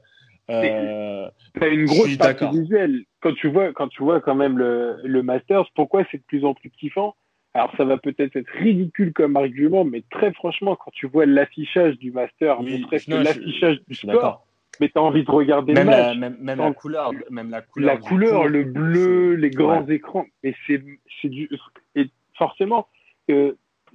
euh, 0.49 1.27
T'as 1.59 1.69
une 1.69 1.85
grosse 1.85 2.15
partie 2.17 2.47
visuelle. 2.49 3.03
Quand 3.21 3.33
tu 3.33 3.47
vois, 3.49 3.71
quand 3.73 3.87
tu 3.89 4.01
vois 4.03 4.21
quand 4.21 4.35
même 4.35 4.57
le, 4.57 4.97
le 5.03 5.21
Masters, 5.21 5.69
pourquoi 5.75 6.03
c'est 6.11 6.17
de 6.17 6.23
plus 6.23 6.45
en 6.45 6.53
plus 6.53 6.69
kiffant? 6.71 7.15
Alors 7.53 7.71
ça 7.77 7.83
va 7.83 7.97
peut-être 7.97 8.35
être 8.35 8.49
ridicule 8.59 9.11
comme 9.11 9.35
argument, 9.35 9.83
mais 9.83 10.03
très 10.11 10.31
franchement, 10.33 10.75
quand 10.75 10.91
tu 10.91 11.07
vois 11.07 11.25
l'affichage 11.25 11.97
du 11.97 12.11
Master, 12.11 12.61
Oui, 12.61 12.85
l'affichage 13.07 13.81
du 13.87 13.95
sport, 13.95 14.45
mais 14.79 14.89
t'as 14.89 14.99
envie 15.01 15.23
de 15.23 15.31
regarder 15.31 15.73
Même, 15.73 15.87
le 15.87 15.91
match. 15.91 16.17
la, 16.17 16.29
même, 16.29 16.37
la 16.45 16.71
couleur, 16.73 17.11
même 17.31 17.49
la 17.49 17.61
couleur. 17.63 17.95
la 17.95 17.99
du 17.99 18.07
couleur, 18.07 18.43
coup, 18.43 18.47
le 18.49 18.63
bleu, 18.63 19.33
les 19.33 19.49
grands 19.49 19.83
ouais. 19.83 19.95
écrans, 19.95 20.25
mais 20.43 20.55
c'est 20.67 20.81
c'est 21.21 21.29
du 21.29 21.49
et 21.95 22.05
forcément 22.37 22.87
euh, 23.31 23.53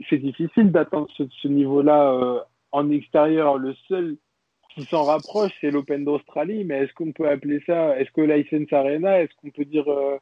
c'est 0.09 0.19
difficile 0.19 0.71
d'atteindre 0.73 1.09
ce, 1.17 1.25
ce 1.43 1.49
niveau-là 1.49 2.13
euh, 2.13 2.41
en 2.73 2.91
extérieur. 2.91 3.59
Le 3.59 3.75
seul 3.89 4.17
qui 4.75 4.83
s'en 4.85 5.05
rapproche, 5.05 5.53
c'est 5.61 5.71
l'Open 5.71 6.05
d'Australie, 6.05 6.65
mais 6.65 6.79
est-ce 6.85 6.93
qu'on 6.95 7.13
peut 7.13 7.29
appeler 7.29 7.61
ça 7.67 7.99
Est-ce 7.99 8.11
que 8.11 8.21
License 8.23 8.73
Arena 8.73 9.21
Est-ce 9.23 9.33
qu'on 9.41 9.51
peut 9.51 9.65
dire 9.65 9.89
euh, 9.89 10.17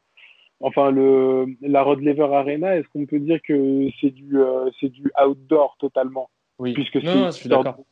enfin 0.59 0.91
le 0.91 1.47
la 1.61 1.81
Rod 1.83 2.01
Laver 2.01 2.33
Arena 2.33 2.75
Est-ce 2.77 2.87
qu'on 2.89 3.05
peut 3.05 3.19
dire 3.19 3.39
que 3.41 3.89
c'est 3.99 4.11
du 4.11 4.37
euh, 4.37 4.69
c'est 4.79 4.89
du 4.89 5.11
outdoor 5.25 5.75
totalement? 5.79 6.29
Oui. 6.59 6.73
puisque 6.73 6.99
c'est 7.01 7.05
non, 7.07 7.15
non, 7.15 7.25
une 7.25 7.31
je 7.31 7.37
suis 7.37 7.49
sorte- 7.49 7.63
d'accord. 7.65 7.85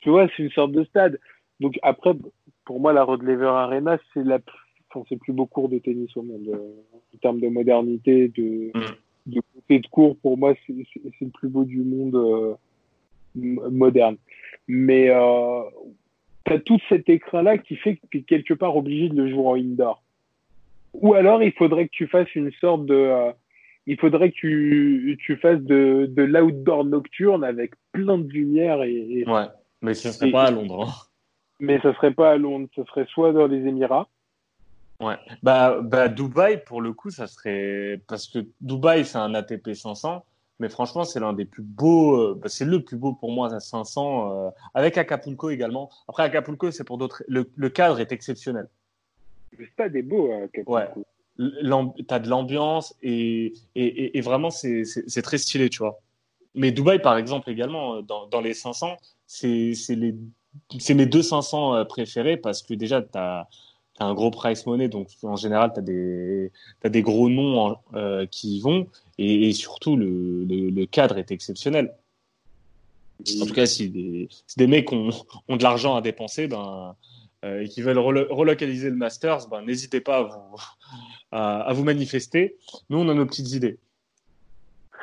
tu 0.00 0.10
vois, 0.10 0.28
c'est 0.36 0.42
une 0.42 0.50
sorte 0.50 0.72
de 0.72 0.84
stade. 0.84 1.18
Donc 1.60 1.78
après, 1.82 2.12
pour 2.66 2.80
moi, 2.80 2.92
la 2.92 3.02
Rod 3.02 3.22
Laver 3.22 3.46
Arena, 3.46 3.98
c'est 4.12 4.22
la 4.24 4.38
plus- 4.40 4.58
enfin, 4.90 5.04
c'est 5.08 5.14
le 5.14 5.20
plus 5.20 5.32
beau 5.32 5.46
cours 5.46 5.70
de 5.70 5.78
tennis 5.78 6.14
au 6.16 6.22
monde 6.22 6.46
euh, 6.48 6.74
en 7.14 7.18
termes 7.22 7.40
de 7.40 7.48
modernité, 7.48 8.28
de, 8.28 8.70
Mm. 8.74 8.94
De 9.26 9.40
côté 9.54 9.78
de 9.78 9.86
cours. 9.86 10.16
Pour 10.18 10.36
moi, 10.38 10.54
c'est 10.66 10.72
le 10.74 11.28
plus 11.30 11.48
beau 11.48 11.64
du 11.64 11.78
monde 11.82 12.14
euh, 12.16 12.54
moderne. 13.34 14.16
Mais 14.68 15.10
euh, 15.10 15.62
t'as 16.44 16.58
tout 16.58 16.78
cet 16.88 17.08
écran-là 17.08 17.58
qui 17.58 17.76
fait 17.76 17.96
que 17.96 18.06
tu 18.10 18.18
es 18.18 18.22
quelque 18.22 18.54
part 18.54 18.76
obligé 18.76 19.08
de 19.08 19.14
le 19.22 19.30
jouer 19.30 19.46
en 19.46 19.54
indoor. 19.56 20.02
Ou 20.94 21.14
alors, 21.14 21.42
il 21.42 21.52
faudrait 21.52 21.86
que 21.86 21.92
tu 21.92 22.06
fasses 22.06 22.32
une 22.34 22.52
sorte 22.60 22.86
de 22.86 22.94
euh, 22.94 23.32
il 23.86 23.98
faudrait 23.98 24.30
que 24.30 24.36
tu, 24.36 25.18
tu 25.20 25.36
fasses 25.36 25.60
de, 25.60 26.06
de 26.08 26.22
l'outdoor 26.22 26.84
nocturne 26.84 27.44
avec 27.44 27.72
plein 27.92 28.16
de 28.16 28.28
lumière 28.30 28.82
et, 28.82 28.94
et- 28.94 29.28
Ouais. 29.28 29.44
Mais 29.82 29.92
ce 29.92 30.10
serait 30.12 30.28
Et- 30.28 30.32
pas 30.32 30.44
à 30.44 30.50
Londres. 30.50 30.86
hein. 30.88 30.92
mais 31.60 31.78
ça 31.80 31.92
serait 31.94 32.14
pas 32.14 32.30
à 32.32 32.36
Londres, 32.38 32.68
ça 32.74 32.84
serait 32.86 33.04
soit 33.06 33.32
dans 33.32 33.46
les 33.46 33.66
Émirats. 33.66 34.08
Ouais. 35.06 35.16
Bah, 35.42 35.78
bah, 35.82 36.08
Dubaï, 36.08 36.62
pour 36.64 36.80
le 36.80 36.92
coup, 36.92 37.10
ça 37.10 37.26
serait. 37.26 38.00
Parce 38.06 38.26
que 38.28 38.46
Dubaï, 38.60 39.04
c'est 39.04 39.18
un 39.18 39.34
ATP 39.34 39.74
500. 39.74 40.24
Mais 40.60 40.68
franchement, 40.68 41.04
c'est 41.04 41.18
l'un 41.20 41.32
des 41.32 41.44
plus 41.44 41.62
beaux. 41.64 42.16
euh, 42.16 42.38
bah, 42.40 42.48
c'est 42.48 42.64
le 42.64 42.82
plus 42.84 42.96
beau 42.96 43.12
pour 43.12 43.32
moi, 43.32 43.52
à 43.52 43.60
500. 43.60 44.46
euh, 44.46 44.50
avec 44.74 44.96
Acapulco 44.98 45.50
également. 45.50 45.90
Après, 46.08 46.22
Acapulco, 46.22 46.70
c'est 46.70 46.84
pour 46.84 46.96
d'autres. 46.98 47.22
Le, 47.28 47.50
le 47.56 47.68
cadre 47.70 47.98
est 48.00 48.12
exceptionnel. 48.12 48.68
Le 49.58 49.66
stade 49.66 49.94
est 49.96 50.02
beau 50.02 50.30
à 50.32 50.36
Acapulco. 50.44 50.72
Ouais. 50.72 50.88
T'as 52.06 52.20
de 52.20 52.28
l'ambiance 52.28 52.94
et, 53.02 53.52
et, 53.74 53.84
et, 53.86 54.18
et 54.18 54.20
vraiment, 54.20 54.50
c'est 54.50 54.84
très 55.22 55.38
stylé, 55.38 55.68
tu 55.68 55.78
vois. 55.78 55.98
Mais 56.54 56.70
Dubaï, 56.70 57.00
par 57.00 57.16
exemple, 57.18 57.50
également, 57.50 57.96
euh, 57.96 58.02
dans, 58.02 58.26
dans 58.28 58.40
les 58.40 58.54
500, 58.54 58.96
c'est 59.26 59.74
c'est 59.74 59.96
les- 59.96 60.14
c'est 60.78 60.94
mes 60.94 61.06
deux 61.06 61.22
500 61.22 61.74
euh, 61.74 61.84
préférés 61.84 62.36
parce 62.36 62.62
que 62.62 62.74
déjà, 62.74 63.02
tu 63.02 63.08
as, 63.18 63.48
un 64.00 64.14
gros 64.14 64.30
price 64.30 64.66
money. 64.66 64.88
Donc, 64.88 65.08
en 65.22 65.36
général, 65.36 65.72
tu 65.72 65.80
as, 65.80 65.82
des 65.82 66.52
t'as 66.80 66.88
des 66.88 67.02
gros 67.02 67.28
noms 67.28 67.58
en- 67.60 67.80
euh, 67.94 68.26
qui 68.26 68.56
y 68.56 68.60
vont. 68.60 68.86
Et, 69.18 69.48
et 69.48 69.52
surtout, 69.52 69.96
le, 69.96 70.44
le, 70.44 70.70
le 70.70 70.86
cadre 70.86 71.18
est 71.18 71.30
exceptionnel. 71.30 71.94
En 73.40 73.46
tout 73.46 73.54
cas, 73.54 73.66
si 73.66 73.88
des, 73.90 74.28
si 74.46 74.58
des 74.58 74.66
mecs 74.66 74.92
ont, 74.92 75.10
ont 75.48 75.56
de 75.56 75.62
l'argent 75.62 75.94
à 75.94 76.02
dépenser 76.02 76.48
ben, 76.48 76.96
euh, 77.44 77.62
et 77.62 77.68
qui 77.68 77.80
veulent 77.80 77.98
relo- 77.98 78.26
relocaliser 78.28 78.90
le 78.90 78.96
Masters, 78.96 79.48
ben, 79.48 79.62
n'hésitez 79.62 80.00
pas 80.00 80.18
à 80.18 80.22
vous, 80.24 80.56
à, 81.30 81.60
à 81.60 81.72
vous 81.72 81.84
manifester. 81.84 82.56
Nous, 82.90 82.98
on 82.98 83.08
a 83.08 83.14
nos 83.14 83.24
petites 83.24 83.52
idées. 83.52 83.78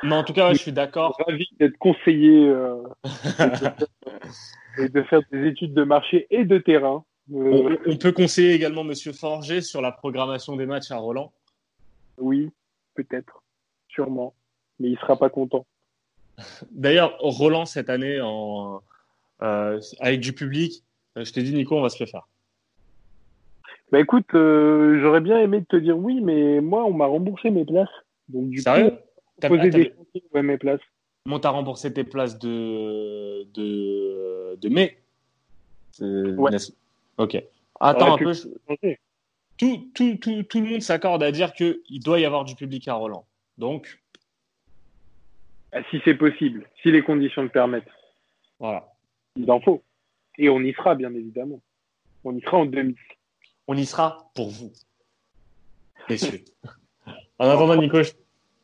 Mais 0.04 0.14
en 0.14 0.24
tout 0.24 0.34
cas, 0.34 0.48
ouais, 0.48 0.54
je 0.54 0.60
suis 0.60 0.72
d'accord. 0.72 1.16
Ravi 1.26 1.48
d'être 1.58 1.78
conseillé 1.78 2.48
euh, 2.48 2.82
et, 3.38 3.46
de 3.46 3.56
faire, 3.56 3.76
et 4.78 4.88
de 4.88 5.02
faire 5.04 5.20
des 5.32 5.46
études 5.48 5.74
de 5.74 5.84
marché 5.84 6.26
et 6.30 6.44
de 6.44 6.58
terrain. 6.58 7.04
Euh, 7.30 7.76
On, 7.86 7.92
on 7.92 7.96
peut 7.96 8.12
conseiller 8.12 8.52
également 8.52 8.84
Monsieur 8.84 9.12
Forger 9.12 9.60
sur 9.60 9.80
la 9.80 9.92
programmation 9.92 10.56
des 10.56 10.66
matchs 10.66 10.90
à 10.90 10.96
Roland. 10.96 11.32
oui, 12.18 12.50
peut-être, 12.94 13.42
sûrement, 13.88 14.34
mais 14.80 14.90
il 14.90 14.98
sera 14.98 15.16
pas 15.16 15.30
content. 15.30 15.64
D'ailleurs, 16.70 17.16
Roland 17.20 17.64
cette 17.66 17.88
année 17.90 18.20
en, 18.20 18.82
euh, 19.42 19.80
avec 20.00 20.20
du 20.20 20.32
public, 20.32 20.82
euh, 21.16 21.24
je 21.24 21.32
t'ai 21.32 21.42
dit 21.42 21.54
Nico, 21.54 21.76
on 21.76 21.82
va 21.82 21.88
se 21.90 22.02
le 22.02 22.08
faire. 22.08 22.26
Bah 23.92 24.00
écoute, 24.00 24.26
euh, 24.34 24.98
j'aurais 25.00 25.20
bien 25.20 25.38
aimé 25.38 25.62
te 25.64 25.76
dire 25.76 25.96
oui, 25.96 26.20
mais 26.22 26.60
moi, 26.60 26.84
on 26.84 26.92
m'a 26.92 27.06
remboursé 27.06 27.50
mes 27.50 27.64
places. 27.64 27.88
Donc 28.28 28.48
du 28.48 28.60
Sérieux 28.60 28.90
coup, 28.90 28.96
T'as- 29.40 29.48
t'as- 29.48 29.68
des 29.68 29.92
ouais, 30.34 30.42
mes 30.42 30.56
places. 30.58 30.80
Bon, 31.26 31.38
t'as 31.38 31.50
remboursé 31.50 31.92
tes 31.92 32.04
places 32.04 32.38
de, 32.38 33.44
de, 33.52 34.56
de 34.56 34.68
mai? 34.68 34.98
Ouais. 36.00 36.50
Ok. 37.22 37.42
Attends 37.80 38.14
un 38.14 38.18
peu. 38.18 38.32
je- 38.32 38.94
Tout, 39.58 39.90
tout, 39.94 40.16
tout, 40.16 40.42
tout 40.44 40.60
le 40.60 40.66
monde 40.70 40.80
s'accorde 40.82 41.22
à 41.22 41.30
dire 41.30 41.52
qu'il 41.52 42.00
doit 42.02 42.18
y 42.20 42.24
avoir 42.24 42.44
du 42.44 42.54
public 42.54 42.88
à 42.88 42.94
Roland. 42.94 43.26
Donc, 43.58 44.00
Ah, 45.72 45.80
si 45.90 46.00
c'est 46.04 46.14
possible, 46.16 46.68
si 46.82 46.90
les 46.90 47.02
conditions 47.02 47.42
le 47.42 47.48
permettent, 47.48 47.88
voilà. 48.58 48.92
il 49.36 49.50
en 49.50 49.60
faut. 49.60 49.82
Et 50.38 50.48
on 50.48 50.60
y 50.60 50.72
sera, 50.74 50.94
bien 50.94 51.14
évidemment. 51.14 51.60
On 52.24 52.36
y 52.36 52.40
sera 52.42 52.58
en 52.58 52.66
demi. 52.66 52.94
On 53.68 53.76
y 53.76 53.86
sera 53.86 54.30
pour 54.34 54.48
vous, 54.50 54.72
messieurs. 56.08 56.44
En 57.38 57.48
attendant, 57.48 57.74
Nico, 57.76 58.02
je- 58.02 58.10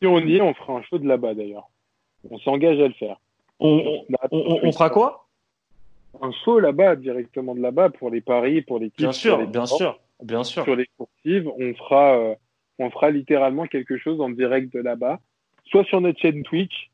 Si 0.01 0.07
on 0.07 0.19
y 0.21 0.37
est, 0.37 0.41
on 0.41 0.55
fera 0.55 0.75
un 0.75 0.83
show 0.83 0.99
de 0.99 1.09
là-bas 1.09 1.35
d'ailleurs. 1.35 1.69
On 2.31 2.39
s'engage 2.39 2.79
à 2.79 2.87
le 2.89 2.95
faire. 2.95 3.19
on, 3.59 4.05
on, 4.09 4.17
on- 4.31 4.61
on 4.65 4.73
fera 4.73 4.91
quoi? 4.91 5.28
Un 6.21 6.33
show 6.45 6.59
là-bas, 6.59 6.97
directement 6.97 7.55
de 7.55 7.61
là-bas, 7.61 7.91
pour 7.91 8.11
les 8.11 8.21
paris, 8.21 8.63
pour 8.63 8.79
les 8.79 8.91
titres, 8.91 9.03
Bien 9.03 9.13
sûr, 9.13 9.47
bien 9.47 9.67
sports, 9.67 9.79
sûr, 9.79 10.01
bien 10.23 10.45
sûr. 10.45 10.65
sur 10.65 10.77
les 10.77 10.89
coursives. 10.97 11.49
On 11.59 11.75
fera, 11.75 12.19
euh, 12.19 12.35
on 12.79 12.91
fera 12.91 13.11
littéralement 13.11 13.67
quelque 13.67 13.99
chose 13.99 14.21
en 14.21 14.31
direct 14.31 14.73
de 14.73 14.81
là-bas, 14.81 15.21
soit 15.67 15.85
sur 15.85 16.01
notre 16.01 16.19
chaîne 16.21 16.43
Twitch, 16.43 16.91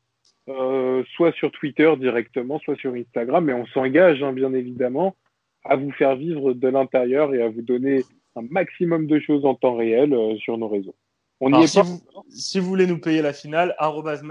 euh, 0.47 1.03
soit 1.15 1.31
sur 1.33 1.51
Twitter 1.51 1.91
directement, 1.97 2.59
soit 2.59 2.75
sur 2.75 2.93
Instagram. 2.93 3.45
Mais 3.45 3.53
on 3.53 3.65
s'engage, 3.67 4.21
hein, 4.21 4.31
bien 4.31 4.53
évidemment, 4.53 5.15
à 5.63 5.75
vous 5.75 5.91
faire 5.91 6.15
vivre 6.15 6.53
de 6.53 6.67
l'intérieur 6.67 7.33
et 7.33 7.41
à 7.41 7.49
vous 7.49 7.63
donner 7.63 8.03
un 8.35 8.43
maximum 8.49 9.07
de 9.07 9.19
choses 9.19 9.45
en 9.45 9.55
temps 9.55 9.75
réel 9.75 10.13
euh, 10.13 10.37
sur 10.37 10.57
nos 10.57 10.67
réseaux. 10.67 10.95
On 11.41 11.51
est 11.59 11.67
si, 11.67 11.77
pas. 11.77 11.83
vous, 11.83 12.01
si 12.29 12.59
vous 12.59 12.67
voulez 12.67 12.87
nous 12.87 12.99
payer 12.99 13.21
la 13.21 13.33
finale, 13.33 13.75
arrobas 13.77 14.21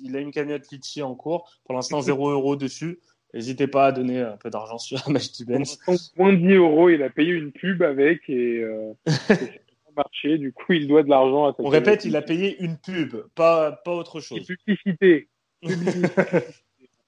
il 0.00 0.16
a 0.16 0.20
une 0.20 0.30
cagnotte 0.30 0.70
Litchi 0.70 1.02
en 1.02 1.14
cours. 1.14 1.50
Pour 1.64 1.74
l'instant, 1.74 2.00
0 2.02 2.30
euros 2.30 2.56
dessus. 2.56 2.98
N'hésitez 3.34 3.66
pas 3.66 3.86
à 3.86 3.92
donner 3.92 4.20
un 4.20 4.36
peu 4.36 4.48
d'argent 4.50 4.78
sur 4.78 5.02
Pour 5.02 5.12
matchdibenz. 5.12 5.78
l'instant, 5.86 5.94
moins 6.16 6.32
de 6.32 6.38
10 6.38 6.54
euros, 6.54 6.88
il 6.88 7.02
a 7.02 7.10
payé 7.10 7.32
une 7.32 7.52
pub 7.52 7.82
avec 7.82 8.28
et, 8.28 8.62
euh, 8.62 8.92
et 9.30 9.60
marché. 9.96 10.38
Du 10.38 10.52
coup, 10.52 10.72
il 10.72 10.88
doit 10.88 11.02
de 11.02 11.10
l'argent 11.10 11.46
à 11.46 11.52
sa 11.54 11.62
On 11.62 11.68
répète, 11.68 12.04
il 12.04 12.16
a 12.16 12.22
payé 12.22 12.56
une 12.62 12.78
pub, 12.78 13.16
pas, 13.34 13.72
pas 13.72 13.92
autre 13.94 14.18
Et 14.18 14.22
chose. 14.22 14.46
publicité. 14.46 15.28
Publicité. 15.60 16.08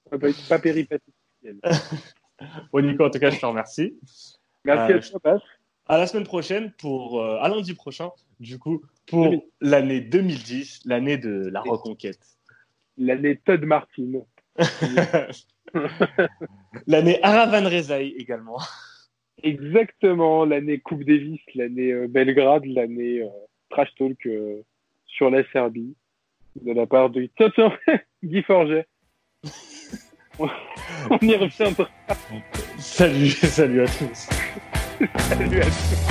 pas, 0.09 0.17
pas 0.49 0.59
péripatéticienne. 0.59 1.59
Bon, 2.73 2.81
Nico, 2.83 3.05
en 3.05 3.09
tout 3.11 3.19
cas, 3.19 3.29
je 3.29 3.39
te 3.39 3.45
remercie. 3.45 3.95
Merci 4.65 4.93
Euh, 4.93 4.97
à 4.97 4.99
toi, 4.99 5.19
Bas. 5.23 5.43
À 5.87 5.97
la 5.99 6.07
semaine 6.07 6.23
prochaine, 6.25 6.71
pour, 6.79 7.21
euh, 7.21 7.37
à 7.39 7.47
lundi 7.49 7.73
prochain, 7.75 8.09
du 8.39 8.57
coup, 8.57 8.81
pour 9.07 9.43
l'année 9.61 10.01
2010, 10.01 10.81
l'année 10.85 11.17
de 11.17 11.47
la 11.51 11.61
reconquête. 11.61 12.19
L'année 12.97 13.37
Todd 13.37 13.63
Martin. 13.63 14.21
l'année 16.87 17.23
Aravan 17.23 17.69
Rezaï 17.69 18.13
également. 18.17 18.59
Exactement, 19.43 20.45
l'année 20.45 20.79
Coupe 20.79 21.03
Davis, 21.03 21.41
l'année 21.55 21.91
euh, 21.91 22.07
Belgrade, 22.07 22.65
l'année 22.65 23.21
euh, 23.21 23.27
Trash 23.69 23.89
Talk 23.97 24.23
euh, 24.27 24.61
sur 25.07 25.31
la 25.31 25.43
Serbie, 25.51 25.95
de 26.61 26.73
la 26.73 26.85
part 26.85 27.09
de 27.09 27.21
Guy 28.23 28.43
Forget. 28.43 28.85
On 30.39 31.17
y 31.21 31.35
reviendra. 31.35 31.89
Salut, 32.77 33.29
salut 33.29 33.81
à 33.81 33.85
tous. 33.85 34.29
Salut 35.17 35.61
à 35.61 35.65
tous. 35.65 36.10